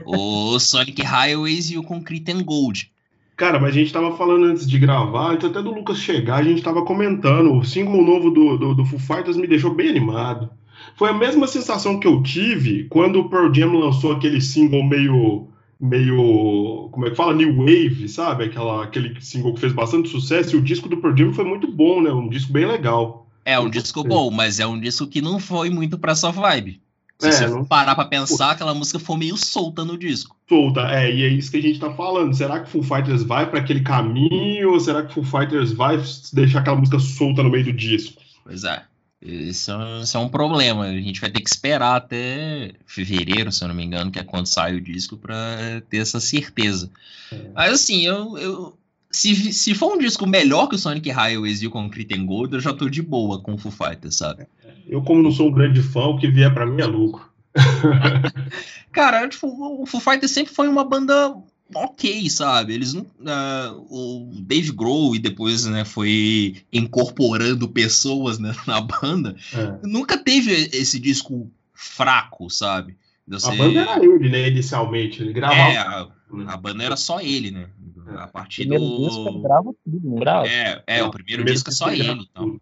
O 0.05 0.59
Sonic 0.61 1.03
Highways 1.03 1.70
e 1.70 1.78
o 1.78 1.82
Concrete 1.82 2.30
and 2.30 2.42
Gold. 2.44 2.92
Cara, 3.36 3.59
mas 3.59 3.70
a 3.70 3.78
gente 3.78 3.92
tava 3.92 4.16
falando 4.16 4.44
antes 4.44 4.68
de 4.68 4.78
gravar, 4.78 5.32
até 5.32 5.48
do 5.48 5.72
Lucas 5.72 5.98
chegar, 5.98 6.36
a 6.36 6.42
gente 6.44 6.62
tava 6.62 6.84
comentando. 6.84 7.53
O 7.59 7.64
single 7.64 8.05
novo 8.05 8.30
do, 8.30 8.57
do, 8.57 8.74
do 8.74 8.84
Foo 8.84 8.98
Fighters 8.98 9.36
me 9.36 9.48
deixou 9.48 9.74
bem 9.74 9.88
animado. 9.88 10.50
Foi 10.94 11.09
a 11.09 11.14
mesma 11.14 11.48
sensação 11.48 11.98
que 11.98 12.07
eu 12.07 12.22
tive 12.22 12.84
quando 12.84 13.20
o 13.20 13.28
Pearl 13.28 13.53
Jam 13.53 13.72
lançou 13.72 14.12
aquele 14.12 14.40
single 14.40 14.84
meio 14.84 15.48
meio, 15.83 16.89
como 16.93 17.07
é 17.07 17.11
que 17.11 17.16
fala, 17.16 17.35
New 17.35 17.57
Wave, 17.57 18.09
sabe? 18.09 18.45
Aquela, 18.45 18.85
aquele 18.85 19.20
single 19.20 19.53
que 19.53 19.61
fez 19.61 19.72
bastante 19.72 20.09
sucesso 20.09 20.55
e 20.55 20.59
o 20.59 20.62
disco 20.62 20.89
do 20.89 20.97
Pearl 20.99 21.16
Jam 21.16 21.33
foi 21.33 21.45
muito 21.45 21.70
bom, 21.70 22.01
né? 22.01 22.11
Um 22.12 22.28
disco 22.28 22.53
bem 22.53 22.66
legal. 22.66 23.26
É 23.45 23.59
um 23.59 23.68
disco 23.68 24.05
bom, 24.05 24.30
mas 24.30 24.61
é 24.61 24.66
um 24.66 24.78
disco 24.78 25.09
que 25.09 25.20
não 25.20 25.41
foi 25.41 25.68
muito 25.68 25.99
pra 25.99 26.14
sua 26.14 26.30
vibe. 26.30 26.80
Se 27.18 27.28
é, 27.28 27.33
você 27.33 27.47
não... 27.49 27.64
parar 27.64 27.95
pra 27.95 28.05
pensar, 28.05 28.53
aquela 28.53 28.74
música 28.74 28.99
foi 28.99 29.16
meio 29.16 29.37
solta 29.37 29.85
no 29.85 29.99
disco. 29.99 30.37
Solta, 30.49 30.83
é, 30.93 31.12
e 31.12 31.24
é 31.24 31.28
isso 31.28 31.51
que 31.51 31.57
a 31.57 31.62
gente 31.62 31.78
tá 31.78 31.93
falando. 31.93 32.35
Será 32.35 32.61
que 32.61 32.70
Foo 32.70 32.83
Fighters 32.83 33.22
vai 33.24 33.49
para 33.49 33.61
aquele 33.61 33.80
caminho 33.80 34.72
ou 34.72 34.80
será 34.80 35.03
que 35.03 35.14
Foo 35.14 35.24
Fighters 35.24 35.72
vai 35.72 36.01
deixar 36.33 36.61
aquela 36.61 36.76
música 36.76 36.99
solta 36.99 37.43
no 37.43 37.51
meio 37.51 37.64
do 37.64 37.72
disco? 37.72 38.20
Pois 38.45 38.64
é. 38.64 38.83
Isso, 39.23 39.70
é 39.70 40.03
isso 40.03 40.16
é 40.16 40.20
um 40.20 40.29
problema. 40.29 40.85
A 40.85 41.01
gente 41.01 41.20
vai 41.20 41.31
ter 41.31 41.41
que 41.41 41.49
esperar 41.49 41.97
até 41.97 42.73
fevereiro, 42.85 43.53
se 43.53 43.62
eu 43.62 43.68
não 43.68 43.75
me 43.75 43.85
engano, 43.85 44.11
que 44.11 44.18
é 44.18 44.25
quando 44.25 44.47
sai 44.47 44.75
o 44.75 44.81
disco, 44.81 45.16
para 45.16 45.81
ter 45.89 45.99
essa 45.99 46.18
certeza. 46.18 46.91
É. 47.31 47.37
Mas 47.55 47.73
assim, 47.73 48.05
eu, 48.05 48.37
eu 48.37 48.79
se, 49.11 49.53
se 49.53 49.75
for 49.75 49.95
um 49.95 49.99
disco 49.99 50.27
melhor 50.27 50.66
que 50.66 50.75
o 50.75 50.79
Sonic 50.79 51.11
Highways 51.11 51.62
e 51.62 51.66
o 51.66 51.70
Concrete 51.70 52.18
and 52.18 52.27
Gold, 52.27 52.55
eu 52.55 52.61
já 52.61 52.73
tô 52.73 52.89
de 52.89 53.03
boa 53.03 53.41
com 53.41 53.55
o 53.55 53.59
Foo 53.59 53.70
Fighters, 53.70 54.16
sabe? 54.16 54.47
Eu, 54.89 55.03
como 55.03 55.23
não 55.23 55.31
sou 55.31 55.49
um 55.49 55.53
grande 55.53 55.83
fã, 55.83 56.07
o 56.07 56.18
que 56.18 56.29
vier 56.29 56.53
para 56.53 56.66
mim 56.66 56.83
é 56.83 56.87
lucro. 56.87 57.31
Cara, 58.91 59.29
tipo, 59.29 59.47
o 59.47 59.87
Foo 59.87 60.01
Fighters 60.01 60.33
sempre 60.33 60.53
foi 60.53 60.66
uma 60.66 60.85
banda 60.85 61.35
ok, 61.75 62.29
sabe? 62.31 62.75
Eles 62.75 62.93
não. 62.95 63.03
Uh, 63.03 63.87
o 63.91 64.41
Dave 64.41 64.73
Grohl 64.73 65.14
e 65.16 65.18
depois 65.18 65.66
né, 65.66 65.85
foi 65.85 66.57
incorporando 66.73 67.68
pessoas 67.68 68.39
né, 68.39 68.55
na 68.66 68.81
banda. 68.81 69.37
É. 69.55 69.87
Nunca 69.87 70.16
teve 70.16 70.53
esse 70.73 70.99
disco 70.99 71.51
fraco, 71.73 72.49
sabe? 72.51 72.97
Você... 73.27 73.49
A 73.49 73.55
banda 73.55 73.81
era 73.81 74.05
ele, 74.05 74.29
né, 74.29 74.49
inicialmente. 74.49 75.23
Ele 75.23 75.33
gravava. 75.33 75.61
É, 75.61 75.79
a, 75.79 76.09
a 76.49 76.57
banda 76.57 76.83
era 76.85 76.97
só 76.97 77.20
ele, 77.20 77.51
né? 77.51 77.68
A 78.16 78.27
partir 78.27 78.62
Primeiro 78.62 78.85
do. 78.85 79.07
disco 79.07 79.29
ele 79.29 79.43
grava 79.43 79.75
tudo, 79.85 80.01
não 80.09 80.16
grava? 80.16 80.49
É, 80.49 80.83
é, 80.87 81.03
o 81.05 81.11
primeiro, 81.11 81.45
disco 81.45 81.70
é 81.70 81.73
só 81.73 81.91
ele. 81.91 82.11
Então. 82.11 82.61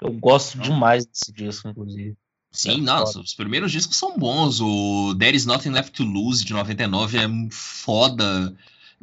Eu 0.00 0.12
gosto 0.12 0.56
Não. 0.56 0.64
demais 0.64 1.06
desse 1.06 1.32
disco, 1.32 1.68
inclusive. 1.68 2.16
Sim, 2.52 2.80
É 2.80 2.82
nossa, 2.82 3.18
os 3.20 3.34
primeiros 3.34 3.72
discos 3.72 3.96
são 3.96 4.18
bons. 4.18 4.60
O 4.60 5.14
There 5.18 5.36
Is 5.36 5.46
Nothing 5.46 5.70
Left 5.70 5.92
to 5.92 6.04
Lose, 6.04 6.44
de 6.44 6.52
99, 6.52 7.18
é 7.18 7.28
foda. 7.50 8.54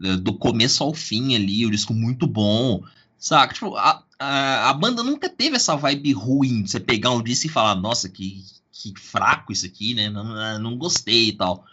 é, 0.04 0.16
Do 0.18 0.34
começo 0.34 0.84
ao 0.84 0.94
fim 0.94 1.36
ali, 1.36 1.66
o 1.66 1.72
disco 1.72 1.94
muito 1.94 2.28
bom. 2.28 2.84
Saca? 3.18 3.54
Tipo, 3.54 3.76
a, 3.76 4.04
a, 4.20 4.70
a 4.70 4.74
banda 4.74 5.04
nunca 5.04 5.28
teve 5.28 5.56
essa 5.56 5.76
vibe 5.76 6.14
ruim 6.14 6.62
de 6.64 6.72
você 6.72 6.80
pegar 6.80 7.12
um 7.12 7.24
disco 7.24 7.48
e 7.48 7.50
falar, 7.50 7.76
nossa, 7.76 8.08
que, 8.08 8.44
que 8.72 8.94
fraco 8.98 9.52
isso 9.52 9.66
aqui, 9.66 9.94
né? 9.94 10.10
Não, 10.10 10.60
não 10.60 10.78
gostei 10.78 11.30
e 11.30 11.34
tal. 11.34 11.66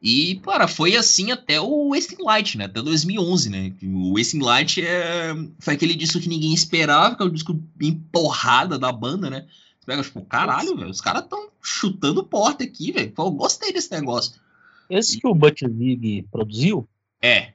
E, 0.00 0.36
cara, 0.44 0.68
foi 0.68 0.96
assim 0.96 1.32
até 1.32 1.60
o 1.60 1.90
Wasting 1.90 2.22
Light, 2.22 2.56
né? 2.56 2.66
Até 2.66 2.80
2011, 2.80 3.50
né? 3.50 3.72
O 3.82 4.16
Wasting 4.16 4.38
Light 4.38 4.80
é... 4.80 5.34
foi 5.58 5.74
aquele 5.74 5.94
disco 5.94 6.20
que 6.20 6.28
ninguém 6.28 6.54
esperava, 6.54 7.16
que 7.16 7.22
é 7.22 7.26
o 7.26 7.30
disco 7.30 7.52
bem 7.74 7.94
porrada 8.12 8.78
da 8.78 8.92
banda, 8.92 9.28
né? 9.28 9.46
Pega, 9.88 10.02
tipo, 10.02 10.20
caralho, 10.20 10.76
velho, 10.76 10.90
os 10.90 11.00
caras 11.00 11.22
estão 11.22 11.48
chutando 11.62 12.22
porta 12.22 12.62
aqui, 12.62 12.92
velho. 12.92 13.10
Eu 13.16 13.30
gostei 13.30 13.72
desse 13.72 13.90
negócio. 13.90 14.38
Esse 14.90 15.18
que 15.18 15.26
o 15.26 15.34
Butch 15.34 15.62
Vig 15.62 16.28
produziu, 16.30 16.86
É, 17.22 17.54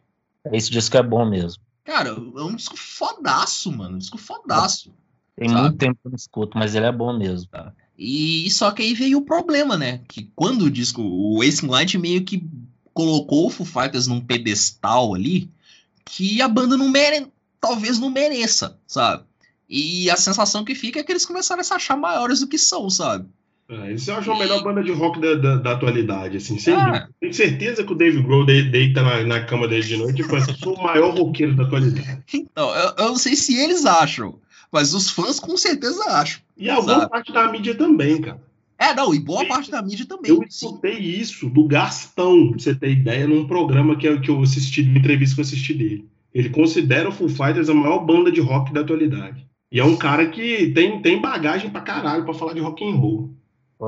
esse 0.52 0.72
disco 0.72 0.98
é 0.98 1.04
bom 1.04 1.30
mesmo. 1.30 1.62
cara, 1.84 2.10
é 2.10 2.42
um 2.42 2.56
disco 2.56 2.76
fodaço, 2.76 3.72
mano. 3.72 3.98
Um 3.98 4.00
disco 4.00 4.18
fodaço. 4.18 4.92
Tem 5.36 5.48
Sabe? 5.48 5.62
muito 5.62 5.78
tempo 5.78 5.94
que 6.02 6.08
eu 6.08 6.10
não 6.10 6.16
escuto, 6.16 6.58
mas 6.58 6.74
ele 6.74 6.88
é 6.88 6.92
bom 6.92 7.16
mesmo. 7.16 7.48
E 7.96 8.50
só 8.50 8.72
que 8.72 8.82
aí 8.82 8.96
veio 8.96 9.20
o 9.20 9.26
problema, 9.26 9.78
né? 9.78 10.02
Que 10.08 10.32
quando 10.36 10.64
o 10.64 10.72
disco, 10.72 11.04
o 11.04 11.38
Wasting 11.38 11.68
Light 11.68 11.96
meio 12.00 12.24
que 12.26 12.50
colocou 12.96 13.46
o 13.46 13.50
Foo 13.52 13.64
Fighters 13.64 14.08
num 14.08 14.20
pedestal 14.20 15.14
ali, 15.14 15.52
que 16.04 16.42
a 16.42 16.48
banda 16.48 16.76
não 16.78 16.90
mere... 16.90 17.28
talvez 17.62 18.00
não 18.00 18.10
mereça, 18.10 18.80
sabe? 18.88 19.24
E 19.70 20.10
a 20.10 20.16
sensação 20.16 20.64
que 20.64 20.76
fica 20.76 21.00
é 21.00 21.04
que 21.04 21.12
eles 21.12 21.26
começaram 21.26 21.62
a 21.62 21.64
se 21.64 21.74
achar 21.74 21.98
maiores 21.98 22.40
do 22.42 22.48
que 22.48 22.58
são, 22.58 22.90
sabe? 22.90 23.28
É, 23.70 23.90
eles 23.90 24.08
acham 24.10 24.36
a 24.36 24.40
melhor 24.40 24.62
banda 24.62 24.84
de 24.84 24.92
rock 24.92 25.20
da, 25.20 25.36
da, 25.36 25.56
da 25.56 25.72
atualidade, 25.72 26.38
assim, 26.38 26.60
sem 26.60 26.76
dúvida. 26.76 27.10
Tenho 27.20 27.34
certeza 27.34 27.84
que 27.84 27.92
o 27.94 27.96
Dave 27.96 28.22
Grohl 28.22 28.46
de- 28.46 28.70
deita 28.70 29.02
na, 29.02 29.24
na 29.24 29.44
cama 29.46 29.68
dele 29.68 29.84
de 29.84 29.96
noite 29.98 30.22
e 30.22 30.26
fala 30.26 30.40
assim, 30.40 30.52
eu 30.52 30.58
sou 30.58 30.76
o 30.76 30.84
maior 30.84 31.16
roqueiro 31.18 31.56
da 31.56 31.64
atualidade. 31.64 32.24
Então, 32.34 32.76
eu, 32.76 32.94
eu 32.98 33.08
não 33.10 33.16
sei 33.16 33.36
se 33.36 33.58
eles 33.58 33.86
acham, 33.86 34.38
mas 34.72 34.94
os 34.94 35.10
fãs 35.10 35.40
com 35.40 35.56
certeza 35.56 36.04
acham. 36.10 36.42
E 36.58 36.70
alguma 36.70 37.00
Sabe. 37.00 37.10
parte 37.12 37.32
da 37.32 37.50
mídia 37.52 37.74
também, 37.74 38.22
cara. 38.22 38.42
É, 38.78 38.94
não, 38.94 39.16
e 39.16 39.20
boa 39.20 39.46
parte 39.48 39.72
da 39.72 39.82
mídia 39.82 40.06
também. 40.06 40.30
Eu 40.30 40.44
sim. 40.50 40.66
escutei 40.68 40.98
isso 41.00 41.50
do 41.50 41.66
Gastão, 41.66 42.50
pra 42.50 42.60
você 42.60 42.76
ter 42.76 42.92
ideia, 42.92 43.26
num 43.28 43.48
programa 43.48 43.96
que 43.96 44.08
eu, 44.08 44.20
que 44.20 44.30
eu 44.30 44.42
assisti, 44.42 44.82
uma 44.82 44.98
entrevista 44.98 45.36
que 45.36 45.42
eu 45.42 45.46
assisti 45.46 45.74
dele. 45.74 46.06
Ele 46.34 46.50
considera 46.50 47.08
o 47.08 47.12
Foo 47.12 47.30
Fighters 47.30 47.70
a 47.70 47.74
maior 47.74 48.00
banda 48.00 48.30
de 48.32 48.42
rock 48.42 48.74
da 48.74 48.82
atualidade. 48.82 49.48
E 49.74 49.80
é 49.80 49.84
um 49.84 49.98
cara 49.98 50.30
que 50.30 50.72
tem, 50.72 51.02
tem 51.02 51.20
bagagem 51.20 51.72
pra 51.72 51.82
caralho 51.82 52.24
pra 52.24 52.34
falar 52.36 52.54
de 52.54 52.60
rock 52.60 52.88
and 52.88 52.96
roll. 52.96 53.34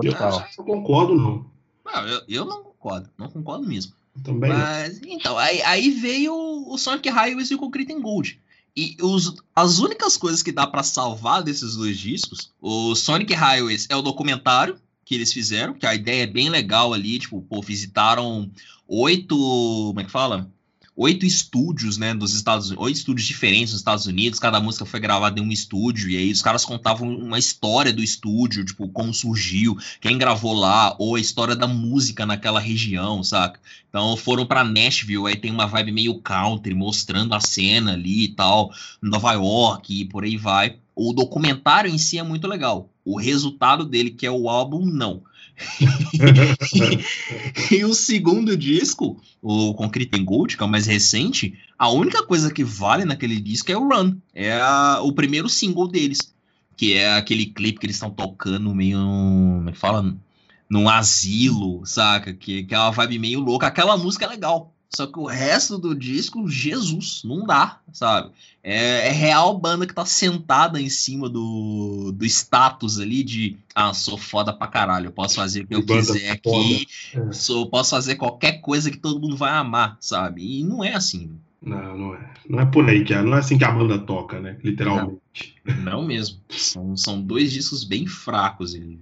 Eu 0.03 0.11
Total. 0.11 0.43
não 0.57 0.65
concordo, 0.65 1.15
não. 1.15 1.45
Não, 1.85 2.07
eu, 2.07 2.21
eu 2.27 2.45
não 2.45 2.63
concordo, 2.63 3.07
não 3.15 3.29
concordo 3.29 3.67
mesmo. 3.67 3.93
Também. 4.23 4.49
Mas, 4.49 4.99
então, 5.05 5.37
aí, 5.37 5.61
aí 5.61 5.91
veio 5.91 6.33
o 6.33 6.75
Sonic 6.79 7.07
Highways 7.07 7.51
e 7.51 7.55
o 7.55 7.59
Concrete 7.59 7.93
and 7.93 8.01
Gold. 8.01 8.41
E 8.75 8.97
os, 8.99 9.35
as 9.55 9.77
únicas 9.77 10.17
coisas 10.17 10.41
que 10.41 10.51
dá 10.51 10.65
pra 10.65 10.81
salvar 10.81 11.43
desses 11.43 11.75
dois 11.75 11.99
discos, 11.99 12.51
o 12.59 12.95
Sonic 12.95 13.35
Highways 13.35 13.85
é 13.87 13.95
o 13.95 14.01
documentário 14.01 14.77
que 15.05 15.13
eles 15.13 15.31
fizeram, 15.31 15.75
que 15.75 15.85
a 15.85 15.93
ideia 15.93 16.23
é 16.23 16.27
bem 16.27 16.49
legal 16.49 16.93
ali, 16.93 17.19
tipo, 17.19 17.43
pô, 17.43 17.61
visitaram 17.61 18.49
oito, 18.87 19.37
como 19.37 19.99
é 19.99 20.03
que 20.03 20.11
fala? 20.11 20.49
Oito 20.97 21.25
estúdios, 21.25 21.97
né, 21.97 22.13
dos 22.13 22.33
Estados 22.33 22.67
Unidos, 22.67 22.85
oito 22.85 22.95
estúdios 22.95 23.27
diferentes 23.27 23.73
nos 23.73 23.81
Estados 23.81 24.05
Unidos, 24.05 24.39
cada 24.39 24.61
música 24.61 24.85
foi 24.85 24.97
gravada 24.97 25.37
em 25.37 25.43
um 25.43 25.51
estúdio, 25.51 26.09
e 26.09 26.15
aí 26.15 26.31
os 26.31 26.41
caras 26.41 26.63
contavam 26.63 27.09
uma 27.09 27.37
história 27.37 27.91
do 27.91 28.01
estúdio, 28.01 28.63
tipo, 28.63 28.87
como 28.87 29.13
surgiu, 29.13 29.77
quem 29.99 30.17
gravou 30.17 30.53
lá, 30.53 30.95
ou 30.97 31.15
a 31.15 31.19
história 31.19 31.53
da 31.53 31.67
música 31.67 32.25
naquela 32.25 32.61
região, 32.61 33.21
saca? 33.21 33.59
Então 33.89 34.15
foram 34.15 34.45
pra 34.45 34.63
Nashville, 34.63 35.27
aí 35.27 35.35
tem 35.35 35.51
uma 35.51 35.65
vibe 35.65 35.91
meio 35.91 36.21
country, 36.21 36.73
mostrando 36.73 37.35
a 37.35 37.41
cena 37.41 37.91
ali 37.91 38.23
e 38.23 38.29
tal, 38.29 38.71
Nova 39.01 39.33
York 39.33 40.01
e 40.01 40.05
por 40.05 40.23
aí 40.23 40.37
vai. 40.37 40.77
O 40.95 41.11
documentário 41.11 41.91
em 41.91 41.97
si 41.97 42.17
é 42.17 42.23
muito 42.23 42.47
legal. 42.47 42.89
O 43.03 43.19
resultado 43.19 43.83
dele, 43.83 44.11
que 44.11 44.25
é 44.25 44.31
o 44.31 44.47
álbum, 44.47 44.85
não. 44.85 45.23
e 47.71 47.85
o 47.85 47.93
segundo 47.93 48.55
disco, 48.57 49.21
o 49.41 49.73
Concrete 49.73 50.19
and 50.19 50.25
Gold, 50.25 50.57
que 50.57 50.63
é 50.63 50.65
o 50.65 50.69
mais 50.69 50.85
recente, 50.85 51.57
a 51.77 51.89
única 51.89 52.23
coisa 52.23 52.51
que 52.53 52.63
vale 52.63 53.05
naquele 53.05 53.39
disco 53.39 53.71
é 53.71 53.77
o 53.77 53.87
Run. 53.87 54.15
É 54.33 54.53
a- 54.53 54.99
o 55.01 55.13
primeiro 55.13 55.49
single 55.49 55.87
deles. 55.87 56.33
Que 56.77 56.93
é 56.93 57.13
aquele 57.15 57.45
clipe 57.45 57.79
que 57.79 57.85
eles 57.85 57.95
estão 57.95 58.09
tocando 58.11 58.75
meio. 58.75 58.97
Como 58.97 59.69
é 59.69 59.73
fala? 59.73 60.13
Num 60.69 60.89
asilo, 60.89 61.85
saca? 61.85 62.33
Que, 62.33 62.63
que 62.63 62.75
é 62.75 62.77
uma 62.77 62.91
vibe 62.91 63.19
meio 63.19 63.39
louca. 63.39 63.67
Aquela 63.67 63.95
música 63.95 64.25
é 64.25 64.27
legal. 64.27 64.74
Só 64.89 65.07
que 65.07 65.19
o 65.19 65.25
resto 65.25 65.77
do 65.77 65.93
disco, 65.93 66.47
Jesus, 66.47 67.21
não 67.25 67.45
dá, 67.45 67.79
sabe? 67.91 68.31
É, 68.63 69.09
é 69.09 69.11
real 69.11 69.57
banda 69.57 69.85
que 69.85 69.93
tá 69.93 70.05
sentada 70.05 70.81
em 70.81 70.89
cima 70.89 71.29
do, 71.29 72.11
do 72.13 72.25
status 72.25 72.99
ali 72.99 73.23
de 73.23 73.57
ah, 73.73 73.93
sou 73.93 74.17
foda 74.17 74.53
pra 74.53 74.67
caralho, 74.67 75.07
eu 75.07 75.11
posso 75.11 75.35
fazer 75.35 75.63
o 75.63 75.67
que 75.67 75.75
eu 75.75 75.85
Banda 75.85 76.13
quiser 76.13 76.31
aqui. 76.31 76.87
É. 77.13 77.31
sou, 77.31 77.69
posso 77.69 77.91
fazer 77.91 78.15
qualquer 78.15 78.61
coisa 78.61 78.89
que 78.89 78.97
todo 78.97 79.19
mundo 79.19 79.35
vai 79.35 79.51
amar, 79.51 79.97
sabe? 79.99 80.59
E 80.59 80.63
não 80.63 80.83
é 80.83 80.93
assim, 80.93 81.31
Não, 81.61 81.97
não 81.97 82.15
é. 82.15 82.33
Não 82.47 82.59
é 82.61 82.65
por 82.65 82.87
aí 82.89 83.03
que 83.03 83.13
é. 83.13 83.21
Não 83.21 83.35
é 83.35 83.39
assim 83.39 83.57
que 83.57 83.65
a 83.65 83.71
banda 83.71 83.99
toca, 83.99 84.39
né? 84.39 84.57
Literalmente. 84.63 85.19
não 85.83 86.05
mesmo. 86.05 86.39
São, 86.49 86.95
são 86.95 87.21
dois 87.21 87.51
discos 87.51 87.83
bem 87.83 88.07
fracos. 88.07 88.73
ali. 88.75 88.99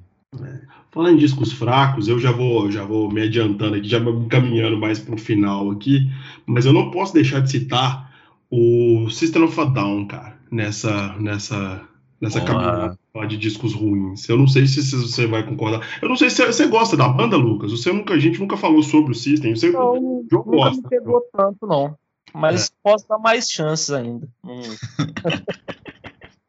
Falando 0.92 1.16
em 1.16 1.18
discos 1.18 1.52
fracos, 1.52 2.08
eu 2.08 2.20
já 2.20 2.32
vou, 2.32 2.72
já 2.72 2.84
vou 2.84 3.12
me 3.12 3.24
adiantando 3.24 3.76
aqui, 3.76 3.88
já 3.88 4.00
me 4.00 4.28
caminhando 4.28 4.78
mais 4.78 5.00
pro 5.00 5.18
final 5.18 5.72
aqui, 5.72 6.12
mas 6.46 6.66
eu 6.66 6.74
não 6.74 6.92
posso 6.92 7.14
deixar 7.14 7.40
de 7.40 7.50
citar 7.50 8.14
o 8.50 9.10
System 9.10 9.44
of 9.44 9.60
a 9.60 9.66
Down, 9.66 10.06
cara, 10.06 10.38
nessa, 10.52 11.16
nessa, 11.20 11.82
nessa 12.22 12.42
caminhada 12.42 12.96
de 13.28 13.38
discos 13.38 13.74
ruins. 13.74 14.30
Eu 14.30 14.38
não 14.38 14.48
sei 14.48 14.68
se, 14.68 14.82
você 14.96 15.26
vai 15.26 15.44
concordar. 15.44 15.82
Eu 16.00 16.10
não 16.10 16.16
sei 16.16 16.30
se 16.30 16.46
você 16.46 16.68
gosta 16.68 16.96
da 16.96 17.08
banda, 17.08 17.38
Lucas. 17.38 17.72
Você 17.72 17.92
nunca, 17.92 18.14
a 18.14 18.20
gente 18.20 18.40
nunca 18.40 18.56
falou 18.56 18.84
sobre 18.84 19.12
o 19.12 19.16
System. 19.16 19.56
Você, 19.56 19.72
Não, 19.72 19.96
eu 19.96 20.26
nunca 20.32 20.50
gosto. 20.50 20.84
me 20.84 20.90
pegou 20.90 21.22
tanto, 21.36 21.66
não. 21.66 21.98
Mas 22.34 22.72
posso 22.84 23.08
dar 23.08 23.18
mais 23.18 23.50
chances 23.50 23.90
ainda. 23.92 24.28
Hum. 24.44 24.62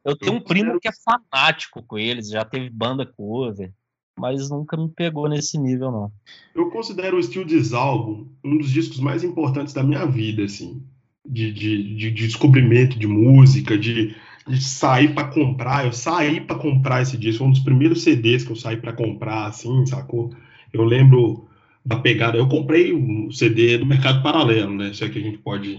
Eu 0.04 0.16
tenho 0.16 0.36
um 0.36 0.40
primo 0.40 0.78
que 0.78 0.88
é 0.88 0.92
fanático 0.92 1.82
com 1.82 1.98
eles, 1.98 2.28
já 2.28 2.44
teve 2.44 2.68
banda 2.68 3.06
cover, 3.06 3.72
mas 4.18 4.50
nunca 4.50 4.76
me 4.76 4.88
pegou 4.88 5.28
nesse 5.28 5.58
nível, 5.58 5.90
não. 5.90 6.12
Eu 6.54 6.70
considero 6.70 7.16
o 7.16 7.22
Steel 7.22 7.46
Album 7.74 8.28
um 8.44 8.58
dos 8.58 8.70
discos 8.70 9.00
mais 9.00 9.24
importantes 9.24 9.72
da 9.72 9.82
minha 9.82 10.04
vida, 10.04 10.44
assim, 10.44 10.82
de, 11.26 11.52
de, 11.52 11.96
de, 11.96 12.10
de 12.10 12.26
descobrimento 12.26 12.98
de 12.98 13.06
música, 13.06 13.78
de, 13.78 14.14
de 14.46 14.62
sair 14.62 15.14
para 15.14 15.28
comprar. 15.28 15.86
Eu 15.86 15.92
saí 15.92 16.40
para 16.40 16.58
comprar 16.58 17.02
esse 17.02 17.16
disco, 17.16 17.38
foi 17.38 17.48
um 17.48 17.52
dos 17.52 17.60
primeiros 17.60 18.02
CDs 18.02 18.44
que 18.44 18.52
eu 18.52 18.56
saí 18.56 18.76
para 18.76 18.92
comprar, 18.92 19.46
assim, 19.46 19.86
sacou? 19.86 20.30
Eu 20.72 20.84
lembro 20.84 21.48
da 21.84 21.98
pegada. 21.98 22.36
Eu 22.36 22.48
comprei 22.48 22.92
um 22.92 23.30
CD 23.30 23.78
do 23.78 23.86
Mercado 23.86 24.22
Paralelo, 24.22 24.74
né? 24.74 24.92
Se 24.92 25.04
é 25.04 25.08
que 25.08 25.18
a 25.18 25.22
gente 25.22 25.38
pode 25.38 25.78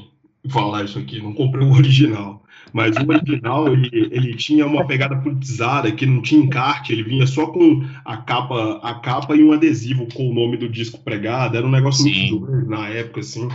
falar 0.49 0.85
isso 0.85 0.99
aqui. 0.99 1.21
Não 1.21 1.33
comprei 1.33 1.65
o 1.65 1.71
original. 1.75 2.43
Mas 2.73 2.97
o 2.97 3.07
original, 3.07 3.71
ele, 3.71 3.89
ele 4.11 4.35
tinha 4.35 4.65
uma 4.65 4.85
pegada 4.85 5.15
politizada, 5.15 5.91
que 5.91 6.05
não 6.05 6.21
tinha 6.21 6.43
encarte, 6.43 6.91
ele 6.91 7.03
vinha 7.03 7.25
só 7.25 7.47
com 7.47 7.85
a 8.03 8.17
capa, 8.17 8.79
a 8.83 8.95
capa 8.95 9.35
e 9.35 9.43
um 9.43 9.53
adesivo 9.53 10.07
com 10.13 10.29
o 10.29 10.33
nome 10.33 10.57
do 10.57 10.67
disco 10.67 10.99
pregado. 10.99 11.55
Era 11.55 11.65
um 11.65 11.71
negócio 11.71 12.03
Sim. 12.03 12.31
muito 12.31 12.45
doido 12.45 12.69
na 12.69 12.87
época, 12.89 13.21
assim. 13.21 13.47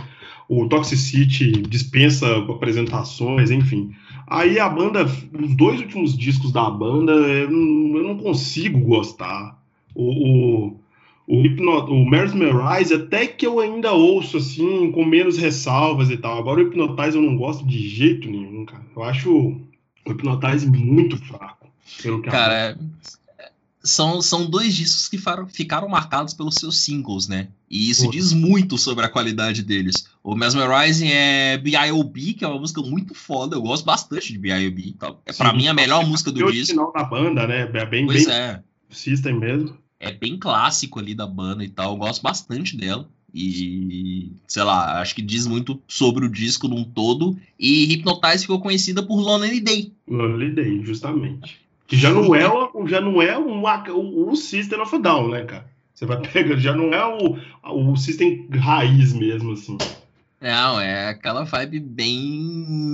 O 0.49 0.67
Toxicity 0.67 1.51
dispensa 1.51 2.37
apresentações, 2.37 3.51
enfim. 3.51 3.91
Aí 4.27 4.59
a 4.59 4.67
banda, 4.67 5.05
os 5.05 5.55
dois 5.55 5.79
últimos 5.79 6.17
discos 6.17 6.51
da 6.51 6.69
banda, 6.69 7.11
eu 7.11 7.51
não, 7.51 7.97
eu 7.97 8.03
não 8.03 8.17
consigo 8.17 8.79
gostar. 8.79 9.57
O, 9.93 10.67
o, 10.67 10.79
o, 11.31 11.41
Hypno, 11.41 11.71
o 11.85 12.09
Mesmerize, 12.09 12.93
até 12.93 13.25
que 13.25 13.47
eu 13.47 13.61
ainda 13.61 13.93
ouço, 13.93 14.35
assim, 14.35 14.91
com 14.91 15.05
menos 15.05 15.37
ressalvas 15.37 16.09
e 16.09 16.17
tal. 16.17 16.37
Agora 16.37 16.59
o 16.59 16.65
Hypnotize 16.65 17.15
eu 17.15 17.21
não 17.23 17.37
gosto 17.37 17.65
de 17.65 17.87
jeito 17.87 18.29
nenhum, 18.29 18.65
cara. 18.65 18.85
Eu 18.93 19.01
acho 19.01 19.31
o 19.33 19.61
Hypnotize 20.05 20.69
muito 20.69 21.15
fraco. 21.15 21.69
Cara, 22.23 22.53
é- 22.53 22.77
são, 23.81 24.21
são 24.21 24.45
dois 24.45 24.75
discos 24.75 25.07
que 25.07 25.17
ficaram 25.53 25.87
marcados 25.87 26.33
pelos 26.33 26.55
seus 26.55 26.79
singles, 26.83 27.29
né? 27.29 27.47
E 27.69 27.89
isso 27.89 28.03
Pô. 28.03 28.11
diz 28.11 28.33
muito 28.33 28.77
sobre 28.77 29.05
a 29.05 29.09
qualidade 29.09 29.63
deles. 29.63 30.05
O 30.21 30.35
Mesmerizing 30.35 31.07
é 31.07 31.57
B.I.O.B., 31.57 32.33
que 32.33 32.43
é 32.43 32.47
uma 32.47 32.59
música 32.59 32.81
muito 32.81 33.15
foda. 33.15 33.55
Eu 33.55 33.61
gosto 33.61 33.85
bastante 33.85 34.33
de 34.33 34.37
B.I.O.B. 34.37 34.95
Tá? 34.99 35.15
É 35.25 35.31
pra 35.31 35.51
Sim. 35.51 35.57
mim 35.57 35.67
a 35.69 35.73
melhor 35.73 36.05
música 36.05 36.29
do 36.29 36.45
o 36.45 36.51
disco. 36.51 36.73
original 36.81 36.91
da 36.91 37.03
banda, 37.05 37.47
né? 37.47 37.71
É 37.73 37.85
bem, 37.85 38.05
Pois 38.05 38.25
bem 38.25 38.35
é. 38.35 38.61
System 38.89 39.39
mesmo. 39.39 39.80
É 40.01 40.11
bem 40.11 40.37
clássico 40.37 40.99
ali 40.99 41.13
da 41.15 41.25
banda 41.27 41.63
e 41.63 41.69
tal. 41.69 41.91
Eu 41.93 41.97
gosto 41.97 42.21
bastante 42.21 42.75
dela. 42.75 43.07
E, 43.33 44.31
sei 44.47 44.63
lá, 44.63 44.99
acho 44.99 45.15
que 45.15 45.21
diz 45.21 45.47
muito 45.47 45.81
sobre 45.87 46.25
o 46.25 46.29
disco 46.29 46.67
num 46.67 46.83
todo. 46.83 47.37
E 47.57 47.85
Hypnotize 47.85 48.41
ficou 48.41 48.59
conhecida 48.59 49.01
por 49.01 49.21
Lonely 49.21 49.61
Day. 49.61 49.93
Lonely 50.07 50.51
Day, 50.53 50.83
justamente. 50.83 51.61
Que 51.87 51.95
já 51.95 52.09
não 52.11 52.33
é, 52.35 52.47
o- 52.47 52.87
já 52.87 52.99
não 52.99 53.21
é 53.21 53.37
um, 53.37 53.61
o, 53.63 54.31
o 54.31 54.35
System 54.35 54.81
of 54.81 54.95
a 54.95 54.99
Down, 54.99 55.29
né, 55.29 55.43
cara? 55.43 55.69
Você 55.93 56.05
vai 56.05 56.19
pegar, 56.21 56.57
já 56.57 56.75
não 56.75 56.93
é 56.93 57.05
o, 57.05 57.37
o 57.91 57.95
System 57.95 58.47
raiz 58.51 59.13
mesmo, 59.13 59.51
assim. 59.53 59.77
Não, 60.41 60.79
é 60.81 61.09
aquela 61.09 61.43
vibe 61.43 61.79
bem 61.79 62.17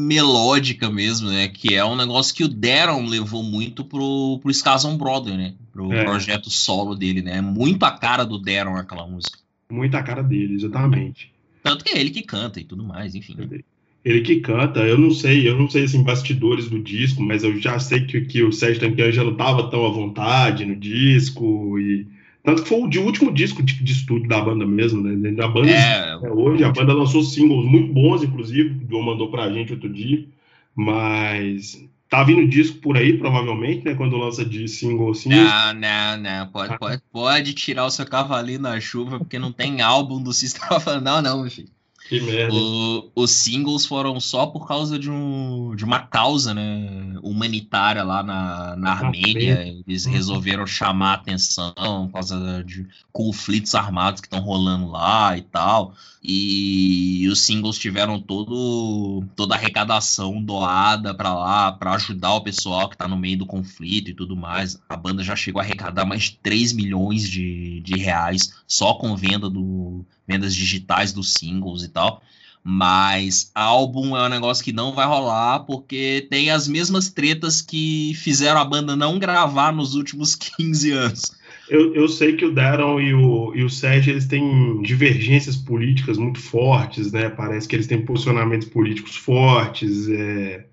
melódica 0.08 0.90
mesmo, 0.90 1.30
né? 1.30 1.48
Que 1.48 1.76
é 1.76 1.86
um 1.86 1.96
negócio 1.96 2.36
que 2.36 2.44
o 2.44 2.48
Darren 2.50 3.08
levou 3.08 3.42
muito 3.44 3.84
pro, 3.86 4.40
pro 4.42 4.52
Skazon 4.52 4.98
Brother, 4.98 5.36
né? 5.38 5.54
Pro 5.78 5.94
É. 5.94 6.04
projeto 6.04 6.50
solo 6.50 6.96
dele, 6.96 7.22
né? 7.22 7.40
Muito 7.40 7.84
a 7.84 7.92
cara 7.92 8.24
do 8.26 8.40
Darren 8.40 8.78
aquela 8.80 9.06
música. 9.06 9.38
Muita 9.72 10.02
cara 10.02 10.24
dele, 10.24 10.56
exatamente. 10.56 11.32
Tanto 11.62 11.84
que 11.86 11.92
é 11.96 12.00
ele 12.00 12.10
que 12.10 12.24
canta 12.24 12.60
e 12.60 12.64
tudo 12.64 12.84
mais, 12.84 13.14
enfim. 13.14 13.36
né? 13.38 13.60
Ele 14.04 14.22
que 14.22 14.40
canta, 14.40 14.80
eu 14.80 14.98
não 14.98 15.12
sei, 15.12 15.48
eu 15.48 15.56
não 15.56 15.70
sei 15.70 15.84
assim, 15.84 16.02
bastidores 16.02 16.68
do 16.68 16.80
disco, 16.82 17.22
mas 17.22 17.44
eu 17.44 17.60
já 17.60 17.78
sei 17.78 18.06
que, 18.06 18.22
que 18.22 18.42
o 18.42 18.52
Sérgio 18.52 18.80
Tanquiangelo 18.80 19.36
tava 19.36 19.70
tão 19.70 19.86
à 19.86 19.90
vontade 19.92 20.66
no 20.66 20.76
disco, 20.76 21.78
e 21.78 22.08
tanto 22.44 22.64
que 22.64 22.70
foi 22.70 22.82
o 22.82 22.88
de- 22.88 22.98
último 23.00 23.32
disco 23.32 23.62
de, 23.62 23.84
de 23.84 23.92
estúdio 23.92 24.28
da 24.28 24.42
banda 24.42 24.66
mesmo, 24.66 25.02
né? 25.04 25.32
Da 25.34 25.48
banda 25.48 25.70
É, 25.70 26.14
até 26.14 26.32
hoje, 26.32 26.64
a 26.64 26.72
banda 26.72 26.94
lançou 26.94 27.22
singles 27.22 27.66
muito 27.70 27.94
bons, 27.94 28.24
inclusive, 28.24 28.80
que 28.80 28.86
o 28.86 28.90
João 28.90 29.04
mandou 29.04 29.30
pra 29.30 29.52
gente 29.52 29.74
outro 29.74 29.90
dia, 29.94 30.26
mas 30.74 31.84
tá 32.10 32.24
vindo 32.24 32.48
disco 32.48 32.80
por 32.80 32.98
aí, 32.98 33.18
provavelmente, 33.18 33.86
né? 33.86 33.96
Quando 33.96 34.18
lança 34.18 34.46
de 34.46 34.68
single 34.68 35.12
assim. 35.12 35.30
Não, 35.30 35.74
não, 35.74 36.18
não. 36.18 36.48
Pode, 36.48 36.78
pode, 36.78 37.02
pode 37.12 37.54
tirar 37.54 37.86
o 37.86 37.92
seu 37.92 38.06
cavalinho 38.06 38.60
na 38.60 38.80
chuva, 38.80 39.20
porque 39.20 39.40
não 39.40 39.52
tem 39.52 39.82
álbum 39.82 40.22
do 40.22 40.34
System 40.34 40.64
of 40.72 40.90
a 40.90 41.00
Down, 41.00 41.22
não, 41.22 41.42
meu 41.42 41.52
filho. 41.52 41.70
Que 42.10 42.22
merda. 42.22 42.54
O- 42.54 43.10
os 43.16 43.32
singles 43.32 43.86
foram 43.86 44.20
só 44.20 44.46
por 44.48 44.68
causa 44.68 44.98
de, 44.98 45.10
um, 45.10 45.76
de 45.76 45.84
uma 45.84 46.00
causa 46.00 46.54
né, 46.54 47.16
humanitária 47.22 48.04
lá 48.04 48.24
na, 48.24 48.76
na 48.76 48.92
Armênia. 48.92 49.82
Eles 49.88 50.06
resolveram 50.06 50.66
chamar 50.66 51.12
a 51.12 51.14
atenção 51.16 51.74
por 52.08 52.14
causa 52.14 52.64
de 52.64 52.86
conflitos 53.12 53.76
armados 53.76 54.22
que 54.22 54.28
estão 54.28 54.40
rolando 54.40 54.88
lá 54.88 55.38
e 55.38 55.42
tal. 55.42 55.94
E 56.24 57.28
os 57.32 57.40
singles 57.42 57.78
tiveram 57.78 58.20
todo, 58.20 59.24
toda 59.36 59.56
a 59.56 59.58
arrecadação 59.58 60.42
doada 60.44 61.14
para 61.14 61.34
lá, 61.34 61.72
para 61.72 61.94
ajudar 61.94 62.34
o 62.36 62.42
pessoal 62.42 62.90
que 62.90 62.98
tá 62.98 63.08
no 63.08 63.18
meio 63.18 63.40
do 63.40 63.46
conflito 63.46 64.12
e 64.12 64.14
tudo 64.14 64.36
mais. 64.36 64.80
A 64.90 64.96
banda 64.96 65.24
já 65.24 65.36
chegou 65.36 65.62
a 65.62 65.64
arrecadar 65.64 66.06
mais 66.06 66.24
de 66.24 66.32
3 66.44 66.74
milhões 66.74 67.30
de, 67.30 67.80
de 67.82 67.96
reais 67.98 68.54
só 68.68 68.94
com 68.96 69.16
venda 69.16 69.50
do, 69.50 70.06
vendas 70.28 70.54
digitais 70.56 71.14
dos 71.14 71.34
singles 71.34 71.84
e 71.84 71.90
tal. 71.90 72.22
Mas 72.64 73.50
álbum 73.56 74.18
é 74.18 74.26
um 74.26 74.30
negócio 74.30 74.62
que 74.64 74.74
não 74.74 74.92
vai 74.92 75.06
rolar 75.06 75.60
porque 75.60 76.28
tem 76.30 76.50
as 76.50 76.68
mesmas 76.68 77.10
tretas 77.10 77.62
que 77.62 78.14
fizeram 78.16 78.60
a 78.60 78.66
banda 78.66 78.94
não 78.94 79.18
gravar 79.18 79.72
nos 79.72 79.94
últimos 79.96 80.36
15 80.58 80.92
anos. 80.92 81.22
Eu, 81.70 81.94
eu 81.96 82.08
sei 82.10 82.36
que 82.36 82.46
o 82.46 82.54
Darren 82.54 83.00
e 83.00 83.14
o, 83.14 83.54
e 83.56 83.64
o 83.64 83.70
Sérgio 83.70 84.12
eles 84.14 84.26
têm 84.26 84.82
divergências 84.82 85.56
políticas 85.56 86.18
muito 86.18 86.40
fortes, 86.40 87.12
né? 87.12 87.30
Parece 87.30 87.68
que 87.68 87.76
eles 87.76 87.88
têm 87.88 88.06
posicionamentos 88.06 88.68
políticos 88.70 89.16
fortes. 89.16 90.08
É, 90.10 90.66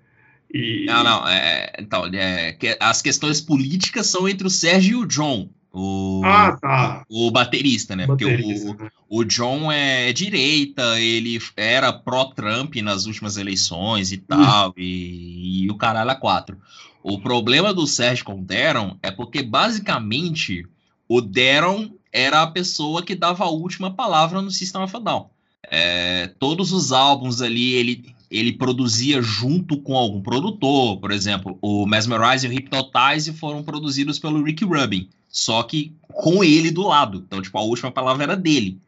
e, 0.53 0.85
Não, 0.85 1.03
não. 1.03 1.27
É, 1.27 1.73
então, 1.79 2.05
é, 2.13 2.53
que- 2.53 2.77
as 2.79 3.01
questões 3.01 3.41
políticas 3.41 4.07
são 4.07 4.27
entre 4.27 4.47
o 4.47 4.49
Sérgio 4.49 4.99
e 4.99 5.03
o 5.03 5.05
John. 5.05 5.49
O, 5.77 6.21
Ah, 6.23 6.57
tá. 6.59 7.05
o 7.09 7.29
baterista, 7.29 7.97
né? 7.97 8.05
Porque 8.05 8.25
Baterista, 8.25 8.71
o, 8.71 8.73
né? 8.75 8.89
O 9.09 9.23
John 9.25 9.69
é 9.69 10.13
direita, 10.13 10.97
ele 11.01 11.37
era 11.57 11.91
pró-Trump 11.91 12.75
nas 12.77 13.05
últimas 13.05 13.35
eleições 13.35 14.13
e 14.13 14.17
tal, 14.17 14.73
e, 14.77 15.65
e 15.65 15.69
o 15.69 15.75
caralho 15.75 16.11
a 16.11 16.15
quatro. 16.15 16.57
O 17.03 17.19
problema 17.19 17.73
do 17.73 17.85
Sérgio 17.85 18.23
com 18.23 18.39
o 18.39 18.41
Darren 18.41 18.97
é 19.03 19.11
porque, 19.11 19.43
basicamente, 19.43 20.65
o 21.09 21.19
Darren 21.19 21.93
era 22.11 22.41
a 22.41 22.47
pessoa 22.47 23.03
que 23.03 23.13
dava 23.13 23.43
a 23.43 23.49
última 23.49 23.91
palavra 23.91 24.41
no 24.41 24.49
System 24.49 24.81
of 24.81 24.95
a 24.95 24.99
Down. 24.99 25.29
É, 25.69 26.27
todos 26.39 26.71
os 26.71 26.93
álbuns 26.93 27.41
ali, 27.41 27.73
ele, 27.73 28.14
ele 28.37 28.53
produzia 28.53 29.21
junto 29.21 29.77
com 29.77 29.95
algum 29.95 30.21
produtor, 30.21 30.97
por 30.97 31.11
exemplo, 31.11 31.57
o 31.61 31.85
Mesmerize 31.85 32.45
e 32.45 32.49
o 32.49 32.51
Hypnotize 32.51 33.33
foram 33.33 33.63
produzidos 33.63 34.19
pelo 34.19 34.43
Rick 34.43 34.65
Rubin, 34.65 35.07
só 35.29 35.63
que 35.63 35.93
com 36.07 36.43
ele 36.43 36.71
do 36.71 36.81
lado. 36.81 37.23
Então, 37.25 37.41
tipo, 37.41 37.57
a 37.57 37.61
última 37.61 37.91
palavra 37.91 38.23
era 38.23 38.35
dele. 38.35 38.79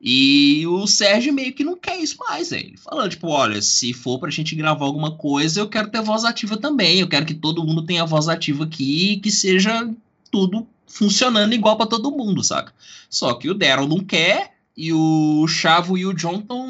E 0.00 0.66
o 0.66 0.86
Sérgio 0.86 1.32
meio 1.32 1.54
que 1.54 1.64
não 1.64 1.76
quer 1.76 1.98
isso 1.98 2.16
mais, 2.28 2.50
velho. 2.50 2.66
Ele 2.68 2.76
falando, 2.76 3.10
tipo, 3.10 3.28
olha, 3.28 3.62
se 3.62 3.92
for 3.92 4.18
pra 4.18 4.30
gente 4.30 4.54
gravar 4.54 4.84
alguma 4.84 5.12
coisa, 5.12 5.60
eu 5.60 5.68
quero 5.68 5.90
ter 5.90 6.02
voz 6.02 6.24
ativa 6.24 6.56
também. 6.56 7.00
Eu 7.00 7.08
quero 7.08 7.24
que 7.24 7.34
todo 7.34 7.64
mundo 7.64 7.82
tenha 7.82 8.04
voz 8.04 8.28
ativa 8.28 8.64
aqui 8.64 9.16
que 9.16 9.30
seja 9.30 9.88
tudo 10.30 10.66
funcionando 10.86 11.54
igual 11.54 11.76
pra 11.76 11.86
todo 11.86 12.10
mundo, 12.10 12.42
saca? 12.42 12.72
Só 13.08 13.34
que 13.34 13.48
o 13.48 13.54
Daryl 13.54 13.88
não 13.88 14.00
quer 14.00 14.54
e 14.76 14.92
o 14.92 15.46
Chavo 15.48 15.96
e 15.96 16.04
o 16.04 16.12
John 16.12 16.40
tão 16.40 16.66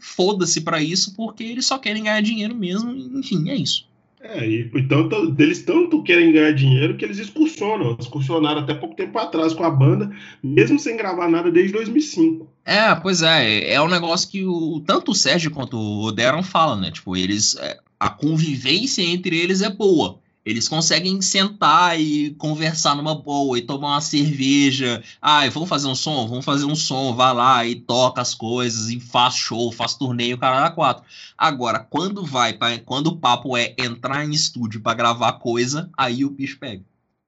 foda-se 0.00 0.60
pra 0.62 0.82
isso 0.82 1.14
porque 1.14 1.44
eles 1.44 1.66
só 1.66 1.78
querem 1.78 2.04
ganhar 2.04 2.20
dinheiro 2.22 2.54
mesmo. 2.54 2.90
Enfim, 3.18 3.48
é 3.50 3.54
isso. 3.56 3.86
É, 4.20 4.44
e 4.44 4.70
então 4.74 5.08
t- 5.08 5.42
eles 5.42 5.62
tanto 5.62 6.02
querem 6.02 6.32
ganhar 6.32 6.52
dinheiro 6.52 6.96
que 6.96 7.04
eles 7.04 7.18
excursionam. 7.18 7.96
Excursionaram 8.00 8.60
até 8.62 8.74
pouco 8.74 8.96
tempo 8.96 9.16
atrás 9.18 9.52
com 9.52 9.62
a 9.62 9.70
banda, 9.70 10.10
mesmo 10.42 10.78
sem 10.80 10.96
gravar 10.96 11.28
nada 11.28 11.50
desde 11.50 11.72
2005. 11.72 12.48
É, 12.64 12.92
pois 12.96 13.22
é, 13.22 13.72
é 13.72 13.80
um 13.80 13.88
negócio 13.88 14.28
que 14.28 14.44
o, 14.44 14.80
tanto 14.84 15.12
o 15.12 15.14
Sérgio 15.14 15.50
quanto 15.52 15.78
o 15.78 16.10
Darren 16.10 16.42
falam, 16.42 16.80
né? 16.80 16.90
Tipo, 16.90 17.16
eles. 17.16 17.56
é, 17.56 17.78
a 17.98 18.10
convivência 18.10 19.00
entre 19.02 19.38
eles 19.38 19.62
é 19.62 19.70
boa. 19.70 20.18
Eles 20.46 20.68
conseguem 20.68 21.20
sentar 21.20 22.00
e 22.00 22.30
conversar 22.38 22.94
numa 22.94 23.16
boa 23.16 23.58
e 23.58 23.62
tomar 23.62 23.88
uma 23.94 24.00
cerveja. 24.00 25.02
Ah, 25.20 25.40
vamos 25.48 25.68
fazer 25.68 25.88
um 25.88 25.94
som? 25.96 26.28
Vamos 26.28 26.44
fazer 26.44 26.64
um 26.66 26.76
som. 26.76 27.12
Vai 27.16 27.34
lá 27.34 27.66
e 27.66 27.74
toca 27.74 28.22
as 28.22 28.32
coisas 28.32 28.88
e 28.88 29.00
faz 29.00 29.34
show, 29.34 29.72
faz 29.72 29.94
torneio, 29.94 30.38
cara 30.38 30.64
a 30.64 30.70
quatro. 30.70 31.04
Agora, 31.36 31.80
quando 31.80 32.24
vai, 32.24 32.52
pra, 32.52 32.78
quando 32.78 33.08
o 33.08 33.16
papo 33.16 33.56
é 33.56 33.74
entrar 33.76 34.24
em 34.24 34.30
estúdio 34.30 34.80
pra 34.80 34.94
gravar 34.94 35.32
coisa, 35.32 35.90
aí 35.98 36.24
o 36.24 36.30
bicho 36.30 36.58
pega. 36.60 36.84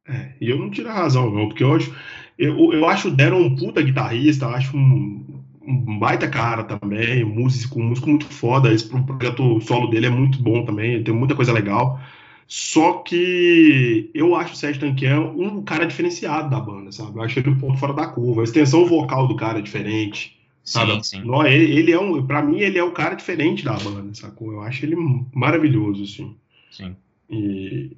É, 0.07 0.35
e 0.41 0.49
eu 0.49 0.59
não 0.59 0.71
tiro 0.71 0.89
a 0.89 0.93
razão, 0.93 1.29
não, 1.31 1.49
porque 1.49 1.64
acho, 1.64 1.93
eu, 2.39 2.73
eu 2.73 2.89
acho 2.89 3.09
o 3.09 3.11
Darren 3.11 3.43
um 3.43 3.57
puta 3.57 3.83
guitarrista, 3.83 4.47
acho 4.47 4.77
um, 4.77 5.43
um 5.66 5.99
baita 5.99 6.29
cara 6.29 6.62
também, 6.62 7.25
músico, 7.25 7.81
um 7.81 7.89
músico 7.89 8.09
muito 8.09 8.27
foda. 8.27 8.73
Esse 8.73 8.89
pro- 8.89 9.05
projeto 9.05 9.61
solo 9.61 9.89
dele 9.91 10.07
é 10.07 10.11
muito 10.11 10.41
bom 10.41 10.64
também, 10.64 11.03
tem 11.03 11.12
muita 11.12 11.35
coisa 11.35 11.53
legal. 11.53 12.01
Só 12.49 12.95
que 12.95 14.11
eu 14.15 14.35
acho 14.35 14.55
o 14.55 14.57
Sérgio 14.57 14.81
Tanquian 14.81 15.20
um 15.20 15.62
cara 15.62 15.85
diferenciado 15.85 16.49
da 16.49 16.59
banda, 16.59 16.91
sabe? 16.91 17.19
Eu 17.19 17.23
acho 17.23 17.39
ele 17.39 17.51
um 17.51 17.59
ponto 17.59 17.79
fora 17.79 17.93
da 17.93 18.07
curva. 18.07 18.41
A 18.41 18.45
extensão 18.45 18.87
vocal 18.87 19.29
do 19.29 19.37
cara 19.37 19.59
é 19.59 19.62
diferente. 19.62 20.35
Sabe? 20.65 20.93
Sim, 20.93 21.03
sim. 21.03 21.20
Não, 21.25 21.47
ele, 21.47 21.79
ele 21.79 21.93
é 21.93 22.01
um, 22.01 22.27
pra 22.27 22.43
mim, 22.43 22.61
ele 22.61 22.79
é 22.79 22.83
o 22.83 22.93
cara 22.93 23.15
diferente 23.15 23.62
da 23.62 23.75
banda, 23.75 24.15
sacou? 24.15 24.51
Eu 24.51 24.62
acho 24.62 24.87
ele 24.87 24.97
maravilhoso, 25.35 26.05
assim. 26.05 26.37
sim. 26.70 26.97
E 27.29 27.95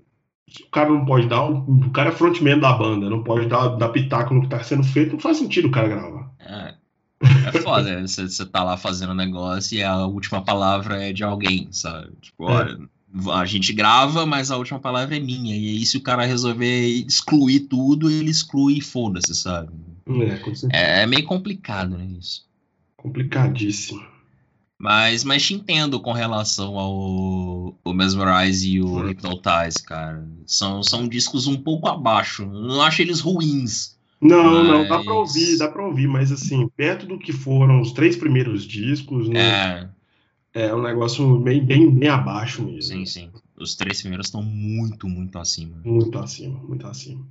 o 0.66 0.70
cara 0.70 0.88
não 0.90 1.04
pode 1.04 1.28
dar. 1.28 1.48
O 1.48 1.90
cara 1.90 2.08
é 2.08 2.12
frontman 2.12 2.58
da 2.58 2.72
banda, 2.72 3.08
não 3.08 3.22
pode 3.22 3.46
dar, 3.46 3.68
dar 3.68 3.90
pitaco 3.90 4.34
no 4.34 4.42
que 4.42 4.48
tá 4.48 4.60
sendo 4.64 4.82
feito, 4.82 5.12
não 5.12 5.20
faz 5.20 5.36
sentido 5.36 5.68
o 5.68 5.70
cara 5.70 5.86
gravar. 5.86 6.28
É, 6.40 6.74
é 7.46 7.52
foda, 7.60 8.02
você, 8.02 8.28
você 8.28 8.44
tá 8.46 8.64
lá 8.64 8.76
fazendo 8.76 9.12
um 9.12 9.16
negócio 9.16 9.78
e 9.78 9.84
a 9.84 10.06
última 10.06 10.42
palavra 10.42 11.00
é 11.04 11.12
de 11.12 11.22
alguém, 11.22 11.68
sabe? 11.70 12.10
Tipo, 12.20 12.50
É. 12.50 12.76
a 13.32 13.44
gente 13.44 13.72
grava, 13.72 14.24
mas 14.24 14.50
a 14.50 14.56
última 14.56 14.78
palavra 14.78 15.16
é 15.16 15.20
minha. 15.20 15.56
E 15.56 15.68
aí, 15.70 15.86
se 15.86 15.96
o 15.96 16.00
cara 16.02 16.24
resolver 16.24 16.86
excluir 17.06 17.60
tudo, 17.60 18.10
ele 18.10 18.30
exclui 18.30 18.78
e 18.78 18.80
foda-se, 18.80 19.34
sabe? 19.34 19.70
É. 20.72 21.00
É, 21.00 21.02
é 21.02 21.06
meio 21.06 21.24
complicado, 21.24 21.96
né, 21.96 22.06
isso. 22.18 22.44
complicadíssimo. 22.96 24.00
Mas, 24.78 25.24
mas 25.24 25.42
te 25.42 25.52
entendo 25.54 26.00
com 26.00 26.12
relação 26.12 26.78
ao, 26.78 27.74
ao 27.84 27.92
Mesmerize 27.94 28.66
e 28.70 28.80
o 28.80 28.98
Hum. 28.98 29.08
Hypnotize, 29.08 29.82
cara. 29.84 30.26
São, 30.46 30.82
são 30.82 31.06
discos 31.06 31.46
um 31.46 31.56
pouco 31.56 31.86
abaixo. 31.86 32.44
Eu 32.44 32.48
não 32.50 32.80
acho 32.82 33.02
eles 33.02 33.20
ruins. 33.20 33.98
Não, 34.22 34.64
não, 34.64 34.82
dá 34.82 34.98
pra 34.98 34.98
Mas- 34.98 35.06
ouvir, 35.08 35.58
dá 35.58 35.68
pra 35.68 35.86
ouvir, 35.86 36.06
mas 36.06 36.32
assim, 36.32 36.66
perto 36.76 37.06
do 37.06 37.18
que 37.18 37.32
foram 37.32 37.80
os 37.80 37.92
três 37.92 38.16
primeiros 38.16 38.64
discos, 38.64 39.28
né, 39.28 39.40
É, 39.40 39.88
é 40.52 40.74
um 40.74 40.82
negócio 40.82 41.38
bem, 41.38 41.64
bem, 41.64 41.90
bem 41.90 42.08
abaixo 42.08 42.62
mesmo. 42.62 42.82
sim, 42.82 43.06
sim. 43.06 43.30
Os 43.58 43.74
três 43.74 44.00
primeiros 44.00 44.26
estão 44.26 44.42
muito, 44.42 45.06
muito 45.06 45.38
acima. 45.38 45.76
Muito 45.84 46.18
acima, 46.18 46.58
muito 46.66 46.86
acima. 46.86 47.26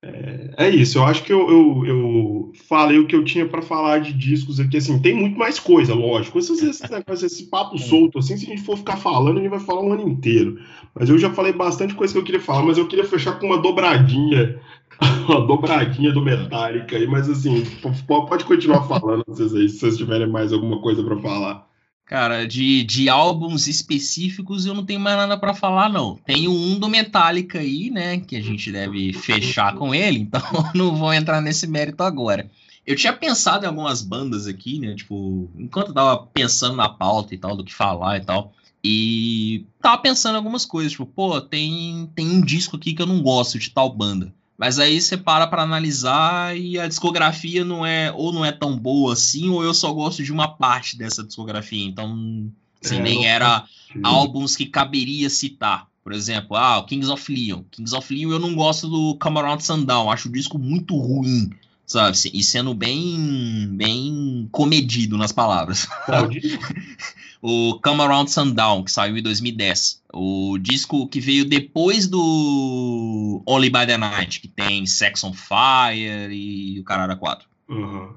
É, 0.00 0.66
é 0.66 0.68
isso, 0.68 0.98
eu 0.98 1.04
acho 1.04 1.24
que 1.24 1.32
eu, 1.32 1.50
eu, 1.50 1.86
eu 1.86 2.52
falei 2.68 2.98
o 2.98 3.06
que 3.06 3.16
eu 3.16 3.24
tinha 3.24 3.48
para 3.48 3.62
falar 3.62 4.00
de 4.00 4.12
discos 4.12 4.60
aqui, 4.60 4.76
assim, 4.76 5.00
tem 5.00 5.14
muito 5.14 5.38
mais 5.38 5.58
coisa, 5.58 5.94
lógico. 5.94 6.38
Esses, 6.38 6.62
esses 6.62 6.88
negócios, 6.90 7.32
esse 7.32 7.46
papo 7.48 7.78
solto, 7.78 8.18
assim, 8.18 8.36
se 8.36 8.44
a 8.44 8.48
gente 8.50 8.62
for 8.62 8.76
ficar 8.76 8.96
falando, 8.96 9.38
a 9.38 9.40
gente 9.40 9.50
vai 9.50 9.60
falar 9.60 9.80
um 9.80 9.92
ano 9.92 10.06
inteiro. 10.08 10.60
Mas 10.94 11.08
eu 11.08 11.18
já 11.18 11.30
falei 11.30 11.52
bastante 11.52 11.94
coisa 11.94 12.12
que 12.12 12.18
eu 12.18 12.24
queria 12.24 12.40
falar, 12.40 12.62
mas 12.62 12.76
eu 12.76 12.86
queria 12.86 13.04
fechar 13.04 13.38
com 13.38 13.46
uma 13.46 13.58
dobradinha, 13.58 14.60
uma 15.26 15.46
dobradinha 15.46 16.12
do 16.12 16.22
Metallica 16.22 16.96
aí, 16.96 17.06
mas 17.06 17.28
assim, 17.28 17.64
pode 18.06 18.44
continuar 18.44 18.82
falando 18.82 19.24
vocês 19.26 19.54
aí, 19.54 19.68
se 19.68 19.78
vocês 19.78 19.96
tiverem 19.96 20.28
mais 20.28 20.52
alguma 20.52 20.80
coisa 20.80 21.02
para 21.02 21.16
falar. 21.16 21.73
Cara, 22.06 22.46
de, 22.46 22.84
de 22.84 23.08
álbuns 23.08 23.66
específicos 23.66 24.66
eu 24.66 24.74
não 24.74 24.84
tenho 24.84 25.00
mais 25.00 25.16
nada 25.16 25.38
para 25.38 25.54
falar, 25.54 25.88
não. 25.88 26.16
Tem 26.16 26.46
um 26.46 26.78
do 26.78 26.88
Metallica 26.88 27.60
aí, 27.60 27.90
né? 27.90 28.20
Que 28.20 28.36
a 28.36 28.42
gente 28.42 28.70
deve 28.70 29.12
fechar 29.14 29.74
com 29.74 29.94
ele, 29.94 30.18
então 30.18 30.40
não 30.74 30.94
vou 30.94 31.12
entrar 31.14 31.40
nesse 31.40 31.66
mérito 31.66 32.02
agora. 32.02 32.50
Eu 32.86 32.94
tinha 32.94 33.12
pensado 33.14 33.64
em 33.64 33.68
algumas 33.68 34.02
bandas 34.02 34.46
aqui, 34.46 34.78
né? 34.78 34.94
Tipo, 34.94 35.50
enquanto 35.56 35.88
eu 35.88 35.94
tava 35.94 36.26
pensando 36.26 36.76
na 36.76 36.88
pauta 36.88 37.34
e 37.34 37.38
tal, 37.38 37.56
do 37.56 37.64
que 37.64 37.72
falar 37.72 38.18
e 38.18 38.24
tal. 38.24 38.52
E 38.84 39.64
tava 39.80 40.02
pensando 40.02 40.34
em 40.34 40.36
algumas 40.36 40.66
coisas, 40.66 40.92
tipo, 40.92 41.06
pô, 41.06 41.40
tem, 41.40 42.10
tem 42.14 42.28
um 42.28 42.42
disco 42.42 42.76
aqui 42.76 42.92
que 42.92 43.00
eu 43.00 43.06
não 43.06 43.22
gosto 43.22 43.58
de 43.58 43.70
tal 43.70 43.88
banda. 43.88 44.30
Mas 44.56 44.78
aí 44.78 45.00
você 45.00 45.16
para 45.16 45.46
para 45.46 45.62
analisar 45.62 46.56
e 46.56 46.78
a 46.78 46.86
discografia 46.86 47.64
não 47.64 47.84
é 47.84 48.12
ou 48.12 48.32
não 48.32 48.44
é 48.44 48.52
tão 48.52 48.78
boa 48.78 49.12
assim, 49.12 49.48
ou 49.48 49.64
eu 49.64 49.74
só 49.74 49.92
gosto 49.92 50.22
de 50.22 50.32
uma 50.32 50.48
parte 50.48 50.96
dessa 50.96 51.24
discografia. 51.24 51.84
Então, 51.84 52.50
assim, 52.82 52.98
é, 52.98 53.02
nem 53.02 53.26
era 53.26 53.64
álbuns 54.02 54.56
que 54.56 54.66
caberia 54.66 55.28
citar. 55.28 55.88
Por 56.04 56.12
exemplo, 56.12 56.56
ah, 56.56 56.78
o 56.78 56.84
Kings 56.84 57.10
of 57.10 57.32
Leon. 57.32 57.62
Kings 57.70 57.96
of 57.96 58.14
Leon 58.14 58.30
eu 58.30 58.38
não 58.38 58.54
gosto 58.54 58.88
do 58.88 59.18
Around 59.20 59.64
Sundown, 59.64 60.10
acho 60.10 60.28
o 60.28 60.32
disco 60.32 60.58
muito 60.58 60.96
ruim, 60.96 61.50
sabe? 61.84 62.16
E 62.32 62.44
sendo 62.44 62.74
bem 62.74 63.68
bem 63.72 64.48
comedido 64.52 65.16
nas 65.16 65.32
palavras. 65.32 65.88
o 67.46 67.78
Come 67.78 68.00
Around 68.00 68.30
Sundown, 68.30 68.82
que 68.82 68.90
saiu 68.90 69.18
em 69.18 69.22
2010. 69.22 70.00
O 70.14 70.56
disco 70.56 71.06
que 71.06 71.20
veio 71.20 71.44
depois 71.44 72.08
do 72.08 73.42
Only 73.46 73.68
by 73.68 73.84
the 73.86 73.98
Night, 73.98 74.40
que 74.40 74.48
tem 74.48 74.86
Sex 74.86 75.22
on 75.22 75.34
Fire 75.34 76.32
e 76.32 76.80
o 76.80 76.84
Caralho 76.84 77.14
4. 77.18 77.46
Uhum. 77.68 78.14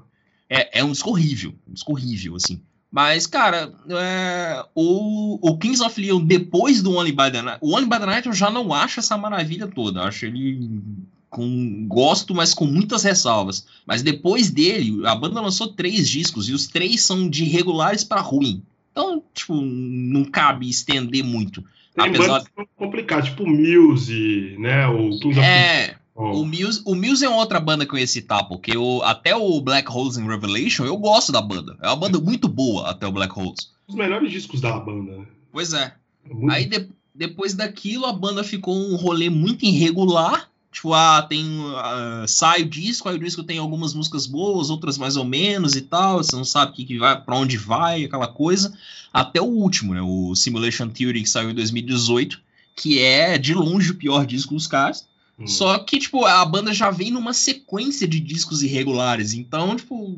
É, 0.48 0.80
é 0.80 0.82
um 0.82 0.92
disco 0.92 1.10
horrível, 1.10 1.54
um 1.68 1.74
disco 1.74 1.92
horrível, 1.92 2.36
assim. 2.36 2.62
Mas, 2.90 3.26
cara, 3.26 3.70
é, 3.90 4.64
o, 4.74 5.38
o 5.46 5.58
Kings 5.58 5.82
of 5.84 6.00
Leon, 6.00 6.24
depois 6.24 6.80
do 6.80 6.94
Only 6.96 7.12
by 7.12 7.30
the 7.30 7.42
Night, 7.42 7.58
o 7.60 7.74
Only 7.74 7.84
by 7.84 7.98
the 7.98 8.06
Night 8.06 8.26
eu 8.28 8.32
já 8.32 8.48
não 8.48 8.72
acho 8.72 8.98
essa 8.98 9.18
maravilha 9.18 9.66
toda. 9.66 10.00
Eu 10.00 10.04
acho 10.04 10.24
ele 10.24 10.80
com 11.28 11.86
gosto, 11.86 12.34
mas 12.34 12.54
com 12.54 12.64
muitas 12.64 13.02
ressalvas. 13.02 13.66
Mas 13.84 14.00
depois 14.02 14.50
dele, 14.50 15.06
a 15.06 15.14
banda 15.14 15.38
lançou 15.38 15.68
três 15.68 16.08
discos 16.08 16.48
e 16.48 16.54
os 16.54 16.66
três 16.66 17.02
são 17.02 17.28
de 17.28 17.44
regulares 17.44 18.02
para 18.04 18.22
ruim. 18.22 18.62
Então, 18.98 19.22
tipo, 19.32 19.54
não 19.54 20.24
cabe 20.24 20.68
estender 20.68 21.22
muito. 21.22 21.62
Tem 21.94 22.08
Apesar... 22.08 22.42
complicado, 22.76 23.26
tipo 23.26 23.46
Muse, 23.46 24.56
né? 24.58 24.88
O 24.88 25.10
é, 25.40 25.94
o 26.16 26.44
Muse, 26.44 26.82
o 26.84 26.96
Muse 26.96 27.24
é 27.24 27.28
outra 27.28 27.60
banda 27.60 27.86
que 27.86 27.94
eu 27.94 27.98
ia 27.98 28.06
citar, 28.08 28.48
porque 28.48 28.76
eu, 28.76 29.00
até 29.04 29.36
o 29.36 29.60
Black 29.60 29.88
Holes 29.88 30.16
in 30.16 30.26
Revelation 30.26 30.84
eu 30.84 30.96
gosto 30.96 31.30
da 31.30 31.40
banda. 31.40 31.76
É 31.80 31.86
uma 31.86 31.94
banda 31.94 32.18
muito 32.18 32.48
boa 32.48 32.90
até 32.90 33.06
o 33.06 33.12
Black 33.12 33.38
Holes. 33.38 33.72
Os 33.86 33.94
melhores 33.94 34.32
discos 34.32 34.60
da 34.60 34.76
banda, 34.80 35.18
né? 35.18 35.26
Pois 35.52 35.72
é. 35.72 35.94
é 36.28 36.34
muito... 36.34 36.52
Aí 36.52 36.66
de, 36.66 36.88
depois 37.14 37.54
daquilo 37.54 38.04
a 38.04 38.12
banda 38.12 38.42
ficou 38.42 38.74
um 38.74 38.96
rolê 38.96 39.30
muito 39.30 39.64
irregular 39.64 40.50
Tipo, 40.70 40.92
ah, 40.92 41.22
tem. 41.22 41.44
Uh, 41.44 42.28
sai 42.28 42.62
o 42.62 42.68
disco, 42.68 43.08
aí 43.08 43.16
o 43.16 43.18
disco 43.18 43.42
tem 43.42 43.58
algumas 43.58 43.94
músicas 43.94 44.26
boas, 44.26 44.70
outras 44.70 44.98
mais 44.98 45.16
ou 45.16 45.24
menos 45.24 45.74
e 45.76 45.82
tal. 45.82 46.18
Você 46.18 46.36
não 46.36 46.44
sabe 46.44 46.72
que, 46.72 46.84
que 46.84 46.98
vai, 46.98 47.20
para 47.20 47.36
onde 47.36 47.56
vai, 47.56 48.04
aquela 48.04 48.28
coisa. 48.28 48.76
Até 49.12 49.40
o 49.40 49.46
último, 49.46 49.94
né? 49.94 50.02
O 50.02 50.34
Simulation 50.34 50.88
Theory, 50.88 51.22
que 51.22 51.28
saiu 51.28 51.50
em 51.50 51.54
2018, 51.54 52.40
que 52.76 53.00
é 53.00 53.38
de 53.38 53.54
longe 53.54 53.92
o 53.92 53.96
pior 53.96 54.26
disco 54.26 54.54
dos 54.54 54.66
caras. 54.66 55.08
Hum. 55.38 55.46
Só 55.46 55.78
que, 55.78 55.98
tipo, 55.98 56.24
a 56.24 56.44
banda 56.44 56.74
já 56.74 56.90
vem 56.90 57.10
numa 57.10 57.32
sequência 57.32 58.06
de 58.06 58.20
discos 58.20 58.62
irregulares, 58.62 59.32
então, 59.32 59.74
tipo, 59.76 60.16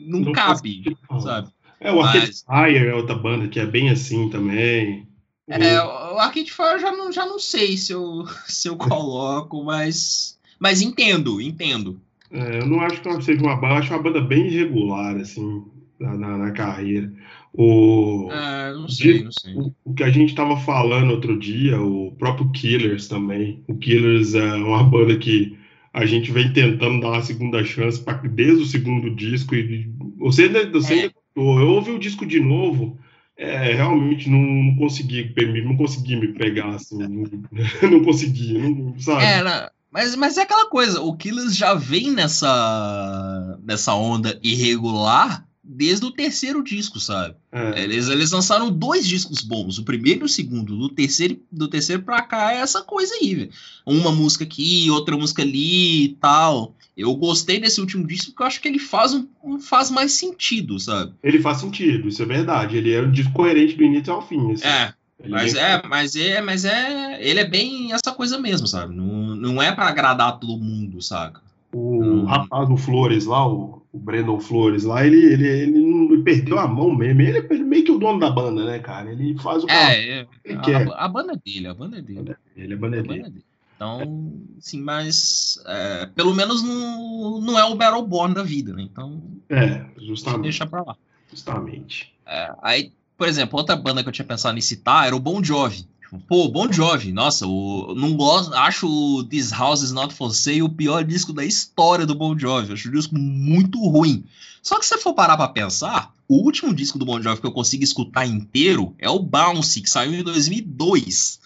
não, 0.00 0.20
não 0.20 0.32
cabe, 0.32 0.96
sabe? 1.22 1.48
É, 1.80 1.92
o 1.92 2.00
Arcade 2.00 2.26
Mas... 2.26 2.44
Fire 2.46 2.86
é 2.86 2.94
outra 2.94 3.14
banda 3.14 3.46
que 3.46 3.60
é 3.60 3.66
bem 3.66 3.90
assim 3.90 4.30
também. 4.30 5.06
É, 5.48 5.78
o 5.80 6.18
Arcade 6.18 6.50
Fire 6.50 6.72
eu 6.72 6.78
já 6.78 6.92
não, 6.92 7.12
já 7.12 7.26
não 7.26 7.38
sei 7.38 7.76
se 7.76 7.92
eu, 7.92 8.24
se 8.46 8.68
eu 8.68 8.76
coloco, 8.76 9.62
mas, 9.62 10.38
mas 10.58 10.80
entendo, 10.80 11.40
entendo. 11.40 12.00
É, 12.30 12.60
eu 12.60 12.66
não 12.66 12.80
acho 12.80 13.00
que 13.00 13.22
seja 13.22 13.42
uma 13.42 13.56
banda, 13.56 13.74
acho 13.74 13.92
uma 13.92 14.02
banda 14.02 14.20
bem 14.20 14.46
irregular, 14.46 15.16
assim, 15.16 15.62
na, 16.00 16.16
na, 16.16 16.38
na 16.38 16.50
carreira. 16.52 17.12
O, 17.52 18.28
é, 18.32 18.72
não 18.72 18.88
sei, 18.88 19.22
não 19.22 19.30
sei. 19.30 19.54
O, 19.54 19.72
o 19.84 19.94
que 19.94 20.02
a 20.02 20.10
gente 20.10 20.30
estava 20.30 20.56
falando 20.56 21.12
outro 21.12 21.38
dia, 21.38 21.80
o 21.80 22.10
próprio 22.18 22.50
Killers 22.50 23.06
também. 23.06 23.62
O 23.68 23.76
Killers 23.76 24.34
é 24.34 24.54
uma 24.54 24.82
banda 24.82 25.16
que 25.16 25.56
a 25.92 26.04
gente 26.04 26.32
vem 26.32 26.52
tentando 26.52 27.00
dar 27.00 27.10
uma 27.10 27.22
segunda 27.22 27.62
chance 27.64 28.02
pra, 28.02 28.14
desde 28.14 28.64
o 28.64 28.66
segundo 28.66 29.14
disco. 29.14 29.54
E 29.54 29.88
você, 30.18 30.48
você 30.64 31.06
é. 31.06 31.10
eu 31.36 31.44
ouvi 31.44 31.92
o 31.92 31.98
disco 32.00 32.26
de 32.26 32.40
novo. 32.40 32.98
É, 33.36 33.74
realmente 33.74 34.30
não, 34.30 34.38
não 34.38 34.76
consegui, 34.76 35.34
não 35.64 35.76
consegui 35.76 36.16
me 36.16 36.28
pegar, 36.28 36.74
assim, 36.74 36.98
não, 36.98 37.24
não 37.90 38.04
consegui, 38.04 38.52
não, 38.56 38.98
sabe? 38.98 39.24
É, 39.24 39.70
mas, 39.90 40.16
mas 40.16 40.38
é 40.38 40.42
aquela 40.42 40.68
coisa, 40.68 41.00
o 41.00 41.16
Killers 41.16 41.56
já 41.56 41.74
vem 41.74 42.10
nessa, 42.12 43.58
nessa 43.64 43.94
onda 43.94 44.38
irregular 44.42 45.46
desde 45.64 46.04
o 46.04 46.10
terceiro 46.10 46.62
disco, 46.62 47.00
sabe? 47.00 47.34
É. 47.50 47.82
Eles, 47.82 48.08
eles 48.08 48.30
lançaram 48.30 48.70
dois 48.70 49.06
discos 49.06 49.40
bons, 49.40 49.78
o 49.78 49.84
primeiro 49.84 50.22
e 50.22 50.26
o 50.26 50.28
segundo. 50.28 50.76
Do 50.76 50.88
terceiro, 50.90 51.40
do 51.50 51.68
terceiro 51.68 52.02
pra 52.02 52.20
cá 52.20 52.52
é 52.52 52.58
essa 52.58 52.82
coisa 52.82 53.14
aí, 53.14 53.34
velho. 53.34 53.50
Uma 53.86 54.12
música 54.12 54.44
aqui, 54.44 54.90
outra 54.90 55.16
música 55.16 55.42
ali 55.42 56.04
e 56.04 56.08
tal. 56.20 56.74
Eu 56.96 57.14
gostei 57.16 57.58
desse 57.58 57.80
último 57.80 58.06
disco 58.06 58.30
porque 58.30 58.42
eu 58.42 58.46
acho 58.46 58.60
que 58.60 58.68
ele 58.68 58.78
faz, 58.78 59.12
um, 59.14 59.58
faz 59.58 59.90
mais 59.90 60.12
sentido, 60.12 60.78
sabe? 60.78 61.12
Ele 61.22 61.40
faz 61.40 61.58
sentido, 61.58 62.08
isso 62.08 62.22
é 62.22 62.26
verdade. 62.26 62.76
Ele 62.76 62.92
é 62.92 63.02
um 63.02 63.10
disco 63.10 63.32
coerente 63.32 63.74
do 63.74 63.82
início 63.82 64.12
ao 64.12 64.26
fim. 64.26 64.52
Assim. 64.52 64.66
É. 64.66 64.94
mas 65.28 65.54
é, 65.54 65.82
mas 65.88 66.16
é, 66.16 66.40
mas 66.40 66.64
é, 66.64 67.18
ele 67.20 67.40
é 67.40 67.44
bem 67.44 67.92
essa 67.92 68.12
coisa 68.12 68.38
mesmo, 68.38 68.68
sabe? 68.68 68.94
Não, 68.94 69.34
não 69.34 69.62
é 69.62 69.72
para 69.72 69.88
agradar 69.88 70.38
todo 70.38 70.62
mundo, 70.62 71.02
saca? 71.02 71.42
O 71.72 72.00
hum. 72.00 72.24
rapaz 72.26 72.68
do 72.68 72.76
Flores 72.76 73.26
lá, 73.26 73.44
o, 73.48 73.82
o 73.92 73.98
Brandon 73.98 74.38
Flores 74.38 74.84
lá, 74.84 75.04
ele, 75.04 75.16
ele, 75.16 75.48
ele, 75.48 76.22
perdeu 76.22 76.60
a 76.60 76.68
mão 76.68 76.94
mesmo. 76.94 77.20
Ele 77.20 77.38
é 77.38 77.58
meio 77.58 77.84
que 77.84 77.90
o 77.90 77.98
dono 77.98 78.20
da 78.20 78.30
banda, 78.30 78.64
né, 78.64 78.78
cara? 78.78 79.10
Ele 79.10 79.36
faz 79.38 79.64
o 79.64 79.70
é, 79.70 80.20
é 80.44 80.54
a, 80.54 81.04
a, 81.04 81.08
banda 81.08 81.32
é 81.32 81.36
dele, 81.44 81.66
a 81.66 81.74
banda 81.74 81.98
é 81.98 82.02
dele. 82.02 82.36
Ele 82.56 82.72
é 82.72 82.76
banda, 82.76 82.98
é 82.98 83.02
dele. 83.02 83.18
Banda 83.18 83.30
dele. 83.30 83.44
Então, 83.84 84.32
sim, 84.60 84.80
mas 84.80 85.58
é, 85.66 86.06
pelo 86.06 86.34
menos 86.34 86.62
não, 86.62 87.40
não 87.40 87.58
é 87.58 87.64
o 87.64 87.74
Battleborn 87.74 88.34
da 88.34 88.42
vida, 88.42 88.72
né? 88.72 88.82
Então. 88.82 89.22
É, 89.50 89.84
justamente. 90.00 90.42
Deixa 90.42 90.66
pra 90.66 90.82
lá. 90.82 90.96
Justamente. 91.30 92.12
É, 92.26 92.50
aí, 92.62 92.92
por 93.18 93.28
exemplo, 93.28 93.58
outra 93.58 93.76
banda 93.76 94.02
que 94.02 94.08
eu 94.08 94.12
tinha 94.12 94.26
pensado 94.26 94.56
em 94.56 94.62
citar 94.62 95.06
era 95.06 95.14
o 95.14 95.20
Bon 95.20 95.42
Jovi. 95.42 95.86
Pô, 96.28 96.48
Bon 96.48 96.70
Jovi, 96.70 97.12
nossa, 97.12 97.44
o, 97.44 97.92
não 97.96 98.14
gosto, 98.14 98.54
acho 98.54 98.86
o 98.86 99.24
This 99.24 99.50
House 99.50 99.82
Is 99.82 99.90
Not 99.90 100.14
For 100.14 100.32
Sale 100.32 100.62
o 100.62 100.68
pior 100.68 101.02
disco 101.02 101.32
da 101.32 101.44
história 101.44 102.06
do 102.06 102.14
Bon 102.14 102.38
Jovi, 102.38 102.72
acho 102.72 102.88
o 102.88 102.92
disco 102.92 103.16
muito 103.18 103.80
ruim. 103.80 104.24
Só 104.62 104.78
que 104.78 104.86
se 104.86 104.94
você 104.94 104.98
for 104.98 105.12
parar 105.12 105.36
pra 105.36 105.48
pensar, 105.48 106.14
o 106.28 106.36
último 106.36 106.72
disco 106.72 106.98
do 106.98 107.04
Bon 107.04 107.20
Jovi 107.20 107.40
que 107.40 107.46
eu 107.46 107.52
consigo 107.52 107.82
escutar 107.82 108.26
inteiro 108.26 108.94
é 108.98 109.10
o 109.10 109.18
Bounce, 109.18 109.82
que 109.82 109.90
saiu 109.90 110.14
em 110.14 110.22
2002. 110.22 111.40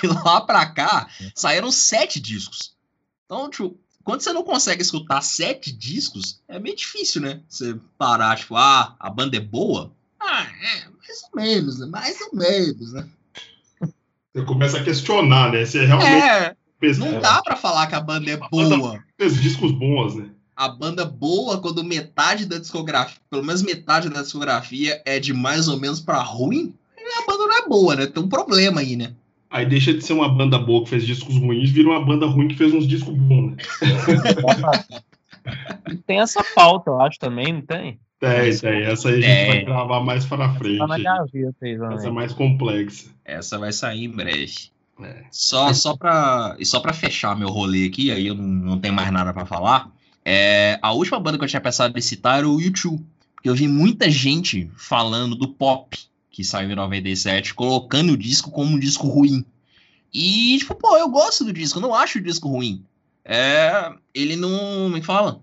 De 0.00 0.08
lá 0.24 0.40
pra 0.40 0.66
cá, 0.66 1.08
saíram 1.34 1.70
sete 1.70 2.20
discos. 2.20 2.74
Então, 3.24 3.48
tipo, 3.48 3.78
quando 4.04 4.20
você 4.20 4.32
não 4.32 4.44
consegue 4.44 4.82
escutar 4.82 5.22
sete 5.22 5.72
discos, 5.72 6.42
é 6.46 6.58
meio 6.58 6.76
difícil, 6.76 7.22
né? 7.22 7.40
Você 7.48 7.74
parar, 7.96 8.36
tipo, 8.36 8.54
ah, 8.54 8.94
a 9.00 9.08
banda 9.10 9.36
é 9.36 9.40
boa? 9.40 9.92
Ah, 10.20 10.42
é, 10.42 10.88
mais 10.88 11.22
ou 11.22 11.40
menos, 11.40 11.78
né? 11.78 11.86
Mais 11.86 12.20
ou 12.20 12.36
menos, 12.36 12.92
né? 12.92 13.08
Você 14.34 14.44
começa 14.44 14.78
a 14.78 14.84
questionar, 14.84 15.52
né? 15.52 15.64
Você 15.64 15.86
realmente. 15.86 16.10
É, 16.10 16.56
não 16.98 17.20
dá 17.20 17.40
para 17.40 17.56
falar 17.56 17.86
que 17.86 17.94
a 17.94 18.00
banda 18.00 18.30
é 18.30 18.34
a 18.34 18.48
boa. 18.48 19.02
Fez 19.16 19.40
discos 19.40 19.72
bons, 19.72 20.16
né? 20.16 20.28
A 20.56 20.68
banda 20.68 21.04
boa, 21.04 21.60
quando 21.60 21.82
metade 21.82 22.46
da 22.46 22.58
discografia, 22.58 23.20
pelo 23.30 23.42
menos 23.44 23.62
metade 23.62 24.08
da 24.08 24.22
discografia 24.22 25.02
é 25.04 25.18
de 25.18 25.32
mais 25.32 25.66
ou 25.66 25.80
menos 25.80 25.98
para 25.98 26.20
ruim, 26.20 26.74
a 26.96 27.26
banda 27.26 27.46
não 27.46 27.56
é 27.56 27.68
boa, 27.68 27.96
né? 27.96 28.06
Tem 28.06 28.22
um 28.22 28.28
problema 28.28 28.80
aí, 28.80 28.96
né? 28.96 29.14
Aí 29.54 29.64
deixa 29.64 29.94
de 29.94 30.04
ser 30.04 30.14
uma 30.14 30.28
banda 30.28 30.58
boa 30.58 30.82
que 30.82 30.90
fez 30.90 31.06
discos 31.06 31.36
ruins, 31.36 31.70
vira 31.70 31.88
uma 31.88 32.04
banda 32.04 32.26
ruim 32.26 32.48
que 32.48 32.56
fez 32.56 32.74
uns 32.74 32.88
discos 32.88 33.14
bons, 33.14 33.52
né? 33.52 33.56
tem 36.04 36.18
essa 36.18 36.42
pauta, 36.56 36.90
eu 36.90 37.00
acho 37.00 37.20
também, 37.20 37.52
não 37.52 37.60
tem? 37.60 38.00
Tem, 38.18 38.58
tem. 38.58 38.82
Essa 38.82 39.10
aí 39.10 39.24
a 39.24 39.28
gente 39.28 39.46
vai 39.46 39.64
gravar 39.64 40.00
mais 40.00 40.26
para 40.26 40.52
frente. 40.54 40.78
Tá 40.78 40.88
na 40.88 40.98
gaveta 40.98 41.68
Essa 41.94 42.08
é 42.08 42.10
mais 42.10 42.32
complexa. 42.32 43.10
Essa 43.24 43.56
vai 43.56 43.72
sair 43.72 44.06
em 44.06 44.10
breve. 44.10 44.72
É. 45.00 45.22
Só, 45.30 45.72
só 45.72 45.96
para 45.96 46.56
só 46.64 46.80
pra 46.80 46.92
fechar 46.92 47.38
meu 47.38 47.48
rolê 47.48 47.86
aqui, 47.86 48.10
aí 48.10 48.26
eu 48.26 48.34
não, 48.34 48.48
não 48.48 48.80
tenho 48.80 48.92
mais 48.92 49.12
nada 49.12 49.32
para 49.32 49.46
falar. 49.46 49.88
É, 50.24 50.80
a 50.82 50.90
última 50.90 51.20
banda 51.20 51.38
que 51.38 51.44
eu 51.44 51.48
tinha 51.48 51.60
pensado 51.60 51.96
em 51.96 52.02
citar 52.02 52.38
era 52.38 52.48
o 52.48 52.60
YouTube. 52.60 53.06
Porque 53.36 53.48
eu 53.48 53.54
vi 53.54 53.68
muita 53.68 54.10
gente 54.10 54.68
falando 54.76 55.36
do 55.36 55.46
pop 55.46 55.96
que 56.34 56.42
saiu 56.42 56.72
em 56.72 56.74
97, 56.74 57.54
colocando 57.54 58.12
o 58.12 58.16
disco 58.16 58.50
como 58.50 58.74
um 58.74 58.78
disco 58.78 59.06
ruim. 59.06 59.44
E, 60.12 60.58
tipo, 60.58 60.74
pô, 60.74 60.96
eu 60.96 61.08
gosto 61.08 61.44
do 61.44 61.52
disco, 61.52 61.78
não 61.78 61.94
acho 61.94 62.18
o 62.18 62.22
disco 62.22 62.48
ruim. 62.48 62.84
É, 63.24 63.92
ele 64.12 64.34
não. 64.34 64.88
Me 64.88 64.98
é 64.98 65.02
fala? 65.02 65.40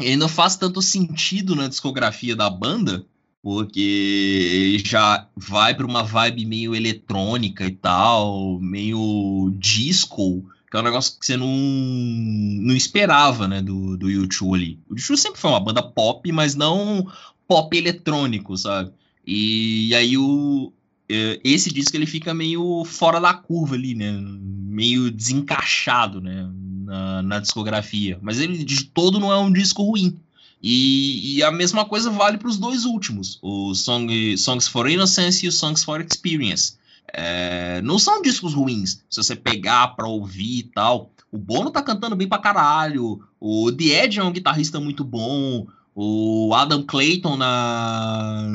Ele 0.00 0.16
não 0.16 0.28
faz 0.28 0.56
tanto 0.56 0.82
sentido 0.82 1.54
na 1.54 1.68
discografia 1.68 2.34
da 2.34 2.50
banda, 2.50 3.06
porque 3.40 4.82
já 4.84 5.28
vai 5.36 5.76
para 5.76 5.86
uma 5.86 6.02
vibe 6.02 6.44
meio 6.44 6.74
eletrônica 6.74 7.64
e 7.64 7.70
tal, 7.70 8.58
meio 8.58 9.54
disco, 9.56 10.44
que 10.68 10.76
é 10.76 10.80
um 10.80 10.84
negócio 10.84 11.20
que 11.20 11.24
você 11.24 11.36
não, 11.36 11.46
não 11.46 12.74
esperava, 12.74 13.46
né, 13.46 13.62
do, 13.62 13.96
do 13.96 14.10
YouTube 14.10 14.56
ali. 14.56 14.80
O 14.90 14.96
YouTube 14.96 15.18
sempre 15.18 15.40
foi 15.40 15.50
uma 15.50 15.60
banda 15.60 15.82
pop, 15.82 16.32
mas 16.32 16.56
não 16.56 17.06
pop 17.46 17.76
eletrônico, 17.76 18.56
sabe? 18.56 18.90
E, 19.26 19.94
aí 19.94 20.16
o, 20.16 20.72
é, 21.08 21.40
esse 21.44 21.72
disco 21.72 21.96
ele 21.96 22.06
fica 22.06 22.32
meio 22.32 22.84
fora 22.84 23.20
da 23.20 23.34
curva 23.34 23.74
ali, 23.74 23.94
né? 23.94 24.12
Meio 24.20 25.10
desencaixado, 25.10 26.20
né? 26.20 26.48
Na, 26.84 27.22
na 27.22 27.38
discografia. 27.38 28.18
Mas 28.22 28.40
ele 28.40 28.64
de 28.64 28.84
todo 28.84 29.20
não 29.20 29.32
é 29.32 29.38
um 29.38 29.52
disco 29.52 29.82
ruim. 29.82 30.18
E, 30.62 31.36
e 31.36 31.42
a 31.42 31.50
mesma 31.50 31.84
coisa 31.84 32.08
vale 32.08 32.38
para 32.38 32.48
os 32.48 32.56
dois 32.56 32.84
últimos, 32.84 33.38
o 33.42 33.74
Song, 33.74 34.36
Songs 34.38 34.68
for 34.68 34.88
Innocence 34.88 35.44
e 35.44 35.48
o 35.48 35.52
Songs 35.52 35.82
for 35.82 36.00
Experience. 36.00 36.74
É, 37.12 37.82
não 37.82 37.98
são 37.98 38.22
discos 38.22 38.54
ruins, 38.54 39.02
se 39.10 39.22
você 39.22 39.34
pegar 39.34 39.88
para 39.88 40.06
ouvir 40.06 40.58
e 40.58 40.62
tal. 40.62 41.10
O 41.32 41.38
Bono 41.38 41.70
tá 41.70 41.82
cantando 41.82 42.14
bem 42.14 42.28
pra 42.28 42.38
caralho, 42.38 43.20
o 43.40 43.72
The 43.72 44.04
Edge 44.04 44.20
é 44.20 44.22
um 44.22 44.30
guitarrista 44.30 44.78
muito 44.78 45.02
bom, 45.02 45.66
o 45.94 46.54
Adam 46.54 46.84
Clayton 46.84 47.36
na 47.36 48.46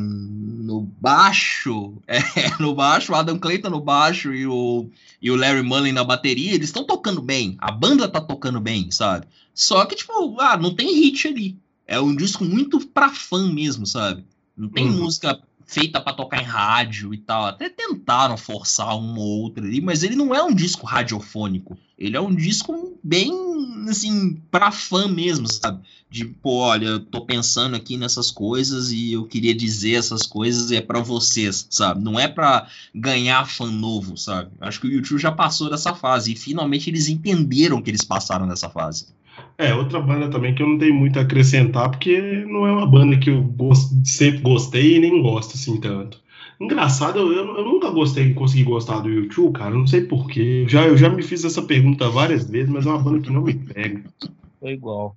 no 0.68 0.82
baixo, 0.82 1.94
é, 2.06 2.22
no 2.60 2.76
baixo, 2.76 3.14
o 3.14 3.16
Adam 3.16 3.40
Clayton 3.40 3.70
no 3.70 3.80
baixo 3.80 4.34
e 4.34 4.46
o, 4.46 4.90
e 5.22 5.32
o 5.32 5.36
Larry 5.38 5.64
Mullen 5.64 5.94
na 5.94 6.04
bateria, 6.04 6.54
eles 6.54 6.68
estão 6.68 6.84
tocando 6.84 7.22
bem, 7.22 7.56
a 7.60 7.72
banda 7.72 8.08
tá 8.10 8.20
tocando 8.20 8.60
bem, 8.60 8.92
sabe? 8.92 9.28
Só 9.54 9.86
que, 9.86 9.96
tipo, 9.96 10.40
ah, 10.42 10.58
não 10.58 10.76
tem 10.76 10.94
hit 10.94 11.28
ali. 11.28 11.58
É 11.88 12.00
um 12.02 12.14
disco 12.14 12.44
muito 12.44 12.86
pra 12.88 13.10
fã 13.10 13.52
mesmo, 13.52 13.88
sabe? 13.88 14.26
Não 14.58 14.68
tem 14.68 14.90
uhum. 14.90 15.04
música 15.04 15.42
feita 15.68 16.00
para 16.00 16.14
tocar 16.14 16.42
em 16.42 16.46
rádio 16.46 17.14
e 17.14 17.18
tal. 17.18 17.46
Até 17.46 17.70
tentaram 17.70 18.38
forçar 18.38 18.96
um 18.96 19.18
ou 19.18 19.42
outro 19.42 19.64
ali, 19.64 19.82
mas 19.82 20.02
ele 20.02 20.16
não 20.16 20.34
é 20.34 20.42
um 20.42 20.56
disco 20.56 20.86
radiofônico. 20.86 21.78
Ele 22.00 22.16
é 22.16 22.22
um 22.22 22.34
disco 22.34 22.98
bem, 23.04 23.32
assim, 23.90 24.42
pra 24.50 24.72
fã 24.72 25.08
mesmo, 25.08 25.48
sabe? 25.52 25.82
De, 26.10 26.24
pô, 26.26 26.60
olha, 26.60 26.86
eu 26.86 27.00
tô 27.02 27.26
pensando 27.26 27.76
aqui 27.76 27.98
nessas 27.98 28.32
coisas 28.32 28.92
e 28.92 29.12
eu 29.14 29.26
queria 29.26 29.54
dizer 29.54 29.96
essas 29.96 30.26
coisas 30.26 30.72
e 30.72 30.78
é 30.78 30.82
para 30.82 31.02
vocês, 31.02 31.68
sabe? 31.70 32.02
Não 32.02 32.18
é 32.18 32.28
para 32.28 32.68
ganhar 32.96 33.46
fã 33.46 33.70
novo, 33.70 34.16
sabe? 34.16 34.52
Acho 34.62 34.80
que 34.80 34.88
o 34.88 34.92
YouTube 34.92 35.20
já 35.20 35.32
passou 35.32 35.70
dessa 35.70 35.94
fase 35.94 36.32
e 36.32 36.36
finalmente 36.36 36.90
eles 36.90 37.10
entenderam 37.10 37.82
que 37.82 37.90
eles 37.90 38.04
passaram 38.04 38.48
dessa 38.48 38.70
fase. 38.70 39.08
É, 39.58 39.74
outra 39.74 40.00
banda 40.00 40.30
também 40.30 40.54
que 40.54 40.62
eu 40.62 40.68
não 40.68 40.78
tenho 40.78 40.94
muito 40.94 41.18
a 41.18 41.24
acrescentar, 41.24 41.90
porque 41.90 42.20
não 42.46 42.68
é 42.68 42.72
uma 42.72 42.86
banda 42.86 43.18
que 43.18 43.30
eu 43.30 43.42
gost, 43.42 43.92
sempre 44.06 44.42
gostei 44.42 44.98
e 44.98 45.00
nem 45.00 45.22
gosto 45.22 45.56
assim 45.56 45.80
tanto. 45.80 46.22
Engraçado, 46.60 47.20
eu, 47.20 47.32
eu 47.32 47.66
nunca 47.66 47.90
gostei, 47.90 48.34
consegui 48.34 48.64
gostar 48.64 49.00
do 49.00 49.10
YouTube, 49.10 49.54
cara, 49.54 49.76
não 49.76 49.86
sei 49.86 50.02
porquê. 50.02 50.66
Já, 50.68 50.88
eu 50.88 50.98
já 50.98 51.10
me 51.10 51.22
fiz 51.22 51.44
essa 51.44 51.62
pergunta 51.62 52.10
várias 52.10 52.50
vezes, 52.50 52.70
mas 52.70 52.86
é 52.86 52.90
uma 52.90 53.00
banda 53.00 53.20
que 53.20 53.32
não 53.32 53.42
me 53.42 53.54
pega. 53.54 54.04
É 54.62 54.72
igual. 54.72 55.16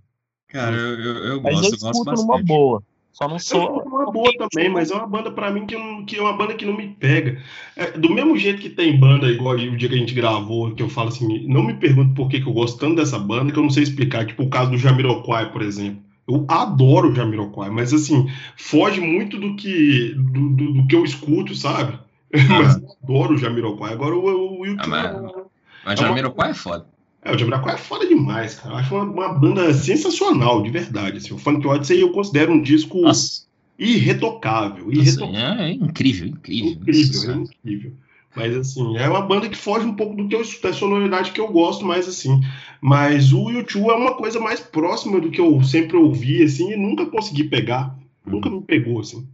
Cara, 0.49 0.77
eu, 0.77 0.99
eu, 0.99 1.15
eu 1.25 1.41
gosto, 1.41 1.55
mas 1.55 1.73
eu 1.73 1.79
gosto 1.79 2.05
bastante. 2.05 2.27
numa 2.27 2.43
boa. 2.43 2.83
Só 3.13 3.29
não 3.29 3.39
sou. 3.39 3.81
É 3.81 3.89
uma 3.89 4.11
boa 4.11 4.33
também, 4.39 4.69
mas 4.69 4.91
é 4.91 4.95
uma 4.95 5.07
banda 5.07 5.31
para 5.31 5.51
mim 5.51 5.67
que, 5.67 5.77
não, 5.77 6.05
que 6.05 6.17
é 6.17 6.21
uma 6.21 6.33
banda 6.33 6.55
que 6.55 6.65
não 6.65 6.77
me 6.77 6.89
pega. 6.89 7.43
É, 7.77 7.91
do 7.93 8.13
mesmo 8.15 8.37
jeito 8.37 8.61
que 8.61 8.71
tem 8.71 8.99
banda, 8.99 9.29
igual 9.29 9.55
o 9.55 9.77
dia 9.77 9.89
que 9.89 9.95
a 9.95 9.99
gente 9.99 10.15
gravou, 10.15 10.75
que 10.75 10.83
eu 10.83 10.89
falo 10.89 11.09
assim, 11.09 11.47
não 11.47 11.63
me 11.63 11.75
pergunto 11.75 12.15
por 12.15 12.29
que, 12.29 12.41
que 12.41 12.49
eu 12.49 12.53
gosto 12.53 12.79
tanto 12.79 12.97
dessa 12.97 13.19
banda, 13.19 13.53
que 13.53 13.59
eu 13.59 13.63
não 13.63 13.71
sei 13.71 13.83
explicar. 13.83 14.27
Tipo 14.27 14.45
o 14.45 14.51
caso 14.51 14.71
do 14.71 14.79
Jamiroquai, 14.79 15.53
por 15.53 15.63
exemplo. 15.63 16.03
Eu 16.29 16.47
adoro 16.49 17.11
o 17.11 17.15
Jamiroquai, 17.15 17.71
mas 17.71 17.93
assim, 17.93 18.31
foge 18.57 19.01
muito 19.01 19.37
do 19.37 19.57
que, 19.57 20.15
do, 20.15 20.51
do, 20.51 20.73
do 20.75 20.87
que 20.87 20.95
eu 20.95 21.05
escuto, 21.05 21.55
sabe? 21.55 21.99
Ah. 22.33 22.39
mas 22.63 22.77
eu 22.77 22.89
adoro 23.03 23.35
o 23.35 23.39
Jamiroquai. 23.39 23.93
Agora 23.93 24.15
o, 24.15 24.61
o 24.61 24.67
YouTube. 24.67 24.95
Ah, 24.95 25.23
mas, 25.25 25.45
mas 25.85 26.01
Jamiroquai 26.01 26.51
é 26.51 26.55
foda. 26.55 26.87
É, 27.23 27.35
o 27.35 27.39
Jamiroquai 27.39 27.75
é 27.75 27.79
foda 27.79 28.07
demais, 28.07 28.55
cara. 28.55 28.75
Eu 28.75 28.79
acho 28.79 28.95
uma, 28.95 29.05
uma, 29.05 29.35
banda 29.35 29.73
sensacional, 29.75 30.63
de 30.63 30.71
verdade. 30.71 31.19
Assim. 31.19 31.35
O 31.35 31.39
Funk 31.39 31.67
Odyssey 31.67 32.01
eu 32.01 32.13
considero 32.13 32.53
um 32.53 32.63
disco 32.63 33.01
Nossa. 33.03 33.47
irretocável. 33.79 34.91
irretocável. 34.91 35.33
Nossa, 35.33 35.63
é, 35.63 35.73
incrível, 35.73 36.29
incrível. 36.29 36.73
Incrível, 36.73 37.31
é 37.31 37.35
incrível. 37.37 37.93
Mas 38.35 38.57
assim, 38.57 38.97
é 38.97 39.09
uma 39.09 39.23
banda 39.23 39.49
que 39.49 39.57
foge 39.57 39.85
um 39.85 39.95
pouco 39.95 40.15
do 40.15 40.29
que 40.29 40.35
eu, 40.35 40.43
da 40.63 40.73
sonoridade 40.73 41.33
que 41.33 41.41
eu 41.41 41.49
gosto 41.49 41.85
mais 41.85 42.09
assim. 42.09 42.41
Mas 42.81 43.33
o 43.33 43.51
YouTube 43.51 43.91
é 43.91 43.95
uma 43.95 44.15
coisa 44.15 44.39
mais 44.39 44.61
próxima 44.61 45.21
do 45.21 45.31
que 45.31 45.41
eu 45.41 45.63
sempre 45.65 45.97
ouvi 45.97 46.43
assim 46.43 46.73
e 46.73 46.77
nunca 46.77 47.07
consegui 47.07 47.45
pegar. 47.45 47.99
Hum. 48.27 48.33
Nunca 48.33 48.49
me 48.49 48.63
pegou 48.63 49.01
assim. 49.01 49.29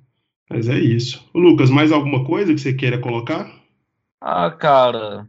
Mas 0.48 0.68
é 0.68 0.78
isso. 0.78 1.28
Ô, 1.34 1.38
Lucas, 1.38 1.70
mais 1.70 1.92
alguma 1.92 2.24
coisa 2.24 2.54
que 2.54 2.60
você 2.60 2.72
queira 2.72 2.98
colocar? 2.98 3.52
Ah, 4.20 4.50
cara, 4.50 5.28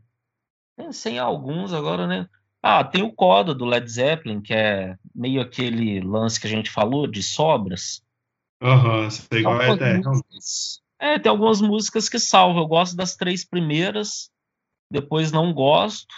pensei 0.78 1.14
em 1.14 1.20
alguns 1.20 1.74
agora, 1.74 2.08
né? 2.08 2.28
Ah, 2.70 2.84
tem 2.84 3.02
o 3.02 3.14
Coda 3.14 3.56
do 3.56 3.64
Led 3.64 3.90
Zeppelin, 3.90 4.42
que 4.42 4.54
é 4.54 4.98
meio 5.16 5.40
aquele 5.40 6.02
lance 6.02 6.38
que 6.38 6.48
a 6.48 6.50
gente 6.50 6.70
falou 6.70 7.08
de 7.08 7.24
sobras. 7.24 8.04
Aham, 8.62 9.04
uhum, 9.04 9.10
sei 9.10 9.42
qual 9.42 9.62
é, 9.62 9.70
é. 9.72 11.14
É, 11.14 11.18
tem 11.18 11.30
algumas 11.30 11.62
músicas 11.62 12.10
que 12.10 12.20
salvam. 12.20 12.64
Eu 12.64 12.68
gosto 12.68 12.98
das 12.98 13.16
três 13.16 13.46
primeiras, 13.46 14.30
depois 14.92 15.32
não 15.32 15.54
gosto. 15.54 16.14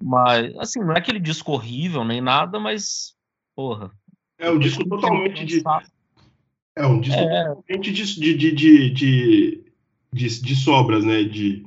Mas, 0.00 0.56
assim, 0.56 0.78
não 0.78 0.92
é 0.92 0.98
aquele 0.98 1.18
disco 1.18 1.50
horrível 1.50 2.04
nem 2.04 2.20
nada, 2.20 2.60
mas, 2.60 3.16
porra. 3.56 3.90
É 4.38 4.48
um 4.48 4.58
disco 4.58 4.88
totalmente 4.88 5.44
de. 5.44 5.64
É 6.76 6.86
um 6.86 7.00
disco 7.00 7.20
é... 7.20 7.48
totalmente 7.48 7.90
de, 7.90 8.04
de, 8.04 8.34
de, 8.36 8.90
de, 8.90 9.64
de, 10.12 10.40
de 10.42 10.54
sobras, 10.54 11.04
né? 11.04 11.24
De, 11.24 11.66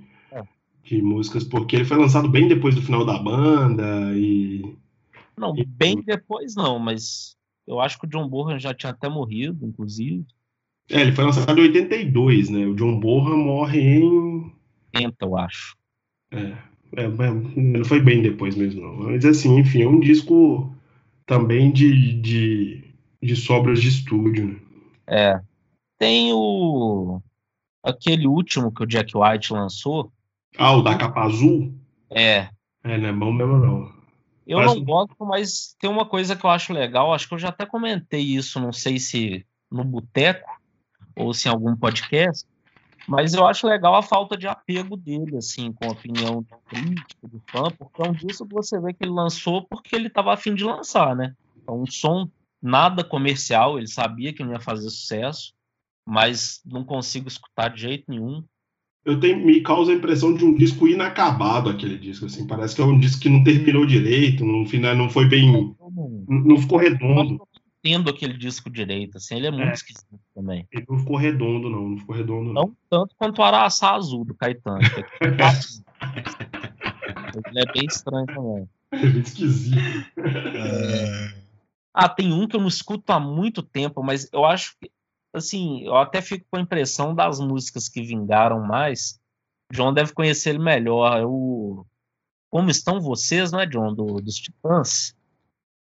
de 0.84 1.02
músicas, 1.02 1.44
porque 1.44 1.76
ele 1.76 1.86
foi 1.86 1.98
lançado 1.98 2.28
bem 2.28 2.48
depois 2.48 2.76
do 2.76 2.82
final 2.82 3.06
da 3.06 3.18
banda 3.18 4.12
e. 4.16 4.76
Não, 5.38 5.54
bem 5.68 6.02
depois 6.02 6.56
não, 6.56 6.78
mas 6.78 7.36
eu 7.66 7.80
acho 7.80 8.00
que 8.00 8.06
o 8.06 8.10
John 8.10 8.28
Bonham 8.28 8.60
já 8.60 8.74
tinha 8.74 8.92
até 8.92 9.10
morrido, 9.10 9.66
inclusive. 9.66 10.26
É, 10.90 11.02
ele 11.02 11.14
foi 11.14 11.24
lançado 11.24 11.58
em 11.60 11.64
82, 11.64 12.50
né? 12.50 12.66
O 12.68 12.76
John 12.76 13.00
Bonham 13.00 13.38
morre 13.38 13.80
em. 13.80 14.52
80, 14.96 15.16
eu 15.22 15.38
acho. 15.38 15.76
É, 16.32 16.58
é, 16.98 17.08
não 17.56 17.84
foi 17.86 18.00
bem 18.00 18.22
depois 18.22 18.56
mesmo, 18.56 18.82
não. 18.82 18.96
Mas 18.96 19.26
assim, 19.26 19.58
enfim, 19.58 19.82
é 19.82 19.88
um 19.88 20.00
disco 20.00 20.76
também 21.26 21.72
de, 21.72 22.14
de, 22.22 22.84
de 23.22 23.36
sobras 23.36 23.82
de 23.82 23.88
estúdio, 23.88 24.48
né? 24.48 24.60
É. 25.08 25.42
Tem 25.98 26.32
o. 26.34 27.22
aquele 27.82 28.28
último 28.28 28.72
que 28.72 28.84
o 28.84 28.88
Jack 28.88 29.18
White 29.18 29.54
lançou, 29.54 30.12
ah, 30.58 30.74
o 30.74 30.82
da 30.82 30.98
capa 30.98 31.22
azul? 31.22 31.74
É. 32.10 32.50
É, 32.84 32.98
não 32.98 33.10
é 33.10 33.14
bom 33.14 33.32
mesmo 33.32 33.58
não. 33.58 34.04
Eu 34.46 34.62
não 34.62 34.84
gosto, 34.84 35.16
mas 35.26 35.76
tem 35.80 35.90
uma 35.90 36.06
coisa 36.06 36.36
que 36.36 36.46
eu 36.46 36.50
acho 36.50 36.74
legal, 36.74 37.14
acho 37.14 37.28
que 37.28 37.34
eu 37.34 37.40
já 37.40 37.50
até 37.50 37.66
comentei 37.66 38.22
isso, 38.22 38.60
não 38.60 38.74
sei 38.74 39.00
se 39.00 39.46
no 39.72 39.86
boteco 39.86 40.62
ou 41.16 41.34
se 41.34 41.48
em 41.48 41.52
algum 41.52 41.76
podcast, 41.76 42.46
mas 43.08 43.34
eu 43.34 43.46
acho 43.46 43.68
legal 43.68 43.96
a 43.96 44.02
falta 44.02 44.36
de 44.38 44.48
apego 44.48 44.98
dele, 44.98 45.38
assim, 45.38 45.72
com 45.72 45.88
a 45.88 45.92
opinião 45.92 46.42
do 46.42 46.58
crítico, 46.68 47.28
do 47.28 47.42
fã, 47.50 47.70
porque 47.72 48.02
é 48.02 48.10
um 48.10 48.14
disco 48.14 48.46
que 48.46 48.54
você 48.54 48.80
vê 48.80 48.94
que 48.94 49.04
ele 49.04 49.12
lançou 49.12 49.66
porque 49.66 49.96
ele 49.96 50.08
estava 50.08 50.34
afim 50.34 50.54
de 50.54 50.64
lançar, 50.64 51.16
né? 51.16 51.34
É 51.66 51.72
um 51.72 51.86
som 51.86 52.30
nada 52.62 53.04
comercial, 53.04 53.78
ele 53.78 53.88
sabia 53.88 54.34
que 54.34 54.44
não 54.44 54.52
ia 54.52 54.60
fazer 54.60 54.90
sucesso, 54.90 55.54
mas 56.06 56.62
não 56.66 56.84
consigo 56.84 57.28
escutar 57.28 57.70
de 57.70 57.82
jeito 57.82 58.06
nenhum 58.10 58.44
eu 59.06 59.20
tenho, 59.20 59.46
me 59.46 59.62
causa 59.62 59.92
a 59.92 59.96
impressão 59.96 60.34
de 60.34 60.44
um 60.46 60.56
disco 60.56 60.88
inacabado 60.88 61.70
aquele 61.70 61.98
disco, 61.98 62.26
assim, 62.26 62.48
parece 62.48 62.76
que 62.76 62.82
é 62.82 62.86
um 62.86 63.00
disco 63.00 63.22
que 63.22 63.30
não 63.30 63.44
terminou 63.44 63.86
direito, 63.86 64.46
no 64.46 64.66
final 64.66 64.96
não 64.96 65.10
foi 65.10 65.28
bem, 65.28 65.76
não 66.28 66.58
ficou 66.58 66.78
redondo. 66.78 67.36
Eu 67.36 67.48
entendo 67.84 68.10
aquele 68.10 68.38
disco 68.38 68.70
direito, 68.70 69.18
assim, 69.18 69.36
ele 69.36 69.48
é 69.48 69.52
muito 69.52 69.70
é, 69.70 69.74
esquisito 69.74 70.18
também. 70.34 70.66
Ele 70.72 70.86
não 70.88 71.00
ficou 71.00 71.18
redondo, 71.18 71.70
não, 71.70 71.90
não 71.90 71.98
ficou 71.98 72.16
redondo, 72.16 72.54
não. 72.54 72.54
Não 72.54 72.74
tanto 72.90 73.14
quanto 73.18 73.40
o 73.40 73.44
Araçá 73.44 73.94
Azul 73.94 74.24
do 74.24 74.34
Caetano. 74.36 74.80
É 75.22 75.28
ele 77.50 77.60
é 77.60 77.74
bem 77.74 77.86
estranho 77.86 78.28
também. 78.28 78.70
É 78.92 79.06
bem 79.06 79.22
esquisito. 79.22 79.82
É... 80.18 81.34
Ah, 81.94 82.08
tem 82.08 82.32
um 82.32 82.48
que 82.48 82.56
eu 82.56 82.62
não 82.62 82.68
escuto 82.68 83.12
há 83.12 83.20
muito 83.20 83.62
tempo, 83.62 84.02
mas 84.02 84.30
eu 84.32 84.46
acho 84.46 84.78
que 84.80 84.90
assim, 85.34 85.84
eu 85.84 85.96
até 85.96 86.22
fico 86.22 86.46
com 86.50 86.58
a 86.58 86.62
impressão 86.62 87.14
das 87.14 87.40
músicas 87.40 87.90
que 87.90 88.02
vingaram 88.02 88.62
mais 88.62 89.20
John 89.74 89.92
deve 89.92 90.14
conhecer 90.14 90.52
ele 90.52 90.60
melhor. 90.60 91.20
É 91.20 91.26
o 91.26 91.86
Como 92.50 92.70
Estão 92.70 93.02
Vocês, 93.02 93.52
não 93.52 93.60
é, 93.60 93.66
John? 93.66 93.94
Do, 93.94 94.22
dos 94.22 94.36
Titãs. 94.36 95.16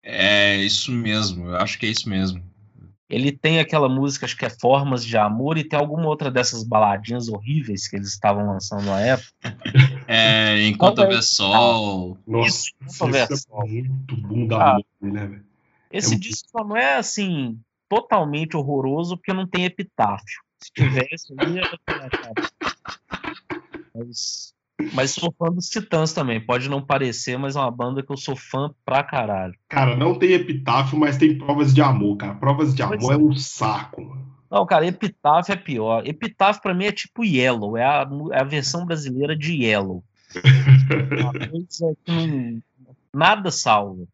É 0.03 0.57
isso 0.57 0.91
mesmo, 0.91 1.48
eu 1.48 1.57
acho 1.57 1.80
que 1.80 1.86
é 1.86 1.90
isso 1.90 2.10
mesmo. 2.10 2.44
Ele 3.10 3.32
tem 3.32 3.60
aquela 3.60 3.88
música, 3.88 4.26
acho 4.26 4.36
que 4.38 4.45
é 4.45 4.49
Formas 4.49 5.03
de 5.06 5.15
Amor, 5.18 5.57
e 5.57 5.64
tem 5.64 5.80
alguma 5.80 6.07
outra 6.07 6.30
dessas 6.30 6.64
baladinhas 6.64 7.30
horríveis 7.30 7.88
que 7.88 7.95
eles 7.95 8.10
estavam 8.10 8.45
lançando 8.48 8.84
na 8.86 8.99
época. 8.99 9.32
É, 10.10 10.65
Enquanto 10.68 10.99
Houver 10.99 11.22
Sol. 11.22 12.18
Nossa, 12.26 12.48
Isso, 12.48 12.72
isso 12.88 13.06
é 13.06 13.65
muito 13.65 14.15
bunda 14.15 14.57
Ah. 14.57 14.80
né, 15.02 15.28
velho? 15.28 15.45
Esse 15.91 16.15
É 16.15 16.18
disco 16.18 16.49
só 16.49 16.64
não 16.64 16.78
é 16.78 16.95
assim 16.95 17.60
totalmente 17.89 18.55
horroroso 18.55 19.18
porque 19.18 19.34
não 19.34 19.47
tem 19.47 19.65
epitáfio. 19.65 20.41
Se 20.59 20.72
tivesse, 20.73 21.34
eu 21.38 21.49
ia. 21.49 21.61
Mas, 23.93 24.53
mas 24.93 25.11
sou 25.11 25.34
fã 25.38 25.51
dos 25.51 25.69
Titãs 25.69 26.14
também. 26.14 26.39
Pode 26.39 26.69
não 26.69 26.81
parecer, 26.81 27.38
mas 27.38 27.55
é 27.55 27.59
uma 27.59 27.72
banda 27.72 28.03
que 28.03 28.11
eu 28.11 28.18
sou 28.18 28.35
fã 28.35 28.73
pra 28.85 29.03
caralho. 29.03 29.53
Cara, 29.69 29.95
não 29.95 30.18
tem 30.18 30.34
epitáfio, 30.34 30.97
mas 30.97 31.18
tem 31.18 31.38
provas 31.38 31.73
de 31.73 31.81
amor, 31.81 32.18
cara. 32.18 32.35
Provas 32.35 32.73
de 32.73 32.81
amor 32.81 33.14
é 33.14 33.18
um 33.18 33.35
saco, 33.35 34.01
mano. 34.01 34.38
Não, 34.49 34.65
cara, 34.65 34.88
Epitáfio 34.88 35.53
é 35.53 35.57
pior. 35.57 36.07
Epitáfio 36.07 36.61
pra 36.61 36.73
mim 36.73 36.85
é 36.85 36.91
tipo 36.91 37.23
Yellow, 37.23 37.77
é 37.77 37.84
a, 37.84 38.07
é 38.31 38.41
a 38.41 38.45
versão 38.45 38.85
brasileira 38.85 39.35
de 39.35 39.64
Yellow. 39.64 40.03
Nada 43.14 43.51
salva. 43.51 44.05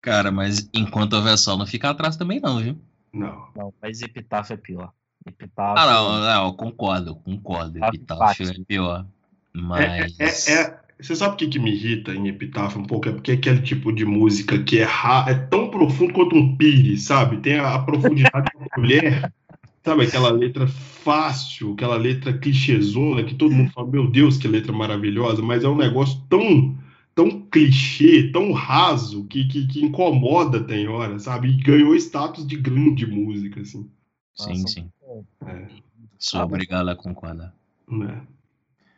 Cara, 0.00 0.30
mas 0.30 0.68
Enquanto 0.72 1.14
Houver 1.14 1.36
Sol 1.36 1.58
não 1.58 1.66
fica 1.66 1.90
atrás 1.90 2.16
também 2.16 2.40
não, 2.40 2.58
viu? 2.58 2.80
Não. 3.12 3.48
Não, 3.56 3.74
mas 3.80 4.02
Epitáfio 4.02 4.54
é 4.54 4.56
pior. 4.56 4.92
Epitáfio. 5.26 5.82
Ah, 5.82 5.86
não, 5.86 6.20
não, 6.20 6.46
eu 6.46 6.54
concordo, 6.54 7.10
eu 7.10 7.14
concordo. 7.16 7.78
Epitáfio 7.84 8.50
é 8.50 8.54
pior. 8.66 9.06
É, 9.54 9.60
Mas. 9.60 10.20
é, 10.20 10.52
é- 10.54 10.80
você 11.00 11.16
sabe 11.16 11.32
o 11.32 11.36
que, 11.38 11.48
que 11.48 11.58
me 11.58 11.72
irrita 11.72 12.12
em 12.14 12.28
epitáfio 12.28 12.78
um 12.78 12.84
pouco? 12.84 13.08
É 13.08 13.12
porque 13.12 13.30
é 13.30 13.34
aquele 13.34 13.62
tipo 13.62 13.90
de 13.90 14.04
música 14.04 14.62
que 14.62 14.78
é, 14.80 14.84
ra- 14.84 15.24
é 15.28 15.34
tão 15.34 15.70
profundo 15.70 16.12
quanto 16.12 16.36
um 16.36 16.54
pires, 16.58 17.04
sabe? 17.04 17.38
Tem 17.38 17.58
a, 17.58 17.74
a 17.74 17.82
profundidade 17.82 18.50
da 18.52 18.66
mulher, 18.76 19.32
sabe? 19.82 20.04
Aquela 20.04 20.30
letra 20.30 20.66
fácil, 20.66 21.72
aquela 21.72 21.96
letra 21.96 22.36
clichêzona, 22.36 23.24
que 23.24 23.34
todo 23.34 23.54
mundo 23.54 23.70
fala, 23.72 23.88
meu 23.90 24.10
Deus, 24.10 24.36
que 24.36 24.46
letra 24.46 24.72
maravilhosa, 24.72 25.40
mas 25.40 25.64
é 25.64 25.68
um 25.68 25.76
negócio 25.76 26.20
tão, 26.28 26.76
tão 27.14 27.42
clichê, 27.50 28.30
tão 28.32 28.52
raso, 28.52 29.24
que, 29.24 29.46
que, 29.46 29.66
que 29.66 29.84
incomoda, 29.84 30.62
tem 30.62 30.88
hora, 30.88 31.18
sabe? 31.18 31.48
E 31.50 31.56
ganhou 31.62 31.94
status 31.96 32.46
de 32.46 32.56
grande 32.56 33.06
música, 33.06 33.60
assim. 33.60 33.88
Sim, 34.34 34.48
Nossa, 34.62 34.68
sim. 34.68 34.90
É, 35.46 35.66
Sou 36.18 36.40
obrigado 36.42 36.88
a 36.88 36.96
concordar. 36.96 37.54
né? 37.88 38.22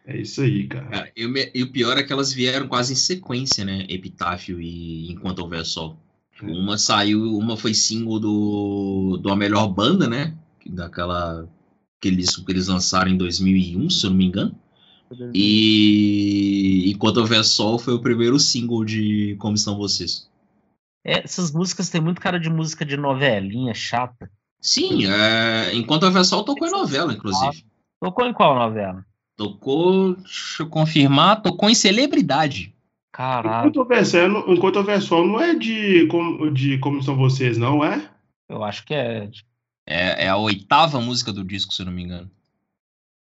É 0.05 0.21
isso 0.21 0.43
aí, 0.43 0.67
cara. 0.67 0.87
Cara, 0.87 1.13
e 1.17 1.25
o 1.25 1.29
me- 1.29 1.51
e 1.55 1.63
o 1.63 1.71
pior 1.71 1.97
é 1.97 2.03
que 2.03 2.13
elas 2.13 2.33
vieram 2.33 2.67
quase 2.67 2.93
em 2.93 2.97
sequência, 2.97 3.65
né? 3.65 3.87
Epitáfio 3.89 4.61
e 4.61 5.11
Enquanto 5.13 5.39
Houver 5.39 5.65
Sol. 5.65 5.97
Uma 6.43 6.77
saiu, 6.77 7.39
uma 7.39 7.57
foi 7.57 7.73
single 7.73 8.19
do, 8.19 9.17
do 9.23 9.31
A 9.31 9.37
Melhor 9.37 9.69
Banda, 9.69 10.09
né? 10.09 10.37
Daquela. 10.67 11.49
Que 12.01 12.09
eles, 12.09 12.35
que 12.35 12.51
eles 12.51 12.67
lançaram 12.67 13.13
em 13.13 13.17
2001, 13.17 13.89
se 13.91 14.05
eu 14.07 14.11
não 14.11 14.17
me 14.17 14.25
engano. 14.27 14.57
E 15.35 16.91
Enquanto 16.91 17.19
Houver 17.19 17.45
Sol 17.45 17.79
foi 17.79 17.95
o 17.95 18.01
primeiro 18.01 18.39
single 18.39 18.85
de 18.85 19.37
Como 19.39 19.55
Estão 19.55 19.77
Vocês. 19.77 20.31
É, 21.05 21.25
essas 21.25 21.51
músicas 21.51 21.91
têm 21.91 22.01
muito 22.01 22.21
cara 22.21 22.39
de 22.39 22.49
música 22.49 22.85
de 22.85 22.97
novelinha 22.97 23.75
chata. 23.75 24.31
Sim, 24.61 25.07
é, 25.07 25.75
Enquanto 25.75 26.05
Houver 26.05 26.25
Sol 26.25 26.45
tocou 26.45 26.67
em 26.69 26.71
novela, 26.71 27.13
inclusive. 27.13 27.65
Tocou 28.01 28.27
em 28.27 28.33
qual 28.33 28.55
novela? 28.55 29.05
Tocou, 29.37 30.15
deixa 30.15 30.63
eu 30.63 30.69
confirmar, 30.69 31.43
tocou 31.43 31.69
em 31.69 31.75
Celebridade. 31.75 32.73
Caralho, 33.13 33.69
Enquanto 33.69 33.77
houver 33.77 34.07
sol, 34.07 34.55
enquanto 34.55 34.77
houver 34.77 35.03
sol 35.03 35.27
não 35.27 35.39
é 35.39 35.55
de 35.55 36.07
como, 36.07 36.51
de 36.51 36.79
como 36.79 37.03
são 37.03 37.15
vocês, 37.15 37.59
não 37.59 37.85
é? 37.85 38.11
eu 38.49 38.65
acho 38.65 38.85
que 38.85 38.95
é. 38.95 39.31
É, 39.87 40.25
é 40.25 40.29
a 40.29 40.37
oitava 40.37 41.01
música 41.01 41.33
do 41.33 41.45
disco, 41.45 41.73
se 41.73 41.83
eu 41.83 41.87
não 41.87 41.93
me 41.93 42.03
engano. 42.03 42.31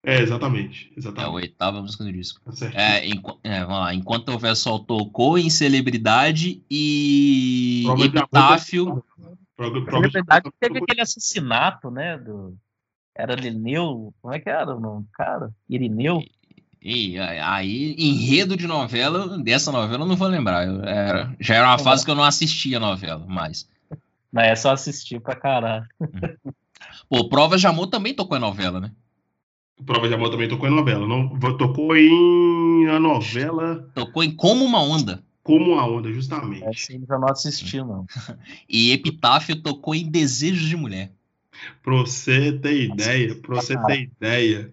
É, 0.04 0.20
exatamente. 0.20 0.88
É 0.90 0.94
a 0.94 0.98
Exatamente. 0.98 1.34
oitava 1.34 1.80
música 1.80 2.02
do 2.04 2.12
disco. 2.12 2.40
Tá 2.44 2.52
certo. 2.52 2.76
É, 2.76 3.06
enqu- 3.06 3.38
é, 3.44 3.60
vamos 3.60 3.80
lá. 3.80 3.94
Enquanto 3.94 4.30
houver 4.30 4.56
sol 4.56 4.80
tocou 4.80 5.38
em 5.38 5.48
celebridade 5.48 6.60
e 6.70 7.82
Prova 7.84 8.04
epitáfio. 8.06 9.04
Prova- 9.56 9.78
Na 9.78 9.84
prova 9.86 10.06
de- 10.08 10.12
verdade, 10.12 10.50
teve 10.58 10.78
aquele 10.78 11.00
assassinato, 11.02 11.90
né? 11.90 12.18
Do... 12.18 12.56
Era 13.14 13.34
Lineu. 13.36 14.12
Como 14.20 14.34
é 14.34 14.40
que 14.40 14.48
era 14.48 14.74
o 14.74 14.80
nome 14.80 15.02
do 15.04 15.08
cara? 15.12 15.50
Irineu? 15.68 16.20
E 16.84 17.16
aí, 17.20 17.94
enredo 17.96 18.56
de 18.56 18.66
novela, 18.66 19.38
dessa 19.38 19.70
novela 19.70 20.02
eu 20.02 20.08
não 20.08 20.16
vou 20.16 20.26
lembrar. 20.26 20.66
Eu 20.66 20.82
era- 20.82 21.32
já 21.38 21.54
era 21.54 21.68
uma 21.68 21.78
fase 21.78 22.04
que 22.04 22.10
eu 22.10 22.16
não 22.16 22.24
assistia 22.24 22.78
a 22.78 22.80
novela, 22.80 23.24
mas. 23.28 23.68
Não, 24.32 24.42
é 24.42 24.56
só 24.56 24.72
assistir 24.72 25.20
pra 25.20 25.36
caralho. 25.36 25.86
Pô, 27.08 27.28
Provas 27.28 27.60
de 27.60 27.68
Amor 27.68 27.86
também 27.86 28.12
tocou 28.14 28.36
em 28.36 28.40
novela, 28.40 28.80
né? 28.80 28.90
Prova 29.86 30.08
de 30.08 30.14
amor 30.14 30.30
também 30.30 30.48
tocou 30.48 30.68
em 30.68 30.74
novela. 30.74 31.06
Não, 31.06 31.28
tocou 31.56 31.96
em 31.96 32.86
a 32.88 32.98
novela 32.98 33.88
Tocou 33.94 34.22
em 34.22 34.30
Como 34.30 34.64
uma 34.64 34.82
Onda. 34.82 35.22
Como 35.42 35.78
a 35.78 35.86
Onda, 35.86 36.12
justamente. 36.12 36.64
Essa 36.64 36.92
já 36.92 37.18
não 37.18 37.28
assisti, 37.28 37.78
não. 37.78 38.06
E 38.68 38.92
Epitáfio 38.92 39.56
tocou 39.56 39.94
em 39.94 40.08
Desejos 40.08 40.68
de 40.68 40.76
Mulher. 40.76 41.12
Pra 41.82 41.94
você 41.96 42.52
ter 42.52 42.84
ideia, 42.84 43.34
pra 43.34 43.56
você 43.56 43.76
ter 43.84 44.02
ideia, 44.02 44.72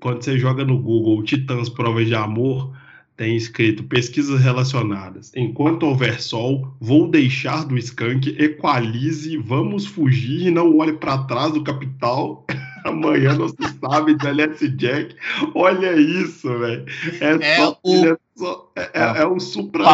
quando 0.00 0.22
você 0.22 0.38
joga 0.38 0.64
no 0.64 0.78
Google 0.78 1.22
Titãs 1.22 1.68
Provas 1.68 2.06
de 2.06 2.14
Amor, 2.14 2.74
tem 3.16 3.34
escrito 3.36 3.84
pesquisas 3.84 4.40
relacionadas. 4.40 5.32
Enquanto 5.34 5.84
houver 5.84 6.20
sol, 6.20 6.74
vou 6.78 7.08
deixar 7.08 7.64
do 7.64 7.78
skunk, 7.78 8.36
equalize, 8.38 9.36
vamos 9.38 9.86
fugir, 9.86 10.50
não 10.50 10.76
olhe 10.76 10.92
para 10.92 11.24
trás 11.24 11.52
do 11.52 11.64
capital. 11.64 12.44
Amanhã 12.88 13.34
não 13.34 13.48
se 13.48 13.56
sabe 13.80 14.14
de 14.14 14.26
LS 14.26 14.68
Jack. 14.76 15.16
Olha 15.54 15.92
isso, 15.96 16.48
velho. 16.58 16.84
É, 17.20 17.30
É 17.52 17.56
só, 17.56 17.78
o- 17.82 18.06
é, 18.06 18.16
só- 18.36 18.70
é, 18.76 18.90
é, 18.94 19.22
é 19.22 19.26
um 19.26 19.40
supra 19.40 19.84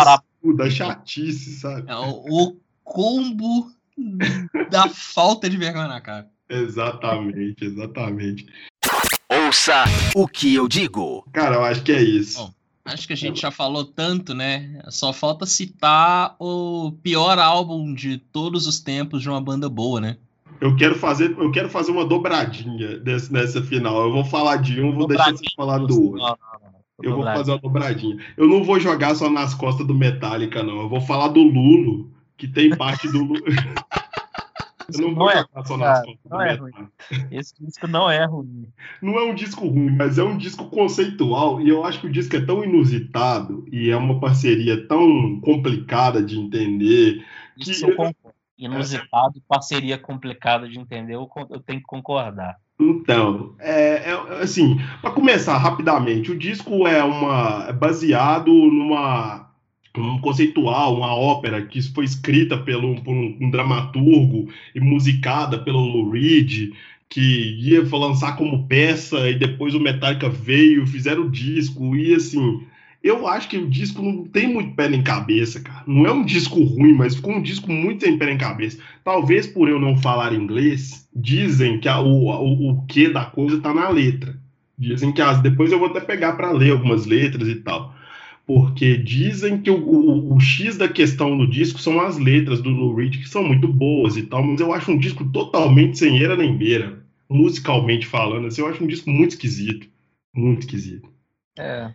da 0.56 0.68
chatice, 0.70 1.58
sabe? 1.60 1.90
É 1.90 1.94
o, 1.96 2.24
o 2.28 2.56
combo 2.84 3.70
da 4.70 4.88
falta 4.88 5.48
de 5.48 5.56
vergonha 5.56 5.88
na 5.88 6.00
cara. 6.00 6.28
Exatamente, 6.48 7.64
exatamente. 7.64 8.46
Ouça 9.30 9.84
o 10.14 10.28
que 10.28 10.54
eu 10.54 10.68
digo. 10.68 11.26
Cara, 11.32 11.56
eu 11.56 11.64
acho 11.64 11.82
que 11.82 11.92
é 11.92 12.02
isso. 12.02 12.38
Bom, 12.38 12.52
Acho 12.84 13.06
que 13.06 13.12
a 13.12 13.16
gente 13.16 13.40
já 13.40 13.50
falou 13.52 13.84
tanto, 13.84 14.34
né? 14.34 14.82
Só 14.90 15.12
falta 15.12 15.46
citar 15.46 16.34
o 16.40 16.92
pior 17.02 17.38
álbum 17.38 17.94
de 17.94 18.18
todos 18.18 18.66
os 18.66 18.80
tempos 18.80 19.22
de 19.22 19.28
uma 19.28 19.40
banda 19.40 19.68
boa, 19.68 20.00
né? 20.00 20.16
Eu 20.62 20.76
quero 20.76 20.94
fazer, 20.94 21.36
eu 21.36 21.50
quero 21.50 21.68
fazer 21.68 21.90
uma 21.90 22.04
dobradinha 22.04 22.96
desse, 23.00 23.32
nessa 23.32 23.60
final. 23.60 24.00
Eu 24.00 24.12
vou 24.12 24.24
falar 24.24 24.58
de 24.58 24.80
um, 24.80 24.94
vou 24.94 25.08
deixar 25.08 25.32
você 25.32 25.42
falar 25.56 25.78
do 25.78 26.00
outro. 26.00 26.18
Não, 26.18 26.28
não, 26.28 26.70
não. 26.70 26.80
Eu 27.02 27.16
vou 27.16 27.24
fazer 27.24 27.50
uma 27.50 27.58
dobradinha. 27.58 28.16
Eu 28.36 28.46
não 28.46 28.62
vou 28.62 28.78
jogar 28.78 29.16
só 29.16 29.28
nas 29.28 29.54
costas 29.54 29.84
do 29.84 29.92
Metallica, 29.92 30.62
não. 30.62 30.82
Eu 30.82 30.88
vou 30.88 31.00
falar 31.00 31.28
do 31.28 31.42
Lulo, 31.42 32.12
que 32.36 32.46
tem 32.46 32.76
parte 32.76 33.08
do 33.08 33.24
Lulo. 33.24 33.42
Eu 34.94 35.00
não 35.00 35.14
vou 35.14 35.24
Não 35.24 35.30
é, 35.30 35.38
jogar 35.38 35.64
só 35.64 35.76
nas 35.76 36.04
costas 36.04 36.30
do 36.30 36.40
é 36.40 36.52
Metallica. 36.52 36.92
Esse 37.30 37.54
disco 37.60 37.88
não 37.88 38.08
é 38.10 38.24
ruim. 38.24 38.66
Não 39.00 39.18
é 39.18 39.24
um 39.24 39.34
disco 39.34 39.66
ruim, 39.66 39.96
mas 39.96 40.18
é 40.18 40.22
um 40.22 40.36
disco 40.36 40.66
conceitual. 40.66 41.60
E 41.60 41.68
eu 41.68 41.84
acho 41.84 42.00
que 42.00 42.06
o 42.06 42.12
disco 42.12 42.36
é 42.36 42.40
tão 42.40 42.62
inusitado 42.62 43.64
e 43.72 43.90
é 43.90 43.96
uma 43.96 44.20
parceria 44.20 44.86
tão 44.86 45.40
complicada 45.40 46.22
de 46.22 46.38
entender. 46.38 47.24
Isso 47.56 47.86
Que- 47.86 47.92
eu. 47.92 48.14
Inusitado, 48.64 49.42
parceria 49.48 49.98
complicada 49.98 50.68
de 50.68 50.78
entender, 50.78 51.14
eu, 51.14 51.28
eu 51.50 51.60
tenho 51.60 51.80
que 51.80 51.86
concordar. 51.86 52.56
Então, 52.80 53.54
é, 53.58 54.10
é- 54.10 54.42
assim, 54.42 54.80
para 55.00 55.10
começar 55.10 55.56
rapidamente, 55.56 56.30
o 56.30 56.38
disco 56.38 56.86
é 56.86 57.02
uma 57.02 57.66
é 57.68 57.72
baseado 57.72 58.50
numa 58.50 59.50
um 59.94 60.18
conceitual, 60.20 60.96
uma 60.96 61.14
ópera 61.14 61.66
que 61.66 61.82
foi 61.82 62.06
escrita 62.06 62.56
pelo, 62.56 63.02
por 63.02 63.12
um, 63.12 63.36
um 63.40 63.50
dramaturgo 63.50 64.48
e 64.74 64.80
musicada 64.80 65.58
pelo 65.58 65.80
Lou 65.80 66.10
Reed, 66.10 66.72
que 67.10 67.58
ia 67.60 67.86
lançar 67.92 68.36
como 68.36 68.66
peça 68.66 69.28
e 69.28 69.38
depois 69.38 69.74
o 69.74 69.80
Metallica 69.80 70.30
veio, 70.30 70.86
fizeram 70.86 71.24
o 71.24 71.30
disco 71.30 71.94
e 71.94 72.14
assim, 72.14 72.64
eu 73.02 73.26
acho 73.26 73.48
que 73.48 73.58
o 73.58 73.68
disco 73.68 74.02
não 74.02 74.24
tem 74.24 74.52
muito 74.52 74.74
pé 74.76 74.88
nem 74.88 75.02
cabeça, 75.02 75.60
cara. 75.60 75.84
Não 75.86 76.06
é 76.06 76.12
um 76.12 76.24
disco 76.24 76.62
ruim, 76.62 76.92
mas 76.94 77.14
ficou 77.16 77.34
um 77.34 77.42
disco 77.42 77.70
muito 77.70 78.04
sem 78.04 78.18
pé 78.18 78.26
nem 78.26 78.38
cabeça. 78.38 78.78
Talvez 79.04 79.46
por 79.46 79.68
eu 79.68 79.80
não 79.80 79.96
falar 79.96 80.32
inglês, 80.34 81.08
dizem 81.14 81.80
que 81.80 81.88
a- 81.88 82.00
o, 82.00 82.26
o, 82.28 82.70
o 82.72 82.86
que 82.86 83.08
da 83.08 83.24
coisa 83.24 83.60
tá 83.60 83.72
na 83.74 83.88
letra. 83.88 84.38
Dizem 84.78 85.12
que 85.12 85.20
as, 85.22 85.40
depois 85.42 85.70
eu 85.72 85.78
vou 85.78 85.88
até 85.88 86.00
pegar 86.00 86.32
para 86.34 86.50
ler 86.52 86.72
algumas 86.72 87.06
letras 87.06 87.48
e 87.48 87.56
tal. 87.56 87.94
Porque 88.46 88.96
dizem 88.96 89.60
que 89.60 89.70
o, 89.70 89.76
o, 89.76 90.34
o 90.34 90.40
X 90.40 90.76
da 90.76 90.88
questão 90.88 91.34
no 91.36 91.48
disco 91.48 91.78
são 91.80 92.00
as 92.00 92.18
letras 92.18 92.60
do 92.60 92.70
Lou 92.70 92.94
Reed, 92.94 93.16
que 93.18 93.28
são 93.28 93.44
muito 93.44 93.68
boas 93.68 94.16
e 94.16 94.22
tal, 94.24 94.42
mas 94.42 94.60
eu 94.60 94.72
acho 94.72 94.90
um 94.90 94.98
disco 94.98 95.24
totalmente 95.30 95.98
sem 95.98 96.22
era 96.22 96.36
nem 96.36 96.56
beira, 96.56 97.04
musicalmente 97.28 98.06
falando. 98.06 98.46
Assim, 98.48 98.60
eu 98.60 98.68
acho 98.68 98.82
um 98.82 98.86
disco 98.88 99.10
muito 99.10 99.30
esquisito. 99.32 99.88
Muito 100.34 100.60
esquisito. 100.62 101.08
É. 101.58 101.94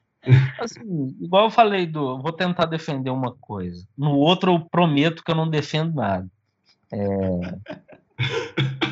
Assim, 0.60 1.16
igual 1.22 1.46
eu 1.46 1.52
falei 1.52 1.86
do. 1.86 2.22
Vou 2.22 2.32
tentar 2.32 2.66
defender 2.66 3.10
uma 3.10 3.34
coisa. 3.36 3.88
No 3.98 4.12
outro, 4.12 4.54
eu 4.54 4.60
prometo 4.70 5.24
que 5.24 5.32
eu 5.32 5.36
não 5.36 5.50
defendo 5.50 5.96
nada. 5.96 6.28
É... 6.92 6.98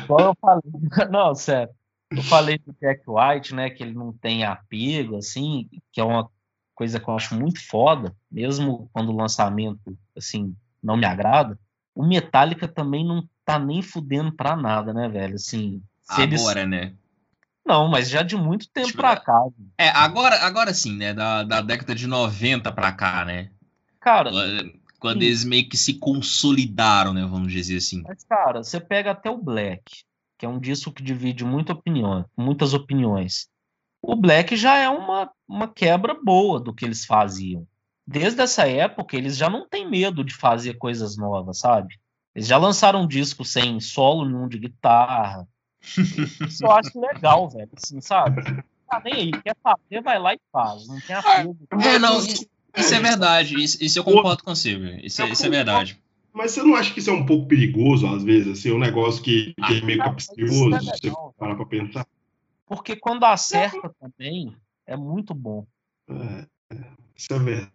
Igual 0.04 0.20
eu 0.20 0.36
falei. 0.40 0.62
Não, 1.10 1.34
sério. 1.34 1.74
Eu 2.10 2.22
falei 2.22 2.58
do 2.58 2.74
Jack 2.80 3.02
White, 3.06 3.54
né? 3.54 3.68
Que 3.68 3.82
ele 3.82 3.94
não 3.94 4.12
tem 4.12 4.44
apego, 4.44 5.16
assim, 5.16 5.68
que 5.90 6.00
é 6.00 6.04
uma 6.04 6.30
coisa 6.74 7.00
que 7.00 7.08
eu 7.08 7.16
acho 7.16 7.34
muito 7.34 7.66
foda, 7.66 8.14
mesmo 8.30 8.88
quando 8.92 9.10
o 9.10 9.16
lançamento, 9.16 9.98
assim, 10.16 10.54
não 10.80 10.96
me 10.96 11.04
agrada. 11.04 11.58
O 11.94 12.06
Metallica 12.06 12.68
também 12.68 13.04
não 13.04 13.28
tá 13.44 13.58
nem 13.58 13.82
fudendo 13.82 14.30
pra 14.30 14.54
nada, 14.54 14.92
né, 14.94 15.08
velho? 15.08 15.34
Assim. 15.34 15.82
Agora, 16.08 16.60
eles... 16.60 16.68
né? 16.68 16.94
Não, 17.66 17.88
mas 17.88 18.08
já 18.08 18.22
de 18.22 18.36
muito 18.36 18.68
tempo 18.68 18.86
Deixa 18.86 18.96
pra 18.96 19.16
cá. 19.16 19.44
É, 19.76 19.88
agora, 19.88 20.36
agora 20.44 20.72
sim, 20.72 20.96
né? 20.96 21.12
Da, 21.12 21.42
da 21.42 21.60
década 21.60 21.94
de 21.94 22.06
90 22.06 22.70
pra 22.70 22.92
cá, 22.92 23.24
né? 23.24 23.50
Cara. 24.00 24.30
Quando 25.00 25.20
sim. 25.20 25.26
eles 25.26 25.44
meio 25.44 25.68
que 25.68 25.76
se 25.76 25.94
consolidaram, 25.94 27.12
né? 27.12 27.26
Vamos 27.28 27.52
dizer 27.52 27.78
assim. 27.78 28.02
Mas, 28.06 28.22
cara, 28.24 28.62
você 28.62 28.78
pega 28.78 29.10
até 29.10 29.28
o 29.28 29.36
Black, 29.36 30.04
que 30.38 30.46
é 30.46 30.48
um 30.48 30.60
disco 30.60 30.92
que 30.92 31.02
divide 31.02 31.44
muita 31.44 31.72
opinião, 31.72 32.24
muitas 32.36 32.72
opiniões. 32.72 33.48
O 34.00 34.14
Black 34.14 34.56
já 34.56 34.76
é 34.76 34.88
uma, 34.88 35.30
uma 35.48 35.66
quebra 35.66 36.14
boa 36.14 36.60
do 36.60 36.72
que 36.72 36.84
eles 36.84 37.04
faziam. 37.04 37.66
Desde 38.06 38.40
essa 38.40 38.68
época, 38.68 39.16
eles 39.16 39.36
já 39.36 39.50
não 39.50 39.68
têm 39.68 39.90
medo 39.90 40.22
de 40.22 40.34
fazer 40.34 40.74
coisas 40.74 41.16
novas, 41.16 41.58
sabe? 41.58 41.98
Eles 42.32 42.46
já 42.46 42.56
lançaram 42.56 43.02
um 43.02 43.08
disco 43.08 43.44
sem 43.44 43.80
solo 43.80 44.24
nenhum 44.24 44.46
de 44.46 44.58
guitarra, 44.58 45.48
isso 45.82 46.64
eu 46.64 46.72
acho 46.72 47.00
legal, 47.00 47.48
velho, 47.48 47.70
assim, 47.76 48.00
sabe? 48.00 48.42
Tá 48.88 49.02
nem 49.04 49.14
aí, 49.14 49.30
quer 49.32 49.56
fazer, 49.60 50.00
vai 50.00 50.16
lá 50.16 50.32
e 50.32 50.38
faz. 50.52 50.86
Não 50.86 51.00
tem 51.00 51.16
apego. 51.16 51.56
É, 51.72 51.98
não, 51.98 52.18
isso, 52.18 52.46
isso 52.76 52.94
é 52.94 53.00
verdade. 53.00 53.60
Isso, 53.60 53.82
isso 53.82 53.98
eu 53.98 54.04
concordo 54.04 54.44
com 54.44 54.54
você, 54.54 54.76
isso, 55.02 55.22
é, 55.22 55.28
isso 55.28 55.44
é 55.44 55.48
verdade. 55.48 56.00
Mas 56.32 56.52
você 56.52 56.62
não 56.62 56.76
acha 56.76 56.94
que 56.94 57.00
isso 57.00 57.10
é 57.10 57.12
um 57.12 57.26
pouco 57.26 57.48
perigoso, 57.48 58.06
às 58.06 58.22
vezes, 58.22 58.60
assim, 58.60 58.70
um 58.70 58.78
negócio 58.78 59.20
que, 59.22 59.54
que 59.54 59.78
é 59.78 59.80
meio 59.80 59.98
capcioso, 59.98 60.76
é 60.76 60.80
você 60.80 61.12
parar 61.36 61.56
pra 61.56 61.66
pensar? 61.66 62.06
Porque 62.66 62.94
quando 62.94 63.24
acerta 63.24 63.90
também, 64.00 64.54
é 64.86 64.96
muito 64.96 65.34
bom. 65.34 65.66
É, 66.08 66.46
isso 67.16 67.32
é 67.32 67.38
verdade. 67.38 67.72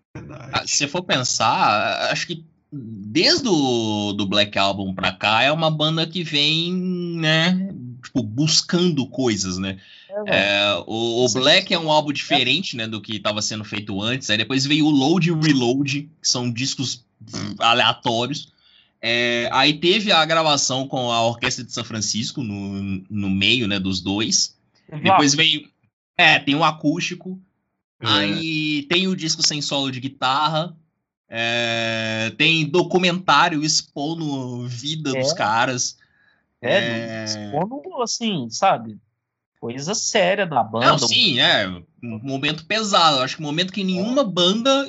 Ah, 0.53 0.63
se 0.65 0.87
for 0.87 1.03
pensar, 1.03 2.09
acho 2.11 2.27
que 2.27 2.45
desde 2.71 3.47
o 3.49 4.13
do 4.13 4.25
Black 4.25 4.57
Album 4.57 4.93
pra 4.93 5.11
cá, 5.11 5.43
é 5.43 5.51
uma 5.51 5.69
banda 5.69 6.07
que 6.07 6.23
vem, 6.23 6.73
né, 6.73 7.73
tipo, 8.01 8.23
buscando 8.23 9.05
coisas, 9.05 9.57
né? 9.57 9.79
É, 10.27 10.83
o, 10.87 11.25
o 11.25 11.29
Black 11.33 11.73
é 11.73 11.79
um 11.79 11.91
álbum 11.91 12.11
diferente, 12.11 12.75
né, 12.75 12.87
do 12.87 13.01
que 13.01 13.15
estava 13.15 13.41
sendo 13.41 13.63
feito 13.63 14.01
antes. 14.01 14.29
Aí 14.29 14.37
depois 14.37 14.65
veio 14.65 14.85
o 14.85 14.89
Load 14.89 15.29
e 15.29 15.33
Reload, 15.33 16.09
que 16.21 16.27
são 16.27 16.51
discos 16.51 17.05
aleatórios. 17.59 18.51
É, 19.01 19.49
aí 19.51 19.73
teve 19.73 20.11
a 20.11 20.23
gravação 20.25 20.87
com 20.87 21.11
a 21.11 21.25
Orquestra 21.25 21.63
de 21.63 21.71
São 21.71 21.83
Francisco 21.83 22.43
no, 22.43 23.03
no 23.09 23.29
meio, 23.29 23.67
né, 23.67 23.79
dos 23.79 24.01
dois. 24.01 24.55
Depois 25.01 25.33
veio, 25.33 25.67
é, 26.17 26.37
tem 26.37 26.55
o 26.55 26.63
acústico. 26.63 27.39
É. 27.99 28.07
Aí 28.07 28.83
tem 28.83 29.07
o 29.07 29.15
disco 29.15 29.41
sem 29.41 29.61
solo 29.61 29.91
de 29.91 29.99
guitarra. 29.99 30.75
É, 31.29 32.33
tem 32.37 32.65
documentário 32.65 33.63
expondo 33.63 34.67
vida 34.67 35.13
dos 35.13 35.31
é. 35.31 35.35
caras. 35.35 35.97
É, 36.61 36.77
é... 36.77 37.23
expondo, 37.25 38.01
assim, 38.01 38.49
sabe? 38.49 38.99
Coisa 39.59 39.93
séria 39.93 40.45
da 40.45 40.63
banda. 40.63 40.87
Não, 40.87 40.97
sim, 40.97 41.39
é. 41.39 41.67
Um 42.03 42.19
momento 42.23 42.65
pesado. 42.65 43.19
Acho 43.19 43.37
que 43.37 43.43
um 43.43 43.45
momento 43.45 43.73
que 43.73 43.83
nenhuma 43.83 44.23
banda 44.23 44.87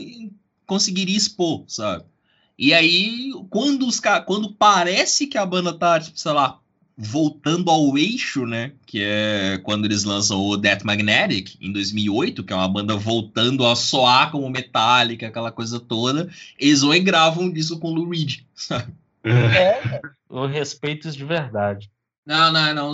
conseguiria 0.67 1.17
expor, 1.17 1.65
sabe? 1.67 2.05
E 2.59 2.73
aí, 2.73 3.33
quando, 3.51 3.87
os, 3.87 4.01
quando 4.27 4.53
parece 4.53 5.27
que 5.27 5.37
a 5.37 5.45
banda 5.45 5.73
tá, 5.73 5.99
tipo, 6.01 6.19
sei 6.19 6.33
lá, 6.33 6.59
voltando 6.97 7.71
ao 7.71 7.97
eixo, 7.97 8.47
né? 8.47 8.73
Que 8.87 9.03
é 9.03 9.61
quando 9.63 9.85
eles 9.85 10.05
lançam 10.05 10.41
o 10.41 10.57
Death 10.57 10.85
Magnetic 10.85 11.57
em 11.61 11.73
2008, 11.73 12.45
que 12.45 12.53
é 12.53 12.57
uma 12.57 12.69
banda 12.69 12.97
voltando 12.97 13.67
a 13.67 13.75
soar 13.75 14.31
como 14.31 14.49
Metallica, 14.49 15.27
aquela 15.27 15.51
coisa 15.51 15.81
toda. 15.81 16.31
Eles 16.59 16.83
vão 16.83 16.95
e 16.95 17.01
gravam 17.01 17.45
um 17.45 17.53
disco 17.53 17.79
com 17.79 17.89
o 17.89 17.95
Lou 17.95 18.09
Reed, 18.09 18.41
sabe? 18.55 18.93
É, 19.25 20.01
eu 20.31 20.47
respeito 20.47 21.09
isso 21.09 21.17
de 21.17 21.25
verdade. 21.25 21.91
Não, 22.27 22.53
não, 22.53 22.75
não. 22.75 22.93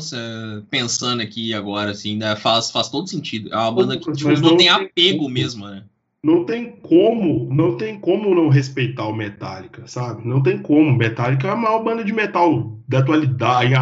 Pensando 0.71 1.23
aqui 1.23 1.53
agora, 1.53 1.91
assim, 1.91 2.17
né, 2.17 2.35
faz, 2.37 2.71
faz 2.71 2.89
todo 2.89 3.09
sentido. 3.09 3.53
É 3.53 3.57
uma 3.57 3.73
banda 3.73 3.99
que 3.99 4.13
tipo, 4.13 4.31
não, 4.31 4.51
não, 4.51 4.57
tem 4.57 4.69
apego 4.69 5.29
mesmo, 5.29 5.67
né? 5.67 5.85
Não 6.23 6.45
tem 6.45 6.73
como, 6.83 7.49
não 7.55 7.77
tem 7.77 7.99
como 8.01 8.35
não 8.35 8.49
respeitar 8.49 9.07
o 9.07 9.15
Metallica, 9.15 9.87
sabe? 9.87 10.27
Não 10.27 10.43
tem 10.43 10.59
como. 10.59 10.97
Metallica 10.97 11.47
é 11.47 11.51
a 11.51 11.57
maior 11.57 11.85
banda 11.85 12.03
de 12.03 12.13
metal 12.13 12.77
da 12.89 12.99
atualidade, 12.99 13.73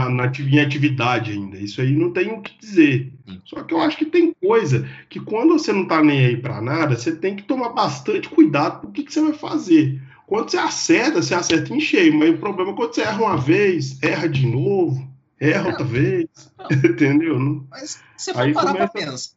em 0.42 0.58
atividade 0.60 1.32
ainda. 1.32 1.56
Isso 1.56 1.80
aí 1.80 1.92
não 1.92 2.12
tem 2.12 2.30
o 2.32 2.42
que 2.42 2.58
dizer. 2.58 3.12
Só 3.44 3.62
que 3.62 3.72
eu 3.72 3.80
acho 3.80 3.96
que 3.96 4.04
tem 4.04 4.34
coisa 4.34 4.86
que 5.08 5.18
quando 5.18 5.58
você 5.58 5.72
não 5.72 5.86
tá 5.86 6.02
nem 6.02 6.26
aí 6.26 6.36
para 6.36 6.60
nada, 6.60 6.96
você 6.96 7.14
tem 7.16 7.36
que 7.36 7.44
tomar 7.44 7.70
bastante 7.70 8.28
cuidado 8.28 8.80
com 8.80 8.88
o 8.88 8.92
que, 8.92 9.04
que 9.04 9.12
você 9.12 9.22
vai 9.22 9.32
fazer. 9.32 10.02
Quando 10.26 10.50
você 10.50 10.58
acerta, 10.58 11.22
você 11.22 11.34
acerta 11.34 11.72
em 11.72 11.80
cheio, 11.80 12.12
mas 12.18 12.30
o 12.30 12.38
problema 12.38 12.72
é 12.72 12.74
quando 12.74 12.94
você 12.94 13.02
erra 13.02 13.22
uma 13.22 13.36
vez, 13.36 14.02
erra 14.02 14.28
de 14.28 14.46
novo, 14.46 15.08
erra 15.38 15.68
outra 15.68 15.84
vez, 15.84 16.28
não. 16.58 16.66
entendeu? 16.90 17.66
Mas 17.70 18.00
se 18.16 18.32
for 18.32 18.52
parar 18.52 18.72
começa... 18.72 18.88
pra 18.88 18.88
pensar, 18.88 19.30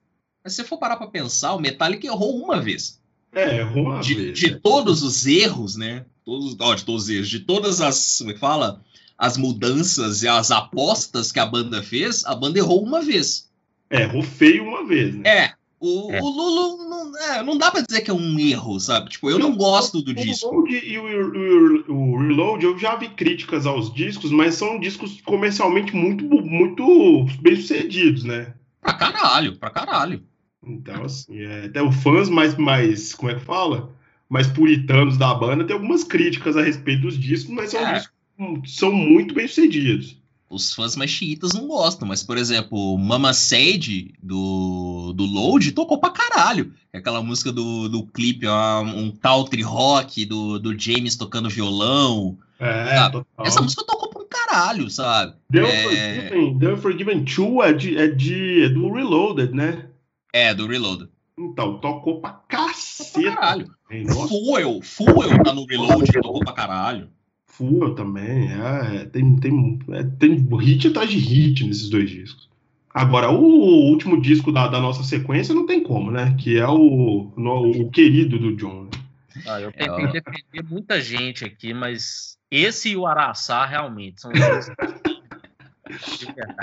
mas 0.43 0.53
se 0.53 0.63
for 0.63 0.77
parar 0.79 0.97
pra 0.97 1.07
pensar, 1.07 1.53
o 1.53 1.59
Metallica 1.59 2.07
errou 2.07 2.41
uma 2.41 2.59
vez. 2.59 2.99
É, 3.31 3.59
errou 3.59 3.85
uma 3.85 3.99
de, 3.99 4.15
vez. 4.15 4.39
De 4.39 4.47
é. 4.47 4.55
todos 4.55 5.03
os 5.03 5.27
erros, 5.27 5.75
né? 5.75 6.05
Todos, 6.25 6.55
ó, 6.59 6.73
de 6.73 6.83
todos 6.83 7.03
os 7.03 7.09
erros, 7.09 7.29
de 7.29 7.39
todas 7.41 7.81
as, 7.81 8.17
como 8.17 8.31
é 8.31 8.33
que 8.33 8.39
fala? 8.39 8.81
As 9.15 9.37
mudanças 9.37 10.23
e 10.23 10.27
as 10.27 10.49
apostas 10.49 11.31
que 11.31 11.39
a 11.39 11.45
banda 11.45 11.83
fez, 11.83 12.25
a 12.25 12.33
banda 12.33 12.57
errou 12.57 12.83
uma 12.83 13.01
vez. 13.01 13.47
É, 13.89 14.03
errou 14.03 14.23
feio 14.23 14.63
uma 14.63 14.87
vez, 14.87 15.13
né? 15.13 15.29
É, 15.29 15.53
o, 15.79 16.11
é. 16.11 16.21
o 16.21 16.27
Lulu 16.27 16.89
não, 16.89 17.17
é, 17.17 17.43
não 17.43 17.57
dá 17.57 17.71
pra 17.71 17.81
dizer 17.81 18.01
que 18.01 18.11
é 18.11 18.13
um 18.13 18.37
erro, 18.37 18.79
sabe? 18.79 19.09
Tipo, 19.09 19.29
eu 19.29 19.39
não 19.39 19.55
gosto 19.55 20.01
do 20.01 20.13
disco. 20.13 20.49
O 20.49 20.67
e 20.67 20.97
o, 20.97 21.03
o, 21.87 21.93
o, 21.93 22.17
Reload, 22.19 22.65
eu 22.65 22.77
já 22.77 22.97
vi 22.97 23.07
críticas 23.09 23.65
aos 23.65 23.93
discos, 23.93 24.29
mas 24.29 24.55
são 24.55 24.79
discos 24.79 25.21
comercialmente 25.21 25.95
muito, 25.95 26.25
muito 26.25 27.25
bem 27.41 27.55
sucedidos, 27.55 28.25
né? 28.25 28.53
Pra 28.81 28.93
caralho, 28.93 29.55
pra 29.55 29.69
caralho. 29.69 30.21
Então, 30.61 31.05
assim, 31.05 31.39
é, 31.39 31.65
até 31.65 31.81
os 31.81 31.95
fãs 31.95 32.27
mais, 32.27 32.57
mais, 32.57 33.13
como 33.13 33.31
é 33.31 33.35
que 33.35 33.45
fala? 33.45 33.95
Mais 34.27 34.47
puritanos 34.47 35.17
da 35.17 35.33
banda 35.33 35.63
tem 35.63 35.73
algumas 35.73 36.03
críticas 36.03 36.57
a 36.57 36.61
respeito 36.61 37.03
dos 37.03 37.17
discos, 37.17 37.53
mas 37.53 37.71
são, 37.71 37.87
é. 37.87 37.93
discos, 37.93 38.75
são 38.75 38.91
muito 38.91 39.33
bem 39.33 39.47
sucedidos 39.47 40.19
os 40.49 40.73
fãs 40.73 40.95
mais 40.95 41.11
chiitas 41.11 41.53
não 41.53 41.67
gostam, 41.67 42.07
mas, 42.07 42.23
por 42.23 42.37
exemplo, 42.37 42.97
Mama 42.97 43.33
Sage 43.33 44.13
do, 44.21 44.78
do 45.13 45.25
Load 45.25 45.71
tocou 45.71 45.99
pra 45.99 46.09
caralho. 46.09 46.73
É 46.91 46.97
aquela 46.97 47.21
música 47.21 47.51
do, 47.51 47.87
do 47.87 48.03
clipe, 48.03 48.47
um, 48.47 49.05
um 49.05 49.11
country 49.11 49.61
rock 49.61 50.25
do, 50.25 50.59
do 50.59 50.77
James 50.77 51.15
tocando 51.15 51.49
violão. 51.49 52.37
É, 52.59 53.09
Essa 53.39 53.61
música 53.61 53.85
tocou 53.85 54.09
pra 54.09 54.21
um 54.21 54.27
caralho, 54.27 54.89
sabe? 54.89 55.33
The 55.51 55.59
é... 55.59 56.29
Forgiven, 56.29 56.77
Forgiven 56.77 57.23
2 57.23 57.69
é, 57.69 57.73
de, 57.73 57.97
é, 57.97 58.07
de, 58.07 58.63
é 58.63 58.69
do 58.69 58.91
Reloaded, 58.91 59.53
né? 59.53 59.85
É, 60.33 60.53
do 60.53 60.67
Reloaded. 60.67 61.09
Então, 61.37 61.79
tocou 61.79 62.19
pra 62.19 62.41
cacete. 62.49 63.21
Pra 63.21 63.35
caralho. 63.35 63.71
Fuel, 64.27 64.81
Fuel 64.81 65.43
tá 65.43 65.53
no 65.53 65.65
Reload, 65.65 66.11
tocou 66.21 66.41
pra 66.41 66.53
caralho. 66.53 67.09
Full 67.59 67.93
também, 67.93 68.49
é, 68.53 69.05
tem, 69.05 69.35
tem, 69.35 69.79
é, 69.89 70.03
tem 70.03 70.47
hit 70.59 70.87
atrás 70.87 71.09
de 71.09 71.17
hit 71.17 71.65
nesses 71.65 71.89
dois 71.89 72.09
discos. 72.09 72.48
Agora, 72.99 73.31
o 73.31 73.89
último 73.89 74.21
disco 74.21 74.51
da, 74.51 74.67
da 74.67 74.81
nossa 74.81 75.03
sequência 75.03 75.55
não 75.55 75.65
tem 75.65 75.81
como, 75.81 76.11
né? 76.11 76.35
Que 76.37 76.59
é 76.59 76.67
o, 76.67 77.31
no, 77.37 77.71
o 77.71 77.89
querido 77.89 78.37
do 78.37 78.53
John. 78.57 78.83
Né? 78.83 78.89
Ah, 79.47 79.61
eu 79.61 79.71
é, 79.73 80.07
defender 80.11 80.63
muita 80.69 80.99
gente 80.99 81.45
aqui, 81.45 81.73
mas 81.73 82.37
esse 82.51 82.89
e 82.89 82.97
o 82.97 83.07
Araçá 83.07 83.65
realmente 83.65 84.19
são 84.19 84.29
dois. 84.33 84.69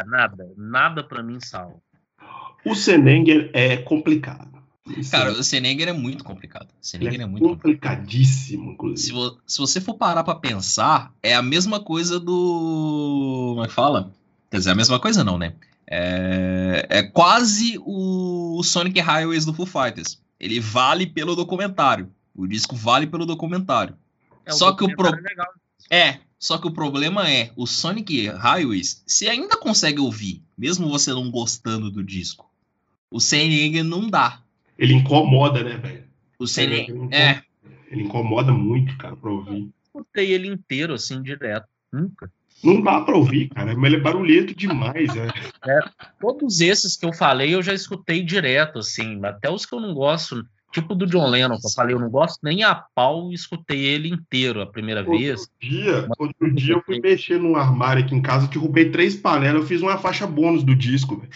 nada, 0.06 0.52
nada 0.58 1.02
para 1.02 1.22
mim 1.22 1.40
salva. 1.40 1.80
O 2.66 2.74
Senenger 2.74 3.50
é 3.54 3.78
complicado. 3.78 4.62
Cara, 5.10 5.32
o 5.32 5.42
Senenger 5.42 5.88
é 5.88 5.94
muito 5.94 6.22
complicado. 6.22 6.68
O 6.68 6.86
Senenger 6.86 7.20
é, 7.20 7.22
é, 7.22 7.26
muito 7.26 7.48
complicadíssimo, 7.48 8.72
inclusive. 8.72 9.08
Se, 9.08 9.10
vo 9.10 9.38
se, 9.46 9.58
você 9.58 9.80
for 9.80 9.94
parar 9.94 10.22
pra 10.22 10.34
pensar, 10.34 11.14
é 11.22 11.34
a 11.34 11.40
mesma 11.40 11.80
coisa 11.80 12.20
do. 12.20 13.52
Como 13.54 13.64
é 13.64 13.68
que 13.68 13.72
fala? 13.72 14.12
Quer 14.50 14.58
dizer, 14.58 14.70
a 14.72 14.74
mesma 14.74 15.00
coisa 15.00 15.24
não, 15.24 15.38
né? 15.38 15.54
É, 15.88 16.86
é 16.88 17.02
quase 17.02 17.78
o 17.84 18.60
Sonic 18.62 19.00
Highways 19.00 19.44
do 19.44 19.54
Foo 19.54 19.66
Fighters. 19.66 20.20
Ele 20.38 20.60
vale 20.60 21.06
pelo 21.06 21.36
documentário. 21.36 22.10
O 22.34 22.46
disco 22.46 22.76
vale 22.76 23.06
pelo 23.06 23.24
documentário. 23.24 23.96
É, 24.44 24.52
só 24.52 24.72
que 24.72 24.84
o 24.84 24.94
pro... 24.94 25.08
é, 25.90 26.08
é, 26.08 26.20
só 26.38 26.58
que 26.58 26.66
o 26.66 26.72
problema 26.72 27.28
é, 27.30 27.50
o 27.56 27.66
Sonic 27.66 28.28
Highways, 28.28 29.02
você 29.06 29.28
ainda 29.28 29.56
consegue 29.56 30.00
ouvir, 30.00 30.42
mesmo 30.56 30.88
você 30.88 31.10
não 31.10 31.30
gostando 31.30 31.90
do 31.90 32.04
disco. 32.04 32.50
O 33.10 33.20
Senenger 33.20 33.84
não 33.84 34.08
dá. 34.08 34.42
ele 34.78 34.92
incomoda, 34.92 35.62
né, 35.62 35.76
velho? 35.78 36.04
O 36.38 36.46
CN... 36.46 36.74
Ele 36.74 36.82
incomoda, 36.82 37.16
É, 37.16 37.42
ele 37.90 38.02
incomoda 38.02 38.52
muito, 38.52 38.96
cara, 38.98 39.16
pra 39.16 39.30
ouvir. 39.30 39.70
Escutei 39.84 40.32
ele 40.32 40.48
inteiro, 40.48 40.92
assim, 40.92 41.22
direto. 41.22 41.66
Nunca. 41.90 42.30
Não 42.64 42.80
dá 42.80 43.00
pra 43.00 43.16
ouvir, 43.16 43.48
cara, 43.48 43.76
mas 43.76 43.92
ele 43.92 44.00
é 44.00 44.02
barulhento 44.02 44.54
demais, 44.54 45.14
né? 45.14 45.28
Todos 46.20 46.60
esses 46.60 46.96
que 46.96 47.06
eu 47.06 47.12
falei, 47.12 47.54
eu 47.54 47.62
já 47.62 47.72
escutei 47.72 48.22
direto, 48.22 48.78
assim. 48.78 49.24
Até 49.24 49.50
os 49.50 49.66
que 49.66 49.74
eu 49.74 49.80
não 49.80 49.94
gosto, 49.94 50.44
tipo 50.72 50.94
do 50.94 51.06
John 51.06 51.28
Lennon, 51.28 51.58
que 51.58 51.66
eu 51.66 51.70
falei, 51.70 51.94
eu 51.94 52.00
não 52.00 52.10
gosto 52.10 52.38
nem 52.42 52.64
a 52.64 52.74
pau, 52.74 53.30
escutei 53.30 53.84
ele 53.84 54.08
inteiro 54.08 54.60
a 54.60 54.66
primeira 54.66 55.02
vez. 55.02 55.40
Outro 55.40 55.54
dia, 55.60 56.08
outro 56.18 56.54
dia 56.54 56.74
eu 56.74 56.82
fui 56.82 57.00
mexer 57.00 57.38
num 57.38 57.56
armário 57.56 58.04
aqui 58.04 58.14
em 58.14 58.22
casa, 58.22 58.48
derrubei 58.48 58.90
três 58.90 59.14
panelas, 59.14 59.62
eu 59.62 59.66
fiz 59.68 59.82
uma 59.82 59.98
faixa 59.98 60.26
bônus 60.26 60.64
do 60.64 60.74
disco, 60.74 61.16
velho. 61.16 61.30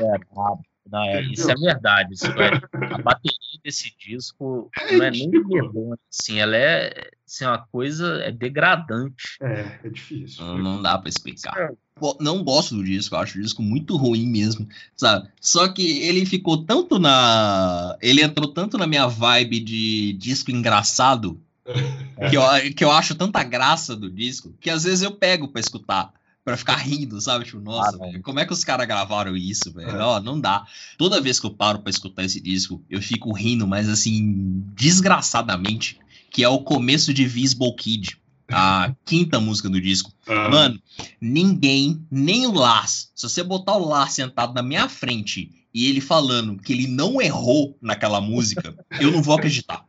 É, 0.00 0.14
ah, 0.36 0.56
não, 0.90 1.04
é, 1.04 1.22
isso 1.22 1.50
é 1.50 1.54
verdade. 1.54 2.14
Isso 2.14 2.26
é, 2.26 2.60
a 2.94 2.98
bateria 2.98 3.51
desse 3.64 3.92
disco 3.98 4.70
não 4.92 5.04
é 5.04 5.10
nem 5.10 5.30
vergonha, 5.30 5.96
assim, 6.10 6.38
ela 6.38 6.56
é 6.56 7.10
assim, 7.26 7.44
uma 7.44 7.58
coisa 7.58 8.22
é 8.22 8.30
degradante. 8.30 9.36
É, 9.40 9.78
é 9.84 9.88
difícil. 9.88 10.44
não, 10.44 10.58
não 10.58 10.82
dá 10.82 10.98
pra 10.98 11.08
explicar. 11.08 11.72
Pô, 11.94 12.16
Não 12.20 12.42
gosto 12.42 12.74
do 12.74 12.84
disco, 12.84 13.14
eu 13.14 13.20
acho 13.20 13.38
o 13.38 13.42
disco 13.42 13.62
muito 13.62 13.96
ruim 13.96 14.26
mesmo, 14.26 14.68
sabe? 14.96 15.28
Só 15.40 15.68
que 15.68 16.00
ele 16.00 16.26
ficou 16.26 16.64
tanto 16.64 16.98
na. 16.98 17.96
Ele 18.02 18.22
entrou 18.22 18.48
tanto 18.48 18.76
na 18.76 18.86
minha 18.86 19.06
vibe 19.06 19.60
de 19.60 20.12
disco 20.14 20.50
engraçado, 20.50 21.40
que 22.28 22.36
eu, 22.36 22.42
que 22.74 22.84
eu 22.84 22.90
acho 22.90 23.14
tanta 23.14 23.42
graça 23.44 23.94
do 23.94 24.10
disco, 24.10 24.52
que 24.60 24.68
às 24.68 24.84
vezes 24.84 25.02
eu 25.02 25.12
pego 25.12 25.48
pra 25.48 25.60
escutar. 25.60 26.12
Pra 26.44 26.56
ficar 26.56 26.74
rindo, 26.76 27.20
sabe? 27.20 27.44
Tipo, 27.44 27.60
nossa, 27.60 27.90
Ah, 27.90 27.92
não. 27.92 27.98
velho, 28.00 28.22
como 28.22 28.40
é 28.40 28.44
que 28.44 28.52
os 28.52 28.64
caras 28.64 28.86
gravaram 28.86 29.36
isso, 29.36 29.72
velho? 29.72 29.90
É. 29.90 30.02
Ó, 30.02 30.20
não 30.20 30.40
dá. 30.40 30.64
Toda 30.98 31.20
vez 31.20 31.38
que 31.38 31.46
eu 31.46 31.54
paro 31.54 31.78
pra 31.80 31.90
escutar 31.90 32.24
esse 32.24 32.40
disco, 32.40 32.82
eu 32.90 33.00
fico 33.00 33.32
rindo, 33.32 33.66
mas 33.66 33.88
assim, 33.88 34.60
desgraçadamente, 34.74 35.98
que 36.30 36.42
é 36.42 36.48
o 36.48 36.58
começo 36.60 37.12
de 37.14 37.24
Visible 37.26 37.74
Kid, 37.76 38.16
a 38.50 38.92
quinta 39.04 39.38
música 39.38 39.68
do 39.68 39.80
disco. 39.80 40.12
Ah, 40.26 40.48
Mano, 40.48 40.80
ninguém, 41.20 42.04
nem 42.10 42.46
o 42.46 42.52
Lars, 42.52 43.10
se 43.14 43.28
você 43.28 43.42
botar 43.42 43.76
o 43.76 43.86
Lars 43.86 44.12
sentado 44.14 44.52
na 44.54 44.62
minha 44.62 44.88
frente 44.88 45.50
e 45.72 45.86
ele 45.86 46.00
falando 46.00 46.56
que 46.60 46.72
ele 46.72 46.86
não 46.86 47.20
errou 47.22 47.76
naquela 47.80 48.20
música, 48.20 48.74
eu 49.00 49.10
não 49.12 49.22
vou 49.22 49.36
acreditar. 49.36 49.84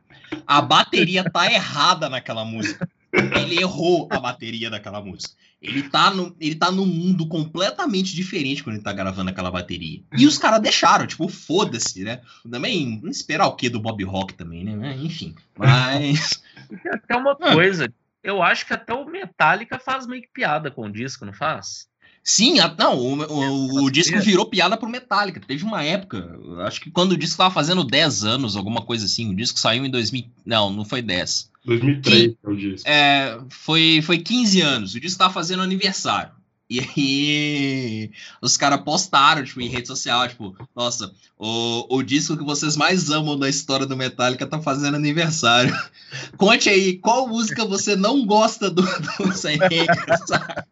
A 0.46 0.60
bateria 0.60 1.28
tá 1.30 1.50
errada 1.52 2.08
naquela 2.08 2.44
música. 2.44 2.88
Ele 3.14 3.60
errou 3.60 4.08
a 4.10 4.18
bateria 4.18 4.70
daquela 4.70 5.00
música. 5.00 5.34
Ele 5.62 5.82
tá, 5.88 6.10
no, 6.10 6.34
ele 6.38 6.54
tá 6.54 6.70
num 6.70 6.84
mundo 6.84 7.26
completamente 7.26 8.14
diferente 8.14 8.62
quando 8.62 8.76
ele 8.76 8.84
tá 8.84 8.92
gravando 8.92 9.30
aquela 9.30 9.50
bateria. 9.50 10.02
E 10.16 10.26
os 10.26 10.36
caras 10.36 10.60
deixaram, 10.60 11.06
tipo, 11.06 11.26
foda-se, 11.28 12.04
né? 12.04 12.20
Também, 12.50 13.00
não 13.02 13.10
esperar 13.10 13.46
o 13.46 13.56
quê 13.56 13.70
do 13.70 13.80
Bob 13.80 14.02
Rock 14.04 14.34
também, 14.34 14.64
né? 14.64 14.96
Enfim. 14.96 15.34
Mas. 15.56 16.42
Tem 16.68 16.92
até 16.92 17.16
uma 17.16 17.34
coisa, 17.34 17.92
eu 18.22 18.42
acho 18.42 18.66
que 18.66 18.72
até 18.72 18.92
o 18.92 19.06
Metallica 19.06 19.78
faz 19.78 20.06
meio 20.06 20.22
que 20.22 20.28
piada 20.32 20.70
com 20.70 20.86
o 20.86 20.92
disco, 20.92 21.24
não 21.24 21.32
faz? 21.32 21.88
Sim, 22.26 22.58
a- 22.58 22.74
não, 22.78 22.98
o, 22.98 23.22
o- 23.22 23.84
o 23.84 23.90
disco 23.90 24.18
virou 24.20 24.46
piada 24.46 24.78
pro 24.78 24.88
Metallica. 24.88 25.40
Teve 25.46 25.62
uma 25.62 25.82
época, 25.84 26.26
acho 26.66 26.80
que 26.80 26.90
quando 26.90 27.12
o 27.12 27.16
disco 27.18 27.36
tava 27.36 27.52
fazendo 27.52 27.84
10 27.84 28.24
anos, 28.24 28.56
alguma 28.56 28.80
coisa 28.80 29.04
assim, 29.04 29.30
o 29.30 29.36
disco 29.36 29.58
saiu 29.58 29.84
em 29.84 29.90
2000. 29.90 30.24
Não, 30.46 30.72
não 30.72 30.84
foi 30.86 31.02
10. 31.02 31.50
2003 31.66 32.32
é 32.42 32.48
o 32.48 32.56
disco. 32.56 32.88
É, 32.88 33.38
foi, 33.50 34.00
foi 34.02 34.18
15 34.18 34.60
anos, 34.62 34.94
o 34.94 35.00
disco 35.00 35.18
tava 35.18 35.34
fazendo 35.34 35.62
aniversário. 35.62 36.32
E 36.68 36.80
aí, 36.80 38.10
os 38.40 38.56
caras 38.56 38.80
postaram, 38.82 39.44
tipo, 39.44 39.60
em 39.60 39.68
rede 39.68 39.86
social, 39.86 40.26
tipo, 40.26 40.56
nossa, 40.74 41.12
o, 41.38 41.96
o 41.98 42.02
disco 42.02 42.38
que 42.38 42.42
vocês 42.42 42.74
mais 42.74 43.10
amam 43.10 43.38
da 43.38 43.50
história 43.50 43.84
do 43.84 43.94
Metallica 43.96 44.46
tá 44.46 44.58
fazendo 44.60 44.94
aniversário. 44.94 45.76
Conte 46.38 46.70
aí, 46.70 46.94
qual 46.96 47.28
música 47.28 47.66
você 47.66 47.94
não 47.94 48.24
gosta 48.24 48.70
do, 48.70 48.80
do 48.82 49.32
Sem 49.34 49.58
Regra, 49.58 50.16
sabe? 50.26 50.62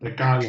É 0.00 0.10
cara? 0.10 0.40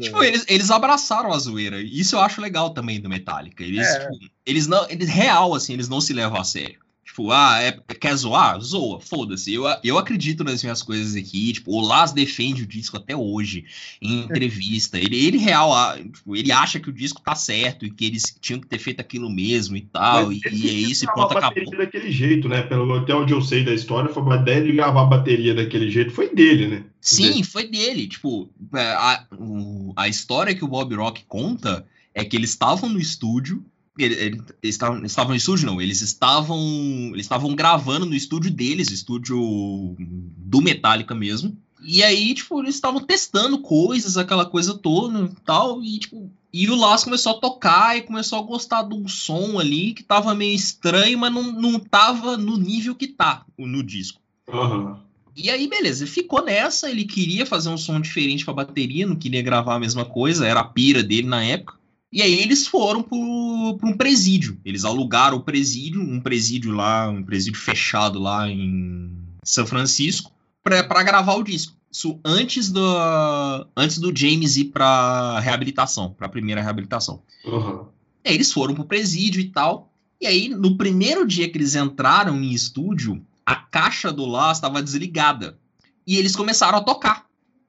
Tipo, 0.00 0.22
eles, 0.22 0.44
eles 0.48 0.70
abraçaram 0.70 1.32
a 1.32 1.38
zoeira. 1.38 1.80
Isso 1.80 2.16
eu 2.16 2.20
acho 2.20 2.40
legal 2.40 2.70
também 2.70 3.00
do 3.00 3.08
Metallica. 3.08 3.62
Eles, 3.62 3.86
É. 3.86 4.00
tipo, 4.00 4.18
eles 4.46 4.66
não. 4.66 4.88
Eles, 4.88 5.08
real, 5.08 5.54
assim, 5.54 5.74
eles 5.74 5.88
não 5.88 6.00
se 6.00 6.12
levam 6.12 6.40
a 6.40 6.44
sério. 6.44 6.78
Tipo, 7.18 7.32
ah, 7.32 7.60
é, 7.60 7.72
quer 7.72 8.14
zoar? 8.14 8.60
Zoa, 8.60 9.00
foda-se. 9.00 9.52
Eu, 9.52 9.64
eu 9.82 9.98
acredito 9.98 10.44
nas 10.44 10.62
minhas 10.62 10.84
coisas 10.84 11.16
aqui. 11.16 11.52
Tipo, 11.52 11.72
o 11.72 11.80
Lars 11.80 12.12
defende 12.12 12.62
o 12.62 12.66
disco 12.66 12.96
até 12.96 13.16
hoje, 13.16 13.64
em 14.00 14.20
entrevista. 14.30 14.96
Ele, 14.96 15.16
ele 15.26 15.36
real, 15.36 15.72
tipo, 15.96 16.36
ele 16.36 16.52
acha 16.52 16.78
que 16.78 16.88
o 16.88 16.92
disco 16.92 17.20
tá 17.20 17.34
certo 17.34 17.84
e 17.84 17.90
que 17.90 18.04
eles 18.04 18.22
tinham 18.40 18.60
que 18.60 18.68
ter 18.68 18.78
feito 18.78 19.00
aquilo 19.00 19.28
mesmo 19.28 19.76
e 19.76 19.80
tal. 19.80 20.32
E, 20.32 20.40
e 20.52 20.68
é 20.68 20.72
isso, 20.72 21.06
e 21.06 21.12
pronto, 21.12 21.36
acabou. 21.36 21.76
daquele 21.76 22.12
jeito, 22.12 22.48
né? 22.48 22.62
Pelo 22.62 22.94
até 22.94 23.12
onde 23.12 23.32
eu 23.32 23.42
sei 23.42 23.64
da 23.64 23.74
história, 23.74 24.14
foi 24.14 24.22
uma 24.22 24.36
ideia 24.36 24.62
de 24.62 24.70
gravar 24.70 25.02
a 25.02 25.06
bateria 25.06 25.56
daquele 25.56 25.90
jeito, 25.90 26.12
foi 26.12 26.32
dele, 26.32 26.68
né? 26.68 26.84
Sim, 27.00 27.42
foi 27.42 27.66
dele. 27.66 28.06
Tipo, 28.06 28.48
é, 28.72 28.92
a, 28.92 29.26
a 29.96 30.06
história 30.06 30.54
que 30.54 30.64
o 30.64 30.68
Bob 30.68 30.94
Rock 30.94 31.24
conta 31.26 31.84
é 32.14 32.24
que 32.24 32.36
eles 32.36 32.50
estavam 32.50 32.88
no 32.88 33.00
estúdio. 33.00 33.64
Ele- 34.04 34.14
ele- 34.14 34.42
Eles 34.62 34.74
estavam 34.74 35.04
estavam 35.04 35.30
no 35.30 35.36
estúdio, 35.36 35.66
não. 35.66 35.80
Eles 35.80 36.00
estavam. 36.00 36.58
Eles 37.12 37.24
estavam 37.26 37.54
gravando 37.54 38.06
no 38.06 38.14
estúdio 38.14 38.50
deles, 38.50 38.90
estúdio 38.90 39.96
do 39.98 40.60
Metallica 40.60 41.14
mesmo. 41.14 41.56
E 41.82 42.02
aí, 42.02 42.34
tipo, 42.34 42.60
eles 42.60 42.74
estavam 42.74 43.00
testando 43.00 43.58
coisas, 43.60 44.16
aquela 44.16 44.44
coisa 44.44 44.74
toda 44.74 45.24
e 45.24 45.44
tal. 45.44 45.82
E, 45.82 45.98
tipo, 45.98 46.30
e 46.52 46.68
o 46.68 46.74
Lars 46.74 47.04
começou 47.04 47.32
a 47.32 47.40
tocar 47.40 47.96
e 47.96 48.02
começou 48.02 48.38
a 48.38 48.42
gostar 48.42 48.82
de 48.82 48.94
um 48.94 49.06
som 49.06 49.58
ali 49.58 49.92
que 49.94 50.02
tava 50.02 50.34
meio 50.34 50.54
estranho, 50.54 51.18
mas 51.18 51.32
não, 51.32 51.52
não 51.52 51.78
tava 51.78 52.36
no 52.36 52.56
nível 52.56 52.94
que 52.94 53.06
tá 53.06 53.44
no 53.56 53.82
disco. 53.82 54.20
Aham. 54.52 54.98
E 55.36 55.50
aí, 55.50 55.68
beleza, 55.68 56.02
ele 56.02 56.10
ficou 56.10 56.44
nessa, 56.44 56.90
ele 56.90 57.04
queria 57.04 57.46
fazer 57.46 57.68
um 57.68 57.78
som 57.78 58.00
diferente 58.00 58.44
pra 58.44 58.52
bateria, 58.52 59.06
não 59.06 59.14
queria 59.14 59.40
gravar 59.40 59.76
a 59.76 59.78
mesma 59.78 60.04
coisa, 60.04 60.44
era 60.44 60.58
a 60.58 60.64
pira 60.64 61.00
dele 61.00 61.28
na 61.28 61.44
época. 61.44 61.78
E 62.12 62.22
aí 62.22 62.40
eles 62.40 62.66
foram 62.66 63.02
pro 63.02 63.18
um 63.18 63.96
presídio. 63.96 64.58
Eles 64.64 64.84
alugaram 64.84 65.36
o 65.36 65.42
presídio, 65.42 66.00
um 66.00 66.20
presídio 66.20 66.72
lá, 66.72 67.08
um 67.08 67.22
presídio 67.22 67.60
fechado 67.60 68.18
lá 68.18 68.48
em 68.48 69.10
São 69.44 69.66
Francisco, 69.66 70.32
pra 70.62 71.02
gravar 71.02 71.34
o 71.34 71.42
disco. 71.42 71.76
Isso 71.90 72.18
antes 72.24 72.70
do, 72.70 73.66
antes 73.76 73.98
do 73.98 74.14
James 74.14 74.56
ir 74.56 74.66
pra 74.66 75.40
reabilitação, 75.40 76.12
pra 76.12 76.28
primeira 76.28 76.62
reabilitação. 76.62 77.22
Aham. 77.46 77.88
Aí 78.24 78.34
eles 78.34 78.52
foram 78.52 78.74
pro 78.74 78.84
presídio 78.84 79.40
e 79.40 79.50
tal. 79.50 79.90
E 80.20 80.26
aí, 80.26 80.48
no 80.48 80.76
primeiro 80.76 81.26
dia 81.26 81.48
que 81.48 81.56
eles 81.56 81.74
entraram 81.74 82.36
em 82.42 82.52
estúdio, 82.52 83.24
a 83.46 83.54
caixa 83.56 84.12
do 84.12 84.26
Lars 84.26 84.58
estava 84.58 84.82
desligada. 84.82 85.58
E 86.06 86.16
eles 86.16 86.36
começaram 86.36 86.78
a 86.78 86.82
tocar. 86.82 87.26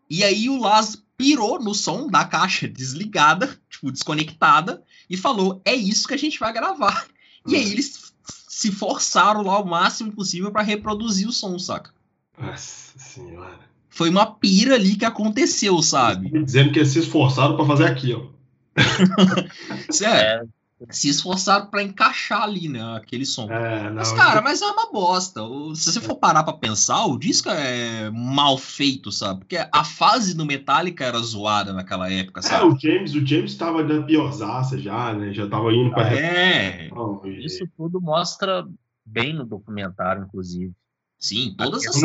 E 0.10 0.24
aí 0.24 0.50
o 0.50 0.60
Lars 0.60 1.02
pirou 1.16 1.60
no 1.62 1.76
som 1.76 2.08
da 2.08 2.26
caixa 2.26 2.68
desligada, 2.70 3.58
tipo, 3.80 3.92
desconectada, 3.92 4.84
e 5.10 5.16
falou: 5.16 5.62
é 5.64 5.74
isso 5.74 6.08
que 6.08 6.14
a 6.14 6.18
gente 6.18 6.40
vai 6.40 6.52
gravar. 6.54 7.08
E 7.48 7.56
aí 7.56 7.72
eles 7.72 8.14
se 8.48 8.72
forçaram 8.72 9.42
lá 9.42 9.60
o 9.60 9.66
máximo 9.66 10.12
possível 10.12 10.52
para 10.52 10.62
reproduzir 10.62 11.28
o 11.28 11.32
som, 11.32 11.58
saca? 11.58 11.92
Nossa 12.38 13.00
senhora. 13.00 13.70
Foi 13.90 14.10
uma 14.10 14.26
pira 14.26 14.76
ali 14.76 14.96
que 14.96 15.06
aconteceu, 15.06 15.82
sabe? 15.82 16.30
Dizendo 16.44 16.72
que 16.72 16.80
eles 16.80 16.90
se 16.90 17.00
esforçaram 17.00 17.56
pra 17.56 17.66
fazer 17.66 17.86
aquilo. 17.86 18.34
Sério, 19.90 20.50
se 20.90 21.10
esforçaram 21.10 21.66
para 21.68 21.84
encaixar 21.84 22.44
ali, 22.44 22.70
né, 22.70 22.82
aquele 22.96 23.26
som. 23.26 23.50
É, 23.52 23.90
não. 23.90 23.96
Mas, 23.96 24.12
cara, 24.14 24.42
mas 24.42 24.62
é 24.62 24.66
uma 24.66 24.92
bosta. 24.92 25.42
Se 25.76 25.92
você 25.92 26.00
for 26.02 26.16
parar 26.16 26.44
pra 26.44 26.54
pensar, 26.54 27.06
o 27.06 27.18
disco 27.18 27.50
é 27.50 28.10
mal 28.12 28.58
feito, 28.58 29.12
sabe? 29.12 29.40
Porque 29.42 29.58
a 29.58 29.84
fase 29.84 30.34
do 30.36 30.46
Metallica 30.46 31.04
era 31.04 31.20
zoada 31.20 31.74
naquela 31.74 32.10
época, 32.12 32.40
É, 32.40 32.44
sabe? 32.44 32.66
o 32.66 32.80
James, 32.80 33.14
o 33.14 33.26
James 33.26 33.56
tava 33.56 33.84
da 33.84 34.02
piorzaça 34.04 34.78
já, 34.78 35.14
né? 35.14 35.34
Já 35.34 35.48
tava 35.48 35.74
indo 35.74 35.90
pra 35.92 36.14
É, 36.14 36.88
e- 37.26 37.46
Isso 37.46 37.68
tudo 37.76 38.00
mostra 38.00 38.66
bem 39.06 39.34
no 39.34 39.46
documentário, 39.46 40.24
inclusive. 40.24 40.72
sim, 41.18 41.54
todas 41.58 41.84
Eu 41.84 41.92
as. 41.92 41.98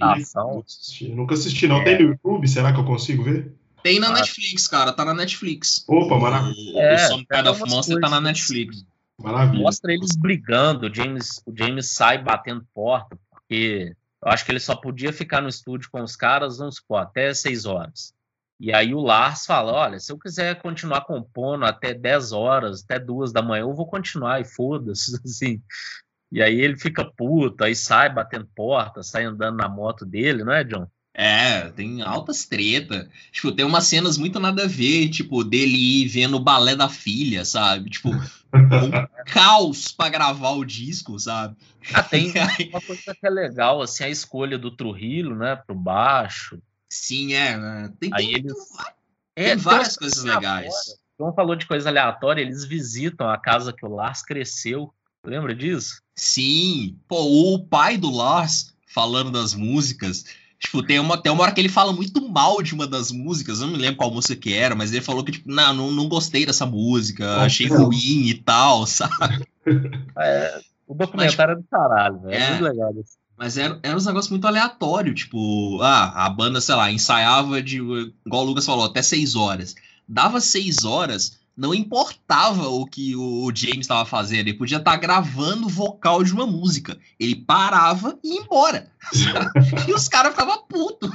Ação. 0.00 0.54
Nunca 0.54 0.64
assisti, 0.66 1.08
nunca 1.08 1.34
assisti, 1.34 1.68
não. 1.68 1.76
É. 1.80 1.84
Tem 1.84 1.98
no 2.02 2.10
YouTube? 2.12 2.48
Será 2.48 2.72
que 2.72 2.80
eu 2.80 2.84
consigo 2.84 3.24
ver? 3.24 3.52
Tem 3.82 4.00
na 4.00 4.08
Ah. 4.08 4.12
Netflix, 4.12 4.66
cara, 4.66 4.92
tá 4.92 5.04
na 5.04 5.14
Netflix. 5.14 5.84
Opa, 5.88 6.18
maravilha. 6.18 6.74
O, 6.74 6.80
É, 6.80 6.94
o 6.94 6.98
Some 7.08 7.26
Kind 7.26 7.46
of 7.46 7.60
Monster 7.68 8.00
tá 8.00 8.08
na. 8.08 8.20
Netflix. 8.20 8.84
Maravilha. 9.18 9.62
Mostra 9.62 9.92
eles 9.92 10.14
brigando, 10.16 10.88
o 10.88 10.94
James, 10.94 11.42
o 11.46 11.52
James 11.56 11.90
sai 11.90 12.18
batendo 12.22 12.66
porta, 12.74 13.18
porque 13.30 13.94
eu 14.22 14.28
acho 14.30 14.44
que 14.44 14.52
ele 14.52 14.60
só 14.60 14.74
podia 14.76 15.12
ficar 15.12 15.40
no 15.40 15.48
estúdio 15.48 15.88
com 15.90 16.02
os 16.02 16.14
caras, 16.16 16.58
vamos 16.58 16.76
supor, 16.76 16.98
até 17.00 17.32
6 17.32 17.64
horas. 17.64 18.12
E 18.58 18.72
aí 18.72 18.94
o 18.94 19.00
Lars 19.00 19.44
fala, 19.46 19.72
olha, 19.72 19.98
se 20.00 20.10
eu 20.12 20.18
quiser 20.18 20.60
continuar 20.60 21.02
compondo 21.02 21.64
até 21.64 21.92
10 21.94 22.32
horas, 22.32 22.82
até 22.82 22.98
2 22.98 23.32
da 23.32 23.40
manhã, 23.42 23.62
eu 23.62 23.74
vou 23.74 23.86
continuar, 23.86 24.40
e 24.40 24.44
foda-se, 24.44 25.14
assim. 25.24 25.62
E 26.32 26.42
aí 26.42 26.58
ele 26.60 26.76
fica 26.76 27.04
puto, 27.04 27.62
aí 27.64 27.74
sai 27.74 28.12
batendo 28.12 28.48
porta, 28.54 29.02
sai 29.02 29.24
andando 29.24 29.56
na 29.56 29.68
moto 29.68 30.04
dele, 30.04 30.42
não 30.44 30.52
é, 30.52 30.64
John? 30.64 30.86
É, 31.18 31.70
tem 31.70 32.02
altas 32.02 32.44
treta. 32.44 33.08
Tipo, 33.32 33.50
tem 33.50 33.64
umas 33.64 33.86
cenas 33.86 34.18
muito 34.18 34.38
nada 34.38 34.64
a 34.64 34.68
ver, 34.68 35.08
tipo, 35.08 35.42
dele 35.42 36.02
ir 36.02 36.08
vendo 36.08 36.36
o 36.36 36.40
balé 36.40 36.76
da 36.76 36.90
filha, 36.90 37.42
sabe? 37.42 37.88
Tipo, 37.88 38.10
um 38.10 38.20
caos 39.32 39.90
pra 39.92 40.10
gravar 40.10 40.50
o 40.50 40.64
disco, 40.64 41.18
sabe? 41.18 41.56
Ah, 41.94 42.02
tem 42.02 42.30
uma 42.70 42.82
coisa 42.82 43.02
que 43.18 43.26
é 43.26 43.30
legal, 43.30 43.80
assim, 43.80 44.04
a 44.04 44.10
escolha 44.10 44.58
do 44.58 44.70
Trujillo, 44.70 45.34
né, 45.34 45.56
pro 45.56 45.74
baixo. 45.74 46.60
Sim, 46.90 47.32
é. 47.32 47.56
né? 47.56 47.92
Tem, 47.98 48.10
Aí 48.12 48.26
tem, 48.26 48.34
eles- 48.34 48.52
tem 49.34 49.46
É, 49.46 49.56
várias 49.56 49.96
tem 49.96 49.98
coisas 50.00 50.22
legais. 50.22 50.44
aleatórias. 50.66 50.98
João 51.18 51.34
falou 51.34 51.56
de 51.56 51.66
coisa 51.66 51.88
aleatória, 51.88 52.42
eles 52.42 52.66
visitam 52.66 53.26
a 53.30 53.38
casa 53.38 53.72
que 53.72 53.86
o 53.86 53.88
Lars 53.88 54.20
cresceu. 54.20 54.92
Lembra 55.24 55.54
disso? 55.54 56.02
Sim, 56.14 56.98
pô, 57.08 57.54
o 57.54 57.64
pai 57.66 57.96
do 57.96 58.10
Lars 58.10 58.74
falando 58.86 59.30
das 59.30 59.54
músicas. 59.54 60.26
Tipo, 60.58 60.82
tem 60.82 60.98
uma, 60.98 61.18
tem 61.18 61.30
uma 61.30 61.42
hora 61.42 61.52
que 61.52 61.60
ele 61.60 61.68
fala 61.68 61.92
muito 61.92 62.26
mal 62.28 62.62
de 62.62 62.74
uma 62.74 62.86
das 62.86 63.10
músicas, 63.10 63.60
eu 63.60 63.66
não 63.66 63.74
me 63.74 63.78
lembro 63.78 63.96
qual 63.98 64.10
música 64.10 64.34
que 64.34 64.54
era, 64.54 64.74
mas 64.74 64.92
ele 64.92 65.02
falou 65.04 65.22
que, 65.22 65.32
tipo, 65.32 65.50
não, 65.50 65.74
não, 65.74 65.92
não 65.92 66.08
gostei 66.08 66.46
dessa 66.46 66.64
música, 66.64 67.26
Nossa, 67.26 67.44
achei 67.46 67.66
ruim 67.66 68.26
e 68.28 68.34
tal, 68.34 68.86
sabe? 68.88 69.46
É, 70.18 70.60
o 70.86 70.94
documentário 70.94 71.52
é 71.52 71.56
do 71.56 71.64
caralho, 71.70 72.20
velho. 72.20 72.34
É, 72.34 72.38
É. 72.38 72.50
muito 72.50 72.64
legal 72.64 72.90
isso. 72.92 73.16
Mas 73.36 73.58
era, 73.58 73.78
era 73.82 73.94
uns 73.94 74.06
negócios 74.06 74.30
muito 74.30 74.46
aleatórios, 74.46 75.20
tipo, 75.20 75.78
ah, 75.82 76.24
a 76.24 76.30
banda, 76.30 76.58
sei 76.58 76.74
lá, 76.74 76.90
ensaiava 76.90 77.62
de, 77.62 77.76
igual 77.76 78.42
o 78.42 78.46
Lucas 78.46 78.64
falou, 78.64 78.86
até 78.86 79.02
seis 79.02 79.36
horas. 79.36 79.74
Dava 80.08 80.40
seis 80.40 80.84
horas, 80.86 81.38
não 81.56 81.74
importava 81.74 82.68
o 82.68 82.84
que 82.84 83.16
o 83.16 83.50
James 83.54 83.80
estava 83.80 84.04
fazendo, 84.04 84.48
ele 84.48 84.58
podia 84.58 84.76
estar 84.76 84.96
gravando 84.96 85.66
o 85.66 85.70
vocal 85.70 86.22
de 86.22 86.32
uma 86.32 86.46
música. 86.46 86.98
Ele 87.18 87.34
parava 87.34 88.18
e 88.22 88.34
ia 88.34 88.40
embora. 88.40 88.90
e 89.88 89.92
os 89.92 90.06
caras 90.06 90.32
ficavam 90.32 90.62
putos. 90.68 91.10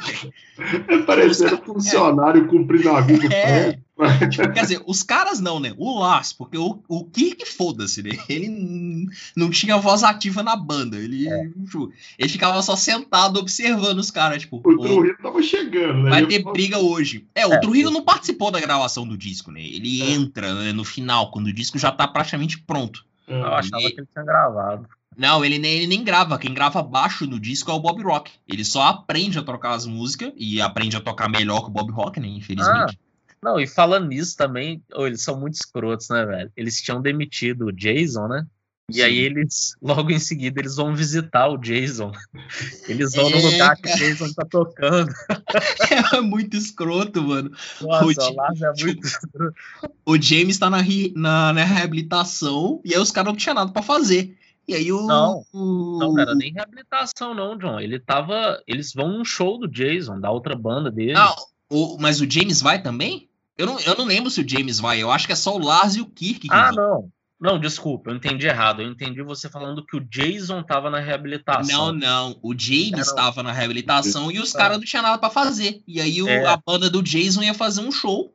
É 0.88 0.98
parecendo 1.00 1.58
funcionário 1.58 2.48
cumprindo 2.48 2.90
a 2.90 3.02
vida 3.02 3.34
É. 3.34 3.80
Tipo, 4.32 4.52
quer 4.54 4.62
dizer, 4.62 4.82
os 4.86 5.04
caras 5.04 5.40
não, 5.40 5.60
né? 5.60 5.74
O 5.78 6.00
Lars, 6.00 6.34
porque 6.34 6.58
o, 6.58 6.80
o 6.88 7.06
Kirk, 7.06 7.46
foda-se, 7.46 8.02
né? 8.04 8.12
Ele 8.28 9.08
não 9.36 9.50
tinha 9.50 9.78
voz 9.78 10.04
ativa 10.04 10.42
na 10.44 10.56
banda. 10.56 10.98
Ele, 10.98 11.28
tipo, 11.66 11.92
ele 12.18 12.30
ficava 12.30 12.62
só 12.62 12.76
sentado 12.76 13.40
observando 13.40 14.00
os 14.00 14.12
caras, 14.12 14.42
tipo, 14.42 14.58
O 14.58 14.62
"Pô, 14.62 14.78
Trujillo 14.78 15.18
tava 15.22 15.42
chegando, 15.44 16.04
né? 16.04 16.10
vai 16.10 16.26
ter 16.26 16.44
briga 16.44 16.78
hoje. 16.80 17.26
É, 17.36 17.46
o 17.46 17.54
É. 17.54 17.60
Trujillo 17.60 17.92
não 17.92 18.04
participou 18.04 18.52
da 18.52 18.60
gravação 18.60 19.08
do 19.08 19.18
disco, 19.18 19.52
né? 19.52 19.62
Ele 19.62 20.02
É. 20.02 20.12
entra 20.12 20.54
né, 20.56 20.72
no 20.74 20.84
final, 20.84 21.32
quando 21.32 21.48
o 21.48 21.54
disco 21.54 21.78
já 21.78 21.92
tá 21.92 22.08
praticamente 22.08 22.60
pronto. 22.60 23.06
"Ah, 23.28 23.34
Eu 23.34 23.54
achava 23.54 23.82
e- 23.84 23.92
que 23.92 24.00
ele 24.02 24.08
tinha 24.12 24.26
gravado. 24.26 24.88
Não, 25.18 25.44
ele 25.44 25.60
nem, 25.60 25.74
ele 25.74 25.88
nem 25.88 26.04
grava. 26.04 26.38
Quem 26.40 26.54
grava 26.54 26.82
baixo 26.82 27.28
no 27.28 27.38
disco 27.40 27.70
é 27.70 27.74
o 27.74 27.80
Bob 27.80 28.02
Rock. 28.02 28.32
Ele 28.48 28.64
só 28.64 28.84
aprende 28.84 29.38
a 29.38 29.44
tocar 29.44 29.74
as 29.74 29.86
músicas 29.86 30.32
e 30.38 30.62
aprende 30.62 30.96
a 30.96 31.02
tocar 31.02 31.30
melhor 31.30 31.62
que 31.62 31.68
o 31.68 31.70
Bob 31.70 31.92
Rock, 31.92 32.18
né? 32.20 32.28
Infelizmente. 32.30 32.98
Não, 33.44 33.60
e 33.60 33.66
falando 33.68 34.08
nisso 34.08 34.36
também, 34.38 34.84
ô, 34.94 35.08
eles 35.08 35.22
são 35.24 35.40
muito 35.40 35.56
escrotos, 35.56 36.08
né, 36.10 36.26
velho? 36.26 36.52
Eles 36.56 36.82
tinham 36.82 37.02
demitido 37.02 37.66
o 37.68 37.72
Jason, 37.72 38.28
né? 38.28 38.46
E 38.90 38.96
Sim. 38.96 39.02
aí 39.04 39.18
eles, 39.20 39.76
logo 39.82 40.12
em 40.12 40.20
seguida, 40.20 40.60
eles 40.60 40.76
vão 40.76 40.94
visitar 40.94 41.48
o 41.48 41.58
Jason. 41.58 42.12
Eles 42.90 43.14
vão 43.14 43.30
no 43.30 43.38
É, 43.38 43.42
lugar 43.42 43.78
que 43.78 43.90
o. 43.90 43.96
Jason 43.96 44.34
tá 44.34 44.46
tocando. 44.46 45.12
É 46.14 46.20
muito 46.22 46.58
escroto, 46.58 47.22
mano. 47.22 47.52
Nossa, 47.80 48.30
O 48.30 48.36
Lars 48.36 48.62
é 48.62 48.84
muito 48.84 49.08
o 50.06 50.22
James 50.22 50.58
tá 50.58 50.70
na, 50.70 50.80
na, 51.16 51.54
na 51.54 51.64
reabilitação 51.64 52.82
e 52.84 52.94
aí 52.94 53.00
os 53.00 53.12
caras 53.12 53.32
não 53.32 53.38
tinham 53.38 53.56
nada 53.56 53.72
pra 53.72 53.82
fazer. 53.82 54.38
E 54.68 54.74
aí 54.76 54.92
o. 54.92 55.08
Não, 55.08 55.46
Não, 55.54 56.20
era 56.20 56.36
nem 56.36 56.52
reabilitação, 56.52 57.34
não, 57.34 57.58
John. 57.58 57.80
Ele 57.80 58.00
tava. 58.00 58.62
Eles 58.68 58.94
vão 58.94 59.10
num 59.18 59.26
show 59.26 59.58
do 59.58 59.68
Jason, 59.68 60.20
da 60.20 60.30
outra 60.32 60.56
banda 60.56 60.92
dele. 60.92 61.14
Não, 61.14 61.36
o- 61.70 61.98
mas 62.00 62.20
o 62.22 62.30
James 62.30 62.62
vai 62.62 62.82
também? 62.82 63.30
Eu 63.62 63.66
não, 63.68 63.80
eu 63.80 63.96
não 63.96 64.06
lembro 64.06 64.30
se 64.30 64.42
o 64.42 64.48
James 64.48 64.80
vai. 64.80 65.02
Eu 65.02 65.12
acho 65.12 65.26
que 65.28 65.34
é 65.34 65.36
só 65.36 65.56
o 65.56 65.64
Lars 65.64 65.96
e 65.96 66.02
o 66.02 66.06
Kirk 66.06 66.42
que 66.42 66.54
ah, 66.54 66.72
não. 66.72 67.10
Não, 67.40 67.60
desculpa, 67.60 68.12
eu 68.12 68.16
entendi 68.16 68.46
errado. 68.46 68.82
Eu 68.84 68.90
entendi 68.92 69.22
você 69.24 69.50
falando 69.50 69.84
que 69.84 69.98
o 69.98 70.00
Jason 70.00 70.62
tava 70.62 70.90
na 70.92 71.00
Não, 71.00 71.06
reabilitação. 71.06 71.92
não. 71.92 72.38
O 72.44 72.54
James 72.58 73.08
estava 73.08 73.42
na 73.42 73.52
reabilitação 73.52 74.32
e 74.32 74.40
os 74.40 74.54
caras 74.54 74.78
não 74.78 74.86
tinham 74.86 75.02
nada 75.04 75.18
pra 75.18 75.30
fazer. 75.30 75.82
E 75.88 76.00
aí 76.00 76.22
o- 76.22 76.28
É. 76.30 76.46
a 76.46 76.56
banda 76.58 76.88
do 76.90 77.02
Jason 77.02 77.42
ia 77.42 77.54
fazer 77.56 77.82
um 77.82 77.92
show. 77.92 78.32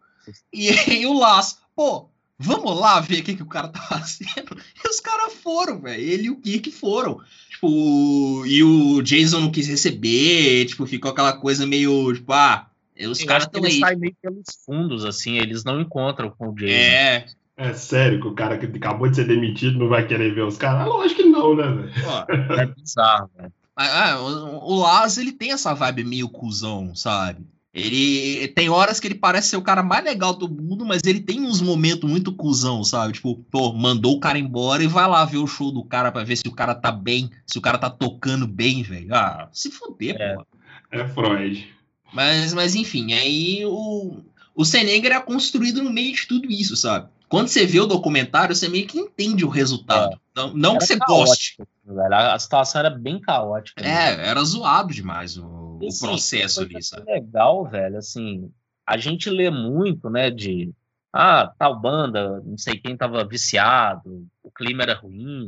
E 0.53 0.71
aí 0.71 1.07
o 1.07 1.13
Lars, 1.17 1.57
pô, 1.77 2.09
vamos 2.37 2.77
lá 2.81 2.99
ver 2.99 3.21
o 3.21 3.23
que, 3.23 3.37
que 3.37 3.43
o 3.45 3.47
cara 3.49 3.69
tá 3.69 3.79
fazendo. 3.87 4.57
E 4.85 4.89
os 4.89 4.99
caras 4.99 5.33
foram, 5.35 5.81
velho. 5.81 6.03
Ele 6.03 6.25
e 6.25 6.31
o 6.31 6.41
Kirk 6.41 6.73
foram. 6.73 7.21
Tipo, 7.49 8.45
e 8.45 8.63
o 8.65 9.01
Jason 9.03 9.39
não 9.41 9.51
quis 9.53 9.69
receber, 9.69 10.67
tipo, 10.67 10.85
ficou 10.85 11.13
aquela 11.13 11.33
coisa 11.33 11.65
meio, 11.65 12.13
tipo, 12.13 12.33
ah, 12.33 12.67
os 13.01 13.21
Eu 13.21 13.27
caras 13.27 13.47
que 13.47 13.57
estão 13.57 13.65
aí. 13.71 13.79
sai 13.81 13.97
meio 13.97 14.15
pelos 14.23 14.45
fundos, 14.65 15.05
assim, 15.05 15.37
eles 15.39 15.65
não 15.65 15.81
encontram 15.81 16.31
com 16.31 16.49
o 16.49 16.55
Jason. 16.55 16.73
É, 16.73 17.27
É 17.57 17.73
sério 17.75 18.21
que 18.21 18.29
o 18.29 18.35
cara 18.35 18.57
que 18.59 18.67
acabou 18.67 19.09
de 19.09 19.17
ser 19.17 19.27
demitido 19.27 19.79
não 19.79 19.89
vai 19.89 20.07
querer 20.07 20.35
ver 20.35 20.43
os 20.45 20.57
caras? 20.57 20.83
Ah, 20.83 20.87
lógico 20.87 21.23
que 21.23 21.29
não, 21.29 21.55
né, 21.57 21.63
velho? 21.69 21.91
É 22.61 22.67
bizarro, 22.67 23.31
velho. 23.37 23.53
Ah, 23.75 24.13
ah, 24.13 24.21
o, 24.23 24.73
o 24.73 24.81
Lars, 24.81 25.19
ele 25.19 25.33
tem 25.33 25.53
essa 25.53 25.75
vibe 25.75 26.05
meio 26.05 26.29
cuzão, 26.31 26.95
sabe? 26.95 27.45
Ele 27.75 28.49
tem 28.49 28.71
horas 28.71 28.99
que 28.99 29.07
ele 29.07 29.15
parece 29.17 29.49
ser 29.51 29.59
o 29.59 29.63
cara 29.63 29.83
mais 29.83 30.03
legal 30.03 30.33
do 30.33 30.49
mundo, 30.49 30.83
mas 30.87 31.03
ele 31.05 31.21
tem 31.21 31.43
uns 31.43 31.61
momentos 31.61 32.09
muito 32.09 32.33
cuzão, 32.33 32.83
sabe? 32.83 33.13
Tipo, 33.13 33.37
pô, 33.51 33.75
mandou 33.75 34.15
o 34.15 34.21
cara 34.21 34.39
embora 34.39 34.83
e 34.83 34.87
vai 34.87 35.07
lá 35.07 35.23
ver 35.27 35.37
o 35.37 35.47
show 35.47 35.71
do 35.71 35.85
cara 35.85 36.11
pra 36.11 36.25
ver 36.25 36.37
se 36.37 36.49
o 36.49 36.53
cara 36.53 36.75
tá 36.75 36.91
bem, 36.91 37.31
se 37.47 37.59
o 37.59 37.61
cara 37.61 37.77
tá 37.77 37.91
tocando 37.91 38.47
bem, 38.47 38.83
velho. 38.83 39.15
Ah, 39.15 39.51
se 39.53 39.71
fuder, 39.71 40.17
É. 40.19 40.35
pô. 40.37 40.47
É 40.91 41.07
Freud. 41.09 41.69
Mas, 42.17 42.55
mas 42.55 42.75
enfim, 42.75 43.13
aí 43.13 43.63
o, 43.67 44.23
o 44.55 44.65
Senegra 44.65 45.17
é 45.17 45.21
construído 45.21 45.83
no 45.83 45.91
meio 45.91 46.15
de 46.15 46.27
tudo 46.27 46.51
isso, 46.51 46.75
sabe? 46.75 47.11
Quando 47.29 47.49
você 47.49 47.67
vê 47.67 47.79
o 47.79 47.87
documentário, 47.87 48.55
você 48.57 48.69
meio 48.69 48.87
que 48.87 48.99
entende 48.99 49.45
o 49.45 49.51
resultado. 49.51 50.19
Não, 50.35 50.55
não 50.55 50.79
que 50.79 50.85
Era 50.85 50.87
você 50.87 50.97
goste. 50.97 51.57
velho. 51.85 52.15
A 52.15 52.35
a 52.35 52.39
situação 52.39 52.79
era 52.79 52.89
bem 52.89 53.21
caótica. 53.21 53.83
né? 53.83 53.91
É, 53.91 54.29
era 54.29 54.43
zoado 54.45 54.95
demais 54.95 55.37
o, 55.37 55.79
E, 55.83 55.89
processo 56.01 56.61
uma 56.61 56.67
ali, 56.67 56.83
sabe? 56.83 57.05
legal, 57.05 57.67
velho, 57.69 57.99
assim, 57.99 58.51
a 58.87 58.97
gente 58.97 59.29
lê 59.29 59.51
muito, 59.51 60.09
né, 60.09 60.31
de 60.31 60.73
ah, 61.13 61.53
tal 61.59 61.79
banda, 61.79 62.41
não 62.45 62.57
sei 62.57 62.79
quem 62.79 62.97
tava 62.97 63.25
viciado, 63.25 64.27
o 64.43 64.51
clima 64.51 64.85
era 64.85 64.95
ruim, 64.95 65.47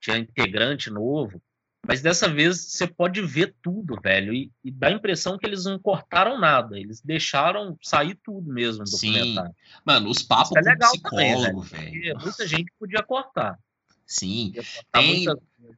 tinha 0.00 0.16
integrante 0.18 0.90
novo, 0.90 1.40
mas 1.86 2.02
dessa 2.02 2.28
vez 2.28 2.58
você 2.72 2.86
pode 2.86 3.20
ver 3.22 3.54
tudo, 3.62 3.98
velho, 4.02 4.32
e, 4.32 4.50
e 4.64 4.70
dá 4.70 4.88
a 4.88 4.92
impressão 4.92 5.38
que 5.38 5.46
eles 5.46 5.64
não 5.64 5.78
cortaram 5.78 6.38
nada, 6.38 6.78
eles 6.78 7.00
deixaram 7.00 7.76
sair 7.82 8.18
tudo 8.22 8.52
mesmo 8.52 8.84
do 8.84 8.90
Sim. 8.90 9.12
documentário. 9.12 9.54
Mano, 9.84 10.10
os 10.10 10.22
papos 10.22 10.56
é 10.56 10.62
com 10.62 10.68
legal 10.68 10.92
também, 11.02 11.34
psicólogo, 11.34 11.60
Porque 11.62 11.76
velho. 12.00 12.18
muita 12.20 12.46
gente 12.46 12.72
podia 12.78 13.02
cortar, 13.02 13.58
Sim. 14.06 14.48
podia 14.48 14.62
cortar 14.62 15.00
Tem- 15.00 15.26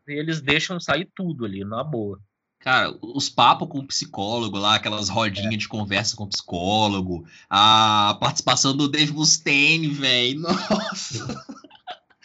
e 0.09 0.13
eles 0.13 0.41
deixam 0.41 0.79
sair 0.81 1.09
tudo 1.15 1.45
ali, 1.45 1.65
na 1.65 1.83
boa. 1.85 2.19
Cara, 2.59 2.97
os 3.03 3.29
papos 3.29 3.69
com 3.69 3.81
o 3.81 3.87
psicólogo 3.87 4.57
lá, 4.57 4.77
aquelas 4.77 5.09
rodinhas 5.09 5.59
de 5.59 5.67
conversa 5.67 6.15
com 6.15 6.23
o 6.25 6.29
psicólogo, 6.29 7.27
a 7.51 8.17
participação 8.21 8.77
do 8.77 8.89
Dave 8.89 9.13
Mustaine, 9.13 9.89
velho. 9.89 10.41
Nossa, 10.41 11.45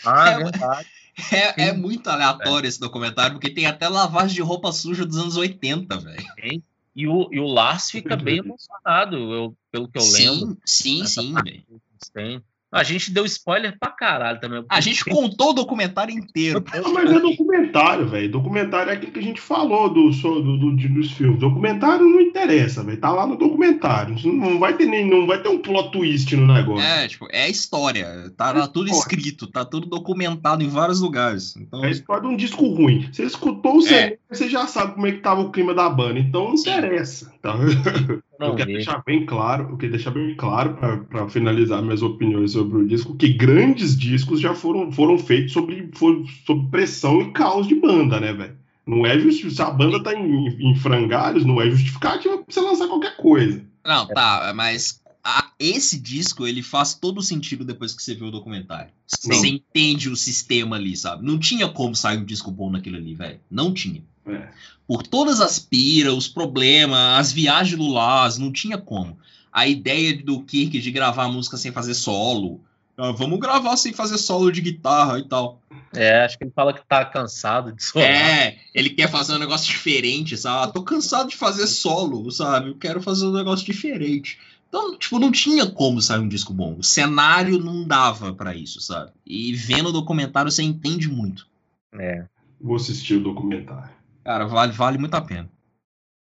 Ah, 0.05 0.29
É, 0.29 0.35
verdade. 0.43 0.87
É, 1.31 1.69
é 1.69 1.73
Sim. 1.73 1.79
muito 1.79 2.07
aleatório 2.09 2.67
esse 2.67 2.79
documentário, 2.79 3.33
porque 3.33 3.49
tem 3.49 3.65
até 3.65 3.87
lavagem 3.87 4.35
de 4.35 4.41
roupa 4.41 4.71
suja 4.71 5.05
dos 5.05 5.17
anos 5.17 5.35
80, 5.35 5.97
velho. 5.97 6.63
E 6.95 7.07
o, 7.07 7.29
e 7.31 7.39
o 7.39 7.45
Lars 7.45 7.91
fica 7.91 8.15
bem 8.15 8.37
emocionado, 8.37 9.15
eu, 9.33 9.57
pelo 9.71 9.87
que 9.87 9.99
eu 9.99 10.03
lembro. 10.03 10.57
Sim, 10.65 10.97
sim, 10.97 11.01
Essa 11.03 11.21
sim, 11.21 11.33
parte 11.33 11.65
velho. 12.13 12.43
A 12.71 12.83
gente 12.83 13.11
deu 13.11 13.25
spoiler 13.25 13.77
pra 13.79 13.89
caralho 13.89 14.39
também. 14.41 14.63
A 14.69 14.81
gente 14.81 15.05
contou 15.05 15.51
o 15.51 15.53
documentário 15.53 16.13
inteiro. 16.13 16.63
Ah, 16.73 16.89
mas 16.89 17.11
é 17.11 17.19
documentário, 17.19 18.07
velho. 18.07 18.29
Documentário 18.31 18.89
é 18.91 18.93
aquilo 18.95 19.11
que 19.11 19.19
a 19.19 19.23
gente 19.23 19.39
falou 19.41 19.89
do, 19.89 20.09
do, 20.11 20.57
do- 20.57 20.75
dos 20.89 21.11
filmes. 21.11 21.39
Documentário 21.39 22.05
não 22.05 22.19
interessa, 22.21 22.83
velho. 22.83 22.99
Tá 22.99 23.09
lá 23.11 23.25
no 23.25 23.37
documentário. 23.37 24.15
Não 24.25 24.59
vai 24.59 24.75
ter 24.75 24.85
nem, 24.85 25.09
não 25.09 25.25
vai 25.25 25.41
ter 25.41 25.49
um 25.49 25.59
plot 25.59 25.91
twist 25.91 26.35
no 26.35 26.51
negócio. 26.53 26.85
É, 26.85 27.07
tipo, 27.07 27.27
é 27.31 27.43
a 27.43 27.49
história. 27.49 28.31
Tá 28.35 28.51
lá 28.51 28.67
tudo 28.67 28.89
escrito, 28.89 29.47
tá 29.47 29.63
tudo 29.65 29.87
documentado 29.87 30.63
em 30.63 30.69
vários 30.69 30.99
lugares. 31.01 31.55
Então, 31.57 31.83
É 31.83 31.87
a 31.87 31.91
história 31.91 32.23
de 32.23 32.27
um 32.27 32.35
disco 32.37 32.65
ruim. 32.67 33.07
Você 33.11 33.23
escutou 33.23 33.77
o 33.77 33.79
É. 33.79 33.83
CD, 33.87 34.19
você 34.29 34.49
já 34.49 34.67
sabe 34.67 34.93
como 34.93 35.07
é 35.07 35.11
que 35.13 35.19
tava 35.19 35.41
o 35.41 35.51
clima 35.51 35.73
da 35.73 35.89
banda. 35.89 36.19
Então 36.19 36.49
não 36.49 36.57
Sim. 36.57 36.69
interessa. 36.69 37.31
Tá? 37.41 37.55
eu 38.39 38.55
quero 38.55 38.71
deixar 38.77 39.03
bem 39.05 39.25
claro, 39.25 39.69
eu 39.71 39.77
quero 39.77 39.91
deixar 39.91 40.11
bem 40.11 40.35
claro 40.35 40.75
para 41.09 41.27
finalizar 41.29 41.81
minhas 41.81 42.01
opiniões 42.01 42.51
sobre 42.51 42.77
o 42.79 42.87
disco, 42.87 43.15
que 43.15 43.29
grandes 43.33 43.97
discos 43.97 44.39
já 44.39 44.53
foram, 44.53 44.91
foram 44.91 45.17
feitos 45.17 45.53
sobre, 45.53 45.89
sob 46.45 46.69
pressão 46.69 47.21
e 47.21 47.31
caos 47.31 47.67
de 47.67 47.75
banda, 47.75 48.19
né, 48.19 48.33
velho? 48.33 48.57
Não 48.85 49.05
é 49.05 49.19
justi- 49.19 49.51
se 49.51 49.61
a 49.61 49.69
banda 49.69 50.01
tá 50.01 50.13
em, 50.13 50.69
em 50.71 50.75
frangalhos, 50.75 51.43
não 51.45 51.61
é 51.61 51.69
justificativa 51.69 52.37
pra 52.37 52.45
você 52.49 52.61
lançar 52.61 52.87
qualquer 52.87 53.17
coisa. 53.17 53.61
Não, 53.85 54.07
tá, 54.07 54.53
mas 54.55 55.01
a- 55.23 55.51
esse 55.59 55.99
disco 55.99 56.47
ele 56.47 56.61
faz 56.63 56.93
todo 56.93 57.21
sentido 57.21 57.65
depois 57.65 57.93
que 57.93 58.01
você 58.01 58.15
vê 58.15 58.23
o 58.23 58.31
documentário. 58.31 58.91
Você 59.05 59.47
entende 59.47 60.09
o 60.09 60.15
sistema 60.15 60.77
ali, 60.77 60.95
sabe? 60.95 61.25
Não 61.25 61.37
tinha 61.37 61.67
como 61.67 61.95
sair 61.95 62.17
um 62.19 62.23
disco 62.25 62.49
bom 62.51 62.69
naquilo 62.71 62.95
ali, 62.97 63.13
velho. 63.13 63.39
Não 63.51 63.73
tinha. 63.73 64.01
É. 64.27 64.49
Por 64.87 65.03
todas 65.03 65.41
as 65.41 65.59
piras, 65.59 66.13
os 66.13 66.27
problemas, 66.27 67.19
as 67.19 67.31
viagens 67.31 67.79
Lars, 67.79 68.37
não 68.37 68.51
tinha 68.51 68.77
como. 68.77 69.17
A 69.51 69.67
ideia 69.67 70.15
do 70.23 70.41
Kirk 70.43 70.79
de 70.79 70.91
gravar 70.91 71.25
a 71.25 71.29
música 71.29 71.57
sem 71.57 71.71
fazer 71.71 71.93
solo. 71.93 72.61
Ah, 72.97 73.11
vamos 73.11 73.39
gravar 73.39 73.77
sem 73.77 73.93
fazer 73.93 74.17
solo 74.17 74.51
de 74.51 74.61
guitarra 74.61 75.19
e 75.19 75.27
tal. 75.27 75.61
É, 75.93 76.25
acho 76.25 76.37
que 76.37 76.43
ele 76.43 76.51
fala 76.55 76.73
que 76.73 76.85
tá 76.85 77.05
cansado 77.05 77.71
de 77.71 77.83
solar. 77.83 78.07
É, 78.07 78.57
ele 78.73 78.89
quer 78.89 79.09
fazer 79.09 79.35
um 79.35 79.39
negócio 79.39 79.67
diferente, 79.67 80.35
sabe? 80.35 80.69
Ah, 80.69 80.71
tô 80.71 80.81
cansado 80.83 81.29
de 81.29 81.35
fazer 81.35 81.67
solo, 81.67 82.29
sabe? 82.31 82.69
Eu 82.69 82.75
quero 82.75 83.01
fazer 83.01 83.27
um 83.27 83.33
negócio 83.33 83.65
diferente. 83.65 84.39
Então, 84.67 84.97
tipo, 84.97 85.19
não 85.19 85.31
tinha 85.31 85.65
como 85.65 86.01
sair 86.01 86.19
um 86.19 86.27
disco 86.27 86.53
bom. 86.53 86.75
O 86.77 86.83
cenário 86.83 87.59
não 87.59 87.87
dava 87.87 88.33
pra 88.33 88.55
isso, 88.55 88.81
sabe? 88.81 89.11
E 89.25 89.53
vendo 89.53 89.89
o 89.89 89.93
documentário 89.93 90.51
você 90.51 90.63
entende 90.63 91.07
muito. 91.07 91.47
É. 91.93 92.25
Vou 92.59 92.75
assistir 92.75 93.15
o 93.15 93.23
documentário. 93.23 93.96
Cara, 94.27 94.45
vale, 94.45 94.73
vale 94.73 94.97
muito 94.97 95.13
a 95.13 95.21
pena. 95.21 95.49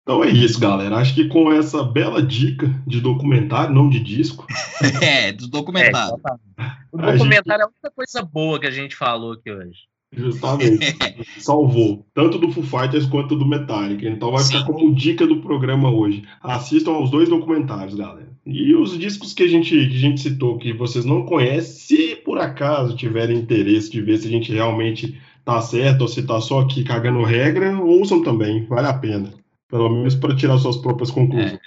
Então 0.01 0.21
é 0.21 0.29
isso, 0.29 0.59
galera. 0.59 0.97
Acho 0.97 1.15
que 1.15 1.29
com 1.29 1.49
essa 1.53 1.81
bela 1.81 2.21
dica 2.21 2.67
de 2.85 2.99
documentário, 2.99 3.73
não 3.73 3.87
de 3.87 4.01
disco, 4.01 4.45
é, 5.01 5.31
do 5.31 5.45
É, 5.45 5.47
documentário. 5.47 6.15
exatamente. 6.15 6.83
O 6.91 6.99
A 6.99 7.11
documentário 7.13 7.61
é 7.61 7.63
a 7.63 7.67
única 7.69 7.91
coisa 7.95 8.21
boa 8.21 8.59
que 8.59 8.67
a 8.67 8.71
gente 8.71 8.93
falou 8.93 9.31
aqui 9.31 9.49
hoje. 9.49 9.79
justamente, 10.13 10.93
salvou. 11.39 12.05
Tanto 12.13 12.37
do 12.37 12.51
Foo 12.51 12.63
Fighters 12.63 13.05
quanto 13.05 13.37
do 13.37 13.45
Metallica. 13.47 14.05
Então 14.09 14.31
vai 14.31 14.43
ficar 14.43 14.59
Sim. 14.59 14.65
como 14.65 14.93
dica 14.93 15.25
do 15.25 15.39
programa 15.41 15.89
hoje. 15.89 16.23
Assistam 16.41 16.91
aos 16.91 17.09
dois 17.09 17.29
documentários, 17.29 17.95
galera. 17.95 18.27
E 18.45 18.75
os 18.75 18.99
discos 18.99 19.33
que 19.33 19.43
a 19.43 19.47
gente, 19.47 19.69
que 19.69 19.95
a 19.95 19.99
gente 19.99 20.19
citou, 20.19 20.57
que 20.57 20.73
vocês 20.73 21.05
não 21.05 21.25
conhecem, 21.25 21.63
se 22.09 22.15
por 22.17 22.37
acaso 22.39 22.97
tiverem 22.97 23.37
interesse 23.37 23.89
de 23.89 24.01
ver 24.01 24.17
se 24.17 24.27
a 24.27 24.29
gente 24.31 24.51
realmente 24.51 25.17
tá 25.45 25.61
certo 25.61 26.01
ou 26.01 26.07
se 26.07 26.23
tá 26.23 26.39
só 26.41 26.61
aqui 26.61 26.83
cagando 26.83 27.23
regra, 27.23 27.77
ouçam 27.79 28.21
também. 28.23 28.65
Vale 28.65 28.87
a 28.87 28.93
pena. 28.93 29.33
Pelo 29.69 29.89
menos 29.89 30.15
para 30.15 30.35
tirar 30.35 30.57
suas 30.59 30.77
próprias 30.77 31.09
conclusões. 31.11 31.59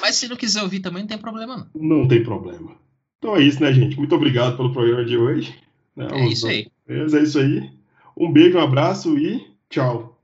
Mas 0.00 0.16
se 0.16 0.28
não 0.28 0.36
quiser 0.36 0.62
ouvir 0.62 0.80
também, 0.80 1.02
não 1.02 1.08
tem 1.08 1.18
problema, 1.18 1.56
não. 1.56 2.00
Não 2.00 2.08
tem 2.08 2.22
problema. 2.22 2.72
Então 3.18 3.36
é 3.36 3.42
isso, 3.42 3.60
né, 3.62 3.72
gente? 3.72 3.96
Muito 3.96 4.14
obrigado 4.14 4.56
pelo 4.56 4.72
programa 4.72 5.04
de 5.04 5.16
hoje. 5.16 5.54
né? 5.96 6.08
É 6.12 6.28
isso 6.28 6.46
aí. 6.46 6.68
É 6.88 7.04
isso 7.04 7.38
aí. 7.38 7.70
Um 8.16 8.30
beijo, 8.32 8.58
um 8.58 8.62
abraço 8.62 9.18
e 9.18 9.44
tchau. 9.68 10.18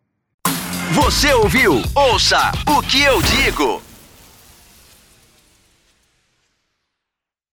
Você 0.92 1.32
ouviu? 1.34 1.82
Ouça 1.94 2.52
o 2.68 2.82
que 2.82 3.02
eu 3.02 3.20
digo. 3.22 3.82